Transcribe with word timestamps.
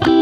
Hello, 0.00 0.21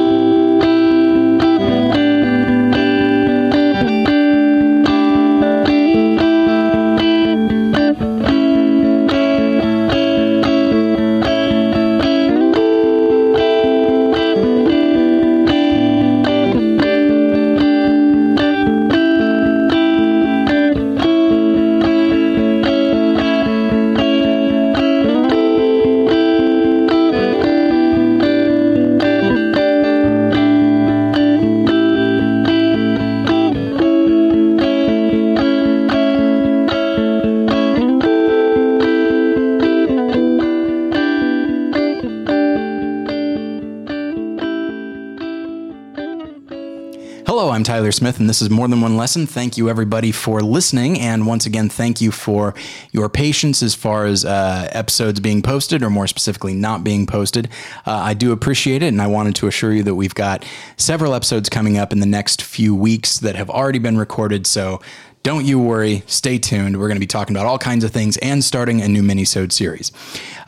Tyler 47.80 47.92
Smith, 47.92 48.20
and 48.20 48.28
this 48.28 48.42
is 48.42 48.50
More 48.50 48.68
Than 48.68 48.82
One 48.82 48.98
Lesson. 48.98 49.26
Thank 49.26 49.56
you, 49.56 49.70
everybody, 49.70 50.12
for 50.12 50.42
listening. 50.42 51.00
And 51.00 51.26
once 51.26 51.46
again, 51.46 51.70
thank 51.70 52.02
you 52.02 52.10
for 52.10 52.52
your 52.92 53.08
patience 53.08 53.62
as 53.62 53.74
far 53.74 54.04
as 54.04 54.22
uh, 54.22 54.68
episodes 54.72 55.18
being 55.18 55.40
posted, 55.40 55.82
or 55.82 55.88
more 55.88 56.06
specifically, 56.06 56.52
not 56.52 56.84
being 56.84 57.06
posted. 57.06 57.48
Uh, 57.86 57.92
I 57.92 58.12
do 58.12 58.32
appreciate 58.32 58.82
it, 58.82 58.88
and 58.88 59.00
I 59.00 59.06
wanted 59.06 59.34
to 59.36 59.46
assure 59.46 59.72
you 59.72 59.82
that 59.84 59.94
we've 59.94 60.14
got 60.14 60.44
several 60.76 61.14
episodes 61.14 61.48
coming 61.48 61.78
up 61.78 61.90
in 61.90 62.00
the 62.00 62.06
next 62.06 62.42
few 62.42 62.74
weeks 62.74 63.18
that 63.20 63.34
have 63.34 63.48
already 63.48 63.78
been 63.78 63.96
recorded. 63.96 64.46
So 64.46 64.82
don't 65.22 65.46
you 65.46 65.58
worry. 65.58 66.02
Stay 66.06 66.38
tuned. 66.38 66.78
We're 66.78 66.88
going 66.88 66.96
to 66.96 67.00
be 67.00 67.06
talking 67.06 67.34
about 67.34 67.46
all 67.46 67.58
kinds 67.58 67.82
of 67.82 67.92
things 67.92 68.18
and 68.18 68.44
starting 68.44 68.82
a 68.82 68.88
new 68.88 69.02
mini-sode 69.02 69.52
series. 69.52 69.90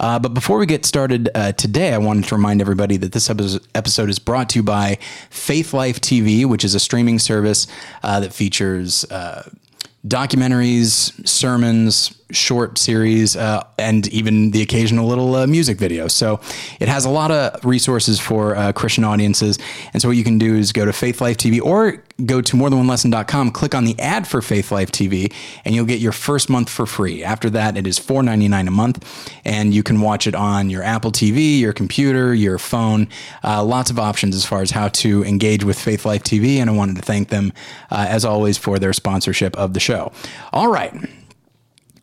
Uh, 0.02 0.18
but 0.18 0.34
before 0.34 0.58
we 0.58 0.66
get 0.66 0.84
started 0.84 1.30
uh, 1.34 1.52
today, 1.52 1.94
I 1.94 1.98
wanted 1.98 2.24
to 2.24 2.34
remind 2.34 2.60
everybody 2.60 2.96
that 2.96 3.12
this 3.12 3.30
episode 3.30 4.10
is 4.10 4.18
brought 4.18 4.48
to 4.50 4.58
you 4.58 4.62
by 4.64 4.98
Faithlife 5.30 6.00
TV, 6.00 6.44
which 6.44 6.64
is 6.64 6.74
a 6.74 6.80
streaming 6.80 7.20
service 7.20 7.68
uh, 8.02 8.18
that 8.18 8.34
features 8.34 9.04
uh, 9.12 9.48
documentaries, 10.06 11.26
sermons, 11.26 12.20
short 12.32 12.78
series, 12.78 13.36
uh, 13.36 13.64
and 13.78 14.08
even 14.08 14.50
the 14.50 14.62
occasional 14.62 15.06
little 15.06 15.34
uh, 15.34 15.46
music 15.46 15.78
video. 15.78 16.08
So 16.08 16.40
it 16.80 16.88
has 16.88 17.04
a 17.04 17.10
lot 17.10 17.30
of 17.30 17.64
resources 17.64 18.18
for 18.18 18.56
uh, 18.56 18.72
Christian 18.72 19.04
audiences. 19.04 19.58
And 19.92 20.02
so 20.02 20.08
what 20.08 20.16
you 20.16 20.24
can 20.24 20.38
do 20.38 20.54
is 20.54 20.72
go 20.72 20.84
to 20.84 20.92
Faithlife 20.92 21.36
TV 21.36 21.62
or 21.62 22.02
go 22.26 22.40
to 22.40 22.56
morethanonelesson.com, 22.56 23.50
click 23.50 23.74
on 23.74 23.84
the 23.84 23.98
ad 23.98 24.26
for 24.26 24.40
Faithlife 24.40 24.90
TV, 24.90 25.32
and 25.64 25.74
you'll 25.74 25.86
get 25.86 26.00
your 26.00 26.12
first 26.12 26.48
month 26.48 26.68
for 26.68 26.86
free. 26.86 27.24
After 27.24 27.50
that, 27.50 27.76
it 27.76 27.86
is 27.86 27.98
$4.99 27.98 28.68
a 28.68 28.70
month, 28.70 29.32
and 29.44 29.74
you 29.74 29.82
can 29.82 30.00
watch 30.00 30.26
it 30.26 30.34
on 30.34 30.70
your 30.70 30.82
Apple 30.82 31.12
TV, 31.12 31.58
your 31.58 31.72
computer, 31.72 32.34
your 32.34 32.58
phone. 32.58 33.08
Uh, 33.42 33.64
lots 33.64 33.90
of 33.90 33.98
options 33.98 34.34
as 34.34 34.44
far 34.44 34.62
as 34.62 34.70
how 34.70 34.88
to 34.88 35.24
engage 35.24 35.64
with 35.64 35.78
Faithlife 35.78 36.22
TV, 36.22 36.56
and 36.56 36.70
I 36.70 36.72
wanted 36.72 36.96
to 36.96 37.02
thank 37.02 37.28
them, 37.28 37.52
uh, 37.90 38.06
as 38.08 38.24
always, 38.24 38.58
for 38.58 38.78
their 38.78 38.92
sponsorship 38.92 39.56
of 39.56 39.74
the 39.74 39.80
show. 39.80 40.12
All 40.52 40.68
right. 40.68 40.92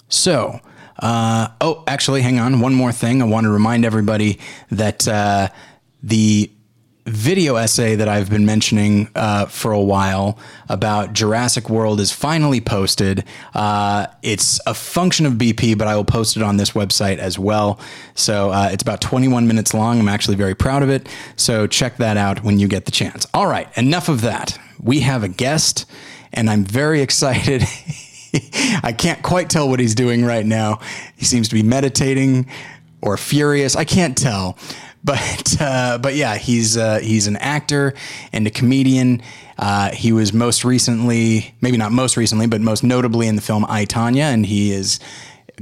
So, 0.10 0.60
uh, 1.00 1.50
oh, 1.62 1.84
actually, 1.88 2.22
hang 2.22 2.40
on. 2.40 2.60
One 2.60 2.74
more 2.74 2.92
thing. 2.92 3.22
I 3.22 3.26
want 3.26 3.46
to 3.46 3.52
remind 3.52 3.86
everybody 3.86 4.40
that 4.70 5.08
uh, 5.08 5.50
the 6.04 6.52
video 7.06 7.56
essay 7.56 7.96
that 7.96 8.08
I've 8.08 8.30
been 8.30 8.46
mentioning 8.46 9.10
uh, 9.16 9.46
for 9.46 9.72
a 9.72 9.82
while 9.82 10.38
about 10.68 11.14
Jurassic 11.14 11.70
World 11.70 12.00
is 12.00 12.12
finally 12.12 12.62
posted. 12.62 13.24
Uh, 13.54 14.08
it's 14.22 14.60
a 14.68 14.74
function 14.74 15.26
of 15.26 15.34
BP, 15.34 15.78
but 15.78 15.88
I 15.88 15.96
will 15.96 16.06
post 16.06 16.38
it 16.38 16.44
on 16.44 16.58
this 16.58 16.72
website 16.72 17.18
as 17.18 17.40
well. 17.40 17.80
So 18.14 18.52
uh, 18.52 18.70
it's 18.72 18.84
about 18.84 19.02
21 19.02 19.48
minutes 19.48 19.74
long. 19.74 20.00
I'm 20.00 20.08
actually 20.08 20.36
very 20.36 20.56
proud 20.56 20.84
of 20.84 20.90
it. 20.90 21.08
So 21.36 21.66
check 21.66 21.98
that 21.98 22.18
out 22.18 22.44
when 22.44 22.60
you 22.60 22.68
get 22.68 22.86
the 22.86 22.92
chance. 22.92 23.26
All 23.34 23.48
right, 23.48 23.76
enough 23.78 24.10
of 24.10 24.22
that. 24.22 24.60
We 24.82 25.00
have 25.02 25.24
a 25.24 25.30
guest, 25.30 25.86
and 26.32 26.50
I'm 26.50 26.64
very 26.64 27.02
excited. 27.10 27.64
I 28.84 28.94
can't 28.98 29.22
quite 29.22 29.50
tell 29.50 29.70
what 29.70 29.80
he's 29.80 29.96
doing 29.96 30.26
right 30.26 30.46
now. 30.46 30.80
He 31.16 31.26
seems 31.26 31.48
to 31.50 31.56
be 31.56 31.64
meditating 31.64 32.48
or 33.02 33.18
furious. 33.18 33.76
I 33.76 33.86
can't 33.86 34.18
tell. 34.18 34.58
But 35.02 35.56
uh, 35.62 35.98
but 36.00 36.16
yeah, 36.16 36.36
he's 36.36 36.76
uh, 36.76 37.00
he's 37.00 37.28
an 37.28 37.38
actor 37.38 37.94
and 38.34 38.46
a 38.46 38.50
comedian. 38.50 39.22
Uh, 39.58 39.92
he 39.92 40.12
was 40.12 40.34
most 40.34 40.66
recently, 40.66 41.56
maybe 41.62 41.78
not 41.78 41.94
most 41.94 42.18
recently, 42.18 42.48
but 42.48 42.60
most 42.60 42.84
notably 42.84 43.28
in 43.28 43.38
the 43.38 43.42
film 43.42 43.66
I 43.70 43.86
Tonya, 43.86 44.34
and 44.34 44.46
he 44.46 44.74
is 44.74 45.00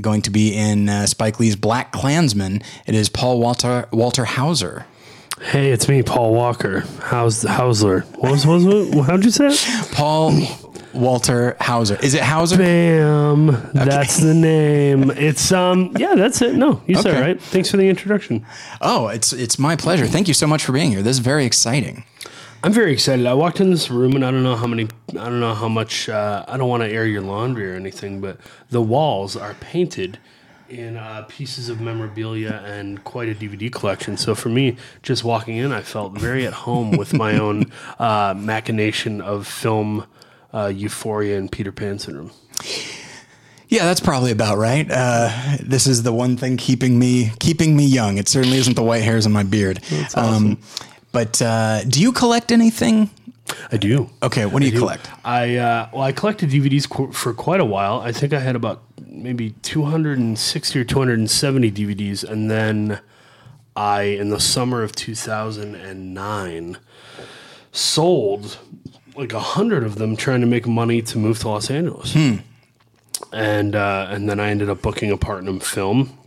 going 0.01 0.23
to 0.23 0.31
be 0.31 0.55
in 0.55 0.89
uh, 0.89 1.05
Spike 1.05 1.39
Lee's 1.39 1.55
Black 1.55 1.91
Klansman. 1.91 2.63
It 2.87 2.95
is 2.95 3.09
Paul 3.09 3.39
Walter 3.39 3.87
Walter 3.91 4.25
Hauser. 4.25 4.87
Hey, 5.39 5.69
it's 5.71 5.87
me, 5.87 6.01
Paul 6.01 6.33
Walker. 6.33 6.79
How's 6.99 7.43
Hausler? 7.43 8.05
What 8.15 8.31
was, 8.31 8.45
what 8.47 8.63
was 8.63 9.05
how'd 9.05 9.23
you 9.23 9.29
say 9.29 9.49
it? 9.49 9.91
Paul 9.91 10.31
Walter 10.97 11.55
Hauser. 11.61 11.97
Is 12.01 12.13
it 12.13 12.21
Hauser? 12.23 12.57
Bam. 12.57 13.47
That's 13.73 14.17
the 14.17 14.33
name. 14.33 15.11
It's 15.11 15.51
um 15.51 15.93
yeah, 15.97 16.15
that's 16.15 16.41
it. 16.41 16.55
No, 16.55 16.81
you 16.87 16.95
said 16.95 17.07
Okay. 17.11 17.17
it 17.19 17.21
right. 17.21 17.41
Thanks 17.41 17.69
for 17.71 17.77
the 17.77 17.87
introduction. 17.87 18.45
Oh, 18.81 19.07
it's 19.07 19.33
it's 19.33 19.57
my 19.59 19.75
pleasure. 19.75 20.07
Thank 20.07 20.27
you 20.27 20.33
so 20.33 20.47
much 20.47 20.63
for 20.65 20.71
being 20.71 20.91
here. 20.91 21.01
This 21.01 21.17
is 21.17 21.19
very 21.19 21.45
exciting. 21.45 22.03
I'm 22.63 22.73
very 22.73 22.91
excited. 22.91 23.25
I 23.27 23.35
walked 23.35 23.59
in 23.61 23.69
this 23.69 23.89
room 23.91 24.15
and 24.15 24.25
I 24.25 24.31
don't 24.31 24.43
know 24.43 24.55
how 24.55 24.67
many 24.67 24.87
I 25.11 25.25
don't 25.29 25.39
know 25.39 25.53
how 25.53 25.69
much 25.69 26.09
uh, 26.09 26.43
I 26.47 26.57
don't 26.57 26.69
want 26.69 26.83
to 26.83 26.89
air 26.89 27.05
your 27.05 27.21
laundry 27.21 27.71
or 27.71 27.75
anything, 27.75 28.19
but 28.19 28.37
the 28.71 28.81
walls 28.81 29.35
are 29.35 29.53
painted 29.55 30.17
in 30.69 30.97
uh, 30.97 31.23
pieces 31.29 31.69
of 31.69 31.79
memorabilia 31.79 32.61
and 32.65 33.01
quite 33.05 33.29
a 33.29 33.35
DVD 33.35 33.71
collection. 33.71 34.17
So 34.17 34.35
for 34.35 34.49
me, 34.49 34.75
just 35.01 35.23
walking 35.23 35.55
in, 35.55 35.71
I 35.71 35.81
felt 35.81 36.17
very 36.19 36.45
at 36.45 36.51
home 36.51 36.91
with 36.97 37.13
my 37.13 37.37
own 37.45 37.71
uh, 37.99 38.33
machination 38.35 39.21
of 39.21 39.47
film 39.47 40.05
uh, 40.53 40.67
euphoria 40.73 41.37
and 41.37 41.51
Peter 41.51 41.71
Pan 41.71 41.99
syndrome. 41.99 42.31
Yeah, 43.69 43.83
that's 43.83 43.99
probably 43.99 44.31
about 44.31 44.57
right. 44.57 44.87
Uh, 44.89 45.57
this 45.61 45.87
is 45.87 46.03
the 46.03 46.13
one 46.13 46.37
thing 46.37 46.55
keeping 46.55 46.97
me 46.97 47.31
keeping 47.39 47.75
me 47.75 47.85
young. 47.85 48.17
It 48.17 48.29
certainly 48.29 48.57
isn't 48.57 48.75
the 48.75 48.83
white 48.83 49.03
hairs 49.03 49.25
on 49.25 49.33
my 49.33 49.43
beard. 49.43 49.81
Um, 50.15 50.59
but 51.11 51.41
uh, 51.41 51.83
do 51.83 52.01
you 52.01 52.13
collect 52.13 52.51
anything? 52.51 53.09
I 53.71 53.77
do. 53.77 54.09
Okay, 54.23 54.45
what 54.45 54.61
do 54.61 54.69
you 54.69 54.77
collect? 54.77 55.09
I 55.25 55.57
uh, 55.57 55.89
well, 55.93 56.03
I 56.03 56.11
collected 56.13 56.49
DVDs 56.49 56.87
qu- 56.89 57.11
for 57.11 57.33
quite 57.33 57.59
a 57.59 57.65
while. 57.65 57.99
I 57.99 58.11
think 58.11 58.31
I 58.33 58.39
had 58.39 58.55
about 58.55 58.83
maybe 59.05 59.51
260 59.63 60.79
or 60.79 60.83
270 60.83 61.71
DVDs, 61.71 62.23
and 62.23 62.49
then 62.51 62.99
I, 63.75 64.01
in 64.03 64.29
the 64.29 64.39
summer 64.39 64.81
of 64.83 64.93
2009, 64.95 66.77
sold 67.71 68.57
like 69.17 69.33
a 69.33 69.39
hundred 69.39 69.83
of 69.83 69.95
them, 69.95 70.15
trying 70.15 70.41
to 70.41 70.47
make 70.47 70.67
money 70.67 71.01
to 71.01 71.17
move 71.17 71.39
to 71.39 71.49
Los 71.49 71.69
Angeles. 71.71 72.15
And 73.33 73.75
uh, 73.75 74.07
and 74.09 74.29
then 74.29 74.39
I 74.39 74.49
ended 74.49 74.69
up 74.69 74.81
booking 74.81 75.11
a 75.11 75.17
part 75.17 75.43
in 75.43 75.59
film, 75.59 76.17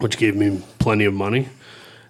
which 0.00 0.18
gave 0.18 0.36
me 0.36 0.62
plenty 0.78 1.04
of 1.04 1.14
money. 1.14 1.48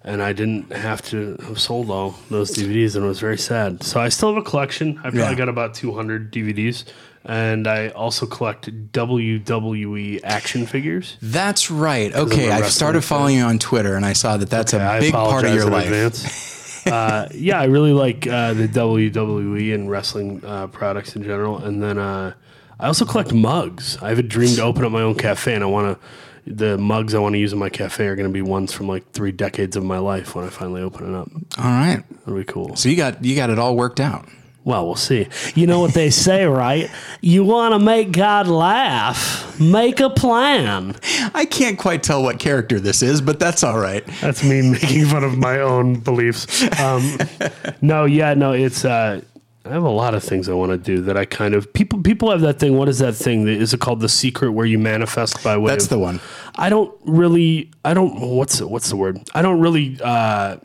And 0.04 0.22
I 0.22 0.32
didn't 0.32 0.72
have 0.72 1.02
to 1.10 1.36
have 1.46 1.58
sold 1.60 1.90
all 1.90 2.14
those 2.30 2.50
DVDs, 2.56 2.96
and 2.96 3.04
it 3.04 3.08
was 3.08 3.20
very 3.20 3.36
sad. 3.36 3.82
So 3.82 4.00
I 4.00 4.08
still 4.08 4.32
have 4.34 4.42
a 4.42 4.48
collection. 4.48 4.98
I 4.98 5.02
probably 5.02 5.20
Yeah. 5.20 5.34
got 5.34 5.48
about 5.48 5.74
200 5.74 6.32
DVDs, 6.32 6.84
and 7.24 7.66
I 7.66 7.88
also 7.88 8.24
collect 8.24 8.70
WWE 8.92 10.20
action 10.24 10.66
figures. 10.66 11.16
That's 11.20 11.70
right. 11.70 12.14
Okay, 12.14 12.48
wrestling 12.48 12.70
started 12.70 13.02
following 13.02 13.36
you 13.36 13.42
on 13.42 13.58
Twitter, 13.58 13.96
and 13.96 14.06
I 14.06 14.14
saw 14.14 14.36
that 14.38 14.48
that's 14.48 14.72
a 14.72 14.96
big 15.00 15.12
part 15.12 15.44
of 15.44 15.54
your 15.54 15.66
in 15.66 15.72
life. 15.72 16.54
uh, 16.86 17.28
yeah, 17.32 17.60
I 17.60 17.64
really 17.64 17.92
like 17.92 18.26
uh, 18.26 18.54
the 18.54 18.68
WWE 18.68 19.74
and 19.74 19.90
wrestling 19.90 20.44
uh, 20.44 20.66
products 20.68 21.16
in 21.16 21.22
general, 21.22 21.58
and 21.58 21.82
then 21.82 21.98
uh, 21.98 22.34
I 22.78 22.86
also 22.86 23.04
collect 23.04 23.32
mugs. 23.32 23.96
I 24.02 24.08
have 24.10 24.18
a 24.18 24.22
dream 24.22 24.54
to 24.56 24.62
open 24.62 24.84
up 24.84 24.92
my 24.92 25.02
own 25.02 25.14
cafe, 25.14 25.54
and 25.54 25.64
I 25.64 25.66
want 25.66 25.98
to. 25.98 26.06
The 26.46 26.78
mugs 26.78 27.14
I 27.14 27.18
want 27.18 27.34
to 27.34 27.38
use 27.38 27.52
in 27.52 27.58
my 27.58 27.68
cafe 27.68 28.06
are 28.06 28.16
going 28.16 28.28
to 28.28 28.32
be 28.32 28.40
ones 28.40 28.72
from 28.72 28.88
like 28.88 29.12
three 29.12 29.32
decades 29.32 29.76
of 29.76 29.84
my 29.84 29.98
life 29.98 30.34
when 30.34 30.46
I 30.46 30.48
finally 30.48 30.80
open 30.80 31.12
it 31.12 31.14
up. 31.14 31.28
All 31.58 31.64
right. 31.64 32.02
That'll 32.20 32.36
be 32.36 32.44
cool. 32.44 32.74
So 32.74 32.88
you 32.88 32.96
got 32.96 33.22
you 33.22 33.36
got 33.36 33.50
it 33.50 33.58
all 33.58 33.76
worked 33.76 34.00
out. 34.00 34.26
Well, 34.68 34.84
we'll 34.84 34.96
see. 34.96 35.26
You 35.54 35.66
know 35.66 35.80
what 35.80 35.94
they 35.94 36.10
say, 36.10 36.44
right? 36.44 36.90
You 37.22 37.42
want 37.42 37.72
to 37.72 37.78
make 37.78 38.12
God 38.12 38.48
laugh, 38.48 39.58
make 39.58 39.98
a 39.98 40.10
plan. 40.10 40.94
I 41.34 41.46
can't 41.46 41.78
quite 41.78 42.02
tell 42.02 42.22
what 42.22 42.38
character 42.38 42.78
this 42.78 43.02
is, 43.02 43.22
but 43.22 43.40
that's 43.40 43.64
all 43.64 43.78
right. 43.78 44.04
That's 44.20 44.44
me 44.44 44.60
making 44.70 45.06
fun 45.06 45.24
of 45.24 45.38
my 45.38 45.60
own 45.60 46.00
beliefs. 46.00 46.62
Um, 46.78 47.16
no, 47.80 48.04
yeah, 48.04 48.34
no, 48.34 48.52
it's. 48.52 48.84
Uh, 48.84 49.22
I 49.64 49.70
have 49.70 49.84
a 49.84 49.88
lot 49.88 50.14
of 50.14 50.22
things 50.22 50.50
I 50.50 50.52
want 50.52 50.72
to 50.72 50.78
do 50.78 51.00
that 51.02 51.16
I 51.16 51.24
kind 51.24 51.54
of 51.54 51.72
people 51.72 52.02
people 52.02 52.30
have 52.30 52.42
that 52.42 52.58
thing. 52.58 52.76
What 52.76 52.90
is 52.90 52.98
that 52.98 53.14
thing? 53.14 53.48
Is 53.48 53.72
it 53.72 53.80
called 53.80 54.00
the 54.00 54.08
secret 54.08 54.50
where 54.50 54.66
you 54.66 54.78
manifest 54.78 55.42
by 55.42 55.56
way? 55.56 55.70
That's 55.70 55.84
of, 55.84 55.90
the 55.90 55.98
one. 55.98 56.20
I 56.56 56.68
don't 56.68 56.94
really. 57.04 57.70
I 57.86 57.94
don't. 57.94 58.20
What's 58.20 58.58
the, 58.58 58.68
what's 58.68 58.90
the 58.90 58.96
word? 58.96 59.18
I 59.34 59.40
don't 59.40 59.60
really 59.60 59.98
uh, 60.02 60.58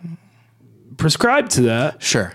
prescribe 0.98 1.48
to 1.50 1.62
that. 1.64 2.04
Sure. 2.04 2.34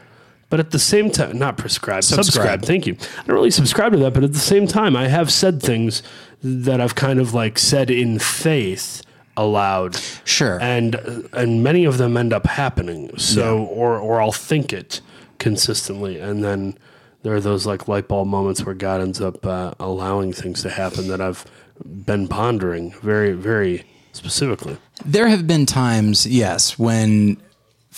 But 0.50 0.60
at 0.60 0.70
the 0.70 0.78
same 0.78 1.10
time, 1.10 1.38
not 1.38 1.58
prescribe, 1.58 2.04
Subscribe. 2.04 2.24
subscribe. 2.24 2.62
Thank 2.62 2.86
you. 2.86 2.96
I 3.18 3.24
don't 3.26 3.34
really 3.36 3.50
subscribe 3.50 3.92
to 3.92 3.98
that, 3.98 4.14
but 4.14 4.24
at 4.24 4.32
the 4.32 4.38
same 4.38 4.66
time, 4.66 4.96
I 4.96 5.08
have 5.08 5.30
said 5.30 5.60
things 5.62 6.02
that 6.42 6.80
I've 6.80 6.94
kind 6.94 7.18
of 7.20 7.34
like 7.34 7.58
said 7.58 7.90
in 7.90 8.18
faith 8.18 9.02
aloud, 9.36 9.96
Sure. 10.24 10.58
and 10.60 11.28
and 11.32 11.62
many 11.62 11.84
of 11.84 11.98
them 11.98 12.16
end 12.16 12.32
up 12.32 12.46
happening. 12.46 13.16
So, 13.18 13.64
or 13.64 13.98
or 13.98 14.20
I'll 14.22 14.32
think 14.32 14.72
it 14.72 15.00
consistently, 15.38 16.18
and 16.18 16.42
then 16.42 16.76
there 17.22 17.34
are 17.34 17.40
those 17.40 17.66
like 17.66 17.86
light 17.86 18.08
bulb 18.08 18.28
moments 18.28 18.64
where 18.64 18.74
God 18.74 19.00
ends 19.00 19.20
up 19.20 19.44
uh, 19.44 19.74
allowing 19.78 20.32
things 20.32 20.62
to 20.62 20.70
happen 20.70 21.08
that 21.08 21.20
I've 21.20 21.44
been 21.84 22.26
pondering 22.26 22.92
very 23.02 23.32
very 23.32 23.84
specifically. 24.12 24.76
There 25.04 25.28
have 25.28 25.46
been 25.46 25.66
times, 25.66 26.26
yes, 26.26 26.78
when 26.78 27.36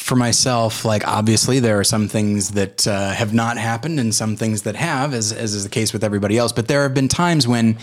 for 0.01 0.17
myself, 0.17 0.85
like 0.85 1.07
obviously 1.07 1.61
there 1.61 1.79
are 1.79 1.85
some 1.85 2.09
things 2.09 2.53
that 2.53 2.87
uh, 2.87 3.11
have 3.11 3.33
not 3.35 3.59
happened 3.59 4.01
and 4.01 4.15
some 4.15 4.35
things 4.35 4.63
that 4.63 4.75
have, 4.75 5.15
as, 5.15 5.33
as 5.33 5.55
is 5.55 5.65
the 5.65 5.71
case 5.71 5.93
with 5.93 6.03
everybody 6.03 6.39
else. 6.39 6.53
But 6.53 6.69
there 6.69 6.83
have 6.83 6.95
been 6.95 7.09
times 7.09 7.47
when, 7.47 7.79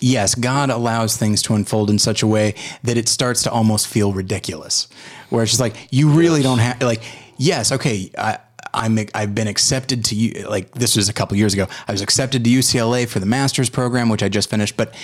yes, 0.00 0.34
God 0.34 0.70
allows 0.70 1.16
things 1.16 1.42
to 1.42 1.54
unfold 1.54 1.90
in 1.90 1.98
such 1.98 2.22
a 2.22 2.26
way 2.26 2.54
that 2.84 2.96
it 2.96 3.08
starts 3.08 3.42
to 3.42 3.50
almost 3.50 3.88
feel 3.88 4.12
ridiculous, 4.12 4.88
where 5.30 5.42
it's 5.42 5.52
just 5.52 5.60
like, 5.60 5.74
you 5.90 6.10
really 6.10 6.42
don't 6.42 6.60
have, 6.60 6.80
like, 6.80 7.02
yes, 7.36 7.72
okay, 7.72 8.10
I, 8.16 8.38
I'm, 8.72 8.98
I've 9.14 9.34
been 9.34 9.48
accepted 9.48 10.04
to 10.06 10.14
you. 10.14 10.48
Like 10.48 10.72
this 10.72 10.96
was 10.96 11.08
a 11.08 11.12
couple 11.12 11.36
years 11.36 11.54
ago. 11.54 11.66
I 11.86 11.92
was 11.92 12.02
accepted 12.02 12.44
to 12.44 12.50
UCLA 12.50 13.08
for 13.08 13.18
the 13.18 13.26
master's 13.26 13.70
program, 13.70 14.08
which 14.08 14.22
I 14.22 14.28
just 14.28 14.50
finished. 14.50 14.76
But 14.76 14.94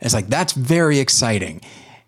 it's 0.00 0.14
like 0.14 0.26
that's 0.26 0.52
very 0.52 0.98
exciting. 0.98 1.62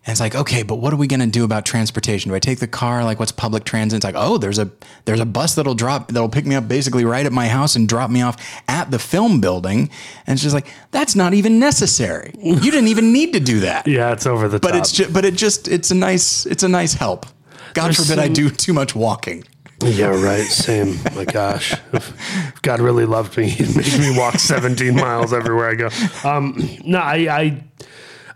And 0.07 0.11
it's 0.11 0.19
like, 0.19 0.35
okay, 0.35 0.61
but 0.61 0.75
what 0.75 0.93
are 0.93 0.97
we 0.97 1.07
going 1.07 1.19
to 1.21 1.25
do 1.25 1.43
about 1.43 1.65
transportation? 1.65 2.29
Do 2.29 2.35
I 2.35 2.39
take 2.39 2.59
the 2.59 2.67
car? 2.67 3.03
Like, 3.03 3.19
what's 3.19 3.31
public 3.31 3.63
transit? 3.63 3.97
It's 3.97 4.05
like, 4.05 4.13
oh, 4.15 4.37
there's 4.37 4.59
a 4.59 4.69
there's 5.05 5.19
a 5.19 5.25
bus 5.25 5.55
that'll 5.55 5.73
drop 5.73 6.09
that'll 6.09 6.29
pick 6.29 6.45
me 6.45 6.53
up 6.53 6.67
basically 6.67 7.05
right 7.05 7.25
at 7.25 7.31
my 7.31 7.47
house 7.47 7.75
and 7.75 7.89
drop 7.89 8.11
me 8.11 8.21
off 8.21 8.37
at 8.67 8.91
the 8.91 8.99
film 8.99 9.41
building. 9.41 9.89
And 10.27 10.33
it's 10.35 10.43
just 10.43 10.53
like 10.53 10.67
that's 10.91 11.15
not 11.15 11.33
even 11.33 11.57
necessary. 11.59 12.33
You 12.39 12.59
didn't 12.59 12.89
even 12.89 13.13
need 13.13 13.33
to 13.33 13.39
do 13.39 13.61
that. 13.61 13.87
Yeah, 13.87 14.11
it's 14.11 14.27
over 14.27 14.47
the 14.47 14.59
But 14.59 14.71
top. 14.71 14.79
it's 14.81 14.91
just, 14.91 15.11
but 15.11 15.25
it 15.25 15.33
just 15.33 15.67
it's 15.67 15.89
a 15.89 15.95
nice 15.95 16.45
it's 16.45 16.61
a 16.61 16.69
nice 16.69 16.93
help. 16.93 17.25
God 17.73 17.87
There's 17.87 18.07
forbid 18.07 18.19
I 18.19 18.27
do 18.27 18.51
too 18.51 18.73
much 18.73 18.93
walking. 18.95 19.43
Yeah, 19.83 20.07
right. 20.23 20.45
Same. 20.45 20.99
My 21.15 21.25
gosh, 21.25 21.73
if 21.93 21.93
if 22.53 22.61
God 22.61 22.79
really 22.79 23.05
loved 23.05 23.35
me, 23.37 23.49
He'd 23.49 23.75
make 23.75 23.97
me 23.97 24.15
walk 24.17 24.35
17 24.35 24.95
miles 24.95 25.33
everywhere 25.33 25.69
I 25.69 25.75
go. 25.75 25.89
Um, 26.23 26.55
no, 26.85 26.99
I, 26.99 27.15
I, 27.15 27.63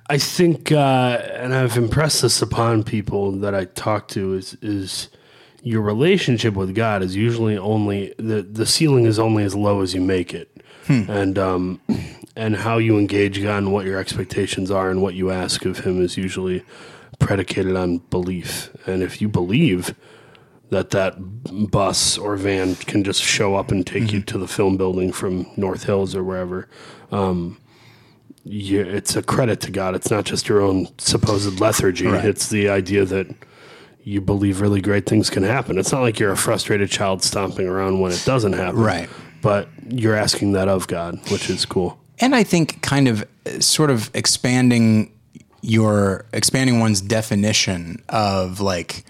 I 0.09 0.17
think, 0.17 0.71
uh, 0.71 1.21
and 1.35 1.53
I've 1.53 1.77
impressed 1.77 2.23
this 2.23 2.41
upon 2.41 2.83
people 2.83 3.31
that 3.33 3.53
I 3.53 3.65
talk 3.65 4.07
to 4.09 4.33
is 4.33 4.57
is 4.61 5.09
your 5.61 5.81
relationship 5.81 6.55
with 6.55 6.73
God 6.73 7.03
is 7.03 7.15
usually 7.15 7.57
only 7.57 8.15
the 8.17 8.41
the 8.41 8.65
ceiling 8.65 9.05
is 9.05 9.19
only 9.19 9.43
as 9.43 9.55
low 9.55 9.81
as 9.81 9.93
you 9.93 10.01
make 10.01 10.33
it, 10.33 10.49
and 10.87 11.37
um, 11.37 11.79
and 12.35 12.55
how 12.55 12.79
you 12.79 12.97
engage 12.97 13.41
God 13.41 13.59
and 13.59 13.71
what 13.71 13.85
your 13.85 13.99
expectations 13.99 14.71
are 14.71 14.89
and 14.89 15.01
what 15.01 15.13
you 15.13 15.29
ask 15.29 15.63
of 15.65 15.79
Him 15.79 16.01
is 16.01 16.17
usually 16.17 16.63
predicated 17.19 17.75
on 17.75 17.97
belief. 17.97 18.71
And 18.87 19.03
if 19.03 19.21
you 19.21 19.29
believe 19.29 19.93
that 20.69 20.91
that 20.91 21.15
bus 21.71 22.17
or 22.17 22.35
van 22.35 22.75
can 22.75 23.03
just 23.03 23.21
show 23.21 23.55
up 23.55 23.71
and 23.71 23.85
take 23.85 24.11
you 24.11 24.21
to 24.21 24.37
the 24.37 24.47
film 24.47 24.77
building 24.77 25.11
from 25.11 25.45
North 25.57 25.83
Hills 25.83 26.15
or 26.15 26.23
wherever. 26.23 26.67
Um, 27.11 27.57
you, 28.43 28.81
it's 28.81 29.15
a 29.15 29.21
credit 29.21 29.61
to 29.61 29.71
God. 29.71 29.95
It's 29.95 30.09
not 30.11 30.25
just 30.25 30.47
your 30.47 30.61
own 30.61 30.87
supposed 30.97 31.59
lethargy. 31.59 32.07
Right. 32.07 32.25
It's 32.25 32.49
the 32.49 32.69
idea 32.69 33.05
that 33.05 33.27
you 34.03 34.21
believe 34.21 34.61
really 34.61 34.81
great 34.81 35.05
things 35.05 35.29
can 35.29 35.43
happen. 35.43 35.77
It's 35.77 35.91
not 35.91 36.01
like 36.01 36.19
you're 36.19 36.31
a 36.31 36.37
frustrated 36.37 36.89
child 36.89 37.23
stomping 37.23 37.67
around 37.67 37.99
when 37.99 38.11
it 38.11 38.23
doesn't 38.25 38.53
happen. 38.53 38.79
Right. 38.79 39.09
But 39.41 39.67
you're 39.87 40.15
asking 40.15 40.53
that 40.53 40.67
of 40.67 40.87
God, 40.87 41.19
which 41.31 41.49
is 41.49 41.65
cool. 41.65 41.99
and 42.19 42.35
I 42.35 42.43
think 42.43 42.81
kind 42.81 43.07
of 43.07 43.25
sort 43.59 43.89
of 43.91 44.09
expanding 44.13 45.11
your 45.61 46.25
expanding 46.33 46.79
one's 46.79 47.01
definition 47.01 48.01
of 48.09 48.59
like 48.61 49.05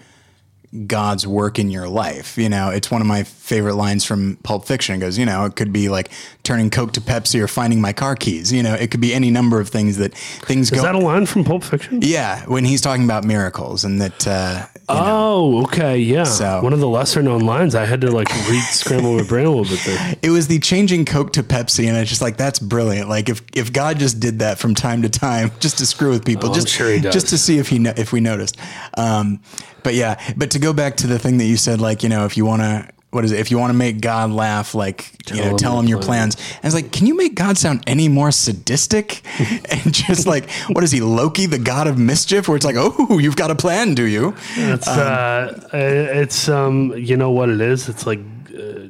God's 0.86 1.26
work 1.26 1.58
in 1.58 1.68
your 1.70 1.88
life. 1.88 2.38
You 2.38 2.48
know, 2.48 2.70
it's 2.70 2.90
one 2.92 3.00
of 3.00 3.06
my 3.06 3.24
favorite 3.24 3.74
lines 3.74 4.04
from 4.04 4.36
Pulp 4.44 4.64
Fiction. 4.66 4.94
It 4.94 4.98
goes, 4.98 5.18
you 5.18 5.26
know, 5.26 5.44
it 5.44 5.56
could 5.56 5.72
be 5.72 5.88
like 5.88 6.10
turning 6.44 6.70
Coke 6.70 6.92
to 6.92 7.00
Pepsi 7.00 7.40
or 7.40 7.48
finding 7.48 7.80
my 7.80 7.92
car 7.92 8.14
keys. 8.14 8.52
You 8.52 8.62
know, 8.62 8.74
it 8.74 8.90
could 8.92 9.00
be 9.00 9.12
any 9.12 9.30
number 9.30 9.58
of 9.60 9.68
things 9.68 9.96
that 9.96 10.14
things 10.14 10.66
Is 10.66 10.70
go. 10.70 10.76
Is 10.76 10.82
that 10.84 10.94
a 10.94 10.98
line 10.98 11.26
from 11.26 11.42
Pulp 11.44 11.64
Fiction? 11.64 12.00
yeah, 12.02 12.44
when 12.46 12.64
he's 12.64 12.80
talking 12.80 13.04
about 13.04 13.24
miracles 13.24 13.84
and 13.84 14.00
that. 14.00 14.26
Uh, 14.26 14.66
you 14.88 14.94
know, 14.96 15.02
Oh, 15.32 15.62
okay, 15.64 15.98
yeah. 15.98 16.24
So- 16.24 16.62
One 16.62 16.72
of 16.72 16.80
the 16.80 16.88
lesser 16.88 17.22
known 17.22 17.40
lines. 17.40 17.74
I 17.74 17.84
had 17.84 18.00
to 18.02 18.10
like 18.10 18.28
re 18.48 18.60
scramble 18.60 19.16
my 19.16 19.22
brain 19.24 19.46
a 19.46 19.50
little 19.50 19.64
bit 19.76 19.84
there. 19.84 20.16
it 20.22 20.30
was 20.30 20.46
the 20.48 20.58
changing 20.60 21.04
Coke 21.04 21.32
to 21.34 21.42
Pepsi, 21.42 21.88
and 21.88 21.96
it's 21.96 22.08
just 22.10 22.22
like 22.22 22.36
that's 22.36 22.58
brilliant. 22.60 23.08
Like 23.08 23.28
if 23.28 23.42
if 23.54 23.72
God 23.72 23.98
just 23.98 24.20
did 24.20 24.38
that 24.40 24.58
from 24.58 24.74
time 24.76 25.02
to 25.02 25.08
time, 25.08 25.50
just 25.60 25.78
to 25.78 25.86
screw 25.86 26.10
with 26.10 26.24
people, 26.24 26.50
Oh, 26.50 26.54
just 26.54 26.68
sure 26.68 26.96
just 26.98 27.28
to 27.28 27.38
see 27.38 27.58
if 27.58 27.68
he 27.68 27.78
no- 27.80 27.94
if 27.96 28.12
we 28.12 28.20
noticed. 28.20 28.56
Um, 28.96 29.40
but 29.82 29.94
yeah, 29.94 30.20
but 30.36 30.50
to 30.52 30.58
go 30.58 30.72
back 30.72 30.96
to 30.98 31.06
the 31.06 31.18
thing 31.18 31.38
that 31.38 31.44
you 31.46 31.56
said, 31.56 31.80
like 31.80 32.02
you 32.02 32.08
know, 32.08 32.24
if 32.26 32.36
you 32.36 32.44
want 32.44 32.62
to. 32.62 32.88
What 33.12 33.24
is 33.24 33.32
it? 33.32 33.40
If 33.40 33.50
you 33.50 33.58
want 33.58 33.70
to 33.72 33.76
make 33.76 34.00
God 34.00 34.30
laugh, 34.30 34.72
like 34.72 35.12
you 35.32 35.38
know, 35.42 35.50
him 35.50 35.56
tell 35.56 35.76
him 35.80 35.88
your 35.88 35.98
plans. 36.00 36.36
plans. 36.36 36.54
And 36.58 36.64
it's 36.66 36.74
like, 36.76 36.92
can 36.92 37.08
you 37.08 37.16
make 37.16 37.34
God 37.34 37.58
sound 37.58 37.82
any 37.88 38.06
more 38.08 38.30
sadistic? 38.30 39.22
and 39.68 39.92
just 39.92 40.28
like, 40.28 40.48
what 40.68 40.84
is 40.84 40.92
he, 40.92 41.00
Loki, 41.00 41.46
the 41.46 41.58
god 41.58 41.88
of 41.88 41.98
mischief? 41.98 42.46
Where 42.46 42.54
it's 42.54 42.64
like, 42.64 42.76
oh, 42.78 43.18
you've 43.18 43.34
got 43.34 43.50
a 43.50 43.56
plan, 43.56 43.96
do 43.96 44.04
you? 44.04 44.36
It's 44.54 44.86
uh, 44.86 45.68
it's 45.72 46.48
um, 46.48 46.94
you 46.96 47.16
know 47.16 47.32
what 47.32 47.48
it 47.48 47.60
is. 47.60 47.88
It's 47.88 48.06
like 48.06 48.20
uh, 48.56 48.86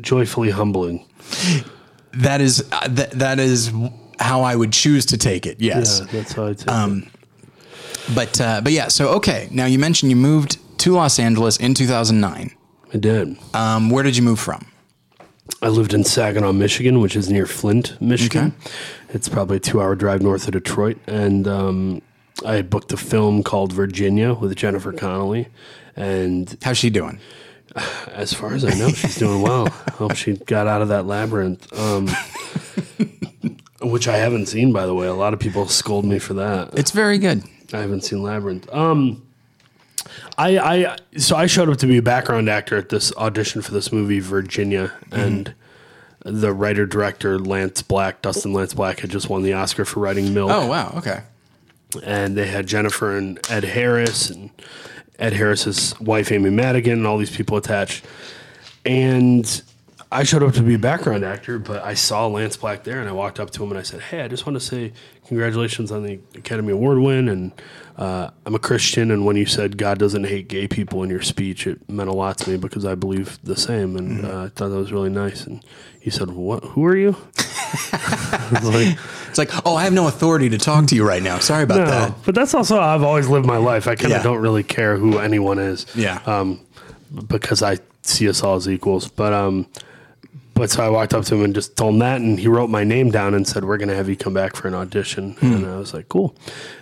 joyfully 0.00 0.50
humbling. 0.50 1.06
That 2.14 2.40
is 2.40 2.64
uh, 2.72 2.88
that 2.88 3.12
that 3.12 3.38
is 3.38 3.70
how 4.18 4.40
I 4.42 4.56
would 4.56 4.72
choose 4.72 5.06
to 5.06 5.18
take 5.18 5.46
it. 5.46 5.60
Yes. 5.60 6.00
Yeah, 6.00 6.06
that's 6.10 6.32
how 6.32 6.46
I 6.46 6.54
take 6.54 6.68
Um, 6.68 7.02
it. 7.06 7.12
But 8.14 8.40
uh, 8.40 8.60
but 8.62 8.72
yeah, 8.72 8.88
so 8.88 9.08
okay. 9.16 9.48
Now 9.50 9.66
you 9.66 9.78
mentioned 9.78 10.10
you 10.10 10.16
moved 10.16 10.58
to 10.78 10.92
Los 10.92 11.18
Angeles 11.18 11.56
in 11.56 11.74
2009. 11.74 12.54
I 12.92 12.96
did. 12.96 13.36
Um, 13.54 13.90
where 13.90 14.02
did 14.02 14.16
you 14.16 14.22
move 14.22 14.38
from? 14.38 14.66
I 15.62 15.68
lived 15.68 15.94
in 15.94 16.04
Saginaw, 16.04 16.52
Michigan, 16.52 17.00
which 17.00 17.16
is 17.16 17.30
near 17.30 17.46
Flint, 17.46 18.00
Michigan. 18.00 18.54
It's 19.10 19.28
probably 19.28 19.56
a 19.56 19.60
two-hour 19.60 19.94
drive 19.94 20.20
north 20.22 20.46
of 20.46 20.52
Detroit, 20.52 20.98
and 21.06 21.48
um, 21.48 22.02
I 22.44 22.54
had 22.54 22.68
booked 22.68 22.92
a 22.92 22.96
film 22.96 23.42
called 23.42 23.72
Virginia 23.72 24.34
with 24.34 24.54
Jennifer 24.56 24.92
Connelly, 24.92 25.48
and 25.94 26.56
How's 26.62 26.78
she 26.78 26.90
doing? 26.90 27.18
as 28.12 28.32
far 28.32 28.54
as 28.54 28.64
I 28.64 28.74
know, 28.74 28.88
she's 28.88 29.16
doing 29.16 29.42
well. 29.42 29.68
I 29.86 29.90
hope 29.92 30.16
she 30.16 30.34
got 30.36 30.66
out 30.66 30.82
of 30.82 30.88
that 30.88 31.06
labyrinth. 31.06 31.72
Um, 31.78 32.08
which 33.82 34.08
I 34.08 34.16
haven't 34.16 34.46
seen, 34.46 34.72
by 34.72 34.86
the 34.86 34.94
way. 34.94 35.06
A 35.06 35.14
lot 35.14 35.32
of 35.32 35.40
people 35.40 35.66
scold 35.68 36.04
me 36.04 36.18
for 36.18 36.34
that. 36.34 36.70
It's 36.74 36.90
very 36.90 37.18
good. 37.18 37.44
I 37.72 37.78
haven't 37.80 38.02
seen 38.02 38.22
Labyrinth. 38.22 38.72
Um, 38.72 39.22
I, 40.38 40.58
I 40.58 40.96
so 41.16 41.36
I 41.36 41.46
showed 41.46 41.68
up 41.68 41.78
to 41.78 41.86
be 41.86 41.96
a 41.98 42.02
background 42.02 42.48
actor 42.48 42.76
at 42.76 42.88
this 42.90 43.12
audition 43.16 43.62
for 43.62 43.72
this 43.72 43.92
movie, 43.92 44.20
Virginia, 44.20 44.92
and 45.10 45.52
the 46.24 46.52
writer 46.52 46.86
director 46.86 47.38
Lance 47.38 47.82
Black, 47.82 48.22
Dustin 48.22 48.52
Lance 48.52 48.74
Black, 48.74 49.00
had 49.00 49.10
just 49.10 49.28
won 49.28 49.42
the 49.42 49.52
Oscar 49.54 49.84
for 49.84 50.00
writing 50.00 50.32
Milk, 50.34 50.50
Oh 50.52 50.66
wow. 50.66 50.92
Okay. 50.96 51.20
and 52.04 52.36
they 52.36 52.46
had 52.46 52.66
Jennifer 52.66 53.16
and 53.16 53.38
Ed 53.50 53.64
Harris 53.64 54.30
and 54.30 54.50
Ed 55.18 55.32
Harris's 55.32 55.98
wife 55.98 56.30
Amy 56.30 56.50
Madigan 56.50 56.92
and 56.94 57.06
all 57.06 57.18
these 57.18 57.34
people 57.34 57.56
attached, 57.56 58.04
and. 58.84 59.62
I 60.10 60.22
showed 60.22 60.42
up 60.44 60.54
to 60.54 60.62
be 60.62 60.74
a 60.74 60.78
background 60.78 61.24
actor, 61.24 61.58
but 61.58 61.82
I 61.84 61.94
saw 61.94 62.26
Lance 62.28 62.56
Black 62.56 62.84
there, 62.84 63.00
and 63.00 63.08
I 63.08 63.12
walked 63.12 63.40
up 63.40 63.50
to 63.50 63.62
him 63.64 63.70
and 63.70 63.78
I 63.78 63.82
said, 63.82 64.00
"Hey, 64.00 64.22
I 64.22 64.28
just 64.28 64.46
want 64.46 64.54
to 64.54 64.64
say 64.64 64.92
congratulations 65.26 65.90
on 65.90 66.04
the 66.04 66.20
Academy 66.36 66.72
Award 66.72 66.98
win, 66.98 67.28
and 67.28 67.52
uh, 67.98 68.30
I'm 68.44 68.54
a 68.54 68.58
Christian, 68.60 69.10
and 69.10 69.26
when 69.26 69.34
you 69.36 69.46
said 69.46 69.76
God 69.78 69.98
doesn't 69.98 70.24
hate 70.24 70.46
gay 70.48 70.68
people 70.68 71.02
in 71.02 71.10
your 71.10 71.22
speech, 71.22 71.66
it 71.66 71.88
meant 71.90 72.08
a 72.08 72.12
lot 72.14 72.38
to 72.38 72.50
me 72.50 72.56
because 72.56 72.84
I 72.84 72.94
believe 72.94 73.38
the 73.42 73.56
same, 73.56 73.96
and 73.96 74.24
uh, 74.24 74.42
I 74.44 74.48
thought 74.50 74.68
that 74.68 74.76
was 74.76 74.92
really 74.92 75.10
nice." 75.10 75.44
And 75.44 75.64
he 76.00 76.10
said, 76.10 76.30
"What? 76.30 76.62
Who 76.64 76.84
are 76.84 76.96
you?" 76.96 77.16
Like, 78.62 78.96
It's 79.28 79.38
like, 79.38 79.50
oh, 79.66 79.74
I 79.74 79.84
have 79.84 79.92
no 79.92 80.06
authority 80.06 80.48
to 80.50 80.58
talk 80.58 80.86
to 80.86 80.94
you 80.94 81.06
right 81.06 81.22
now. 81.22 81.38
Sorry 81.40 81.64
about 81.64 81.78
no, 81.78 81.84
that. 81.86 82.14
but 82.24 82.34
that's 82.34 82.54
also 82.54 82.76
how 82.76 82.94
I've 82.94 83.02
always 83.02 83.28
lived 83.28 83.44
my 83.44 83.56
life. 83.56 83.86
I 83.88 83.96
kind 83.96 84.06
of 84.12 84.18
Yeah. 84.18 84.22
don't 84.22 84.38
really 84.40 84.62
care 84.62 84.96
who 84.96 85.18
anyone 85.18 85.58
is. 85.58 85.84
Yeah. 85.96 86.20
Um, 86.26 86.60
because 87.28 87.62
I 87.62 87.78
see 88.02 88.28
us 88.28 88.42
all 88.42 88.56
as 88.56 88.68
equals. 88.68 89.08
But 89.08 89.32
um, 89.32 89.66
but 90.56 90.70
so 90.70 90.82
I 90.84 90.88
walked 90.88 91.14
up 91.14 91.24
to 91.26 91.34
him 91.36 91.44
and 91.44 91.54
just 91.54 91.76
told 91.76 91.94
him 91.94 91.98
that, 92.00 92.20
and 92.20 92.40
he 92.40 92.48
wrote 92.48 92.68
my 92.70 92.82
name 92.82 93.10
down 93.12 93.34
and 93.34 93.46
said, 93.46 93.64
"We're 93.64 93.76
gonna 93.78 93.94
have 93.94 94.08
you 94.08 94.16
come 94.16 94.34
back 94.34 94.56
for 94.56 94.66
an 94.66 94.74
audition." 94.74 95.34
Hmm. 95.34 95.52
And 95.52 95.66
I 95.66 95.76
was 95.76 95.94
like, 95.94 96.08
"Cool." 96.08 96.34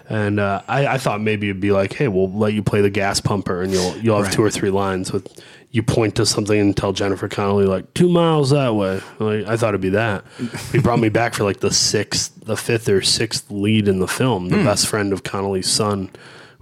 And 0.09 0.41
uh, 0.41 0.63
I, 0.69 0.87
I 0.87 0.99
thought 0.99 1.21
maybe 1.21 1.49
it'd 1.51 1.61
be 1.61 1.73
like, 1.73 1.93
"Hey, 1.93 2.09
we'll 2.09 2.31
let 2.33 2.55
you 2.55 2.63
play 2.63 2.81
the 2.81 2.91
gas 2.91 3.21
pumper, 3.21 3.61
and 3.63 3.73
you'll 3.73 3.97
you'll 3.99 4.17
have 4.17 4.27
Right. 4.27 4.33
two 4.33 4.43
or 4.43 4.51
three 4.51 4.71
lines 4.71 5.13
with." 5.13 5.29
You 5.71 5.83
point 5.83 6.15
to 6.15 6.25
something 6.25 6.57
and 6.57 6.77
tell 6.77 6.93
Jennifer 6.93 7.27
Connelly 7.29 7.65
like 7.67 7.93
two 7.95 8.09
miles 8.09 8.51
that 8.51 8.77
way. 8.77 9.01
Like, 9.19 9.45
I 9.49 9.57
thought 9.57 9.71
it'd 9.71 9.81
be 9.81 9.89
that. 9.89 10.25
He 10.71 10.79
brought 10.79 11.01
me 11.01 11.09
back 11.09 11.35
for 11.35 11.43
like 11.43 11.59
the 11.59 11.73
sixth, 11.73 12.33
the 12.45 12.57
fifth 12.57 12.89
or 12.89 13.03
sixth 13.03 13.51
lead 13.51 13.89
in 13.89 13.99
the 13.99 14.07
film. 14.07 14.51
The 14.51 14.59
best 14.63 14.87
friend 14.87 15.13
of 15.13 15.25
Connelly's 15.25 15.69
son, 15.69 16.11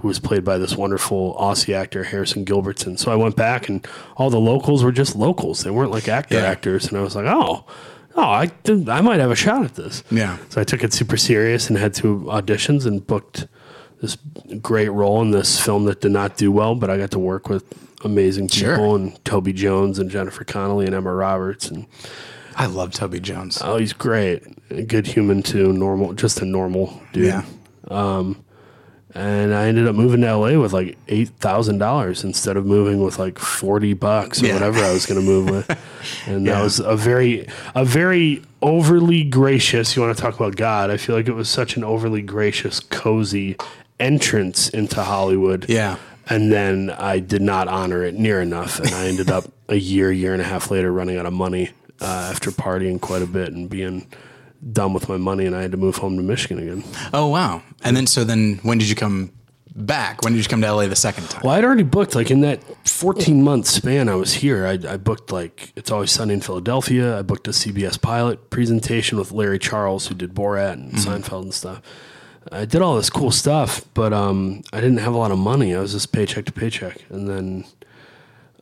who 0.02 0.08
was 0.08 0.18
played 0.18 0.44
by 0.44 0.58
this 0.58 0.76
wonderful 0.76 1.34
Aussie 1.40 1.74
actor 1.74 2.04
Harrison 2.04 2.44
Gilbertson. 2.44 2.98
So 2.98 3.10
I 3.10 3.16
went 3.16 3.34
back, 3.36 3.68
and 3.68 3.86
all 4.16 4.28
the 4.30 4.38
locals 4.40 4.84
were 4.84 4.92
just 4.92 5.16
locals. 5.16 5.62
They 5.64 5.70
weren't 5.70 5.90
like 5.90 6.08
actor 6.08 6.34
Yeah. 6.36 6.42
actors, 6.42 6.88
and 6.88 6.98
I 6.98 7.02
was 7.02 7.16
like, 7.16 7.26
oh. 7.26 7.64
Oh, 8.14 8.20
I, 8.22 8.46
did- 8.64 8.90
I 8.90 9.00
might 9.00 9.20
have 9.20 9.30
a 9.30 9.34
shot 9.34 9.64
at 9.64 9.74
this. 9.74 10.04
Yeah. 10.10 10.36
So 10.50 10.60
I 10.60 10.64
took 10.64 10.84
it 10.84 10.92
super 10.92 11.16
serious 11.16 11.70
and 11.70 11.78
had 11.78 11.94
two 11.94 12.24
auditions 12.26 12.84
and 12.84 13.06
booked 13.06 13.46
this 14.02 14.18
great 14.60 14.90
role 14.90 15.22
in 15.22 15.30
this 15.30 15.58
film 15.58 15.86
that 15.86 16.02
did 16.02 16.12
not 16.12 16.36
do 16.36 16.52
well, 16.52 16.74
but 16.74 16.90
I 16.90 16.98
got 16.98 17.10
to 17.12 17.18
work 17.18 17.48
with 17.48 17.64
amazing 18.04 18.48
people 18.48 18.74
Sure. 18.74 18.96
and 18.96 19.24
Toby 19.24 19.54
Jones 19.54 19.98
and 19.98 20.10
Jennifer 20.10 20.44
Connelly 20.44 20.84
and 20.84 20.94
Emma 20.94 21.14
Roberts 21.14 21.70
and 21.70 21.86
I 22.54 22.66
love 22.66 22.92
Toby 22.92 23.18
Jones. 23.20 23.62
oh, 23.64 23.78
he's 23.78 23.94
great, 23.94 24.42
a 24.70 24.82
good 24.82 25.06
human 25.06 25.42
too, 25.42 25.72
normal, 25.72 26.12
just 26.12 26.42
a 26.42 26.44
normal 26.44 27.00
dude. 27.14 27.26
yeah. 27.26 27.44
Um, 27.88 28.44
And 29.14 29.54
I 29.54 29.66
ended 29.66 29.86
up 29.86 29.94
moving 29.94 30.22
to 30.22 30.34
LA 30.36 30.58
with 30.58 30.72
like 30.72 30.96
eight 31.08 31.28
thousand 31.28 31.78
dollars 31.78 32.24
instead 32.24 32.56
of 32.56 32.64
moving 32.64 33.02
with 33.02 33.18
like 33.18 33.38
forty 33.38 33.92
bucks 33.92 34.42
or 34.42 34.46
Yeah. 34.46 34.54
whatever 34.54 34.82
I 34.82 34.92
was 34.92 35.04
going 35.06 35.20
to 35.20 35.26
move 35.26 35.50
with. 35.50 35.78
And 36.26 36.46
that 36.48 36.60
was 36.62 36.80
a 36.80 36.96
very, 36.96 37.46
a 37.76 37.84
very 37.84 38.42
overly 38.60 39.22
gracious. 39.22 39.94
You 39.94 40.02
want 40.02 40.16
to 40.16 40.20
talk 40.20 40.34
about 40.34 40.56
God? 40.56 40.90
I 40.90 40.96
feel 40.96 41.14
like 41.14 41.28
it 41.28 41.34
was 41.34 41.48
such 41.48 41.76
an 41.76 41.84
overly 41.84 42.22
gracious, 42.22 42.80
cozy 42.80 43.56
entrance 44.00 44.68
into 44.68 45.02
Hollywood. 45.02 45.66
Yeah. 45.68 45.96
And 46.28 46.50
then 46.52 46.90
I 46.90 47.18
did 47.18 47.42
not 47.42 47.68
honor 47.68 48.02
it 48.04 48.14
near 48.14 48.40
enough, 48.40 48.78
and 48.80 48.88
I 48.90 49.06
ended 49.06 49.30
up 49.30 49.44
a 49.68 49.76
year, 49.76 50.10
year 50.10 50.32
and 50.32 50.40
a 50.42 50.44
half 50.44 50.70
later 50.70 50.92
running 50.92 51.18
out 51.18 51.26
of 51.26 51.32
money 51.32 51.70
uh, 52.00 52.30
after 52.30 52.50
partying 52.50 53.00
quite 53.00 53.22
a 53.22 53.26
bit 53.26 53.52
and 53.52 53.68
being 53.68 54.06
done 54.70 54.92
with 54.92 55.08
my 55.08 55.16
money, 55.16 55.46
and 55.46 55.56
I 55.56 55.62
had 55.62 55.72
to 55.72 55.76
move 55.76 55.96
home 55.96 56.16
to 56.16 56.22
Michigan 56.22 56.58
again. 56.58 56.84
Oh 57.12 57.28
wow. 57.28 57.62
And 57.82 57.96
then 57.96 58.06
so 58.06 58.24
then 58.24 58.60
when 58.62 58.78
did 58.78 58.88
you 58.88 58.94
come 58.94 59.32
back? 59.74 60.22
When 60.22 60.34
did 60.34 60.44
you 60.44 60.48
come 60.48 60.60
to 60.60 60.72
LA 60.72 60.86
the 60.86 60.96
second 60.96 61.28
time? 61.30 61.42
Well, 61.44 61.54
I'd 61.54 61.64
already 61.64 61.82
booked 61.82 62.14
like 62.14 62.30
in 62.30 62.42
that 62.42 62.62
14 62.88 63.42
month 63.42 63.66
span 63.66 64.08
I 64.08 64.14
was 64.14 64.34
here. 64.34 64.66
I, 64.66 64.78
I 64.88 64.96
booked 64.96 65.32
like 65.32 65.72
It's 65.76 65.90
Always 65.90 66.10
Sunny 66.10 66.34
in 66.34 66.40
Philadelphia. 66.40 67.18
I 67.18 67.22
booked 67.22 67.48
a 67.48 67.52
CBS 67.52 68.00
pilot 68.00 68.50
presentation 68.50 69.18
with 69.18 69.32
Larry 69.32 69.58
Charles, 69.58 70.06
who 70.06 70.14
did 70.14 70.34
Borat 70.34 70.74
and 70.74 70.92
Seinfeld 70.92 71.42
and 71.42 71.54
stuff. 71.54 71.80
I 72.50 72.64
did 72.64 72.82
all 72.82 72.96
this 72.96 73.08
cool 73.08 73.30
stuff, 73.30 73.84
but 73.94 74.12
um, 74.12 74.62
I 74.72 74.80
didn't 74.80 74.98
have 74.98 75.14
a 75.14 75.18
lot 75.18 75.30
of 75.30 75.38
money. 75.38 75.74
I 75.74 75.80
was 75.80 75.92
just 75.92 76.12
paycheck 76.12 76.44
to 76.46 76.52
paycheck, 76.52 76.98
and 77.08 77.28
then 77.28 77.64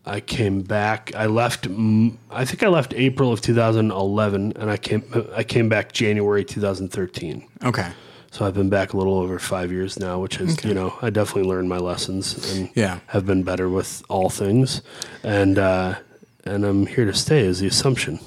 I 0.07 0.21
came 0.21 0.63
back. 0.63 1.13
I 1.15 1.27
left. 1.27 1.67
I 1.67 2.45
think 2.45 2.63
I 2.63 2.69
left 2.69 2.95
April 2.95 3.33
of 3.33 3.41
2011, 3.41 4.55
and 4.57 4.71
I 4.71 4.77
came. 4.77 5.03
I 5.37 5.45
came 5.45 5.69
back 5.69 5.93
January 5.93 6.45
2013. 6.45 7.47
Okay. 7.65 7.89
So 8.33 8.47
I've 8.47 8.55
been 8.55 8.71
back 8.71 8.93
a 8.93 8.97
little 8.97 9.19
over 9.19 9.39
five 9.41 9.73
years 9.73 9.99
now, 9.99 10.21
which 10.21 10.39
is, 10.41 10.65
you 10.65 10.73
know, 10.73 10.95
I 11.03 11.11
definitely 11.11 11.51
learned 11.51 11.69
my 11.69 11.79
lessons 11.79 12.55
and 12.57 12.71
Yeah. 12.77 13.01
have 13.09 13.27
been 13.27 13.43
better 13.43 13.69
with 13.69 14.05
all 14.09 14.31
things. 14.31 14.83
And, 15.25 15.59
uh, 15.59 15.97
and 16.45 16.65
I'm 16.65 16.87
here 16.87 17.05
to 17.07 17.13
stay 17.13 17.41
is 17.41 17.59
the 17.59 17.67
assumption. 17.67 18.21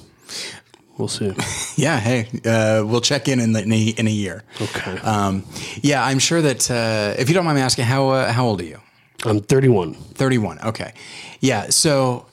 We'll 0.98 1.08
see. 1.08 1.34
Yeah. 1.77 2.00
Hey, 2.01 2.27
uh, 2.46 2.84
we'll 2.86 3.01
check 3.01 3.27
in 3.30 3.39
in, 3.39 3.53
the, 3.53 3.63
in, 3.63 3.72
a, 3.74 3.82
in 3.98 4.08
a 4.08 4.12
year. 4.12 4.44
Okay. 4.62 4.92
Um, 5.00 5.44
yeah, 5.82 6.06
I'm 6.06 6.20
sure 6.20 6.42
that 6.42 6.70
uh, 6.70 7.15
if 7.18 7.30
you 7.30 7.34
don't 7.34 7.46
mind 7.46 7.56
me 7.56 7.62
asking, 7.63 7.86
how 7.86 8.10
uh, 8.10 8.32
how 8.32 8.46
old 8.46 8.60
are 8.62 8.65
you? 8.65 8.80
I'm 9.25 9.39
31. 9.39 9.94
31. 9.94 10.60
Okay. 10.60 10.94
Yeah. 11.39 11.70
So, 11.70 12.25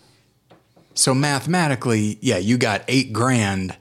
so 0.95 1.15
mathematically, 1.15 2.19
yeah, 2.21 2.39
you 2.39 2.59
got 2.59 2.83
eight 2.89 3.13
grand 3.13 3.77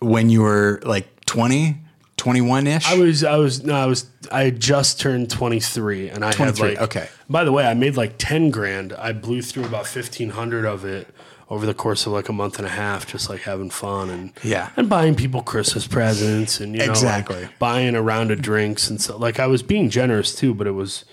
when 0.00 0.28
you 0.30 0.42
were 0.42 0.80
like 0.84 1.24
20, 1.26 1.76
21 2.16 2.66
ish. 2.66 2.86
I 2.90 2.98
was, 2.98 3.24
I 3.24 3.36
was, 3.36 3.64
no, 3.64 3.74
I 3.74 3.86
was, 3.86 4.06
I 4.30 4.50
just 4.50 5.00
turned 5.00 5.30
23 5.30 6.08
and 6.10 6.24
I 6.24 6.28
had 6.28 6.36
23, 6.36 6.68
like, 6.70 6.80
okay. 6.82 7.08
By 7.30 7.44
the 7.44 7.52
way, 7.52 7.64
I 7.64 7.74
made 7.74 7.96
like 7.96 8.14
10 8.18 8.50
grand. 8.50 8.92
I 8.94 9.12
blew 9.12 9.42
through 9.42 9.64
about 9.64 9.86
1500 9.86 10.64
of 10.64 10.84
it 10.84 11.08
over 11.48 11.66
the 11.66 11.74
course 11.74 12.06
of 12.06 12.12
like 12.12 12.28
a 12.28 12.32
month 12.32 12.58
and 12.58 12.66
a 12.66 12.70
half, 12.70 13.06
just 13.06 13.28
like 13.30 13.42
having 13.42 13.70
fun 13.70 14.10
and, 14.10 14.32
Yeah. 14.42 14.70
and 14.76 14.88
buying 14.88 15.14
people 15.14 15.42
Christmas 15.42 15.86
presents 15.86 16.60
and, 16.60 16.72
you 16.72 16.78
know, 16.80 16.86
like, 16.86 16.90
Exactly. 16.90 17.48
buying 17.58 17.94
a 17.94 18.02
round 18.02 18.30
of 18.30 18.42
drinks. 18.42 18.88
And 18.90 19.00
so 19.00 19.16
like 19.16 19.38
I 19.38 19.46
was 19.46 19.62
being 19.62 19.90
generous 19.90 20.34
too, 20.34 20.54
but 20.54 20.66
it 20.66 20.72
was, 20.72 21.04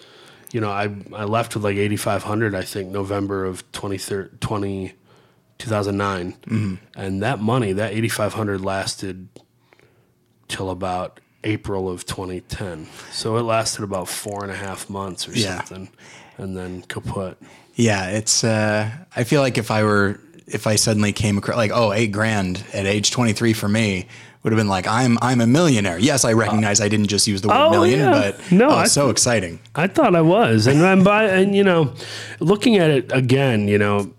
you 0.51 0.62
know, 0.62 0.70
I, 0.72 0.89
I 1.13 1.24
left 1.25 1.53
with 1.56 1.63
like 1.63 1.77
8,500, 1.77 2.56
I 2.56 2.62
think 2.63 2.89
November 2.91 3.46
of 3.46 3.70
20, 3.72 3.98
20 4.39 4.94
2009. 5.60 6.32
Mm-hmm. 6.34 6.75
And 6.96 7.22
that 7.22 7.39
money, 7.39 7.74
that 7.74 7.94
8,500 7.94 8.62
lasted 8.62 9.27
till 10.48 10.70
about 10.70 11.20
April 11.44 11.89
of 11.89 12.06
2010. 12.06 12.88
So 13.12 13.38
it 13.38 13.41
lasted 13.44 13.84
about 13.84 14.08
four 14.08 14.44
and 14.44 14.51
a 14.51 14.56
half 14.56 14.89
months 14.89 15.27
or 15.27 15.34
Yeah. 15.34 15.58
something, 15.63 15.89
and 16.38 16.56
then 16.58 16.82
kaput. 16.84 17.38
yeah. 17.75 18.10
It's, 18.10 18.44
uh, 18.44 18.89
I 19.15 19.24
feel 19.25 19.41
like 19.41 19.58
if 19.58 19.70
I 19.72 19.84
were, 19.84 20.20
if 20.48 20.65
I 20.65 20.75
suddenly 20.75 21.13
came 21.13 21.38
across 21.38 21.58
like, 21.58 21.72
oh, 21.74 21.91
eight 21.94 22.12
grand 22.12 22.63
at 22.74 22.86
age 22.86 23.12
23 23.12 23.53
for 23.53 23.68
me 23.70 24.08
would 24.43 24.53
have 24.53 24.58
been 24.58 24.67
like, 24.69 24.88
I'm, 24.88 25.17
I'm 25.22 25.41
a 25.41 25.48
millionaire. 25.48 25.98
Yes, 26.00 26.24
I 26.24 26.34
recognize 26.34 26.79
I 26.79 26.88
didn't 26.88 27.08
just 27.08 27.27
use 27.27 27.41
the 27.41 27.50
word 27.50 27.58
Oh, 27.58 27.72
million, 27.72 28.00
yeah. 28.00 28.12
but 28.38 28.51
No, 28.51 28.69
oh, 28.69 28.75
I- 28.75 28.88
so 28.88 29.10
exciting. 29.10 29.60
I 29.75 29.88
thought 29.88 30.15
I 30.15 30.22
was, 30.22 30.65
and 30.67 30.86
I'm 30.86 31.03
by, 31.03 31.25
and 31.25 31.55
you 31.55 31.63
know, 31.63 31.93
looking 32.39 32.77
at 32.77 32.89
it 32.89 33.12
again, 33.12 33.67
you 33.67 33.77
know, 33.77 34.12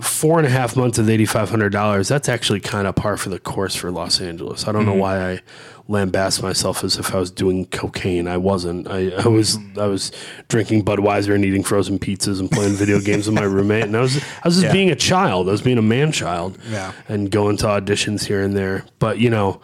four 0.00 0.38
and 0.38 0.46
a 0.46 0.50
half 0.50 0.76
months 0.76 0.98
of 0.98 1.08
eighty 1.08 1.26
five 1.26 1.50
hundred 1.50 1.70
dollars. 1.70 2.08
That's 2.08 2.28
actually 2.28 2.60
kind 2.60 2.86
of 2.86 2.94
par 2.96 3.16
for 3.16 3.28
the 3.28 3.38
course 3.38 3.74
for 3.74 3.90
Los 3.90 4.20
Angeles. 4.20 4.66
I 4.66 4.72
don't 4.72 4.84
know 4.84 4.92
mm-hmm. 4.92 5.00
why 5.00 5.32
I 5.32 5.40
lambast 5.88 6.42
myself 6.42 6.82
as 6.82 6.96
if 6.96 7.14
I 7.14 7.18
was 7.18 7.30
doing 7.30 7.66
cocaine. 7.66 8.26
I 8.26 8.36
wasn't. 8.36 8.88
I, 8.88 9.10
I 9.10 9.28
was. 9.28 9.56
Mm-hmm. 9.56 9.80
I 9.80 9.86
was 9.86 10.10
drinking 10.48 10.84
Budweiser 10.84 11.34
and 11.34 11.44
eating 11.44 11.62
frozen 11.62 11.98
pizzas 11.98 12.40
and 12.40 12.50
playing 12.50 12.74
video 12.74 13.00
games 13.04 13.26
with 13.26 13.34
my 13.34 13.42
roommate. 13.42 13.84
And 13.84 13.96
I 13.96 14.00
was. 14.00 14.16
I 14.16 14.48
was 14.48 14.54
just 14.54 14.66
Yeah. 14.66 14.72
being 14.72 14.90
a 14.90 14.96
child. 14.96 15.48
I 15.48 15.52
was 15.52 15.62
being 15.62 15.78
a 15.78 15.82
man 15.82 16.12
child. 16.12 16.58
Yeah. 16.68 16.92
And 17.08 17.30
going 17.30 17.56
to 17.58 17.66
auditions 17.66 18.24
here 18.24 18.42
and 18.42 18.56
there. 18.56 18.84
But 18.98 19.18
you 19.18 19.30
know, 19.30 19.60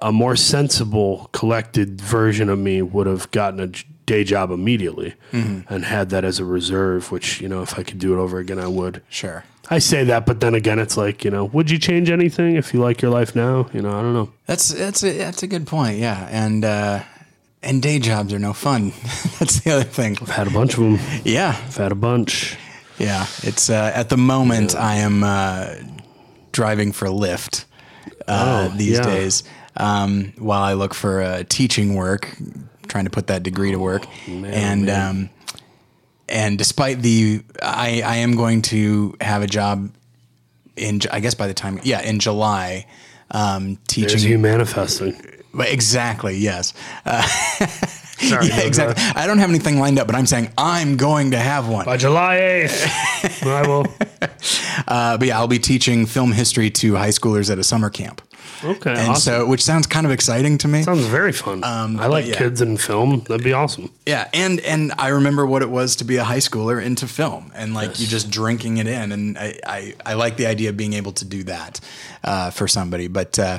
a 0.00 0.12
more 0.12 0.36
sensible, 0.36 1.28
collected 1.32 2.00
version 2.00 2.48
of 2.48 2.58
me 2.58 2.82
would 2.82 3.06
have 3.06 3.30
gotten 3.32 3.60
a 3.60 3.68
day 4.06 4.22
job 4.22 4.50
immediately 4.50 5.14
mm-hmm. 5.32 5.72
and 5.72 5.84
had 5.86 6.10
that 6.10 6.24
as 6.24 6.38
a 6.38 6.44
reserve. 6.44 7.10
Which 7.12 7.40
you 7.40 7.48
know, 7.48 7.62
if 7.62 7.78
I 7.78 7.82
could 7.82 7.98
do 7.98 8.14
it 8.14 8.18
over 8.18 8.38
again, 8.38 8.58
I 8.58 8.68
would. 8.68 9.02
Sure. 9.08 9.44
I 9.70 9.78
say 9.78 10.04
that, 10.04 10.26
but 10.26 10.40
then 10.40 10.54
again, 10.54 10.78
it's 10.78 10.96
like 10.96 11.24
you 11.24 11.30
know, 11.30 11.46
would 11.46 11.70
you 11.70 11.78
change 11.78 12.10
anything 12.10 12.56
if 12.56 12.74
you 12.74 12.80
like 12.80 13.00
your 13.02 13.10
life 13.10 13.34
now? 13.34 13.68
You 13.72 13.82
know, 13.82 13.90
I 13.98 14.02
don't 14.02 14.12
know. 14.12 14.32
That's 14.46 14.68
that's 14.68 15.02
a 15.02 15.16
that's 15.16 15.42
a 15.42 15.46
good 15.46 15.66
point. 15.66 15.98
Yeah, 15.98 16.28
and 16.30 16.64
uh, 16.64 17.02
and 17.62 17.80
day 17.82 17.98
jobs 17.98 18.32
are 18.32 18.38
no 18.38 18.52
fun. 18.52 18.90
that's 19.38 19.60
the 19.60 19.70
other 19.72 19.84
thing. 19.84 20.18
I've 20.20 20.28
had 20.30 20.46
a 20.46 20.50
bunch 20.50 20.74
of 20.74 20.80
them. 20.80 20.98
Yeah, 21.24 21.56
I've 21.66 21.76
had 21.76 21.92
a 21.92 21.96
bunch. 21.96 22.56
yeah. 22.98 23.26
It's 23.42 23.70
uh, 23.70 23.90
at 23.94 24.08
the 24.10 24.16
moment 24.18 24.74
I 24.76 24.96
am 24.96 25.24
uh, 25.24 25.74
driving 26.52 26.92
for 26.92 27.08
Lyft 27.08 27.64
uh, 28.28 28.68
Oh, 28.70 28.76
these 28.76 28.98
yeah. 28.98 29.04
days 29.06 29.44
um, 29.76 30.32
while 30.38 30.62
I 30.62 30.74
look 30.74 30.92
for 30.94 31.22
uh, 31.22 31.42
teaching 31.48 31.94
work, 31.94 32.36
trying 32.86 33.04
to 33.04 33.10
put 33.10 33.26
that 33.28 33.42
degree 33.42 33.70
to 33.72 33.78
work. 33.78 34.06
man, 34.28 34.44
and 34.52 34.86
man. 34.86 35.08
um, 35.10 35.30
and 36.28 36.58
despite 36.58 37.00
the, 37.00 37.42
I 37.62 38.02
I 38.04 38.16
am 38.16 38.36
going 38.36 38.62
to 38.62 39.16
have 39.20 39.42
a 39.42 39.46
job 39.46 39.90
in 40.76 41.00
I 41.10 41.20
guess 41.20 41.34
by 41.34 41.46
the 41.46 41.54
time 41.54 41.80
yeah 41.82 42.02
in 42.02 42.18
July. 42.18 42.86
Um, 43.30 43.78
teaching 43.88 44.08
There's 44.08 44.24
you 44.24 44.38
manifesting. 44.38 45.16
Exactly, 45.58 46.36
yes. 46.36 46.74
Uh, 47.04 47.22
Sorry, 48.18 48.46
yeah, 48.46 48.60
exactly. 48.60 49.02
I 49.16 49.26
don't 49.26 49.38
have 49.38 49.50
anything 49.50 49.80
lined 49.80 49.98
up, 49.98 50.06
but 50.06 50.14
I'm 50.14 50.26
saying 50.26 50.50
I'm 50.56 50.96
going 50.96 51.32
to 51.32 51.38
have 51.38 51.68
one. 51.68 51.84
By 51.84 51.96
July 51.96 52.36
eighth, 52.36 53.44
I 53.44 53.66
will. 53.66 53.86
Uh, 54.86 55.16
but 55.16 55.28
yeah, 55.28 55.38
I'll 55.38 55.48
be 55.48 55.58
teaching 55.58 56.04
film 56.04 56.32
history 56.32 56.68
to 56.68 56.96
high 56.96 57.08
schoolers 57.08 57.50
at 57.50 57.58
a 57.58 57.64
summer 57.64 57.88
camp. 57.88 58.20
Okay, 58.62 58.90
And 58.90 59.10
awesome. 59.10 59.32
so, 59.40 59.46
which 59.46 59.62
sounds 59.62 59.86
kind 59.86 60.06
of 60.06 60.12
exciting 60.12 60.58
to 60.58 60.68
me. 60.68 60.82
Sounds 60.82 61.04
very 61.06 61.32
fun. 61.32 61.62
I 61.64 62.06
like 62.06 62.24
Um, 62.24 62.30
yeah. 62.30 62.36
kids 62.38 62.60
in 62.60 62.76
film. 62.76 63.20
That'd 63.28 63.44
be 63.44 63.52
awesome. 63.52 63.90
Yeah, 64.06 64.28
and 64.32 64.60
and 64.60 64.92
I 64.98 65.08
remember 65.08 65.44
what 65.46 65.62
it 65.62 65.70
was 65.70 65.96
to 65.96 66.04
be 66.04 66.16
a 66.16 66.24
high 66.24 66.38
schooler 66.40 66.82
into 66.82 67.06
film, 67.06 67.52
and 67.54 67.74
like 67.74 68.00
you 68.00 68.06
just 68.06 68.30
drinking 68.30 68.78
it 68.78 68.86
in, 68.86 69.12
and 69.12 69.36
I, 69.38 69.58
I 69.66 69.94
I 70.06 70.14
like 70.14 70.36
the 70.36 70.46
idea 70.46 70.70
of 70.70 70.76
being 70.76 70.94
able 70.94 71.12
to 71.12 71.24
do 71.24 71.42
that 71.44 71.80
uh, 72.22 72.50
for 72.50 72.66
somebody. 72.68 73.08
But 73.08 73.38
uh, 73.38 73.58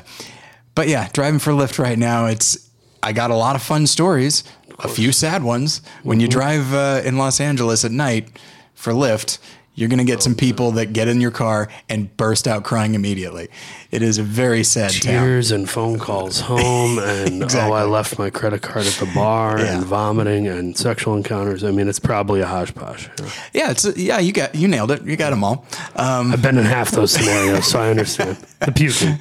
but 0.74 0.88
yeah, 0.88 1.08
driving 1.12 1.38
for 1.40 1.52
Lyft 1.52 1.78
right 1.78 1.98
now, 1.98 2.26
it's 2.26 2.58
I 3.02 3.12
got 3.12 3.30
a 3.30 3.36
lot 3.36 3.54
of 3.56 3.62
fun 3.62 3.86
stories, 3.86 4.42
a 4.80 4.88
few 4.88 5.12
sad 5.12 5.42
ones. 5.44 5.80
When 6.02 6.18
Mm-hmm. 6.18 6.22
you 6.22 6.28
drive 6.28 6.74
uh, 6.74 7.02
in 7.04 7.16
Los 7.18 7.40
Angeles 7.40 7.84
at 7.84 7.92
night 7.92 8.28
for 8.74 8.92
Lyft. 8.92 9.38
You're 9.76 9.88
gonna 9.90 10.04
get 10.04 10.22
some 10.22 10.34
people 10.34 10.72
that 10.72 10.92
get 10.94 11.06
in 11.06 11.20
your 11.20 11.30
car 11.30 11.68
and 11.88 12.14
burst 12.16 12.48
out 12.48 12.64
crying 12.64 12.94
immediately. 12.94 13.48
It 13.90 14.02
is 14.02 14.16
a 14.18 14.22
very 14.22 14.64
sad 14.64 14.90
town. 14.90 15.12
Tears 15.22 15.50
and 15.50 15.68
phone 15.68 15.98
calls 15.98 16.40
home, 16.40 16.98
and 17.02 17.42
Exactly. 17.42 17.70
oh, 17.70 17.74
I 17.74 17.84
left 17.84 18.18
my 18.18 18.30
credit 18.30 18.62
card 18.62 18.86
at 18.86 18.94
the 18.94 19.06
bar, 19.14 19.58
Yeah. 19.60 19.76
and 19.76 19.84
vomiting 19.84 20.48
and 20.48 20.76
sexual 20.76 21.14
encounters. 21.14 21.62
I 21.62 21.70
mean, 21.72 21.88
it's 21.88 21.98
probably 22.00 22.40
a 22.40 22.46
hodgepodge. 22.46 23.10
Yeah. 23.20 23.30
Yeah, 23.52 23.70
it's 23.70 23.96
yeah. 23.96 24.18
You 24.18 24.32
got 24.32 24.54
you 24.54 24.66
nailed 24.66 24.90
it. 24.90 25.02
You 25.04 25.14
got 25.16 25.30
them 25.30 25.44
all. 25.44 25.66
Um, 25.94 26.32
I've 26.32 26.40
been 26.42 26.56
in 26.58 26.64
half 26.64 26.90
those 26.90 27.12
scenarios, 27.12 27.66
so 27.70 27.78
I 27.78 27.90
understand 27.90 28.38
the 28.60 28.72
puking. 28.72 29.18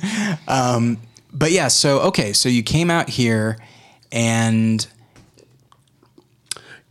but 1.34 1.52
yeah, 1.52 1.68
so 1.68 2.00
okay, 2.00 2.32
so 2.34 2.48
you 2.50 2.64
came 2.64 2.90
out 2.90 3.10
here, 3.10 3.58
and 4.12 4.88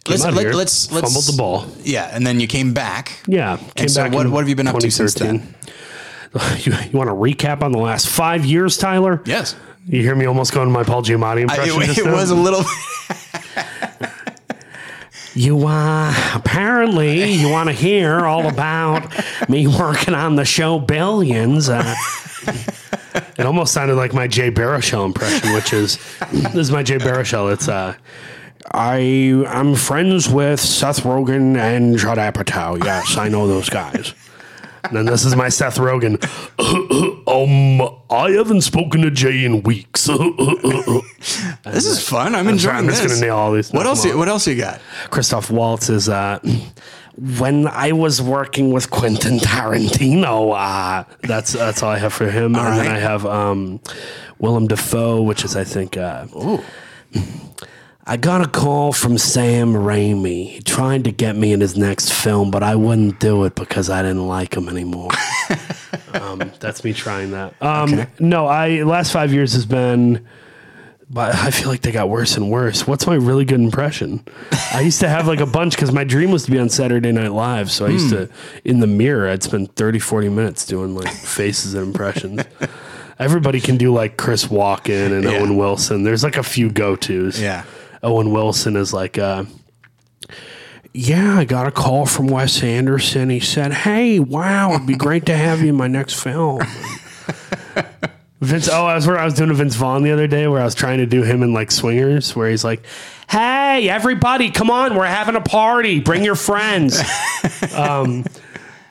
Let's 0.09 0.23
let, 0.25 0.35
here, 0.35 0.53
let's 0.53 0.93
let's 0.93 1.07
fumbled 1.07 1.25
the 1.25 1.37
ball. 1.37 1.67
Yeah, 1.83 2.11
and 2.13 2.27
then 2.27 2.39
you 2.39 2.47
came 2.47 2.75
back. 2.75 3.19
Yeah. 3.27 3.57
Came 3.75 3.89
so 3.89 4.03
back 4.03 4.13
what- 4.13 4.29
what 4.29 4.41
have 4.41 4.49
you 4.51 4.55
been 4.57 4.69
up 4.69 4.79
to 4.79 4.91
since 4.91 5.15
2013. 5.15 5.55
You, 6.65 6.73
you 6.91 6.99
want 6.99 7.09
a 7.09 7.13
recap 7.13 7.63
on 7.63 7.71
the 7.71 7.79
last 7.79 8.09
five 8.09 8.45
years, 8.45 8.77
Tyler? 8.77 9.23
Yes, 9.25 9.55
You 9.87 10.03
hear 10.03 10.17
me 10.17 10.25
almost 10.27 10.53
going 10.53 10.67
to 10.67 10.73
my 10.73 10.83
Paul 10.83 11.01
Giamatti 11.05 11.39
I, 11.39 11.43
impression. 11.43 11.83
it, 11.83 11.87
just 11.87 11.99
it 12.01 12.07
was 12.11 12.31
a 12.31 12.35
little. 12.35 12.65
You 15.37 15.67
uh 15.67 16.15
apparently 16.35 17.33
you 17.33 17.49
want 17.49 17.69
to 17.69 17.73
hear 17.73 18.21
all 18.25 18.47
about 18.47 19.13
me 19.49 19.67
working 19.67 20.15
on 20.15 20.37
the 20.37 20.45
show 20.45 20.79
Billions. 20.79 21.69
Uh, 21.69 21.93
it 23.37 23.45
almost 23.45 23.73
sounded 23.73 23.97
like 23.97 24.15
my 24.15 24.29
Jay 24.29 24.51
Baruchel 24.53 25.05
impression, 25.05 25.53
which 25.55 25.73
is 25.73 25.99
this 26.33 26.55
is 26.55 26.71
my 26.71 26.85
Jay 26.85 26.99
Baruchel. 26.99 27.53
It's 27.53 27.69
uh 27.69 27.95
I 28.75 29.45
I'm 29.49 29.76
friends 29.76 30.28
with 30.28 30.59
Seth 30.61 31.02
Rogen 31.04 31.57
and 31.57 31.97
Judd 31.97 32.19
Apatow. 32.19 32.83
Yes, 32.85 33.16
I 33.16 33.28
know 33.28 33.47
those 33.47 33.69
guys. 33.69 34.14
And 34.83 34.97
then 34.97 35.07
this 35.07 35.25
is 35.25 35.35
my 35.35 35.49
Seth 35.49 35.78
Rogen. 35.78 36.21
um, 37.28 37.99
I 38.11 38.33
haven't 38.33 38.61
spoken 38.62 39.00
to 39.02 39.11
Jay 39.11 39.45
in 39.45 39.62
weeks. 39.62 40.09
This 41.64 41.87
is 41.87 42.07
fun. 42.07 42.35
I'm 42.35 42.47
enjoying 42.49 42.76
I'm 42.76 42.87
just 42.88 43.02
this. 43.02 43.12
gonna 43.14 43.26
nail 43.26 43.37
all 43.37 43.52
these. 43.52 43.73
What 43.73 43.87
else? 43.87 44.04
You, 44.04 44.19
what 44.19 44.28
else 44.28 44.47
you 44.47 44.57
got? 44.57 44.81
Christoph 45.11 45.50
Waltz 45.50 45.88
is 45.88 46.09
uh, 46.11 46.38
when 47.38 47.66
I 47.66 47.93
was 47.93 48.21
working 48.21 48.71
with 48.71 48.90
Quentin 48.90 49.38
Tarantino. 49.38 50.52
Uh, 50.54 51.04
that's 51.23 51.52
that's 51.54 51.83
all 51.83 51.90
I 51.90 51.99
have 51.99 52.12
for 52.12 52.28
him. 52.31 52.54
and 52.54 52.78
then. 52.78 52.87
I 52.87 52.99
have 52.99 53.25
um, 53.25 53.81
Willem 54.38 54.66
Dafoe, 54.69 55.23
which 55.23 55.45
is 55.45 55.57
I 55.57 55.64
think. 55.64 55.97
Uh, 55.97 56.26
I 58.07 58.19
got 58.19 58.43
a 58.43 58.49
call 58.49 58.93
from 58.93 59.17
Sam 59.17 59.73
Raimi. 59.73 60.63
Tried 60.65 61.05
to 61.05 61.11
get 61.13 61.37
me 61.37 61.53
in 61.53 61.61
his 61.61 61.77
next 61.77 62.13
film, 62.13 62.51
but 62.51 62.63
I 62.63 62.75
wouldn't 62.77 63.19
do 63.19 63.45
it 63.45 63.55
because 63.55 63.89
I 63.89 64.03
didn't 64.03 64.29
like 64.29 64.55
him 64.55 64.69
anymore. 64.69 65.11
um, 66.13 66.53
that's 66.61 66.85
me 66.85 66.93
trying 66.93 67.31
that. 67.31 67.55
Um, 67.63 67.95
Okay. 67.95 68.07
No, 68.19 68.47
I 68.47 68.83
last 68.83 69.11
five 69.13 69.33
years 69.33 69.55
has 69.55 69.65
been 69.65 70.27
but 71.11 71.35
I 71.35 71.51
feel 71.51 71.69
like 71.69 71.83
they 71.83 71.93
got 71.93 72.09
worse 72.09 72.37
and 72.37 72.51
worse. 72.51 72.87
What's 72.87 73.07
my 73.07 73.15
really 73.15 73.45
good 73.45 73.61
impression? 73.61 74.25
I 74.73 74.81
used 74.81 75.01
to 75.01 75.09
have 75.09 75.29
like 75.29 75.39
a 75.41 75.47
bunch 75.47 75.77
because 75.77 75.93
my 75.93 76.03
dream 76.03 76.31
was 76.33 76.45
to 76.45 76.51
be 76.51 76.59
on 76.59 76.69
Saturday 76.71 77.13
Night 77.13 77.31
Live. 77.33 77.71
So 77.71 77.87
I 77.87 77.91
used 77.91 78.11
to, 78.11 78.29
in 78.65 78.81
the 78.81 78.87
mirror, 78.87 79.29
I'd 79.29 79.43
spend 79.43 79.77
30, 79.77 79.99
40 80.01 80.29
minutes 80.31 80.67
doing 80.67 80.95
like 80.95 81.13
faces 81.13 81.75
and 81.75 81.87
impressions. 81.87 82.43
Everybody 83.19 83.61
can 83.61 83.77
do 83.77 83.93
like 83.95 84.17
Chris 84.17 84.47
Walken 84.47 85.13
and 85.13 85.25
Yeah. 85.25 85.33
Owen 85.39 85.57
Wilson. 85.57 86.03
There's 86.03 86.25
like 86.25 86.37
a 86.37 86.43
few 86.43 86.69
go 86.71 86.97
tos. 86.97 87.41
Yeah. 87.41 87.65
Owen 88.05 88.31
Wilson 88.31 88.77
is 88.77 88.93
like, 88.93 89.19
uh, 89.19 89.45
yeah, 90.93 91.39
I 91.39 91.45
got 91.45 91.67
a 91.67 91.73
call 91.73 92.07
from 92.07 92.29
Wes 92.29 92.63
Anderson. 92.63 93.31
He 93.31 93.41
said, 93.41 93.73
hey, 93.73 94.21
wow, 94.21 94.75
it'd 94.75 94.87
be 94.87 94.95
great 94.95 95.27
to 95.27 95.37
have 95.37 95.61
you 95.61 95.71
in 95.71 95.75
my 95.75 95.89
next 95.89 96.23
film. 96.23 96.61
Vince, 98.41 98.69
oh, 98.69 98.85
I 98.85 98.95
was 98.95 99.07
where 99.07 99.19
I 99.19 99.25
was 99.25 99.35
doing 99.35 99.51
a 99.51 99.55
Vince 99.55 99.75
Vaughn 99.75 100.03
the 100.03 100.13
other 100.13 100.27
day 100.27 100.47
where 100.47 100.61
I 100.61 100.65
was 100.65 100.75
trying 100.75 100.99
to 100.99 101.07
do 101.07 101.23
him 101.23 101.43
in 101.43 101.55
like 101.55 101.71
swingers, 101.71 102.37
where 102.37 102.51
he's 102.51 102.63
like, 102.63 102.85
"Hey, 103.31 103.89
everybody, 103.89 104.51
come 104.51 104.71
on, 104.71 104.95
we're 104.95 105.07
having 105.07 105.35
a 105.35 105.41
party. 105.41 105.99
Bring 106.01 106.25
your 106.25 106.35
friends." 106.35 107.01
um, 107.75 108.25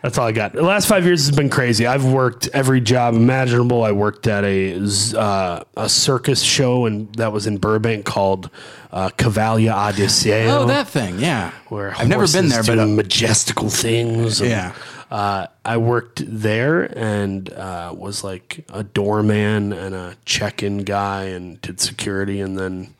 that's 0.03 0.17
all 0.17 0.27
I 0.27 0.33
got. 0.33 0.51
The 0.53 0.61
last 0.61 0.87
five 0.87 1.05
years 1.05 1.25
has 1.25 1.35
been 1.35 1.49
crazy. 1.49 1.87
I've 1.87 2.05
worked 2.05 2.49
every 2.53 2.81
job 2.81 3.15
imaginable. 3.15 3.83
I 3.83 3.93
worked 3.93 4.27
at 4.27 4.43
a 4.43 4.77
uh, 5.17 5.63
a 5.77 5.89
circus 5.89 6.41
show, 6.43 6.85
and 6.85 7.11
that 7.15 7.31
was 7.31 7.47
in 7.47 7.57
Burbank 7.57 8.05
called 8.05 8.49
uh, 8.91 9.09
Cavalia 9.17 9.73
Odisseo. 9.73 10.47
Oh, 10.49 10.67
that 10.67 10.87
thing. 10.87 11.19
Yeah. 11.19 11.51
where 11.69 11.95
I've 11.97 12.07
never 12.09 12.27
been 12.27 12.49
there, 12.49 12.63
but 12.63 12.77
uh, 12.77 12.85
majestical 12.85 13.69
things. 13.69 14.41
and, 14.41 14.49
Yeah. 14.49 14.73
uh, 15.09 15.47
I 15.65 15.77
worked 15.77 16.21
there 16.27 16.83
and 16.97 17.51
uh, 17.53 17.93
was 17.97 18.23
like 18.23 18.65
a 18.73 18.83
doorman 18.83 19.71
and 19.73 19.95
a 19.95 20.15
check-in 20.25 20.79
guy 20.79 21.23
and 21.23 21.59
did 21.61 21.79
security, 21.79 22.41
and 22.41 22.59
then 22.59 22.93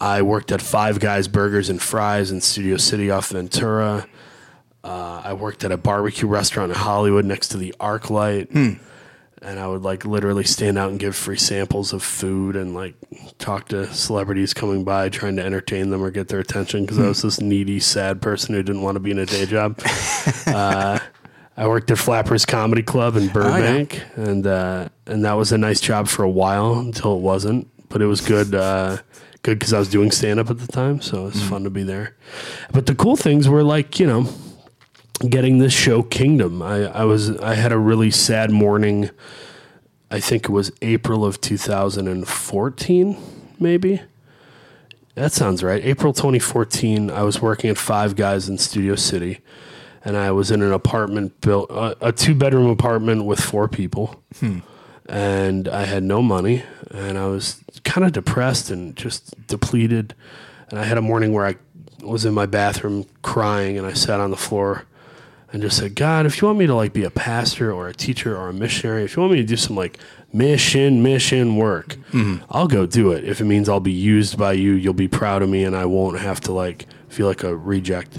I 0.00 0.22
worked 0.22 0.52
at 0.52 0.62
Five 0.62 1.00
Guys 1.00 1.26
Burgers 1.26 1.68
and 1.68 1.82
Fries 1.82 2.30
in 2.30 2.40
Studio 2.40 2.76
City 2.76 3.10
off 3.10 3.30
Ventura. 3.30 4.06
Uh, 4.84 5.22
I 5.24 5.32
worked 5.34 5.64
at 5.64 5.70
a 5.70 5.76
barbecue 5.76 6.26
restaurant 6.26 6.72
in 6.72 6.78
Hollywood 6.78 7.24
next 7.24 7.48
to 7.48 7.56
the 7.56 7.74
arc 7.78 8.04
ArcLight. 8.04 8.78
And 9.42 9.58
I 9.58 9.66
would 9.66 9.82
like 9.82 10.04
literally 10.04 10.44
stand 10.44 10.78
out 10.78 10.90
and 10.90 11.00
give 11.00 11.16
free 11.16 11.36
samples 11.36 11.92
of 11.92 12.02
food 12.02 12.54
and 12.54 12.74
like 12.74 12.94
talk 13.38 13.68
to 13.68 13.92
celebrities 13.92 14.54
coming 14.54 14.84
by 14.84 15.08
trying 15.08 15.34
to 15.36 15.44
entertain 15.44 15.90
them 15.90 16.00
or 16.00 16.12
get 16.12 16.28
their 16.28 16.38
attention 16.38 16.82
because 16.82 17.00
I 17.00 17.08
was 17.08 17.22
this 17.22 17.40
needy, 17.40 17.80
sad 17.80 18.22
person 18.22 18.54
who 18.54 18.62
didn't 18.62 18.82
want 18.82 18.94
to 18.94 19.00
be 19.00 19.10
in 19.10 19.18
a 19.18 19.26
day 19.26 19.44
job. 19.46 19.80
uh, 20.46 21.00
I 21.56 21.66
worked 21.66 21.90
at 21.90 21.98
Flappers 21.98 22.46
Comedy 22.46 22.82
Club 22.82 23.16
in 23.16 23.28
Burbank, 23.28 24.02
and 24.14 24.46
uh, 24.46 24.88
and 25.06 25.24
that 25.24 25.34
was 25.34 25.50
a 25.50 25.58
nice 25.58 25.80
job 25.80 26.08
for 26.08 26.22
a 26.22 26.30
while 26.30 26.74
until 26.74 27.16
it 27.16 27.20
wasn't. 27.20 27.68
But 27.88 28.00
it 28.00 28.06
was 28.06 28.20
good, 28.20 28.54
uh, 28.54 28.98
good 29.42 29.58
because 29.58 29.72
I 29.72 29.78
was 29.78 29.88
doing 29.88 30.12
stand 30.12 30.40
up 30.40 30.50
at 30.50 30.58
the 30.60 30.68
time, 30.68 31.02
so 31.02 31.22
it 31.22 31.34
was 31.34 31.42
fun 31.42 31.64
to 31.64 31.70
be 31.70 31.82
there. 31.82 32.16
But 32.72 32.86
the 32.86 32.94
cool 32.94 33.16
things 33.16 33.48
were 33.48 33.62
like 33.62 33.98
you 34.00 34.06
know 34.06 34.28
getting 35.28 35.58
this 35.58 35.72
show 35.72 36.02
Kingdom. 36.02 36.62
I, 36.62 36.86
I 36.90 37.04
was 37.04 37.36
I 37.38 37.54
had 37.54 37.72
a 37.72 37.78
really 37.78 38.10
sad 38.10 38.50
morning. 38.50 39.10
I 40.10 40.20
think 40.20 40.44
it 40.44 40.50
was 40.50 40.72
April 40.82 41.24
of 41.24 41.40
2014, 41.40 43.16
maybe. 43.58 44.02
That 45.14 45.32
sounds 45.32 45.62
right. 45.62 45.84
April 45.84 46.12
2014. 46.12 47.10
I 47.10 47.22
was 47.22 47.40
working 47.40 47.70
at 47.70 47.78
Five 47.78 48.16
Guys 48.16 48.48
in 48.48 48.58
Studio 48.58 48.94
City, 48.94 49.40
and 50.04 50.16
I 50.16 50.30
was 50.32 50.50
in 50.50 50.62
an 50.62 50.72
apartment 50.72 51.40
built 51.40 51.70
a, 51.70 52.08
a 52.08 52.12
two 52.12 52.34
bedroom 52.34 52.68
apartment 52.68 53.24
with 53.24 53.40
four 53.40 53.68
people, 53.68 54.22
hmm. 54.38 54.60
and 55.06 55.68
I 55.68 55.84
had 55.84 56.02
no 56.02 56.22
money, 56.22 56.62
and 56.90 57.18
I 57.18 57.26
was 57.26 57.62
kind 57.84 58.06
of 58.06 58.12
depressed 58.12 58.70
and 58.70 58.96
just 58.96 59.46
depleted. 59.46 60.14
And 60.70 60.78
I 60.78 60.84
had 60.84 60.96
a 60.96 61.02
morning 61.02 61.34
where 61.34 61.46
I 61.46 61.56
was 62.02 62.24
in 62.24 62.32
my 62.32 62.46
bathroom 62.46 63.04
crying, 63.22 63.76
and 63.76 63.86
I 63.86 63.92
sat 63.92 64.18
on 64.18 64.30
the 64.30 64.36
floor 64.36 64.86
and 65.52 65.60
just 65.60 65.76
said, 65.76 65.94
God, 65.94 66.24
if 66.24 66.40
you 66.40 66.46
want 66.46 66.58
me 66.58 66.66
to 66.66 66.74
like 66.74 66.92
be 66.92 67.04
a 67.04 67.10
pastor 67.10 67.72
or 67.72 67.86
a 67.86 67.94
teacher 67.94 68.36
or 68.36 68.48
a 68.48 68.54
missionary, 68.54 69.04
if 69.04 69.16
you 69.16 69.20
want 69.20 69.34
me 69.34 69.40
to 69.40 69.46
do 69.46 69.56
some 69.56 69.76
like 69.76 69.98
mission, 70.32 71.02
mission 71.02 71.56
work, 71.56 71.96
mm-hmm. 72.10 72.42
I'll 72.50 72.68
go 72.68 72.86
do 72.86 73.12
it. 73.12 73.24
If 73.24 73.40
it 73.40 73.44
means 73.44 73.68
I'll 73.68 73.80
be 73.80 73.92
used 73.92 74.38
by 74.38 74.54
you, 74.54 74.72
you'll 74.72 74.94
be 74.94 75.08
proud 75.08 75.42
of 75.42 75.50
me 75.50 75.64
and 75.64 75.76
I 75.76 75.84
won't 75.84 76.18
have 76.18 76.40
to 76.42 76.52
like 76.52 76.86
feel 77.08 77.26
like 77.26 77.42
a 77.42 77.54
reject. 77.54 78.18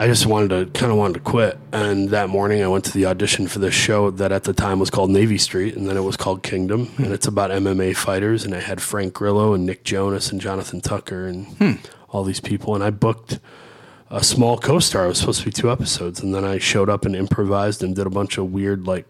I 0.00 0.06
just 0.06 0.26
wanted 0.26 0.48
to 0.50 0.78
kind 0.78 0.92
of 0.92 0.98
wanted 0.98 1.14
to 1.14 1.20
quit. 1.20 1.58
And 1.72 2.10
that 2.10 2.28
morning 2.28 2.62
I 2.62 2.68
went 2.68 2.84
to 2.86 2.92
the 2.92 3.06
audition 3.06 3.46
for 3.46 3.60
this 3.60 3.74
show 3.74 4.10
that 4.12 4.32
at 4.32 4.44
the 4.44 4.52
time 4.52 4.80
was 4.80 4.90
called 4.90 5.10
Navy 5.10 5.38
Street 5.38 5.76
and 5.76 5.88
then 5.88 5.96
it 5.96 6.02
was 6.02 6.16
called 6.16 6.42
Kingdom. 6.42 6.86
Hmm. 6.86 7.04
And 7.04 7.12
it's 7.12 7.26
about 7.26 7.50
MMA 7.50 7.96
fighters. 7.96 8.44
And 8.44 8.54
I 8.54 8.60
had 8.60 8.80
Frank 8.80 9.12
Grillo 9.14 9.54
and 9.54 9.66
Nick 9.66 9.84
Jonas 9.84 10.30
and 10.30 10.40
Jonathan 10.40 10.80
Tucker 10.80 11.26
and 11.26 11.46
hmm. 11.58 11.72
all 12.10 12.22
these 12.24 12.40
people. 12.40 12.76
And 12.76 12.82
I 12.82 12.90
booked 12.90 13.40
a 14.10 14.24
small 14.24 14.58
co-star. 14.58 15.04
It 15.04 15.08
was 15.08 15.18
supposed 15.18 15.40
to 15.40 15.46
be 15.46 15.52
two 15.52 15.70
episodes, 15.70 16.20
and 16.20 16.34
then 16.34 16.44
I 16.44 16.58
showed 16.58 16.88
up 16.88 17.04
and 17.04 17.14
improvised 17.14 17.82
and 17.82 17.94
did 17.94 18.06
a 18.06 18.10
bunch 18.10 18.38
of 18.38 18.52
weird, 18.52 18.86
like 18.86 19.06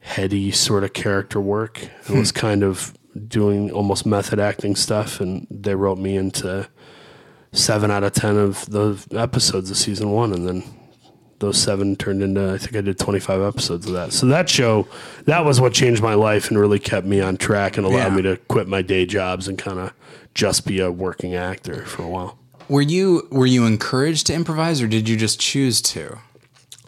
heady 0.00 0.50
sort 0.50 0.84
of 0.84 0.92
character 0.92 1.40
work. 1.40 1.82
It 1.82 2.10
was 2.10 2.30
hmm. 2.30 2.38
kind 2.38 2.62
of 2.62 2.94
doing 3.28 3.70
almost 3.70 4.04
method 4.04 4.40
acting 4.40 4.76
stuff, 4.76 5.20
and 5.20 5.46
they 5.50 5.74
wrote 5.74 5.98
me 5.98 6.16
into 6.16 6.68
seven 7.52 7.90
out 7.90 8.02
of 8.02 8.12
ten 8.12 8.36
of 8.36 8.66
the 8.66 9.06
episodes 9.12 9.70
of 9.70 9.76
season 9.76 10.10
one, 10.10 10.32
and 10.32 10.46
then 10.46 10.64
those 11.38 11.58
seven 11.58 11.94
turned 11.94 12.22
into 12.22 12.52
I 12.52 12.58
think 12.58 12.76
I 12.76 12.80
did 12.80 12.98
twenty 12.98 13.20
five 13.20 13.40
episodes 13.40 13.86
of 13.86 13.92
that. 13.92 14.12
So 14.12 14.26
that 14.26 14.48
show, 14.48 14.88
that 15.26 15.44
was 15.44 15.60
what 15.60 15.72
changed 15.72 16.02
my 16.02 16.14
life 16.14 16.48
and 16.48 16.58
really 16.58 16.78
kept 16.78 17.06
me 17.06 17.20
on 17.20 17.36
track 17.36 17.76
and 17.76 17.86
allowed 17.86 18.08
Yeah. 18.08 18.16
me 18.16 18.22
to 18.22 18.36
quit 18.48 18.66
my 18.66 18.82
day 18.82 19.06
jobs 19.06 19.46
and 19.46 19.56
kind 19.56 19.78
of 19.78 19.92
just 20.34 20.66
be 20.66 20.80
a 20.80 20.90
working 20.90 21.34
actor 21.34 21.84
for 21.86 22.02
a 22.02 22.08
while. 22.08 22.38
Were 22.68 22.82
you 22.82 23.26
were 23.30 23.46
you 23.46 23.66
encouraged 23.66 24.26
to 24.28 24.34
improvise, 24.34 24.80
or 24.82 24.86
did 24.86 25.08
you 25.08 25.16
just 25.16 25.40
choose 25.40 25.80
to? 25.82 26.18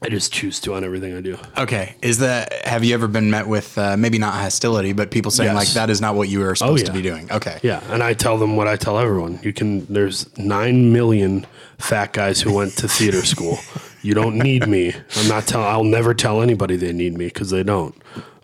I 0.03 0.11
just 0.11 0.31
choose 0.33 0.61
to 0.61 0.75
on 0.75 0.85
everything 0.85 1.17
I 1.17 1.23
do. 1.23 1.39
Okay, 1.57 1.97
is 2.03 2.19
that 2.19 2.53
have 2.67 2.85
you 2.85 2.93
ever 2.95 3.09
been 3.09 3.31
met 3.31 3.47
with 3.49 3.77
uh, 3.79 3.97
maybe 3.97 4.19
not 4.19 4.35
hostility, 4.35 4.93
but 4.93 5.11
people 5.11 5.31
saying 5.31 5.55
Yes. 5.55 5.57
like 5.57 5.69
that 5.75 5.89
is 5.91 6.01
not 6.03 6.15
what 6.15 6.29
you 6.29 6.41
were 6.41 6.55
supposed 6.55 6.85
to 6.87 6.93
yeah. 6.93 6.97
be 6.97 7.03
doing? 7.03 7.33
Okay, 7.33 7.59
Yeah, 7.63 7.83
and 7.91 8.03
I 8.03 8.13
tell 8.13 8.37
them 8.37 8.57
what 8.57 8.69
I 8.69 8.77
tell 8.77 8.99
everyone. 8.99 9.41
You 9.43 9.53
can. 9.53 9.87
There's 9.87 10.27
nine 10.39 10.93
million 10.93 11.47
fat 11.79 12.13
guys 12.13 12.41
who 12.43 12.53
went 12.53 12.77
to 12.79 12.89
theater 12.89 13.25
school. 13.35 13.59
You 14.03 14.15
don't 14.15 14.37
need 14.37 14.69
me. 14.69 14.93
I'm 15.17 15.29
not 15.29 15.47
telling. 15.47 15.67
I'll 15.67 15.83
never 15.83 16.13
tell 16.15 16.43
anybody 16.43 16.77
they 16.77 16.93
need 16.93 17.17
me 17.17 17.27
because 17.27 17.51
they 17.51 17.63
don't. 17.63 17.95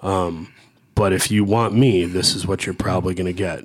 Um, 0.01 0.53
But 1.03 1.13
if 1.13 1.33
you 1.33 1.43
want 1.43 1.75
me, 1.75 2.05
this 2.05 2.37
is 2.37 2.47
what 2.47 2.65
you're 2.65 2.77
probably 2.77 3.13
going 3.13 3.27
to 3.27 3.33
get. 3.33 3.65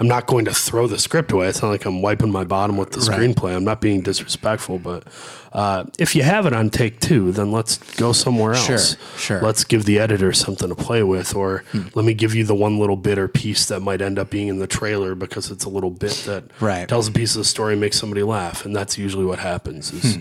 I'm 0.00 0.08
not 0.08 0.26
going 0.26 0.46
to 0.46 0.52
throw 0.52 0.88
the 0.88 0.98
script 0.98 1.30
away. 1.30 1.46
It's 1.46 1.62
not 1.62 1.68
like 1.68 1.84
I'm 1.84 2.02
wiping 2.02 2.32
my 2.32 2.42
bottom 2.42 2.76
with 2.76 2.90
the 2.90 2.98
Right. 2.98 3.20
screenplay. 3.20 3.54
I'm 3.54 3.62
not 3.62 3.80
being 3.80 4.00
disrespectful, 4.00 4.80
but 4.80 5.04
uh, 5.52 5.84
if 6.00 6.16
you 6.16 6.24
have 6.24 6.46
it 6.46 6.52
on 6.52 6.68
take 6.68 6.98
two, 6.98 7.30
then 7.30 7.52
let's 7.52 7.78
go 7.94 8.10
somewhere 8.12 8.54
else. 8.54 8.66
Sure, 8.66 8.98
sure. 9.16 9.40
Let's 9.42 9.62
give 9.62 9.84
the 9.84 10.00
editor 10.00 10.32
something 10.32 10.68
to 10.68 10.74
play 10.74 11.04
with, 11.04 11.36
or 11.36 11.62
let 11.94 12.04
me 12.04 12.14
give 12.14 12.34
you 12.34 12.42
the 12.42 12.56
one 12.56 12.80
little 12.80 12.96
bit 12.96 13.16
or 13.16 13.28
piece 13.28 13.66
that 13.66 13.78
might 13.78 14.02
end 14.02 14.18
up 14.18 14.28
being 14.30 14.48
in 14.48 14.58
the 14.58 14.66
trailer 14.66 15.14
because 15.14 15.52
it's 15.52 15.64
a 15.64 15.68
little 15.68 15.90
bit 15.90 16.20
that 16.26 16.42
Right. 16.58 16.88
tells 16.88 17.06
a 17.06 17.12
piece 17.12 17.36
of 17.36 17.38
the 17.42 17.44
story, 17.44 17.74
and 17.74 17.80
makes 17.80 17.96
somebody 17.96 18.24
laugh, 18.24 18.64
and 18.66 18.74
that's 18.74 18.98
usually 18.98 19.24
what 19.24 19.38
happens. 19.38 19.92
Is 19.92 20.18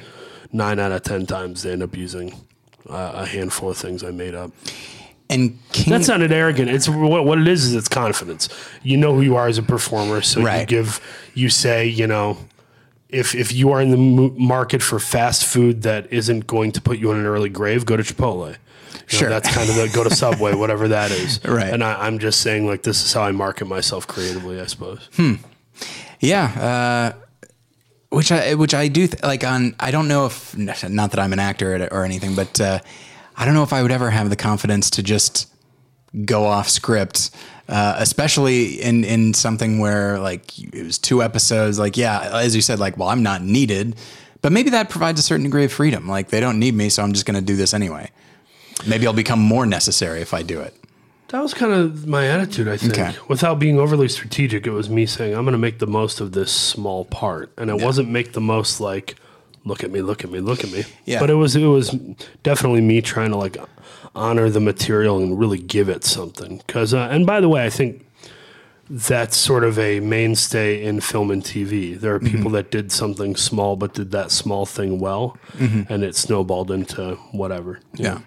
nine 0.54 0.78
out 0.78 0.92
of 0.92 1.02
ten 1.02 1.26
times 1.26 1.64
they 1.64 1.72
end 1.72 1.82
up 1.82 1.98
using 1.98 2.34
uh, 2.88 3.14
a 3.16 3.26
handful 3.26 3.72
of 3.72 3.78
things 3.78 4.04
I 4.04 4.12
made 4.12 4.36
up. 4.36 4.52
And 5.30 5.60
King, 5.72 5.92
That's 5.92 6.08
not 6.08 6.22
an 6.22 6.32
arrogant. 6.32 6.70
It's 6.72 6.90
what, 6.90 7.24
what 7.26 7.38
it 7.40 7.48
is. 7.48 7.66
Is 7.66 7.76
it's 7.76 7.88
confidence. 7.88 8.50
You 8.82 8.98
know 8.98 9.14
who 9.14 9.22
you 9.22 9.36
are 9.36 9.48
as 9.48 9.58
a 9.60 9.64
performer, 9.64 10.22
so 10.22 10.40
you 10.40 10.66
give. 10.66 11.00
You 11.36 11.50
say, 11.50 11.86
you 11.86 12.08
know, 12.08 12.38
if 13.10 13.36
if 13.36 13.52
you 13.54 13.72
are 13.72 13.80
in 13.82 13.92
the 13.92 13.98
market 13.98 14.82
for 14.82 15.00
fast 15.00 15.46
food 15.46 15.84
that 15.84 16.12
isn't 16.12 16.48
going 16.48 16.72
to 16.74 16.82
put 16.82 16.98
you 16.98 17.12
in 17.12 17.18
an 17.18 17.26
early 17.28 17.50
grave, 17.50 17.86
go 17.86 17.96
to 17.96 18.02
Chipotle. 18.04 18.48
You 18.48 18.54
know, 18.54 18.58
Sure. 19.06 19.30
that's 19.30 19.52
kind 19.54 19.70
of 19.70 19.76
the 19.76 19.90
go 19.94 20.04
to 20.04 20.14
Subway, 20.16 20.54
whatever 20.56 20.88
that 20.90 21.12
is. 21.12 21.40
Right. 21.46 21.72
And 21.74 21.84
I, 21.84 22.06
I'm 22.08 22.20
just 22.20 22.42
saying, 22.42 22.66
like, 22.68 22.82
this 22.84 23.04
is 23.04 23.14
how 23.14 23.22
I 23.24 23.32
market 23.32 23.66
myself 23.68 24.06
creatively, 24.08 24.60
I 24.62 24.66
suppose. 24.66 25.10
Hmm. 25.16 25.36
yeah, 26.20 27.14
uh, 27.14 27.48
which 28.10 28.32
I 28.32 28.56
which 28.56 28.74
I 28.74 28.88
do 28.88 29.08
th- 29.08 29.22
like 29.24 29.44
on. 29.44 29.76
I 29.80 29.92
don't 29.92 30.08
know 30.08 30.26
if 30.26 30.58
not 30.58 31.12
that 31.12 31.20
I'm 31.20 31.34
an 31.34 31.40
actor 31.40 31.76
or- 31.76 31.94
or 31.94 32.04
anything, 32.06 32.34
but 32.36 32.60
uh, 32.60 32.80
I 33.40 33.46
don't 33.46 33.54
know 33.54 33.64
if 33.64 33.74
I 33.74 33.82
would 33.82 33.92
ever 33.92 34.12
have 34.12 34.30
the 34.30 34.36
confidence 34.36 34.92
to 34.92 35.04
just 35.04 35.52
go 36.26 36.46
off 36.46 36.70
script, 36.70 37.32
uh, 37.68 37.96
especially 37.98 38.82
in 38.82 39.04
in 39.04 39.34
something 39.34 39.80
where 39.80 40.20
like 40.20 40.60
it 40.60 40.84
was 40.84 41.00
two 41.00 41.24
episodes. 41.24 41.80
Like 41.80 41.98
yeah, 41.98 42.30
as 42.34 42.56
you 42.56 42.62
said, 42.62 42.80
like 42.80 42.98
well 42.98 43.08
I'm 43.08 43.24
not 43.24 43.42
needed, 43.42 43.96
but 44.42 44.52
maybe 44.52 44.70
that 44.72 44.90
provides 44.90 45.20
a 45.20 45.24
certain 45.24 45.46
degree 45.46 45.64
of 45.64 45.72
freedom. 45.72 46.08
Like 46.08 46.30
they 46.30 46.42
don't 46.42 46.60
need 46.60 46.76
me, 46.76 46.90
so 46.90 47.02
I'm 47.02 47.14
just 47.14 47.26
going 47.26 47.40
to 47.40 47.46
do 47.46 47.56
this 47.56 47.74
anyway. 47.74 48.12
Maybe 48.88 49.08
I'll 49.08 49.14
become 49.14 49.40
more 49.40 49.66
necessary 49.66 50.22
if 50.22 50.34
I 50.34 50.44
do 50.44 50.60
it. 50.60 50.76
That 51.30 51.44
was 51.44 51.54
kind 51.54 51.72
of 51.72 52.08
my 52.08 52.26
attitude, 52.28 52.68
I 52.68 52.78
think. 52.78 52.94
Okay. 52.94 53.16
Without 53.28 53.60
being 53.60 53.80
overly 53.80 54.08
strategic, 54.10 54.66
it 54.66 54.72
was 54.72 54.90
me 54.90 55.06
saying, 55.06 55.36
I'm 55.36 55.44
going 55.44 55.52
to 55.52 55.60
make 55.60 55.78
the 55.78 55.88
most 55.88 56.22
of 56.22 56.32
this 56.32 56.52
small 56.52 57.06
part. 57.06 57.52
And 57.56 57.70
it 57.70 57.80
wasn't 57.80 58.10
make 58.10 58.34
the 58.34 58.42
most 58.42 58.82
like, 58.82 59.16
look 59.66 59.84
at 59.84 59.92
me, 59.92 60.02
look 60.02 60.24
at 60.24 60.32
me, 60.32 60.40
look 60.40 60.64
at 60.64 60.72
me. 60.72 60.84
Yeah. 61.06 61.20
But 61.20 61.30
it 61.30 61.36
was 61.36 61.56
it 61.56 61.66
was 61.66 61.90
definitely 62.44 62.82
me 62.82 63.02
trying 63.02 63.32
to 63.32 63.38
like 63.38 63.58
honor 64.16 64.50
the 64.50 64.60
material 64.60 65.18
and 65.18 65.40
really 65.40 65.60
give 65.60 65.90
it 65.90 66.04
something. 66.04 66.62
Cuz 66.68 66.94
uh, 66.94 67.08
and 67.12 67.26
by 67.26 67.40
the 67.40 67.50
way, 67.50 67.66
I 67.66 67.70
think 67.70 68.06
that's 68.92 69.38
sort 69.38 69.64
of 69.64 69.78
a 69.78 70.00
mainstay 70.00 70.84
in 70.84 71.00
film 71.00 71.30
and 71.30 71.44
TV. 71.44 72.00
There 72.00 72.16
are 72.16 72.20
people 72.20 72.50
that 72.52 72.72
did 72.72 72.92
something 72.92 73.36
small 73.36 73.76
but 73.76 73.94
did 73.94 74.10
that 74.12 74.32
small 74.32 74.66
thing 74.66 75.00
well 75.00 75.38
and 75.60 76.04
it 76.04 76.16
snowballed 76.16 76.72
into 76.72 77.16
whatever. 77.32 77.80
Yeah. 77.94 78.20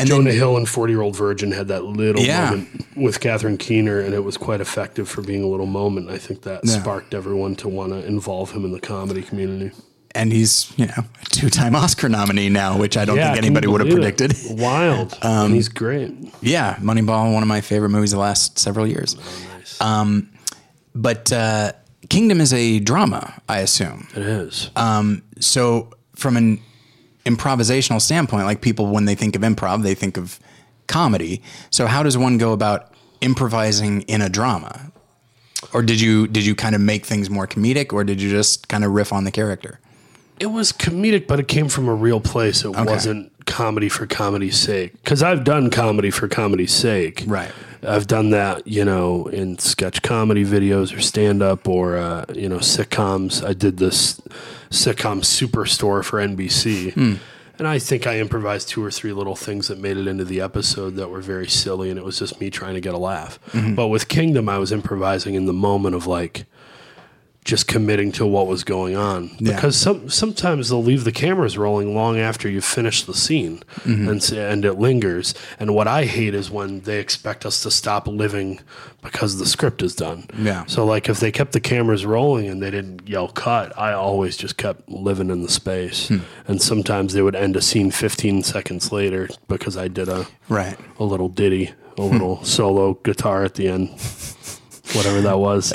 And 0.00 0.08
Jonah 0.08 0.30
then, 0.30 0.38
Hill 0.38 0.56
and 0.56 0.68
Forty 0.68 0.92
Year 0.92 1.02
Old 1.02 1.16
Virgin 1.16 1.52
had 1.52 1.68
that 1.68 1.84
little 1.84 2.22
Yeah. 2.22 2.50
moment 2.50 2.86
with 2.96 3.18
Catherine 3.18 3.56
Keener, 3.56 3.98
and 4.00 4.14
it 4.14 4.22
was 4.22 4.36
quite 4.36 4.60
effective 4.60 5.08
for 5.08 5.22
being 5.22 5.42
a 5.42 5.48
little 5.48 5.66
moment. 5.66 6.08
I 6.08 6.18
think 6.18 6.42
that 6.42 6.60
Yeah. 6.64 6.80
sparked 6.80 7.14
everyone 7.14 7.56
to 7.56 7.68
want 7.68 7.92
to 7.92 8.06
involve 8.06 8.52
him 8.52 8.64
in 8.64 8.70
the 8.70 8.78
comedy 8.80 9.22
community. 9.22 9.72
And 10.14 10.32
he's 10.32 10.72
you 10.78 10.86
know 10.86 10.94
a 11.20 11.24
two 11.26 11.50
time 11.50 11.74
Oscar 11.76 12.08
nominee 12.08 12.48
now, 12.48 12.78
which 12.78 12.96
I 12.96 13.04
don't 13.04 13.16
think 13.16 13.36
anybody 13.36 13.66
would 13.66 13.80
have 13.80 13.88
believe 13.88 14.04
it? 14.06 14.16
predicted. 14.18 14.50
Um, 14.50 14.56
Wild, 14.58 15.50
he's 15.52 15.68
great. 15.68 16.12
Yeah, 16.42 16.76
Moneyball, 16.76 17.32
one 17.32 17.42
of 17.42 17.48
my 17.48 17.60
favorite 17.60 17.90
movies 17.90 18.10
the 18.12 18.18
last 18.18 18.58
several 18.58 18.86
years. 18.86 19.16
Nice. 19.54 19.80
But 20.94 21.32
uh, 21.32 21.72
Kingdom 22.08 22.40
is 22.40 22.52
a 22.52 22.80
drama, 22.80 23.40
I 23.48 23.60
assume. 23.60 24.08
it 24.16 24.22
is. 24.22 24.70
Um, 24.74 25.22
so 25.40 25.90
from 26.16 26.36
an 26.36 26.60
improvisational 27.24 28.00
standpoint, 28.00 28.46
like 28.46 28.62
people 28.62 28.86
when 28.86 29.04
they 29.04 29.14
think 29.14 29.36
of 29.36 29.42
improv, 29.42 29.82
they 29.82 29.94
think 29.94 30.16
of 30.16 30.40
comedy. 30.86 31.42
So 31.70 31.86
how 31.86 32.02
does 32.02 32.16
one 32.16 32.38
go 32.38 32.52
about 32.52 32.92
improvising 33.20 34.02
in 34.02 34.22
a 34.22 34.28
drama? 34.28 34.90
Or 35.74 35.82
did 35.82 36.00
you 36.00 36.26
did 36.28 36.46
you 36.46 36.54
kind 36.54 36.74
of 36.74 36.80
make 36.80 37.04
things 37.04 37.28
more 37.28 37.46
comedic, 37.46 37.92
or 37.92 38.04
did 38.04 38.22
you 38.22 38.30
just 38.30 38.68
kind 38.68 38.84
of 38.84 38.92
riff 38.92 39.12
on 39.12 39.24
the 39.24 39.30
character? 39.32 39.80
It 40.40 40.46
was 40.46 40.72
comedic, 40.72 41.26
but 41.26 41.40
it 41.40 41.48
came 41.48 41.68
from 41.68 41.88
a 41.88 41.94
real 41.94 42.20
place. 42.20 42.64
It 42.64 42.70
wasn't 42.76 43.32
comedy 43.46 43.88
for 43.88 44.06
comedy's 44.06 44.58
sake. 44.58 44.92
Because 44.92 45.22
I've 45.22 45.44
done 45.44 45.70
comedy 45.70 46.10
for 46.10 46.28
comedy's 46.28 46.72
sake. 46.72 47.24
Right. 47.26 47.50
I've 47.86 48.06
done 48.06 48.30
that, 48.30 48.66
you 48.66 48.84
know, 48.84 49.26
in 49.26 49.58
sketch 49.58 50.02
comedy 50.02 50.44
videos 50.44 50.96
or 50.96 51.00
stand 51.00 51.42
up 51.42 51.68
or, 51.68 51.96
uh, 51.96 52.24
you 52.34 52.48
know, 52.48 52.58
sitcoms. 52.58 53.46
I 53.46 53.52
did 53.52 53.78
this 53.78 54.20
sitcom 54.70 55.20
Superstore 55.22 56.04
for 56.04 56.18
NBC. 56.18 57.18
And 57.58 57.66
I 57.66 57.80
think 57.80 58.06
I 58.06 58.18
improvised 58.20 58.68
two 58.68 58.84
or 58.84 58.90
three 58.90 59.12
little 59.12 59.34
things 59.34 59.66
that 59.66 59.78
made 59.78 59.96
it 59.96 60.06
into 60.06 60.24
the 60.24 60.40
episode 60.40 60.94
that 60.96 61.08
were 61.08 61.20
very 61.20 61.48
silly. 61.48 61.90
And 61.90 61.98
it 61.98 62.04
was 62.04 62.18
just 62.18 62.40
me 62.40 62.50
trying 62.50 62.74
to 62.74 62.80
get 62.80 62.94
a 62.94 62.98
laugh. 62.98 63.38
But 63.74 63.88
with 63.88 64.08
Kingdom, 64.08 64.48
I 64.48 64.58
was 64.58 64.72
improvising 64.72 65.34
in 65.34 65.46
the 65.46 65.52
moment 65.52 65.94
of 65.94 66.06
like, 66.06 66.44
just 67.48 67.66
committing 67.66 68.12
to 68.12 68.26
what 68.26 68.46
was 68.46 68.62
going 68.62 68.94
on 68.94 69.30
Yeah. 69.38 69.54
because 69.54 69.74
some 69.74 70.10
sometimes 70.10 70.68
they'll 70.68 70.82
leave 70.82 71.04
the 71.04 71.12
cameras 71.12 71.56
rolling 71.56 71.94
long 71.94 72.18
after 72.18 72.46
you've 72.46 72.64
finished 72.78 73.06
the 73.06 73.14
scene 73.14 73.62
Mm-hmm. 73.84 74.08
and 74.10 74.32
and 74.32 74.64
it 74.66 74.74
lingers 74.74 75.34
and 75.58 75.74
what 75.74 75.88
I 75.88 76.04
hate 76.04 76.34
is 76.34 76.50
when 76.50 76.80
they 76.80 76.98
expect 77.00 77.46
us 77.46 77.62
to 77.62 77.70
stop 77.70 78.06
living 78.06 78.60
because 79.02 79.38
the 79.38 79.46
script 79.46 79.82
is 79.82 79.94
done 79.94 80.24
Yeah. 80.36 80.64
so 80.66 80.84
like 80.84 81.08
if 81.08 81.20
they 81.20 81.32
kept 81.32 81.52
the 81.52 81.60
cameras 81.60 82.04
rolling 82.04 82.46
and 82.48 82.62
they 82.62 82.70
didn't 82.70 83.08
yell 83.08 83.28
cut 83.28 83.72
I 83.78 83.92
always 83.94 84.36
just 84.36 84.56
kept 84.58 84.86
living 84.90 85.30
in 85.30 85.40
the 85.42 85.48
space 85.50 86.08
Hmm. 86.08 86.18
and 86.46 86.60
sometimes 86.60 87.14
they 87.14 87.22
would 87.22 87.36
end 87.36 87.56
a 87.56 87.62
scene 87.62 87.90
15 87.90 88.42
seconds 88.42 88.92
later 88.92 89.28
because 89.48 89.76
I 89.78 89.88
did 89.88 90.08
a 90.10 90.26
Right. 90.50 90.76
a 91.00 91.04
little 91.04 91.30
ditty 91.30 91.72
a 91.96 92.02
little 92.02 92.44
solo 92.44 92.94
guitar 93.02 93.42
at 93.44 93.54
the 93.54 93.68
end 93.68 93.88
whatever 94.94 95.20
that 95.20 95.38
was 95.38 95.66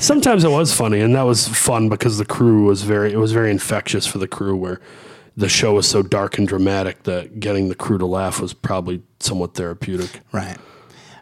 sometimes 0.04 0.44
it 0.44 0.50
was 0.50 0.72
funny 0.72 1.00
and 1.00 1.14
that 1.14 1.22
was 1.22 1.48
fun 1.48 1.88
because 1.88 2.18
the 2.18 2.24
crew 2.24 2.64
was 2.64 2.82
very 2.82 3.12
it 3.12 3.18
was 3.18 3.32
very 3.32 3.50
infectious 3.50 4.06
for 4.06 4.18
the 4.18 4.28
crew 4.28 4.56
where 4.56 4.80
the 5.36 5.48
show 5.48 5.74
was 5.74 5.88
so 5.88 6.02
dark 6.02 6.38
and 6.38 6.46
dramatic 6.46 7.02
that 7.04 7.40
getting 7.40 7.68
the 7.68 7.74
crew 7.74 7.98
to 7.98 8.06
laugh 8.06 8.40
was 8.40 8.52
probably 8.52 9.02
somewhat 9.18 9.54
therapeutic 9.54 10.20
Right. 10.32 10.58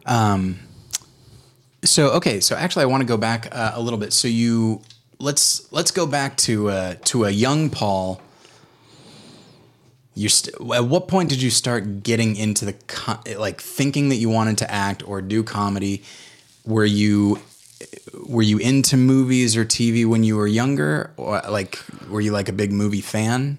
Um, 0.07 0.59
so 1.85 2.11
okay, 2.11 2.41
so 2.41 2.57
actually, 2.57 2.83
I 2.83 2.87
want 2.87 3.03
to 3.03 3.07
go 3.07 3.17
back 3.17 3.49
uh, 3.53 3.73
a 3.75 3.81
little 3.81 3.99
bit. 3.99 4.13
So 4.13 4.29
you 4.29 4.83
let's 5.19 5.71
let's 5.73 5.91
go 5.91 6.07
back 6.07 6.37
to 6.39 6.69
uh, 6.69 6.95
to 7.07 7.25
a 7.25 7.31
young 7.31 7.71
Paul. 7.71 8.21
You 10.15 10.29
st- 10.29 10.55
at 10.75 10.85
what 10.85 11.09
point 11.09 11.31
did 11.31 11.41
you 11.41 11.51
start 11.51 12.03
getting 12.03 12.37
into 12.37 12.67
the 12.67 13.37
like 13.39 13.61
thinking 13.61 14.11
that 14.11 14.17
you 14.17 14.29
wanted 14.29 14.59
to 14.59 14.71
act 14.71 15.07
or 15.09 15.23
do 15.23 15.43
comedy? 15.43 16.03
Were 16.71 16.85
you 16.85 17.41
were 18.27 18.43
you 18.43 18.59
into 18.59 18.97
movies 18.97 19.57
or 19.57 19.65
TV 19.65 20.07
when 20.07 20.23
you 20.23 20.37
were 20.37 20.47
younger, 20.47 21.13
or 21.17 21.43
like 21.49 21.81
were 22.09 22.21
you 22.21 22.31
like 22.31 22.49
a 22.49 22.53
big 22.53 22.73
movie 22.73 23.01
fan? 23.01 23.59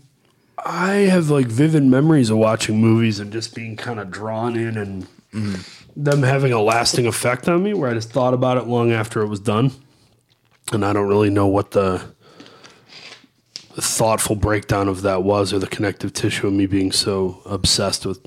I 0.65 0.93
have 1.09 1.29
like 1.29 1.47
vivid 1.47 1.83
memories 1.83 2.29
of 2.29 2.37
watching 2.37 2.79
movies 2.79 3.19
and 3.19 3.31
just 3.33 3.55
being 3.55 3.75
kind 3.75 3.99
of 3.99 4.11
drawn 4.11 4.55
in 4.55 4.77
and 4.77 5.07
mm-hmm. 5.33 5.55
them 6.01 6.23
having 6.23 6.53
a 6.53 6.61
lasting 6.61 7.07
effect 7.07 7.49
on 7.49 7.63
me 7.63 7.73
where 7.73 7.89
I 7.89 7.93
just 7.93 8.11
thought 8.11 8.33
about 8.33 8.57
it 8.57 8.67
long 8.67 8.91
after 8.91 9.21
it 9.21 9.27
was 9.27 9.39
done. 9.39 9.71
And 10.71 10.85
I 10.85 10.93
don't 10.93 11.07
really 11.07 11.29
know 11.29 11.47
what 11.47 11.71
the, 11.71 12.13
the 13.75 13.81
thoughtful 13.81 14.35
breakdown 14.35 14.87
of 14.87 15.01
that 15.01 15.23
was 15.23 15.51
or 15.51 15.59
the 15.59 15.67
connective 15.67 16.13
tissue 16.13 16.47
of 16.47 16.53
me 16.53 16.65
being 16.65 16.91
so 16.91 17.41
obsessed 17.45 18.05
with 18.05 18.23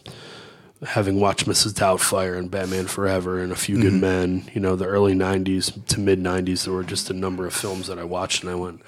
having 0.87 1.18
watched 1.20 1.46
Mrs. 1.46 1.72
Doubtfire 1.72 2.37
and 2.37 2.50
Batman 2.50 2.87
Forever 2.87 3.40
and 3.42 3.52
A 3.52 3.56
Few 3.56 3.80
Good 3.80 3.94
Men, 3.94 4.48
you 4.52 4.60
know, 4.60 4.76
the 4.76 4.87
early 4.87 5.14
90s 5.14 5.87
to 5.87 6.00
mid 6.00 6.20
90s, 6.22 6.64
there 6.64 6.74
were 6.74 6.84
just 6.84 7.10
a 7.10 7.14
number 7.14 7.46
of 7.46 7.54
films 7.54 7.87
that 7.87 7.98
I 7.98 8.04
watched 8.04 8.42
and 8.42 8.50
I 8.50 8.54
went, 8.54 8.82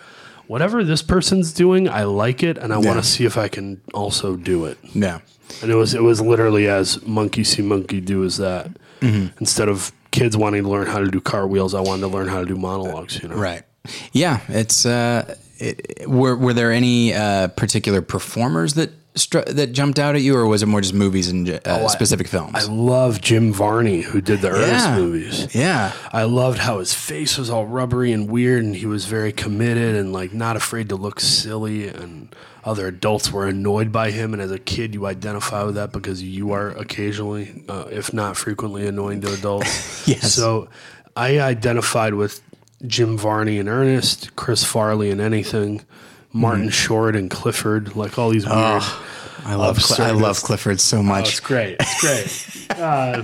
whatever 0.47 0.85
this 0.85 1.03
person's 1.03 1.53
doing, 1.53 1.89
I 1.89 2.05
like 2.05 2.43
it 2.43 2.59
and 2.59 2.73
I 2.73 2.81
Yeah. 2.81 2.87
want 2.89 3.03
to 3.03 3.09
see 3.09 3.25
if 3.25 3.39
I 3.39 3.49
can 3.49 3.81
also 3.95 4.37
do 4.37 4.65
it. 4.67 4.79
Yeah. 4.95 5.21
And 5.63 5.71
it 5.71 5.77
was 5.77 5.95
it 5.95 6.03
was 6.03 6.21
literally 6.21 6.67
as 6.69 7.01
monkey 7.07 7.45
see 7.45 7.63
monkey 7.63 8.01
do 8.01 8.25
as 8.25 8.37
that. 8.39 8.69
Mm-hmm. 9.01 9.37
Instead 9.39 9.69
of 9.69 9.93
kids 10.11 10.37
wanting 10.37 10.65
to 10.65 10.69
learn 10.69 10.87
how 10.87 10.99
to 10.99 11.07
do 11.09 11.21
cartwheels, 11.21 11.73
I 11.75 11.81
wanted 11.81 12.01
to 12.03 12.09
learn 12.09 12.29
how 12.29 12.41
to 12.41 12.47
do 12.47 12.57
monologues, 12.57 13.23
you 13.23 13.29
know. 13.29 13.37
Right. 13.37 13.63
Yeah, 14.13 14.41
it's 14.49 14.85
uh, 14.85 15.37
it, 15.59 16.09
were 16.09 16.35
were 16.37 16.53
there 16.53 16.73
any 16.73 17.15
uh, 17.15 17.49
particular 17.49 18.03
performers 18.03 18.75
that 18.75 18.91
str- 19.17 19.41
that 19.41 19.73
jumped 19.73 19.99
out 19.99 20.15
at 20.15 20.23
you, 20.23 20.37
or 20.37 20.47
was 20.47 20.63
it 20.63 20.67
more 20.67 20.81
just 20.81 20.95
movies 20.95 21.29
and 21.29 21.49
uh, 21.51 21.59
I- 21.65 21.87
specific 21.89 22.29
films? 22.29 22.53
I 22.55 22.63
love 22.71 23.21
Jim 23.21 23.53
Varney 23.53 24.03
who 24.03 24.21
did 24.21 24.41
the 24.41 24.51
Ernest 24.51 24.87
Yeah. 24.87 24.97
movies. 24.99 25.55
yeah, 25.55 25.93
I 26.13 26.25
loved 26.25 26.59
how 26.59 26.79
his 26.79 26.95
face 26.95 27.37
was 27.39 27.51
all 27.51 27.67
rubbery 27.67 28.13
and 28.13 28.31
weird, 28.31 28.63
and 28.65 28.77
he 28.77 28.87
was 28.87 29.07
very 29.07 29.33
committed 29.33 29.95
and 29.97 30.13
like 30.13 30.33
not 30.33 30.57
afraid 30.57 30.89
to 30.91 30.97
look 30.97 31.19
silly. 31.21 31.89
And 31.89 32.35
other 32.65 32.89
adults 32.89 33.31
were 33.33 33.47
annoyed 33.47 33.93
by 33.93 34.11
him, 34.11 34.33
and 34.33 34.43
as 34.43 34.51
a 34.51 34.59
kid, 34.59 34.93
you 34.95 35.07
identify 35.07 35.63
with 35.63 35.77
that 35.77 35.93
because 35.93 36.23
you 36.23 36.53
are 36.53 36.71
occasionally, 36.71 37.65
uh, 37.69 37.85
if 37.91 38.13
not 38.13 38.37
frequently, 38.37 38.87
annoying 38.87 39.21
to 39.23 39.33
adults. 39.33 40.07
Yes. 40.09 40.33
So 40.35 40.69
I 41.17 41.41
identified 41.41 42.15
with 42.15 42.41
Jim 42.87 43.17
Varney 43.17 43.59
and 43.59 43.69
Ernest, 43.69 44.37
Chris 44.37 44.63
Farley 44.65 45.11
and 45.11 45.21
anything, 45.21 45.83
Martin 46.37 46.71
Short 46.71 47.17
and 47.17 47.31
Clifford, 47.31 47.97
like 47.97 48.19
all 48.19 48.31
these 48.31 48.45
weird. 48.47 48.57
I 49.45 49.55
love 49.55 49.81
Cl- 49.81 50.09
I 50.09 50.13
love 50.13 50.43
Clifford 50.43 50.81
so 50.81 50.99
Oh, 50.99 51.03
much. 51.03 51.29
it's 51.31 51.41
great. 51.41 51.77
It's 51.81 52.01
great. 52.67 52.79
uh, 52.81 53.23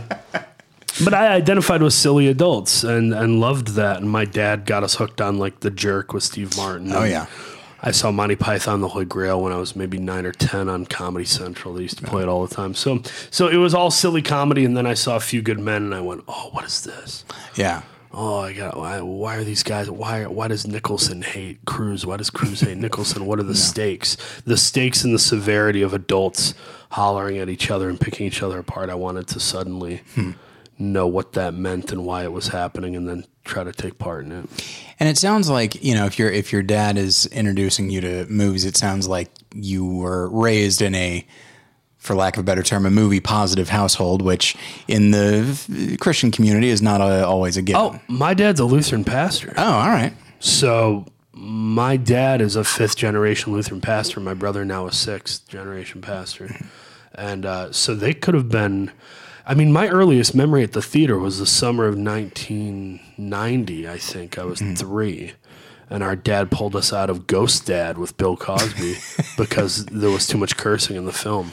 but 1.05 1.15
I 1.15 1.29
identified 1.35 1.83
with 1.83 1.95
silly 1.95 2.29
adults 2.29 2.85
and, 2.85 3.13
and 3.15 3.41
loved 3.41 3.69
that. 3.75 3.97
And 3.99 4.09
my 4.11 4.25
dad 4.25 4.67
got 4.67 4.85
us 4.85 4.95
hooked 4.97 5.21
on 5.21 5.39
like 5.39 5.61
The 5.61 5.71
Jerk 5.71 6.13
with 6.13 6.23
Steve 6.23 6.57
Martin. 6.57 6.93
oh 6.93 7.01
And 7.03 7.11
yeah. 7.11 7.27
I 7.85 7.91
saw 7.91 8.13
Monty 8.13 8.37
Python 8.37 8.81
the 8.81 8.89
Holy 8.89 9.05
Grail 9.05 9.43
when 9.43 9.53
I 9.53 9.57
was 9.57 9.75
maybe 9.75 9.99
nine 9.99 10.25
or 10.25 10.31
ten 10.33 10.69
on 10.69 10.87
Comedy 10.87 11.25
Central. 11.25 11.75
They 11.75 11.83
used 11.83 11.99
to 11.99 12.05
play 12.05 12.23
it 12.23 12.29
all 12.29 12.47
the 12.47 12.55
time. 12.55 12.75
So 12.75 13.03
so 13.33 13.49
it 13.49 13.57
was 13.57 13.75
all 13.75 13.91
silly 13.91 14.23
comedy. 14.23 14.65
And 14.65 14.77
then 14.77 14.87
I 14.87 14.95
saw 14.95 15.17
A 15.17 15.21
Few 15.21 15.43
Good 15.43 15.59
Men, 15.59 15.83
and 15.83 15.95
I 15.95 16.01
went, 16.01 16.23
"Oh, 16.29 16.51
what 16.53 16.65
is 16.65 16.83
this? 16.85 17.25
Yeah. 17.57 17.83
Oh, 18.15 18.41
I 18.41 18.53
got 18.53 18.77
why, 18.77 19.01
why 19.01 19.37
are 19.37 19.45
these 19.45 19.63
guys? 19.63 19.91
Why 19.91 20.27
why 20.27 20.49
does 20.49 20.67
Nicholson 20.67 21.23
hate 21.23 21.65
Cruz? 21.65 22.05
Why 22.05 22.19
does 22.19 22.31
Cruz 22.31 22.61
hate 22.61 22.77
Nicholson? 22.79 23.27
What 23.27 23.39
are 23.39 23.45
the 23.45 23.55
stakes? 23.55 24.17
The 24.45 24.57
stakes 24.57 25.03
and 25.05 25.15
the 25.15 25.19
severity 25.19 25.83
of 25.83 25.95
adults 25.95 26.55
hollering 26.91 27.39
at 27.39 27.49
each 27.49 27.71
other 27.71 27.89
and 27.89 27.99
picking 27.99 28.27
each 28.27 28.43
other 28.43 28.59
apart. 28.59 28.91
I 28.91 28.95
wanted 28.95 29.29
to 29.29 29.41
suddenly 29.41 30.03
hmm. 30.15 30.33
know 30.79 31.07
what 31.07 31.33
that 31.33 31.55
meant 31.55 31.91
and 31.91 32.05
why 32.05 32.25
it 32.25 32.33
was 32.33 32.49
happening, 32.49 32.95
and 32.97 33.09
then 33.09 33.25
try 33.45 33.65
to 33.65 33.73
take 33.73 33.99
part 33.99 34.25
in 34.27 34.33
it. 34.33 34.85
And 35.01 35.09
it 35.09 35.17
sounds 35.17 35.49
like 35.49 35.83
you 35.83 35.95
know 35.95 36.05
if 36.05 36.19
your 36.19 36.31
if 36.31 36.53
your 36.53 36.63
dad 36.63 36.99
is 36.99 37.27
introducing 37.27 37.89
you 37.89 38.03
to 38.03 38.27
movies, 38.27 38.67
it 38.67 38.77
sounds 38.77 39.09
like 39.09 39.31
you 39.55 39.87
were 39.87 40.29
raised 40.29 40.83
in 40.83 40.95
a, 40.95 41.27
for 42.03 42.17
lack 42.17 42.37
of 42.37 42.41
a 42.41 42.45
better 42.45 42.65
term, 42.65 42.85
a 42.85 42.91
movie 42.91 43.21
positive 43.21 43.69
household, 43.69 44.23
which 44.23 44.57
in 44.89 45.13
the 45.13 45.97
Christian 46.01 46.33
community 46.33 46.69
is 46.69 46.83
not 46.83 47.01
a, 47.01 47.25
always 47.25 47.57
a 47.57 47.63
given. 47.63 47.81
Oh, 47.81 48.01
my 48.09 48.35
dad's 48.35 48.59
a 48.59 48.65
Lutheran 48.65 49.05
pastor. 49.05 49.55
oh, 49.57 49.63
all 49.63 49.89
right. 49.89 50.13
So 50.41 51.07
my 51.33 51.97
dad 51.97 52.41
is 52.41 52.57
a 52.57 52.65
fifth 52.65 52.97
generation 52.97 53.53
Lutheran 53.53 53.81
pastor. 53.81 54.19
My 54.19 54.35
brother 54.35 54.65
now 54.65 54.87
a 54.87 54.93
sixth 54.93 55.47
generation 55.47 56.01
pastor, 56.03 56.53
and 57.15 57.47
uh, 57.47 57.71
so 57.71 57.95
they 57.95 58.13
could 58.15 58.35
have 58.35 58.49
been. 58.49 58.91
I 59.47 59.55
mean, 59.55 59.73
my 59.73 59.89
earliest 59.89 60.35
memory 60.35 60.65
at 60.65 60.73
the 60.73 60.83
theater 60.83 61.19
was 61.19 61.39
the 61.39 61.47
summer 61.47 61.85
of 61.87 61.97
1990. 61.97 63.89
I 63.89 63.99
think 63.99 64.39
I 64.39 64.45
was 64.45 64.61
three, 64.61 65.33
and 65.89 66.03
our 66.03 66.17
dad 66.17 66.51
pulled 66.51 66.75
us 66.75 66.93
out 66.93 67.11
of 67.11 67.29
Ghost 67.29 67.67
Dad 67.67 67.97
with 67.97 68.17
Bill 68.17 68.37
Cosby 68.37 68.97
because 69.37 69.87
there 69.87 70.11
was 70.11 70.27
too 70.27 70.39
much 70.39 70.57
cursing 70.57 70.97
in 70.97 71.05
the 71.05 71.13
film. 71.13 71.53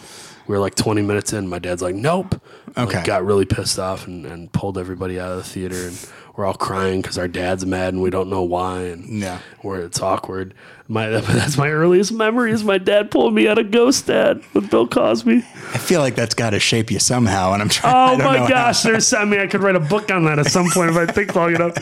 We 0.50 0.56
were 0.56 0.60
like 0.62 0.74
20 0.74 1.04
minutes 1.04 1.32
in. 1.32 1.48
My 1.48 1.60
dad's 1.60 1.84
like, 1.84 1.94
"Nope." 1.94 2.42
Like, 2.76 2.88
Okay. 2.90 3.04
got 3.04 3.24
really 3.24 3.46
pissed 3.46 3.78
off 3.78 4.08
and, 4.08 4.26
and 4.26 4.52
pulled 4.52 4.80
everybody 4.80 5.20
out 5.20 5.30
of 5.34 5.38
the 5.38 5.44
theater, 5.44 5.76
and 5.88 6.08
we're 6.36 6.44
all 6.48 6.56
crying 6.56 7.04
because 7.04 7.20
our 7.20 7.28
dad's 7.28 7.68
mad 7.68 7.94
and 7.94 8.02
we 8.02 8.10
don't 8.10 8.32
know 8.32 8.42
why, 8.42 8.80
and 8.86 9.06
Yeah. 9.22 9.38
where 9.62 9.82
it's 9.82 10.02
awkward. 10.02 10.56
My 10.92 11.08
that's 11.10 11.56
my 11.56 11.70
earliest 11.70 12.12
memory 12.12 12.52
is 12.52 12.64
my 12.64 12.80
dad 12.80 13.12
pulling 13.12 13.36
me 13.36 13.48
out 13.48 13.60
of 13.60 13.70
Ghost 13.70 14.08
Dad 14.08 14.42
with 14.56 14.72
Bill 14.72 14.88
Cosby. 14.88 15.38
I 15.38 15.78
feel 15.78 16.00
like 16.02 16.16
that's 16.16 16.34
got 16.34 16.50
to 16.50 16.60
shape 16.60 16.90
you 16.90 16.98
somehow, 16.98 17.54
and 17.54 17.62
I'm 17.62 17.70
trying. 17.70 17.94
I 17.96 18.14
Oh 18.14 18.18
my 18.18 18.38
how. 18.40 18.48
gosh, 18.48 18.82
there's 18.82 19.14
I 19.14 19.24
mean 19.24 19.40
I 19.40 19.46
could 19.46 19.62
write 19.62 19.76
a 19.76 19.80
book 19.80 20.10
on 20.12 20.26
that 20.26 20.40
at 20.40 20.48
some 20.48 20.68
point 20.74 20.90
if 20.90 20.98
I 20.98 21.06
think 21.06 21.36
long 21.36 21.54
enough. 21.54 21.76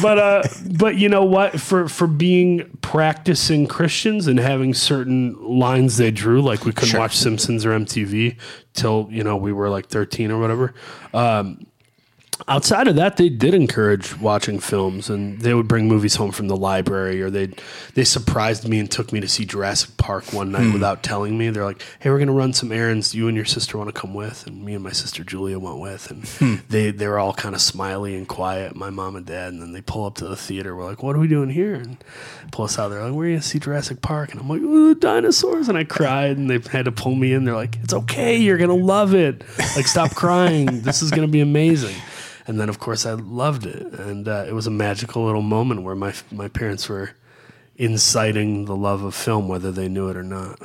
But 0.00 0.18
uh 0.18 0.42
but 0.70 0.94
you 0.94 1.08
know 1.08 1.24
what 1.24 1.60
for 1.60 1.88
for 1.88 2.06
being 2.06 2.78
practicing 2.82 3.66
Christians 3.66 4.28
and 4.28 4.38
having 4.38 4.74
certain 4.74 5.34
lines 5.42 5.96
they 5.96 6.12
drew 6.12 6.40
like 6.40 6.64
we 6.64 6.72
couldn't 6.72 6.90
Sure. 6.90 7.00
watch 7.00 7.16
Simpsons 7.16 7.66
or 7.66 7.70
MTV 7.70 8.36
till 8.74 9.08
you 9.10 9.24
know 9.24 9.36
we 9.36 9.52
were 9.52 9.70
like 9.70 9.88
13 9.88 10.30
or 10.30 10.38
whatever. 10.38 10.72
Um 11.12 11.66
outside 12.48 12.88
of 12.88 12.96
that 12.96 13.16
they 13.16 13.28
did 13.28 13.54
encourage 13.54 14.18
watching 14.18 14.58
films 14.58 15.08
and 15.10 15.40
they 15.40 15.54
would 15.54 15.68
bring 15.68 15.86
movies 15.86 16.16
home 16.16 16.30
from 16.30 16.48
the 16.48 16.56
library 16.56 17.22
or 17.22 17.30
they 17.30 17.50
they 17.94 18.04
surprised 18.04 18.68
me 18.68 18.78
and 18.78 18.90
took 18.90 19.12
me 19.12 19.20
to 19.20 19.28
see 19.28 19.44
Jurassic 19.44 19.96
Park 19.96 20.32
one 20.32 20.52
night 20.52 20.66
hmm. 20.66 20.72
without 20.72 21.02
telling 21.02 21.36
me. 21.38 21.50
They're 21.50 21.64
like 21.64 21.82
hey 22.00 22.10
we're 22.10 22.18
going 22.18 22.28
to 22.28 22.34
run 22.34 22.52
some 22.52 22.72
errands. 22.72 23.14
You 23.14 23.28
and 23.28 23.36
your 23.36 23.44
sister 23.44 23.78
want 23.78 23.94
to 23.94 24.00
come 24.00 24.14
with? 24.14 24.46
And 24.46 24.64
me 24.64 24.74
and 24.74 24.82
my 24.82 24.92
sister 24.92 25.24
Julia 25.24 25.58
went 25.58 25.78
with 25.78 26.10
and 26.10 26.26
hmm. 26.26 26.54
they 26.68 26.90
they 26.90 27.06
were 27.06 27.18
all 27.18 27.34
kind 27.34 27.54
of 27.54 27.60
smiley 27.60 28.16
and 28.16 28.26
quiet 28.26 28.74
my 28.74 28.90
mom 28.90 29.16
and 29.16 29.26
dad 29.26 29.52
and 29.52 29.60
then 29.60 29.72
they 29.72 29.82
pull 29.82 30.06
up 30.06 30.16
to 30.16 30.26
the 30.26 30.36
theater. 30.36 30.74
We're 30.74 30.86
like 30.86 31.02
what 31.02 31.16
are 31.16 31.20
we 31.20 31.28
doing 31.28 31.50
here? 31.50 31.74
And 31.74 32.02
pull 32.50 32.64
us 32.64 32.78
out 32.78 32.88
they're 32.88 33.02
like 33.02 33.12
we're 33.12 33.28
going 33.28 33.40
to 33.40 33.46
see 33.46 33.58
Jurassic 33.58 34.00
Park. 34.02 34.32
And 34.32 34.40
I'm 34.40 34.48
like 34.48 34.62
oh 34.62 34.88
the 34.88 34.94
dinosaurs. 34.94 35.68
And 35.68 35.76
I 35.76 35.84
cried 35.84 36.36
and 36.36 36.50
they 36.50 36.58
had 36.70 36.86
to 36.86 36.92
pull 36.92 37.14
me 37.14 37.32
in. 37.32 37.44
They're 37.44 37.54
like 37.54 37.76
it's 37.82 37.94
okay. 37.94 38.36
You're 38.36 38.58
going 38.58 38.70
to 38.70 38.84
love 38.84 39.14
it. 39.14 39.42
Like 39.76 39.86
stop 39.86 40.14
crying. 40.14 40.82
This 40.82 41.02
is 41.02 41.10
going 41.10 41.26
to 41.26 41.32
be 41.32 41.40
amazing 41.40 41.94
and 42.46 42.60
then 42.60 42.68
of 42.68 42.78
course 42.78 43.06
I 43.06 43.12
loved 43.12 43.66
it, 43.66 43.92
and 43.94 44.28
uh, 44.28 44.44
it 44.48 44.52
was 44.52 44.66
a 44.66 44.70
magical 44.70 45.24
little 45.24 45.42
moment 45.42 45.82
where 45.82 45.94
my 45.94 46.14
my 46.30 46.48
parents 46.48 46.88
were 46.88 47.10
inciting 47.76 48.66
the 48.66 48.76
love 48.76 49.02
of 49.02 49.14
film, 49.14 49.48
whether 49.48 49.72
they 49.72 49.88
knew 49.88 50.08
it 50.08 50.16
or 50.16 50.22
not. 50.22 50.60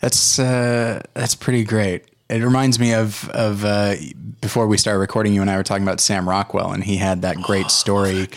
That's 0.00 0.38
uh, 0.38 1.02
that's 1.14 1.34
pretty 1.34 1.64
great. 1.64 2.04
It 2.28 2.42
reminds 2.42 2.78
me 2.78 2.94
of 2.94 3.28
of 3.30 3.64
uh, 3.64 3.96
before 4.40 4.66
we 4.66 4.76
started 4.76 4.98
recording. 4.98 5.34
You 5.34 5.40
and 5.40 5.50
I 5.50 5.56
were 5.56 5.62
talking 5.62 5.82
about 5.84 6.00
Sam 6.00 6.28
Rockwell, 6.28 6.72
and 6.72 6.84
he 6.84 6.96
had 6.96 7.22
that 7.22 7.36
great 7.36 7.70
story, 7.70 8.28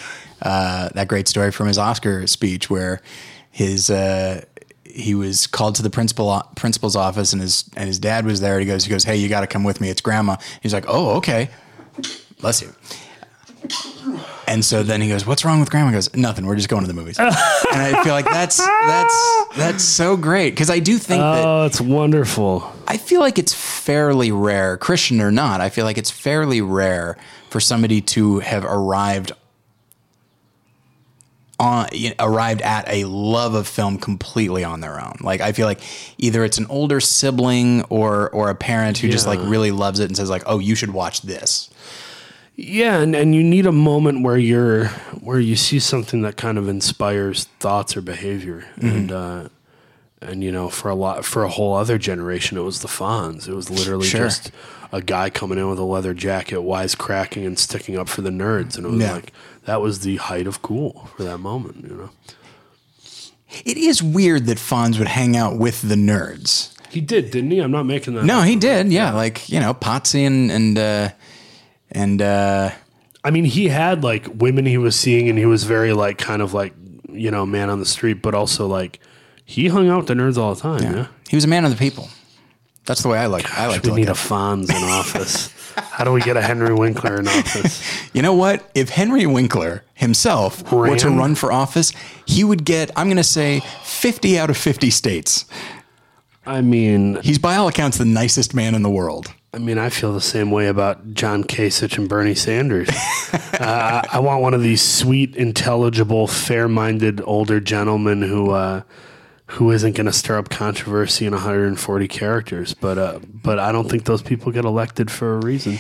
uh, 0.42 0.90
that 0.94 1.08
great 1.08 1.28
story 1.28 1.52
from 1.52 1.68
his 1.68 1.78
Oscar 1.78 2.28
speech 2.28 2.70
where 2.70 3.02
his 3.52 3.90
uh, 3.90 4.44
he 4.86 5.14
was 5.14 5.46
called 5.46 5.76
to 5.76 5.84
the 5.84 5.90
principal 5.90 6.42
principal's 6.56 6.96
office, 6.96 7.34
and 7.34 7.42
his 7.42 7.70
and 7.76 7.88
his 7.88 8.00
dad 8.00 8.26
was 8.26 8.42
there. 8.42 8.60
He 8.60 8.66
goes, 8.66 8.86
he 8.86 8.90
goes, 8.90 9.04
hey, 9.04 9.16
you 9.16 9.30
got 9.30 9.42
to 9.42 9.48
come 9.48 9.64
with 9.64 9.80
me. 9.80 9.90
It's 9.90 10.02
grandma. 10.02 10.38
He's 10.62 10.74
like, 10.74 10.86
oh, 10.88 11.18
okay, 11.18 11.50
bless 12.40 12.62
you. 12.62 12.74
And 14.48 14.64
so 14.64 14.82
then 14.82 15.02
he 15.02 15.10
goes, 15.10 15.26
"What's 15.26 15.44
wrong 15.44 15.60
with 15.60 15.70
grandma?" 15.70 15.90
He 15.90 15.96
goes, 15.96 16.16
"Nothing. 16.16 16.46
We're 16.46 16.56
just 16.56 16.70
going 16.70 16.84
to 16.84 16.88
the 16.88 16.94
movies." 16.94 17.20
and 17.20 17.28
I 17.30 18.02
feel 18.04 18.14
like 18.14 18.26
that's 18.26 18.58
that's 18.58 19.46
that's 19.58 19.84
so 19.84 20.16
great 20.16 20.52
because 20.52 20.70
I 20.70 20.80
do 20.80 20.98
think 20.98 21.20
that 21.20 21.44
Oh, 21.46 21.66
it's 21.66 21.82
wonderful. 21.82 22.72
I 22.88 22.96
feel 22.98 23.20
like 23.20 23.38
it's 23.38 23.54
fairly 23.54 24.32
rare, 24.32 24.78
Christian 24.78 25.20
or 25.20 25.32
not. 25.32 25.60
I 25.60 25.70
feel 25.70 25.84
like 25.84 25.98
it's 25.98 26.12
fairly 26.12 26.62
rare 26.62 27.18
for 27.50 27.60
somebody 27.60 28.00
to 28.02 28.40
have 28.40 28.64
arrived 28.64 29.34
on 31.60 31.88
you 31.92 32.10
know, 32.10 32.16
arrived 32.20 32.62
at 32.62 32.88
a 32.88 33.04
love 33.06 33.56
of 33.56 33.68
film 33.68 33.98
completely 33.98 34.64
on 34.64 34.80
their 34.80 35.02
own. 35.04 35.18
Like 35.22 35.42
I 35.42 35.52
feel 35.52 35.66
like 35.66 35.82
either 36.18 36.46
it's 36.46 36.58
an 36.60 36.68
older 36.70 37.02
sibling 37.02 37.84
or 37.90 38.30
or 38.30 38.50
a 38.50 38.56
parent 38.56 39.00
who 39.00 39.10
just 39.10 39.28
like 39.28 39.40
really 39.42 39.72
loves 39.72 40.00
it 40.00 40.06
and 40.06 40.16
says 40.16 40.30
like, 40.30 40.44
"Oh, 40.46 40.60
you 40.60 40.76
should 40.76 40.92
watch 40.94 41.24
this." 41.24 41.70
Yeah, 42.60 42.98
and, 43.02 43.16
and 43.16 43.36
you 43.36 43.44
need 43.44 43.68
a 43.68 43.72
moment 43.72 44.24
where 44.24 44.38
you're 44.38 44.88
where 45.22 45.40
you 45.40 45.56
see 45.56 45.78
something 45.80 46.24
that 46.24 46.38
kind 46.38 46.58
of 46.58 46.68
inspires 46.68 47.44
thoughts 47.60 47.96
or 47.96 48.02
behavior, 48.02 48.66
and 48.82 49.12
uh, 49.12 49.50
and 50.22 50.44
you 50.44 50.52
know 50.52 50.68
for 50.70 50.90
a 50.90 50.96
lot 50.96 51.24
for 51.24 51.44
a 51.44 51.50
whole 51.50 51.76
other 51.76 52.00
generation, 52.00 52.58
it 52.58 52.62
was 52.62 52.82
the 52.82 52.88
Fonz. 52.88 53.48
It 53.48 53.54
was 53.54 53.70
literally 53.70 54.08
Sure. 54.08 54.22
just 54.22 54.52
a 54.92 55.02
guy 55.04 55.30
coming 55.30 55.60
in 55.60 55.70
with 55.70 55.78
a 55.78 55.84
leather 55.84 56.16
jacket, 56.16 56.56
wisecracking 56.62 57.46
and 57.46 57.60
sticking 57.60 57.96
up 57.96 58.10
for 58.10 58.22
the 58.24 58.32
nerds, 58.32 58.76
and 58.76 58.88
it 58.88 58.90
was 58.90 59.02
Yeah. 59.02 59.14
like 59.14 59.34
that 59.66 59.80
was 59.80 60.00
the 60.00 60.16
height 60.16 60.48
of 60.48 60.64
cool 60.64 61.10
for 61.16 61.24
that 61.26 61.38
moment. 61.38 61.86
You 61.88 61.96
know, 61.96 62.10
It 63.66 63.78
is 63.78 64.02
weird 64.02 64.48
that 64.48 64.58
Fonz 64.58 64.98
would 64.98 65.10
hang 65.10 65.38
out 65.38 65.58
with 65.60 65.84
the 65.88 65.96
nerds. 65.96 66.70
he 66.90 67.02
did, 67.02 67.30
didn't 67.30 67.52
he? 67.52 67.60
I'm 67.60 67.70
not 67.70 67.84
making 67.86 68.16
that. 68.16 68.26
No, 68.26 68.42
he 68.42 68.56
did. 68.56 68.92
Yeah, 68.92 69.14
like 69.14 69.48
you 69.48 69.60
know, 69.60 69.76
Potsy 69.76 70.26
and 70.26 70.50
and 70.52 70.78
uh, 70.80 71.10
and 71.92 72.22
uh, 72.22 72.72
I 73.24 73.32
mean, 73.32 73.46
he 73.46 73.68
had 73.68 74.04
like 74.04 74.28
women 74.34 74.66
he 74.66 74.78
was 74.78 74.96
seeing, 74.96 75.30
and 75.30 75.38
he 75.38 75.46
was 75.46 75.64
very 75.64 75.94
like 75.94 76.18
kind 76.18 76.42
of 76.42 76.54
like 76.54 76.74
you 77.10 77.32
know 77.32 77.46
man 77.46 77.70
on 77.70 77.80
the 77.80 77.86
street, 77.86 78.22
but 78.22 78.34
also 78.34 78.68
like 78.68 79.00
he 79.46 79.68
hung 79.68 79.90
out 79.90 79.98
with 80.00 80.08
the 80.08 80.14
nerds 80.14 80.38
all 80.38 80.54
the 80.54 80.62
time. 80.62 80.82
Yeah, 80.82 81.08
he 81.30 81.36
was 81.36 81.46
a 81.46 81.48
man 81.48 81.66
of 81.66 81.72
the 81.72 81.78
people. 81.78 82.10
That's 82.86 83.04
the 83.04 83.10
way 83.10 83.18
I 83.18 83.26
like. 83.26 83.58
I 83.58 83.68
like 83.68 83.84
we 83.84 83.92
need 83.92 84.10
a. 84.10 84.14
Fonz 84.14 84.70
in 84.70 84.84
office. 84.84 85.54
How 85.76 86.04
do 86.04 86.12
we 86.12 86.22
get 86.22 86.38
a 86.38 86.42
Henry 86.42 86.74
Winkler 86.74 87.20
in 87.20 87.28
office? 87.28 87.84
You 88.14 88.24
know 88.24 88.34
what? 88.34 88.68
If 88.74 88.90
Henry 88.90 89.28
Winkler 89.28 89.84
himself 89.94 90.72
were 90.72 90.96
to 90.98 91.10
run 91.10 91.36
for 91.36 91.52
office, 91.52 91.92
he 92.26 92.44
would 92.44 92.66
get, 92.66 92.90
I'm 92.96 93.06
going 93.08 93.18
to 93.18 93.24
say, 93.24 93.60
50 93.84 94.40
out 94.40 94.50
of 94.50 94.58
50 94.58 94.90
states. 94.90 95.46
I 96.44 96.62
mean, 96.62 97.20
He's 97.22 97.38
by 97.38 97.58
all 97.58 97.68
accounts 97.68 98.00
the 98.00 98.06
nicest 98.06 98.56
man 98.56 98.74
in 98.74 98.82
the 98.82 98.90
world. 98.90 99.32
I 99.58 99.60
mean, 99.60 99.80
I 99.80 99.90
feel 99.90 100.14
the 100.14 100.22
same 100.22 100.52
way 100.52 100.68
about 100.68 101.16
John 101.16 101.44
Kasich 101.44 101.98
and 101.98 102.08
Bernie 102.08 102.36
Sanders. 102.36 102.90
uh, 103.60 104.04
I 104.08 104.20
want 104.20 104.44
one 104.44 104.54
of 104.54 104.62
these 104.62 104.84
sweet, 104.84 105.36
intelligible, 105.36 106.28
fair-minded 106.28 107.22
older 107.26 107.60
gentlemen 107.60 108.22
who 108.22 108.52
uh, 108.52 108.84
who 109.48 109.72
isn't 109.72 109.96
going 109.96 110.06
to 110.06 110.14
stir 110.14 110.38
up 110.38 110.50
controversy 110.50 111.26
in 111.26 111.34
140 111.34 112.08
characters. 112.08 112.76
But 112.76 113.00
uh, 113.00 113.20
but 113.34 113.58
I 113.58 113.72
don't 113.72 113.90
think 113.90 114.06
those 114.06 114.22
people 114.22 114.52
get 114.52 114.64
elected 114.64 115.10
for 115.10 115.38
a 115.38 115.40
reason. 115.40 115.80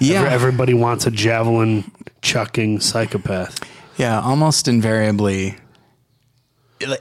Yeah. 0.00 0.20
Every- 0.20 0.30
everybody 0.30 0.72
wants 0.72 1.06
a 1.06 1.10
javelin 1.10 1.92
chucking 2.22 2.80
psychopath. 2.80 3.60
Yeah, 3.98 4.18
almost 4.18 4.66
invariably. 4.66 5.58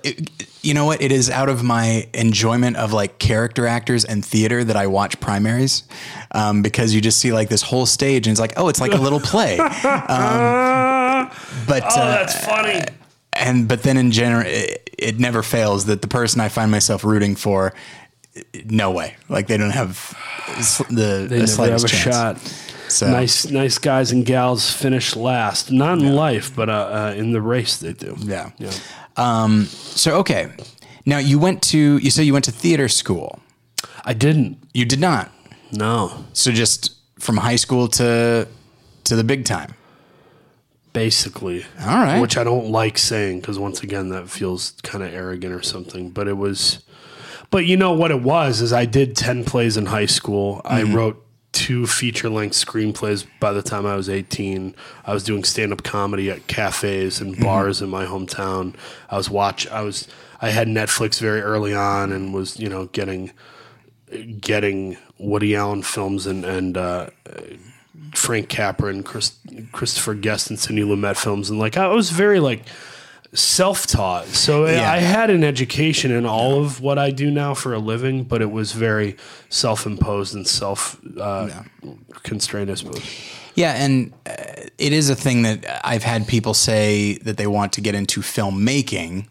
It- 0.04 0.30
you 0.62 0.74
know 0.74 0.86
what? 0.86 1.02
It 1.02 1.12
is 1.12 1.30
out 1.30 1.50
of 1.50 1.62
my 1.62 2.08
enjoyment 2.14 2.78
of 2.78 2.94
like 2.94 3.20
character 3.20 3.68
actors 3.68 4.06
and 4.06 4.24
theater 4.26 4.64
that 4.64 4.78
I 4.78 4.88
watch 4.88 5.20
primaries, 5.20 5.84
um, 6.32 6.62
because 6.62 6.96
you 6.96 7.02
just 7.02 7.20
see 7.20 7.34
like 7.34 7.50
this 7.50 7.62
whole 7.62 7.86
stage 7.86 8.28
and 8.28 8.32
it's 8.32 8.40
like, 8.40 8.54
oh, 8.56 8.70
it's 8.70 8.80
like 8.80 8.94
a 8.94 8.98
little 8.98 9.20
play. 9.20 9.58
Um, 10.14 11.30
but 11.68 11.84
oh, 11.84 11.88
uh, 12.00 12.16
that's 12.16 12.46
funny. 12.46 12.82
and 13.34 13.68
but 13.68 13.84
then 13.84 13.98
in 13.98 14.12
general, 14.12 14.44
it, 14.46 14.90
it 14.98 15.20
never 15.20 15.44
fails 15.44 15.86
that 15.86 16.02
the 16.02 16.08
person 16.08 16.40
I 16.42 16.50
find 16.50 16.72
myself 16.72 17.04
rooting 17.04 17.36
for, 17.36 17.74
no 18.66 18.92
way, 18.92 19.16
like 19.30 19.48
they 19.48 19.58
don't 19.58 19.72
have 19.72 20.16
the, 20.90 20.94
They 21.28 21.28
the 21.28 21.36
never 21.36 21.48
slightest 21.48 21.90
have 21.90 21.92
a 21.92 22.04
chance. 22.04 22.16
shot. 22.16 22.73
So 22.94 23.10
Nice, 23.10 23.50
nice 23.50 23.78
guys 23.78 24.12
and 24.12 24.26
gals 24.26 24.72
finish 24.72 25.16
last. 25.16 25.72
Not 25.72 26.00
in 26.00 26.16
life, 26.16 26.56
but 26.56 26.70
uh, 26.70 26.74
uh, 26.74 27.14
in 27.18 27.32
the 27.32 27.42
race 27.42 27.78
they 27.78 27.94
do. 27.94 28.16
yeah. 28.20 28.52
Yeah. 28.58 28.72
Um, 29.18 29.66
so 29.66 30.18
okay, 30.20 30.52
now 31.06 31.18
you 31.18 31.38
went 31.40 31.62
to 31.64 31.98
you 31.98 32.10
said 32.10 32.24
you 32.26 32.34
went 32.34 32.46
to 32.46 32.52
theater 32.52 32.88
school. 32.88 33.40
I 34.06 34.14
didn't. 34.14 34.58
You 34.74 34.86
did 34.86 35.00
not. 35.00 35.32
No. 35.72 36.26
So 36.34 36.52
just 36.52 36.96
from 37.20 37.38
high 37.38 37.56
school 37.58 37.88
to 37.90 38.48
to 39.06 39.16
the 39.16 39.24
big 39.24 39.46
time. 39.46 39.74
Basically. 40.94 41.66
All 41.82 41.88
right. 41.88 42.20
Which 42.22 42.38
I 42.38 42.44
don't 42.44 42.70
like 42.70 42.98
saying 42.98 43.40
because 43.42 43.58
once 43.58 43.82
again 43.82 44.10
that 44.10 44.30
feels 44.30 44.74
kind 44.84 45.04
of 45.04 45.14
arrogant 45.14 45.54
or 45.54 45.62
something. 45.64 46.12
But 46.12 46.28
it 46.28 46.38
was. 46.38 46.84
But 47.50 47.66
you 47.66 47.78
know 47.78 47.94
what 47.94 48.12
it 48.12 48.22
was 48.22 48.62
is 48.62 48.74
I 48.74 48.86
did 48.86 49.16
ten 49.16 49.44
plays 49.44 49.78
in 49.78 49.88
high 49.88 50.06
school. 50.08 50.62
I 50.66 50.84
wrote 50.84 51.23
two 51.54 51.88
feature 51.88 52.30
length 52.30 52.56
screenplays 52.56 53.26
by 53.40 53.54
the 53.54 53.62
time 53.62 53.86
I 53.86 53.96
was 53.96 54.10
eighteen. 54.10 54.76
I 55.06 55.14
was 55.14 55.24
doing 55.24 55.46
stand 55.46 55.72
up 55.72 55.84
comedy 55.84 56.30
at 56.30 56.48
cafes 56.48 57.22
and 57.22 57.40
bars 57.40 57.82
in 57.82 57.90
my 57.90 58.06
hometown. 58.06 58.76
I 59.10 59.16
was 59.16 59.30
watch. 59.30 59.68
I 59.68 59.82
was. 59.82 60.08
I 60.42 60.50
had 60.50 60.68
Netflix 60.68 61.22
very 61.22 61.40
early 61.40 61.74
on 61.74 62.12
and 62.12 62.34
was 62.34 62.60
you 62.60 62.68
know 62.68 62.88
getting 62.88 63.32
getting 64.42 64.98
Woody 65.18 65.56
Allen 65.56 65.84
films 65.84 66.28
and 66.28 66.44
and 66.44 66.78
uh, 66.78 67.08
Frank 68.14 68.50
Capra 68.50 68.90
and 68.90 69.06
Chris, 69.06 69.38
Christopher 69.72 70.16
Guest 70.16 70.50
and 70.50 70.60
Sidney 70.60 70.82
Lumet 70.82 71.18
films, 71.18 71.50
and 71.50 71.60
like 71.60 71.78
I 71.78 71.88
was 71.88 72.10
very 72.10 72.40
like 72.40 72.64
self-taught. 73.34 74.28
So 74.28 74.66
Yeah. 74.68 74.92
I 74.92 74.98
had 74.98 75.30
an 75.30 75.44
education 75.44 76.12
in 76.12 76.26
all 76.26 76.60
of 76.64 76.82
what 76.82 76.98
I 77.00 77.12
do 77.12 77.32
now 77.32 77.54
for 77.54 77.74
a 77.74 77.80
living, 77.80 78.24
but 78.24 78.42
it 78.42 78.52
was 78.52 78.72
very 78.74 79.16
self-imposed 79.50 80.36
and 80.36 80.48
self 80.48 81.00
uh, 81.20 81.50
constrained, 82.24 82.70
I 82.72 82.76
suppose. 82.76 83.02
Yeah, 83.56 83.74
and 83.74 84.14
uh, 84.26 84.34
it 84.78 84.94
is 84.94 85.10
a 85.10 85.16
thing 85.16 85.44
that 85.44 85.66
I've 85.84 86.04
had 86.04 86.28
people 86.28 86.54
say 86.54 87.18
that 87.20 87.38
they 87.38 87.46
want 87.48 87.74
to 87.74 87.82
get 87.82 87.94
into 87.96 88.22
filmmaking, 88.22 89.28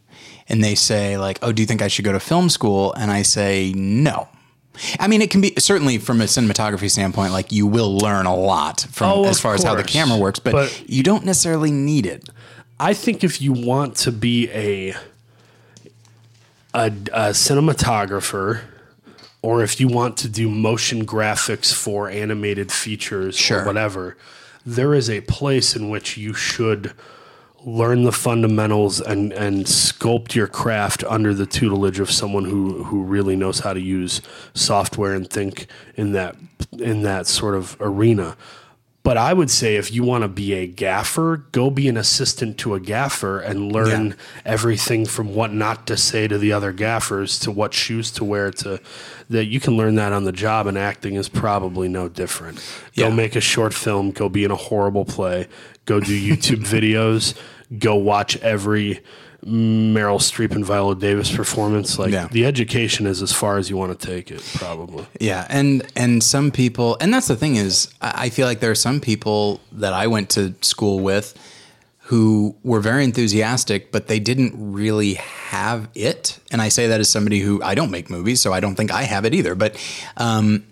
and 0.48 0.62
they 0.62 0.74
say 0.76 1.16
like, 1.18 1.38
"Oh, 1.42 1.50
do 1.52 1.60
you 1.62 1.66
think 1.66 1.82
I 1.82 1.88
should 1.88 2.04
go 2.04 2.12
to 2.12 2.20
film 2.20 2.48
school?" 2.48 2.92
And 2.94 3.10
I 3.10 3.22
say 3.22 3.72
no. 3.74 4.28
I 5.00 5.06
mean, 5.08 5.20
it 5.22 5.30
can 5.30 5.40
be 5.40 5.52
certainly 5.58 5.98
from 5.98 6.20
a 6.20 6.24
cinematography 6.24 6.88
standpoint, 6.90 7.32
like 7.32 7.50
you 7.52 7.66
will 7.66 7.98
learn 7.98 8.26
a 8.26 8.34
lot 8.34 8.86
from 8.90 9.10
Oh, 9.10 9.24
as 9.24 9.38
far 9.40 9.54
as 9.54 9.62
how 9.64 9.74
the 9.74 9.82
camera 9.84 10.16
works, 10.16 10.38
but, 10.38 10.52
But- 10.52 10.84
you 10.88 11.02
don't 11.02 11.24
necessarily 11.26 11.70
need 11.70 12.06
it. 12.06 12.28
I 12.82 12.94
think 12.94 13.22
if 13.22 13.40
you 13.40 13.52
want 13.52 13.94
to 13.98 14.10
be 14.10 14.50
a 14.50 14.90
a, 16.74 16.86
a 16.86 17.30
cinematographer, 17.30 18.62
or 19.40 19.62
if 19.62 19.78
you 19.80 19.86
want 19.86 20.16
to 20.16 20.28
do 20.28 20.50
motion 20.50 21.06
graphics 21.06 21.72
for 21.72 22.08
animated 22.08 22.72
features 22.72 23.36
Sure. 23.36 23.62
or 23.62 23.66
whatever, 23.66 24.16
there 24.66 24.94
is 24.94 25.08
a 25.08 25.20
place 25.20 25.76
in 25.76 25.90
which 25.90 26.16
you 26.16 26.34
should 26.34 26.92
learn 27.64 28.02
the 28.02 28.10
fundamentals 28.10 29.00
and 29.00 29.32
and 29.32 29.66
sculpt 29.66 30.34
your 30.34 30.48
craft 30.48 31.04
under 31.04 31.32
the 31.32 31.46
tutelage 31.46 32.00
of 32.00 32.10
someone 32.10 32.46
who 32.46 32.82
who 32.82 33.04
really 33.04 33.36
knows 33.36 33.60
how 33.60 33.72
to 33.72 33.80
use 33.80 34.20
software 34.54 35.14
and 35.14 35.30
think 35.30 35.68
in 35.94 36.10
that 36.10 36.34
in 36.72 37.02
that 37.02 37.28
sort 37.28 37.54
of 37.54 37.76
arena. 37.78 38.36
But 39.04 39.16
I 39.16 39.32
would 39.32 39.50
say 39.50 39.74
if 39.76 39.92
you 39.92 40.04
want 40.04 40.22
to 40.22 40.28
be 40.28 40.52
a 40.54 40.66
gaffer, 40.66 41.38
go 41.50 41.70
be 41.70 41.88
an 41.88 41.96
assistant 41.96 42.56
to 42.58 42.74
a 42.74 42.80
gaffer 42.80 43.40
and 43.40 43.72
learn 43.72 44.06
Yeah. 44.10 44.14
everything 44.44 45.06
from 45.06 45.34
what 45.34 45.52
not 45.52 45.88
to 45.88 45.96
say 45.96 46.28
to 46.28 46.38
the 46.38 46.52
other 46.52 46.72
gaffers 46.72 47.40
to 47.40 47.50
what 47.50 47.74
shoes 47.74 48.12
to 48.12 48.24
wear 48.24 48.52
to 48.52 48.78
that 49.28 49.46
you 49.46 49.58
can 49.58 49.76
learn 49.76 49.96
that 49.96 50.12
on 50.12 50.22
the 50.22 50.30
job 50.30 50.68
and 50.68 50.78
acting 50.78 51.16
is 51.16 51.28
probably 51.28 51.88
no 51.88 52.08
different. 52.08 52.60
Go 52.96 53.10
make 53.10 53.34
a 53.34 53.40
short 53.40 53.74
film, 53.74 54.12
go 54.12 54.28
be 54.28 54.44
in 54.44 54.52
a 54.52 54.56
horrible 54.56 55.04
play, 55.04 55.48
go 55.84 55.98
do 55.98 56.12
YouTube 56.16 56.64
videos, 56.64 57.34
go 57.78 57.96
watch 57.96 58.36
every 58.36 59.00
Meryl 59.44 60.18
Streep 60.20 60.52
and 60.52 60.64
Viola 60.64 60.94
Davis 60.94 61.34
performance. 61.34 61.98
Like 61.98 62.12
Yeah. 62.12 62.28
the 62.30 62.46
education 62.46 63.06
is 63.06 63.22
as 63.22 63.32
far 63.32 63.58
as 63.58 63.68
you 63.68 63.76
want 63.76 63.98
to 63.98 64.06
take 64.06 64.30
it, 64.30 64.42
probably. 64.54 65.04
Yeah, 65.20 65.46
and 65.48 65.82
and 65.96 66.22
some 66.22 66.50
people, 66.50 66.96
and 67.00 67.12
that's 67.12 67.26
the 67.28 67.36
thing 67.36 67.56
is, 67.56 67.88
I 68.00 68.26
I 68.26 68.30
feel 68.30 68.46
like 68.46 68.60
there 68.60 68.70
are 68.70 68.76
some 68.76 69.00
people 69.00 69.60
that 69.72 69.92
I 69.92 70.06
went 70.06 70.30
to 70.30 70.54
school 70.60 71.00
with 71.00 71.34
who 72.06 72.54
were 72.62 72.80
very 72.80 73.04
enthusiastic, 73.04 73.90
but 73.90 74.06
they 74.06 74.18
didn't 74.20 74.54
really 74.56 75.14
have 75.14 75.88
it. 75.94 76.38
And 76.50 76.60
I 76.60 76.68
say 76.68 76.86
that 76.88 77.00
as 77.00 77.08
somebody 77.10 77.40
who 77.40 77.62
I 77.62 77.74
don't 77.74 77.90
make 77.90 78.10
movies, 78.10 78.40
so 78.40 78.52
I 78.52 78.60
don't 78.60 78.74
think 78.76 78.92
I 78.92 79.02
have 79.04 79.24
it 79.24 79.34
either. 79.34 79.54
But, 79.54 79.76
um, 80.16 80.64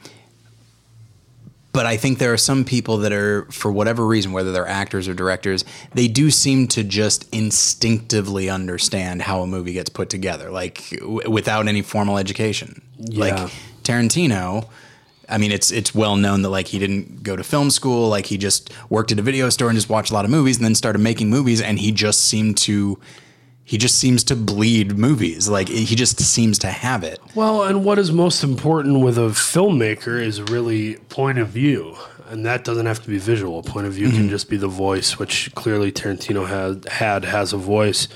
but 1.72 1.86
I 1.86 1.96
think 1.96 2.18
there 2.18 2.32
are 2.32 2.38
some 2.38 2.64
people 2.64 2.98
that 2.98 3.12
are, 3.12 3.44
for 3.50 3.70
whatever 3.70 4.06
reason, 4.06 4.32
whether 4.32 4.50
they're 4.52 4.66
actors 4.66 5.06
or 5.06 5.14
directors, 5.14 5.64
they 5.94 6.08
do 6.08 6.30
seem 6.30 6.66
to 6.68 6.82
just 6.82 7.32
instinctively 7.32 8.50
understand 8.50 9.22
how 9.22 9.42
a 9.42 9.46
movie 9.46 9.72
gets 9.72 9.88
put 9.88 10.10
together, 10.10 10.50
like 10.50 10.90
w- 10.98 11.30
without 11.30 11.68
any 11.68 11.82
formal 11.82 12.18
education. 12.18 12.82
Yeah. 12.98 13.20
Like 13.20 13.52
Tarantino, 13.84 14.68
I 15.28 15.38
mean, 15.38 15.52
it's 15.52 15.70
it's 15.70 15.94
well 15.94 16.16
known 16.16 16.42
that 16.42 16.48
like 16.48 16.66
he 16.66 16.78
didn't 16.78 17.22
go 17.22 17.36
to 17.36 17.44
film 17.44 17.70
school, 17.70 18.08
like 18.08 18.26
he 18.26 18.36
just 18.36 18.72
worked 18.88 19.12
at 19.12 19.18
a 19.18 19.22
video 19.22 19.48
store 19.48 19.68
and 19.68 19.76
just 19.76 19.88
watched 19.88 20.10
a 20.10 20.14
lot 20.14 20.24
of 20.24 20.30
movies, 20.30 20.56
and 20.56 20.64
then 20.64 20.74
started 20.74 20.98
making 20.98 21.30
movies, 21.30 21.60
and 21.60 21.78
he 21.78 21.92
just 21.92 22.22
seemed 22.22 22.56
to. 22.58 22.98
He 23.70 23.78
just 23.78 23.98
seems 23.98 24.24
to 24.24 24.34
bleed 24.34 24.98
movies. 24.98 25.48
Like 25.48 25.68
he 25.68 25.94
just 25.94 26.18
seems 26.20 26.58
to 26.58 26.66
have 26.68 27.04
it. 27.04 27.20
Well, 27.36 27.62
and 27.62 27.84
what 27.84 28.00
is 28.00 28.10
most 28.10 28.42
important 28.42 28.98
with 29.04 29.16
a 29.16 29.28
filmmaker 29.30 30.20
is 30.20 30.42
really 30.42 30.96
point 31.08 31.38
of 31.38 31.48
view. 31.50 31.94
And 32.28 32.44
that 32.46 32.64
doesn't 32.64 32.86
have 32.86 33.00
to 33.04 33.08
be 33.08 33.18
visual. 33.18 33.62
Point 33.62 33.86
of 33.86 33.92
view 33.92 34.08
Mm-hmm. 34.08 34.16
can 34.16 34.28
just 34.28 34.50
be 34.50 34.56
the 34.56 34.66
voice, 34.66 35.18
which 35.20 35.54
clearly 35.54 35.92
Tarantino 35.92 36.48
had 36.48 36.88
had 36.92 37.24
has 37.26 37.52
a 37.52 37.56
voice. 37.56 38.08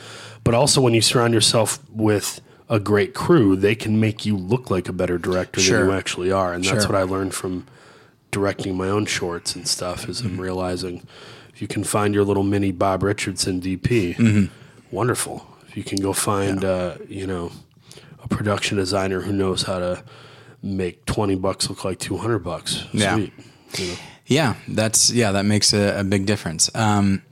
But 0.42 0.54
also 0.54 0.80
when 0.80 0.92
you 0.92 1.00
surround 1.00 1.34
yourself 1.34 1.78
with 1.88 2.40
a 2.68 2.80
great 2.80 3.14
crew, 3.14 3.54
they 3.54 3.76
can 3.76 4.00
make 4.00 4.26
you 4.26 4.36
look 4.36 4.70
like 4.72 4.88
a 4.88 4.92
better 4.92 5.18
director 5.18 5.60
Sure. 5.60 5.78
than 5.78 5.88
you 5.90 5.94
actually 5.94 6.32
are. 6.32 6.52
And 6.52 6.64
that's 6.64 6.84
Sure. 6.84 6.92
what 6.92 6.98
I 7.00 7.04
learned 7.04 7.32
from 7.32 7.64
directing 8.32 8.76
my 8.76 8.88
own 8.88 9.06
shorts 9.06 9.54
and 9.54 9.68
stuff 9.68 10.08
is 10.08 10.20
Mm-hmm. 10.20 10.34
I'm 10.34 10.40
realizing 10.40 11.06
if 11.52 11.62
you 11.62 11.68
can 11.68 11.84
find 11.84 12.12
your 12.12 12.24
little 12.24 12.42
mini 12.42 12.72
Bob 12.72 13.04
Richardson 13.04 13.60
DP, 13.60 14.16
Mm-hmm. 14.16 14.46
Wonderful. 14.94 15.46
If 15.68 15.76
you 15.76 15.84
can 15.84 16.00
go 16.00 16.12
find, 16.12 16.64
uh, 16.64 16.96
you 17.08 17.26
know, 17.26 17.50
a 18.22 18.28
production 18.28 18.78
designer 18.78 19.20
who 19.20 19.32
knows 19.32 19.62
how 19.62 19.78
to 19.78 20.04
make 20.62 21.04
20 21.04 21.34
bucks 21.36 21.68
look 21.68 21.84
like 21.84 21.98
200 21.98 22.38
bucks. 22.38 22.84
Yeah. 22.92 23.16
Sweet. 23.16 23.32
You 23.78 23.86
know? 23.88 23.94
Yeah, 24.26 24.54
that's 24.68 25.10
yeah, 25.10 25.32
that 25.32 25.44
makes 25.44 25.74
a, 25.74 26.00
a 26.00 26.04
big 26.04 26.24
difference. 26.24 26.74
Um, 26.74 27.22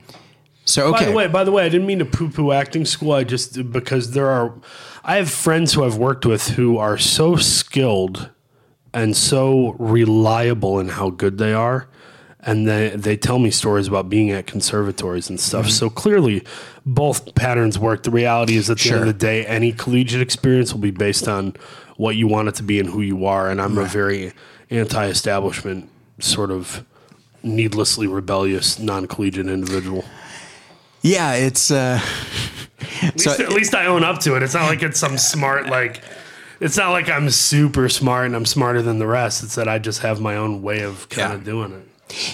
so 0.65 0.93
okay, 0.93 1.05
By 1.05 1.05
the 1.05 1.11
way, 1.11 1.27
by 1.27 1.43
the 1.43 1.51
way, 1.51 1.65
I 1.65 1.69
didn't 1.69 1.87
mean 1.87 1.99
to 1.99 2.05
poo-poo 2.05 2.51
acting 2.51 2.85
school. 2.85 3.13
I 3.13 3.23
just 3.23 3.71
because 3.71 4.11
there 4.11 4.29
are, 4.29 4.53
I 5.03 5.15
have 5.15 5.29
friends 5.29 5.73
who 5.73 5.83
I've 5.83 5.97
worked 5.97 6.25
with 6.25 6.49
who 6.49 6.77
are 6.77 6.97
so 6.97 7.35
skilled 7.35 8.29
and 8.93 9.17
so 9.17 9.75
reliable 9.79 10.79
in 10.79 10.89
how 10.89 11.09
good 11.09 11.37
they 11.37 11.53
are, 11.53 11.89
and 12.45 12.67
they 12.67 12.89
they 12.89 13.15
tell 13.17 13.39
me 13.39 13.49
stories 13.51 13.87
about 13.87 14.09
being 14.09 14.31
at 14.31 14.47
conservatories 14.47 15.29
and 15.29 15.39
stuff. 15.39 15.69
So 15.69 15.89
clearly, 15.89 16.43
both 16.85 17.33
patterns 17.35 17.79
work. 17.79 18.03
The 18.03 18.11
reality 18.11 18.55
is, 18.57 18.69
at 18.69 18.79
the 18.79 18.91
end 18.91 18.99
of 19.01 19.07
the 19.07 19.13
day, 19.13 19.45
any 19.45 19.71
collegiate 19.71 20.21
experience 20.21 20.73
will 20.73 20.81
be 20.81 20.91
based 20.91 21.27
on 21.27 21.55
what 21.97 22.15
you 22.15 22.27
want 22.27 22.47
it 22.49 22.55
to 22.55 22.63
be 22.63 22.79
and 22.79 22.89
who 22.89 23.01
you 23.01 23.25
are. 23.25 23.49
And 23.49 23.61
I'm 23.61 23.77
a 23.77 23.85
very 23.85 24.33
anti-establishment 24.69 25.89
sort 26.19 26.51
of 26.51 26.83
needlessly 27.43 28.07
rebellious 28.07 28.79
non-collegiate 28.79 29.47
individual. 29.47 30.05
yeah, 31.01 31.33
it's 31.33 31.71
uh, 31.71 31.99
At 33.01 33.15
least, 33.15 33.39
at 33.39 33.49
least 33.49 33.75
I 33.75 33.85
own 33.87 34.03
up 34.03 34.19
to 34.19 34.35
it. 34.35 34.43
It's 34.43 34.53
not 34.53 34.67
like 34.67 34.83
it's 34.83 34.99
some 34.99 35.17
smart 35.17 35.67
like. 35.67 36.01
It's 36.59 36.77
not 36.77 36.91
like 36.91 37.09
I'm 37.09 37.29
super 37.29 37.89
smart 37.89 38.25
and 38.27 38.35
I'm 38.35 38.45
smarter 38.45 38.81
than 38.81 38.97
the 38.99 39.07
rest. 39.07 39.43
It's 39.43 39.55
that 39.55 39.67
I 39.67 39.79
just 39.79 40.01
have 40.01 40.21
my 40.21 40.37
own 40.37 40.61
way 40.61 40.81
of 40.81 41.09
kind 41.09 41.31
Yeah. 41.31 41.35
of 41.35 41.43
doing 41.43 41.73
it. 41.73 41.87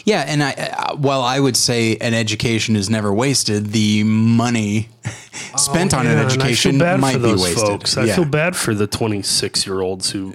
Yeah, 0.06 0.26
and 0.28 0.44
I 0.44 0.52
uh, 0.54 0.96
while 0.96 1.22
I 1.22 1.40
would 1.40 1.56
say 1.58 1.96
an 1.98 2.14
education 2.14 2.76
is 2.76 2.90
never 2.90 3.14
wasted, 3.14 3.68
the 3.68 4.04
money 4.04 4.90
spent 5.58 5.94
on 5.94 6.06
Oh, 6.08 6.10
Yeah, 6.12 6.20
an 6.20 6.26
education 6.26 6.70
I 6.72 6.74
feel 6.74 6.80
bad 6.80 7.00
might 7.00 7.14
for 7.14 7.20
be 7.20 7.32
wasted. 7.34 7.58
folks. 7.58 7.98
I 7.98 8.06
yeah. 8.06 8.16
feel 8.16 8.26
bad 8.26 8.56
for 8.56 8.74
the 8.74 8.88
26 8.88 9.66
year 9.66 9.82
olds 9.82 10.12
who 10.12 10.34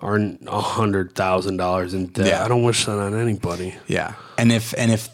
are 0.00 0.16
a 0.46 0.60
hundred 0.60 1.14
thousand 1.14 1.56
dollars 1.56 1.94
in 1.94 2.06
debt. 2.08 2.26
Yeah. 2.26 2.44
I 2.44 2.48
don't 2.48 2.62
wish 2.64 2.84
that 2.84 2.98
on 2.98 3.14
anybody. 3.14 3.74
Yeah, 3.86 4.14
and 4.38 4.52
if 4.52 4.74
and 4.78 4.90
if 4.92 5.08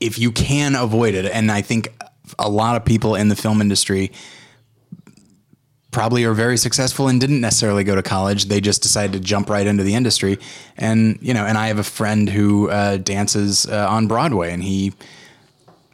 if 0.00 0.18
you 0.18 0.30
can 0.32 0.74
avoid 0.74 1.14
it, 1.14 1.24
and 1.26 1.50
I 1.50 1.62
think 1.62 1.88
a 2.38 2.48
lot 2.48 2.76
of 2.76 2.84
people 2.84 3.14
in 3.14 3.28
the 3.28 3.36
film 3.36 3.60
industry 3.60 4.12
probably 5.90 6.24
are 6.24 6.34
very 6.34 6.58
successful 6.58 7.08
and 7.08 7.20
didn't 7.20 7.40
necessarily 7.40 7.82
go 7.82 7.94
to 7.94 8.02
college. 8.02 8.46
They 8.46 8.60
just 8.60 8.82
decided 8.82 9.12
to 9.14 9.20
jump 9.20 9.48
right 9.48 9.66
into 9.66 9.82
the 9.82 9.94
industry. 9.94 10.38
And, 10.76 11.18
you 11.22 11.32
know, 11.32 11.46
and 11.46 11.56
I 11.56 11.68
have 11.68 11.78
a 11.78 11.84
friend 11.84 12.28
who 12.28 12.68
uh, 12.70 12.98
dances 12.98 13.66
uh, 13.66 13.88
on 13.88 14.06
Broadway 14.06 14.52
and 14.52 14.62
he, 14.62 14.92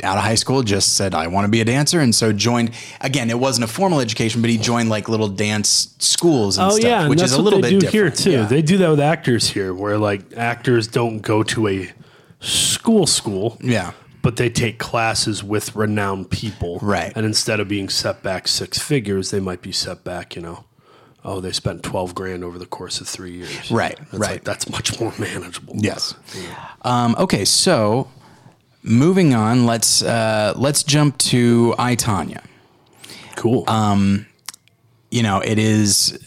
out 0.02 0.18
of 0.18 0.24
high 0.24 0.34
school, 0.34 0.62
just 0.64 0.96
said, 0.96 1.14
I 1.14 1.28
want 1.28 1.44
to 1.44 1.48
be 1.48 1.60
a 1.60 1.64
dancer. 1.64 2.00
And 2.00 2.12
so 2.12 2.32
joined, 2.32 2.72
again, 3.00 3.30
it 3.30 3.38
wasn't 3.38 3.70
a 3.70 3.72
formal 3.72 4.00
education, 4.00 4.40
but 4.40 4.50
he 4.50 4.58
joined 4.58 4.88
like 4.88 5.08
little 5.08 5.28
dance 5.28 5.94
schools 5.98 6.58
and 6.58 6.66
Oh 6.66 6.70
stuff, 6.70 6.84
yeah, 6.84 7.00
and 7.02 7.10
which 7.10 7.22
is 7.22 7.32
a 7.32 7.36
what 7.36 7.44
little 7.44 7.60
they 7.60 7.70
bit 7.70 7.80
do 7.80 7.80
different. 7.86 8.18
here 8.18 8.24
too. 8.24 8.30
Yeah. 8.42 8.46
They 8.46 8.62
do 8.62 8.78
that 8.78 8.90
with 8.90 9.00
actors 9.00 9.48
here, 9.48 9.72
where 9.72 9.96
like 9.96 10.36
actors 10.36 10.88
don't 10.88 11.20
go 11.20 11.42
to 11.44 11.68
a 11.68 11.92
school 12.40 13.06
school, 13.06 13.56
yeah. 13.62 13.92
But 14.24 14.36
they 14.36 14.48
take 14.50 14.78
classes 14.78 15.44
with 15.44 15.76
renowned 15.76 16.30
people, 16.30 16.78
Right. 16.82 17.12
And 17.14 17.24
instead 17.26 17.60
of 17.60 17.68
being 17.68 17.88
set 17.90 18.22
back 18.22 18.48
six 18.48 18.78
figures, 18.78 19.30
they 19.30 19.38
might 19.38 19.60
be 19.62 19.70
set 19.70 20.02
back, 20.02 20.34
you 20.34 20.42
know. 20.42 20.64
Oh, 21.26 21.40
they 21.40 21.52
spent 21.52 21.82
twelve 21.82 22.14
grand 22.14 22.42
over 22.42 22.58
the 22.58 22.66
course 22.66 23.00
of 23.00 23.06
three 23.08 23.32
years. 23.32 23.70
Right, 23.70 23.96
That's 23.98 24.12
right. 24.14 24.30
like- 24.32 24.44
that's 24.44 24.68
much 24.68 24.98
more 25.00 25.12
manageable. 25.18 25.74
Yes. 25.78 26.14
Um, 26.82 27.14
okay, 27.18 27.44
so 27.44 28.08
moving 28.82 29.34
on, 29.34 29.64
let's 29.66 30.02
uh, 30.02 30.52
let's 30.56 30.82
jump 30.82 31.16
to 31.18 31.74
I 31.78 31.94
Tonya. 31.96 32.42
Cool. 33.36 33.64
Um, 33.68 34.26
You 35.10 35.22
know, 35.22 35.38
it 35.40 35.58
is. 35.58 36.18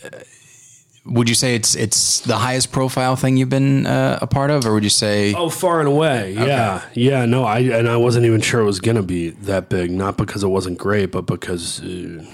Would 1.07 1.29
you 1.29 1.35
say 1.35 1.55
it's 1.55 1.75
it's 1.75 2.19
the 2.21 2.37
highest 2.37 2.71
profile 2.71 3.15
thing 3.15 3.37
you've 3.37 3.49
been 3.49 3.85
uh, 3.85 4.19
a 4.21 4.27
part 4.27 4.51
of, 4.51 4.65
or 4.65 4.73
would 4.73 4.83
you 4.83 4.89
say? 4.89 5.33
Oh, 5.33 5.49
far 5.49 5.79
and 5.79 5.87
away. 5.87 6.33
Yeah. 6.33 6.83
Yeah. 6.93 7.25
No, 7.25 7.43
I 7.43 7.59
and 7.59 7.87
I 7.87 7.97
wasn't 7.97 8.25
even 8.25 8.41
sure 8.41 8.61
it 8.61 8.65
was 8.65 8.79
gonna 8.79 9.03
be 9.03 9.29
that 9.29 9.69
big. 9.69 9.91
Not 9.91 10.17
because 10.17 10.43
it 10.43 10.49
wasn't 10.49 10.77
great, 10.77 11.11
but 11.11 11.25
because 11.25 11.81
uh, 11.81 12.25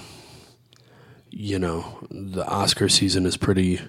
you 1.30 1.58
know 1.58 1.98
the 2.10 2.44
Oscar 2.46 2.88
season 2.88 3.26
is 3.26 3.36
pretty 3.36 3.80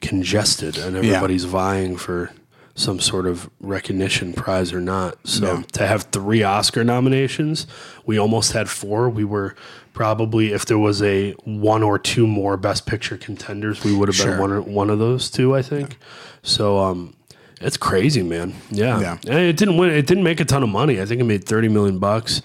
congested, 0.00 0.78
and 0.78 0.96
everybody's 0.96 1.44
vying 1.44 1.96
for 1.96 2.30
some 2.76 3.00
sort 3.00 3.26
of 3.26 3.48
recognition 3.58 4.32
prize 4.34 4.72
or 4.72 4.80
not. 4.80 5.16
So 5.24 5.46
Yeah. 5.46 5.62
to 5.72 5.86
have 5.86 6.02
three 6.12 6.42
Oscar 6.42 6.84
nominations, 6.84 7.66
we 8.04 8.18
almost 8.18 8.52
had 8.52 8.68
four. 8.68 9.08
We 9.08 9.24
were 9.24 9.54
probably 9.94 10.52
if 10.52 10.66
there 10.66 10.78
was 10.78 11.02
a 11.02 11.32
one 11.44 11.82
or 11.82 11.98
two 11.98 12.26
more 12.26 12.56
Best 12.58 12.84
Picture 12.86 13.16
contenders, 13.16 13.82
we 13.82 13.94
would 13.94 14.08
have 14.08 14.14
Sure. 14.16 14.32
been 14.32 14.40
one 14.40 14.52
or, 14.52 14.60
one 14.60 14.90
of 14.90 14.98
those 14.98 15.30
two, 15.30 15.56
I 15.56 15.62
think. 15.62 15.96
So 16.42 16.78
um, 16.78 17.14
it's 17.62 17.78
crazy, 17.78 18.22
man. 18.22 18.52
Yeah. 18.70 19.00
Yeah. 19.00 19.16
And 19.26 19.38
it 19.38 19.56
didn't 19.56 19.78
win. 19.78 19.90
It 19.90 20.06
didn't 20.06 20.24
make 20.24 20.40
a 20.40 20.44
ton 20.44 20.62
of 20.62 20.68
money. 20.68 21.00
I 21.00 21.06
think 21.06 21.20
it 21.20 21.24
made 21.24 21.44
thirty 21.44 21.68
million 21.68 21.98
bucks. 21.98 22.42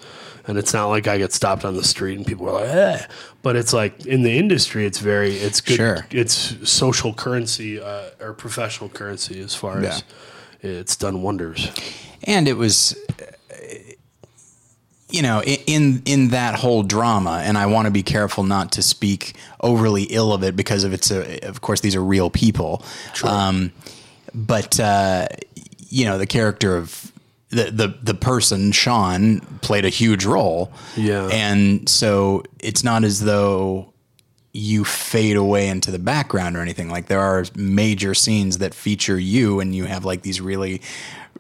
And 0.52 0.60
it's 0.60 0.74
not 0.74 0.88
like 0.88 1.08
I 1.08 1.18
get 1.18 1.32
stopped 1.32 1.64
on 1.64 1.76
the 1.76 1.84
street 1.84 2.18
and 2.18 2.28
people 2.28 2.48
are 2.50 2.52
like, 2.52 2.70
eh. 2.70 3.06
But 3.42 3.56
it's 3.56 3.72
like 3.72 4.06
in 4.06 4.24
the 4.24 4.38
industry, 4.38 4.86
it's 4.86 5.00
very, 5.00 5.36
it's 5.38 5.62
good. 5.62 5.78
Sure. 5.78 6.06
It's 6.12 6.70
social 6.70 7.14
currency 7.14 7.82
uh, 7.82 8.10
or 8.20 8.34
professional 8.34 8.90
currency 8.90 9.40
as 9.40 9.56
far 9.56 9.80
as 9.80 10.04
it's 10.62 10.98
done 10.98 11.22
wonders. 11.22 11.72
and 12.26 12.48
it 12.50 12.58
was 12.58 12.96
uh, 13.22 13.56
you 15.10 15.22
know 15.22 15.42
in 15.44 16.02
in 16.06 16.30
that 16.30 16.56
whole 16.56 16.84
drama 16.84 17.42
and 17.44 17.58
i 17.58 17.66
want 17.66 17.86
to 17.86 17.92
be 17.92 18.04
careful 18.04 18.44
not 18.44 18.72
to 18.72 18.82
speak 18.82 19.36
overly 19.62 20.04
ill 20.04 20.32
of 20.32 20.44
it 20.44 20.56
because 20.56 20.84
of 20.84 20.94
it's 20.94 21.12
a, 21.12 21.40
of 21.48 21.62
course 21.62 21.82
these 21.82 21.96
are 21.96 22.04
real 22.04 22.30
people 22.30 22.84
um, 23.24 23.72
but 24.34 24.80
uh, 24.80 25.28
you 25.90 26.06
know 26.06 26.18
the 26.18 26.28
character 26.28 26.78
of 26.78 27.11
the, 27.52 27.72
the 27.72 27.96
the 28.02 28.14
person 28.14 28.72
Sean 28.72 29.40
played 29.62 29.86
a 29.86 29.90
huge 29.90 30.26
role 30.26 30.72
Yeah. 30.96 31.28
and 31.32 31.88
so 31.88 32.44
it's 32.60 32.84
not 32.84 33.04
as 33.04 33.22
though 33.22 33.94
you 34.54 34.84
fade 34.84 35.38
away 35.38 35.68
into 35.70 35.92
the 35.92 36.00
background 36.00 36.58
or 36.58 36.62
anything. 36.62 36.90
Like 36.90 37.08
there 37.08 37.22
are 37.22 37.46
major 37.56 38.14
scenes 38.14 38.58
that 38.58 38.74
feature 38.74 39.18
you 39.18 39.62
and 39.62 39.74
you 39.74 39.86
have 39.86 40.04
like 40.04 40.24
these 40.24 40.42
really 40.42 40.82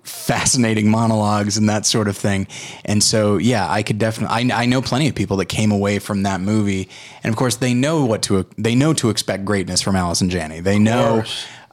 fascinating 0.04 0.90
monologues 0.90 1.58
and 1.58 1.70
that 1.70 1.86
sort 1.86 2.08
of 2.08 2.18
thing. 2.18 2.48
And 2.86 3.04
so, 3.04 3.38
yeah, 3.38 3.70
I 3.70 3.84
could 3.84 3.98
definitely, 4.00 4.52
I, 4.52 4.62
I 4.64 4.66
know 4.66 4.82
plenty 4.82 5.08
of 5.10 5.16
people 5.16 5.38
that 5.38 5.46
came 5.48 5.72
away 5.72 6.00
from 6.00 6.24
that 6.24 6.42
movie. 6.42 6.90
And 7.24 7.32
of 7.34 7.38
course 7.38 7.58
they 7.58 7.74
know 7.74 8.06
what 8.06 8.22
to, 8.24 8.46
they 8.58 8.76
know 8.76 8.94
to 8.94 9.10
expect 9.10 9.46
greatness 9.46 9.82
from 9.82 9.96
Allison 9.96 10.30
Janney. 10.30 10.60
They 10.60 10.80
know. 10.80 11.24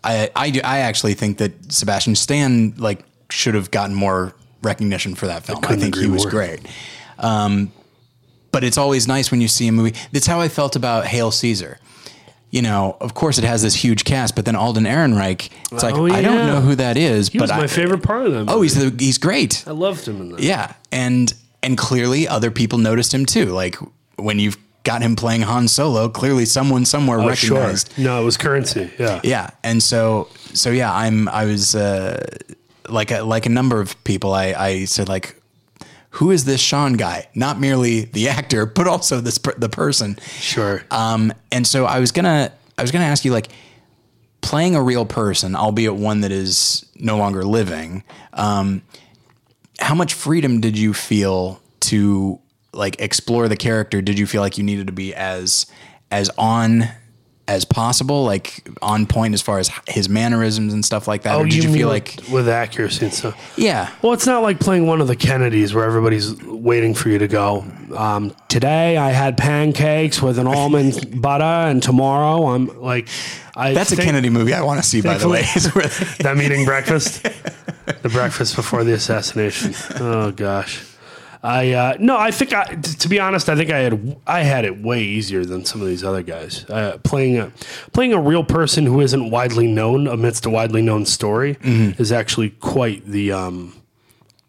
I, 0.04 0.30
I, 0.36 0.50
do, 0.50 0.60
I 0.64 0.80
actually 0.80 1.14
think 1.14 1.38
that 1.38 1.72
Sebastian 1.72 2.14
Stan 2.16 2.74
like 2.78 3.04
should 3.30 3.54
have 3.54 3.70
gotten 3.70 3.94
more 3.94 4.34
recognition 4.62 5.14
for 5.14 5.26
that 5.26 5.44
film. 5.44 5.58
I, 5.58 5.66
couldn't 5.66 5.80
think 5.80 5.96
he 5.96 6.06
was 6.08 6.24
more. 6.24 6.30
great 6.30 6.60
but 8.50 8.64
it's 8.64 8.78
always 8.78 9.06
nice 9.06 9.30
when 9.30 9.40
you 9.40 9.48
see 9.48 9.68
a 9.68 9.72
movie. 9.72 9.94
That's 10.12 10.26
how 10.26 10.40
I 10.40 10.48
felt 10.48 10.74
about 10.76 11.06
Hail 11.06 11.30
Caesar. 11.30 11.78
You 12.50 12.62
know, 12.62 12.96
of 13.00 13.12
course, 13.12 13.36
it 13.36 13.44
has 13.44 13.60
this 13.62 13.74
huge 13.74 14.04
cast, 14.04 14.34
but 14.34 14.46
then 14.46 14.56
Alden 14.56 14.84
Ehrenreich. 14.84 15.50
It's 15.70 15.82
like 15.82 15.94
Oh, 15.94 16.06
I 16.06 16.22
don't 16.22 16.46
know 16.46 16.60
who 16.62 16.74
that 16.76 16.96
is, 16.96 17.28
He 17.28 17.38
but 17.38 17.44
was 17.44 17.50
my 17.50 17.64
I, 17.64 17.66
favorite 17.66 18.02
part 18.02 18.26
of 18.26 18.32
them. 18.32 18.46
Oh, 18.48 18.62
he's 18.62 18.74
the, 18.74 19.04
he's 19.04 19.18
great. 19.18 19.64
I 19.66 19.72
loved 19.72 20.08
him 20.08 20.20
in 20.22 20.30
that. 20.30 20.40
Yeah, 20.40 20.72
and 20.90 21.32
and 21.62 21.76
clearly 21.76 22.26
other 22.26 22.50
people 22.50 22.78
noticed 22.78 23.12
him 23.12 23.26
too. 23.26 23.46
Like 23.46 23.76
when 24.16 24.38
you've 24.38 24.56
got 24.82 25.02
him 25.02 25.14
playing 25.14 25.42
Han 25.42 25.68
Solo, 25.68 26.08
clearly 26.08 26.46
someone 26.46 26.86
somewhere 26.86 27.18
Oh, 27.20 27.34
sure. 27.34 27.58
recognized. 27.58 27.98
No, 27.98 28.22
it 28.22 28.24
was 28.24 28.38
currency. 28.38 28.90
Yeah. 28.98 29.20
Yeah, 29.22 29.50
and 29.62 29.82
so 29.82 30.28
so 30.54 30.70
yeah, 30.70 30.90
I'm 30.94 31.28
I 31.28 31.44
was 31.44 31.74
uh, 31.74 32.24
like 32.88 33.10
a, 33.10 33.22
like 33.22 33.46
a 33.46 33.50
number 33.50 33.80
of 33.80 34.02
people. 34.04 34.32
I 34.32 34.52
I 34.52 34.84
said 34.84 35.08
like, 35.08 35.40
who 36.10 36.30
is 36.30 36.44
this 36.44 36.60
Sean 36.60 36.94
guy? 36.94 37.28
Not 37.34 37.60
merely 37.60 38.02
the 38.02 38.28
actor, 38.28 38.66
but 38.66 38.86
also 38.86 39.20
this 39.20 39.38
per, 39.38 39.54
the 39.54 39.68
person. 39.68 40.18
Sure. 40.38 40.82
Um, 40.90 41.32
and 41.52 41.66
so 41.66 41.84
I 41.84 42.00
was 42.00 42.12
gonna 42.12 42.52
I 42.76 42.82
was 42.82 42.90
gonna 42.90 43.04
ask 43.04 43.24
you 43.24 43.32
like 43.32 43.48
playing 44.40 44.74
a 44.74 44.82
real 44.82 45.04
person, 45.04 45.54
albeit 45.54 45.94
one 45.94 46.22
that 46.22 46.32
is 46.32 46.86
no 46.96 47.16
longer 47.16 47.44
living. 47.44 48.04
Um, 48.32 48.82
how 49.78 49.94
much 49.94 50.14
freedom 50.14 50.60
did 50.60 50.76
you 50.78 50.94
feel 50.94 51.60
to 51.80 52.40
like 52.72 53.00
explore 53.00 53.48
the 53.48 53.56
character? 53.56 54.00
Did 54.02 54.18
you 54.18 54.26
feel 54.26 54.40
like 54.40 54.58
you 54.58 54.64
needed 54.64 54.86
to 54.86 54.92
be 54.92 55.14
as 55.14 55.66
as 56.10 56.30
on 56.38 56.88
as 57.48 57.64
possible, 57.64 58.24
like 58.24 58.62
on 58.82 59.06
point 59.06 59.32
as 59.34 59.40
far 59.42 59.58
as 59.58 59.70
his 59.88 60.08
mannerisms 60.08 60.72
and 60.74 60.84
stuff 60.84 61.08
like 61.08 61.22
that? 61.22 61.34
or 61.36 61.44
did 61.44 61.54
you, 61.54 61.62
Oh, 61.62 61.66
mean 61.72 61.74
feel 61.78 61.88
like 61.88 62.20
with 62.30 62.48
accuracy 62.48 63.06
and 63.06 63.14
stuff? 63.14 63.54
yeah, 63.56 63.90
Well, 64.02 64.12
it's 64.12 64.26
not 64.26 64.42
like 64.42 64.60
playing 64.60 64.86
one 64.86 65.00
of 65.00 65.08
the 65.08 65.16
Kennedys 65.16 65.74
where 65.74 65.84
everybody's 65.84 66.40
waiting 66.44 66.94
for 66.94 67.08
you 67.08 67.18
to 67.18 67.26
go. 67.26 67.64
Um, 67.96 68.34
today 68.48 68.98
I 68.98 69.10
had 69.10 69.36
pancakes 69.38 70.20
with 70.22 70.38
an 70.38 70.46
almond 70.46 71.20
butter, 71.22 71.42
and 71.44 71.82
tomorrow 71.82 72.48
I'm 72.54 72.66
like, 72.80 73.08
I 73.56 73.72
that's 73.72 73.90
a 73.92 73.96
Kennedy 73.96 74.28
movie 74.30 74.52
I 74.52 74.60
want 74.62 74.80
to 74.82 74.86
see. 74.88 75.00
By 75.00 75.16
the 75.18 75.28
way, 75.28 75.40
is 75.56 75.74
where 75.74 75.86
they- 75.86 76.22
Them 76.22 76.40
eating 76.42 76.64
breakfast, 76.66 77.22
the 78.02 78.08
breakfast 78.10 78.54
before 78.56 78.84
the 78.84 78.92
assassination. 78.92 79.74
Oh 79.98 80.30
gosh, 80.32 80.84
I 81.42 81.72
uh, 81.72 81.96
no, 82.00 82.16
I 82.18 82.30
think 82.30 82.52
I, 82.52 82.64
t- 82.74 82.94
to 82.94 83.08
be 83.08 83.20
honest, 83.20 83.48
I 83.48 83.54
think 83.56 83.70
I 83.70 83.78
had 83.78 84.16
I 84.26 84.40
had 84.40 84.64
it 84.64 84.82
way 84.82 85.02
easier 85.02 85.44
than 85.44 85.64
some 85.64 85.80
of 85.80 85.86
these 85.86 86.02
other 86.02 86.22
guys. 86.22 86.64
Uh, 86.68 86.98
playing 87.04 87.38
a 87.38 87.52
playing 87.92 88.12
a 88.12 88.20
real 88.20 88.42
person 88.44 88.86
who 88.86 89.00
isn't 89.00 89.30
widely 89.30 89.66
known 89.66 90.06
amidst 90.08 90.46
a 90.46 90.50
widely 90.50 90.82
known 90.82 91.06
story 91.06 91.56
is 91.62 92.10
actually 92.10 92.50
quite 92.50 93.04
the 93.06 93.30
um, 93.32 93.74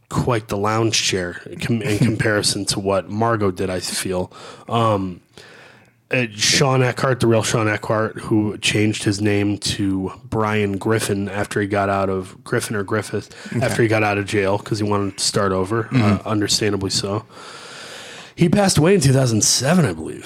quite 0.09 0.47
the 0.47 0.57
lounge 0.57 1.01
chair 1.01 1.41
in 1.45 1.59
comparison 1.99 2.65
to 2.65 2.79
what 2.79 3.09
Margot 3.09 3.51
did. 3.51 3.69
I 3.69 3.79
feel. 3.79 4.31
Um, 4.67 5.21
uh, 6.11 6.25
Sean 6.31 6.81
Eckardt, 6.81 7.19
the 7.19 7.27
real 7.27 7.43
Sean 7.43 7.67
Eckardt, 7.67 8.17
who 8.19 8.57
changed 8.57 9.03
his 9.03 9.21
name 9.21 9.57
to 9.59 10.11
Brian 10.23 10.77
Griffin 10.77 11.29
after 11.29 11.61
he 11.61 11.67
got 11.67 11.89
out 11.89 12.09
of 12.09 12.43
Griffin 12.43 12.75
or 12.75 12.83
Griffith 12.83 13.29
after 13.61 13.83
he 13.83 13.87
got 13.87 14.01
out 14.03 14.17
of 14.17 14.25
jail 14.25 14.57
because 14.57 14.79
he 14.79 14.83
wanted 14.83 15.17
to 15.17 15.23
start 15.23 15.51
over, 15.51 15.87
uh, 15.93 16.19
understandably 16.25 16.89
so. 16.89 17.25
He 18.35 18.47
passed 18.49 18.77
away 18.77 18.95
in 18.95 19.01
2007, 19.01 19.85
I 19.85 19.93
believe, 19.93 20.25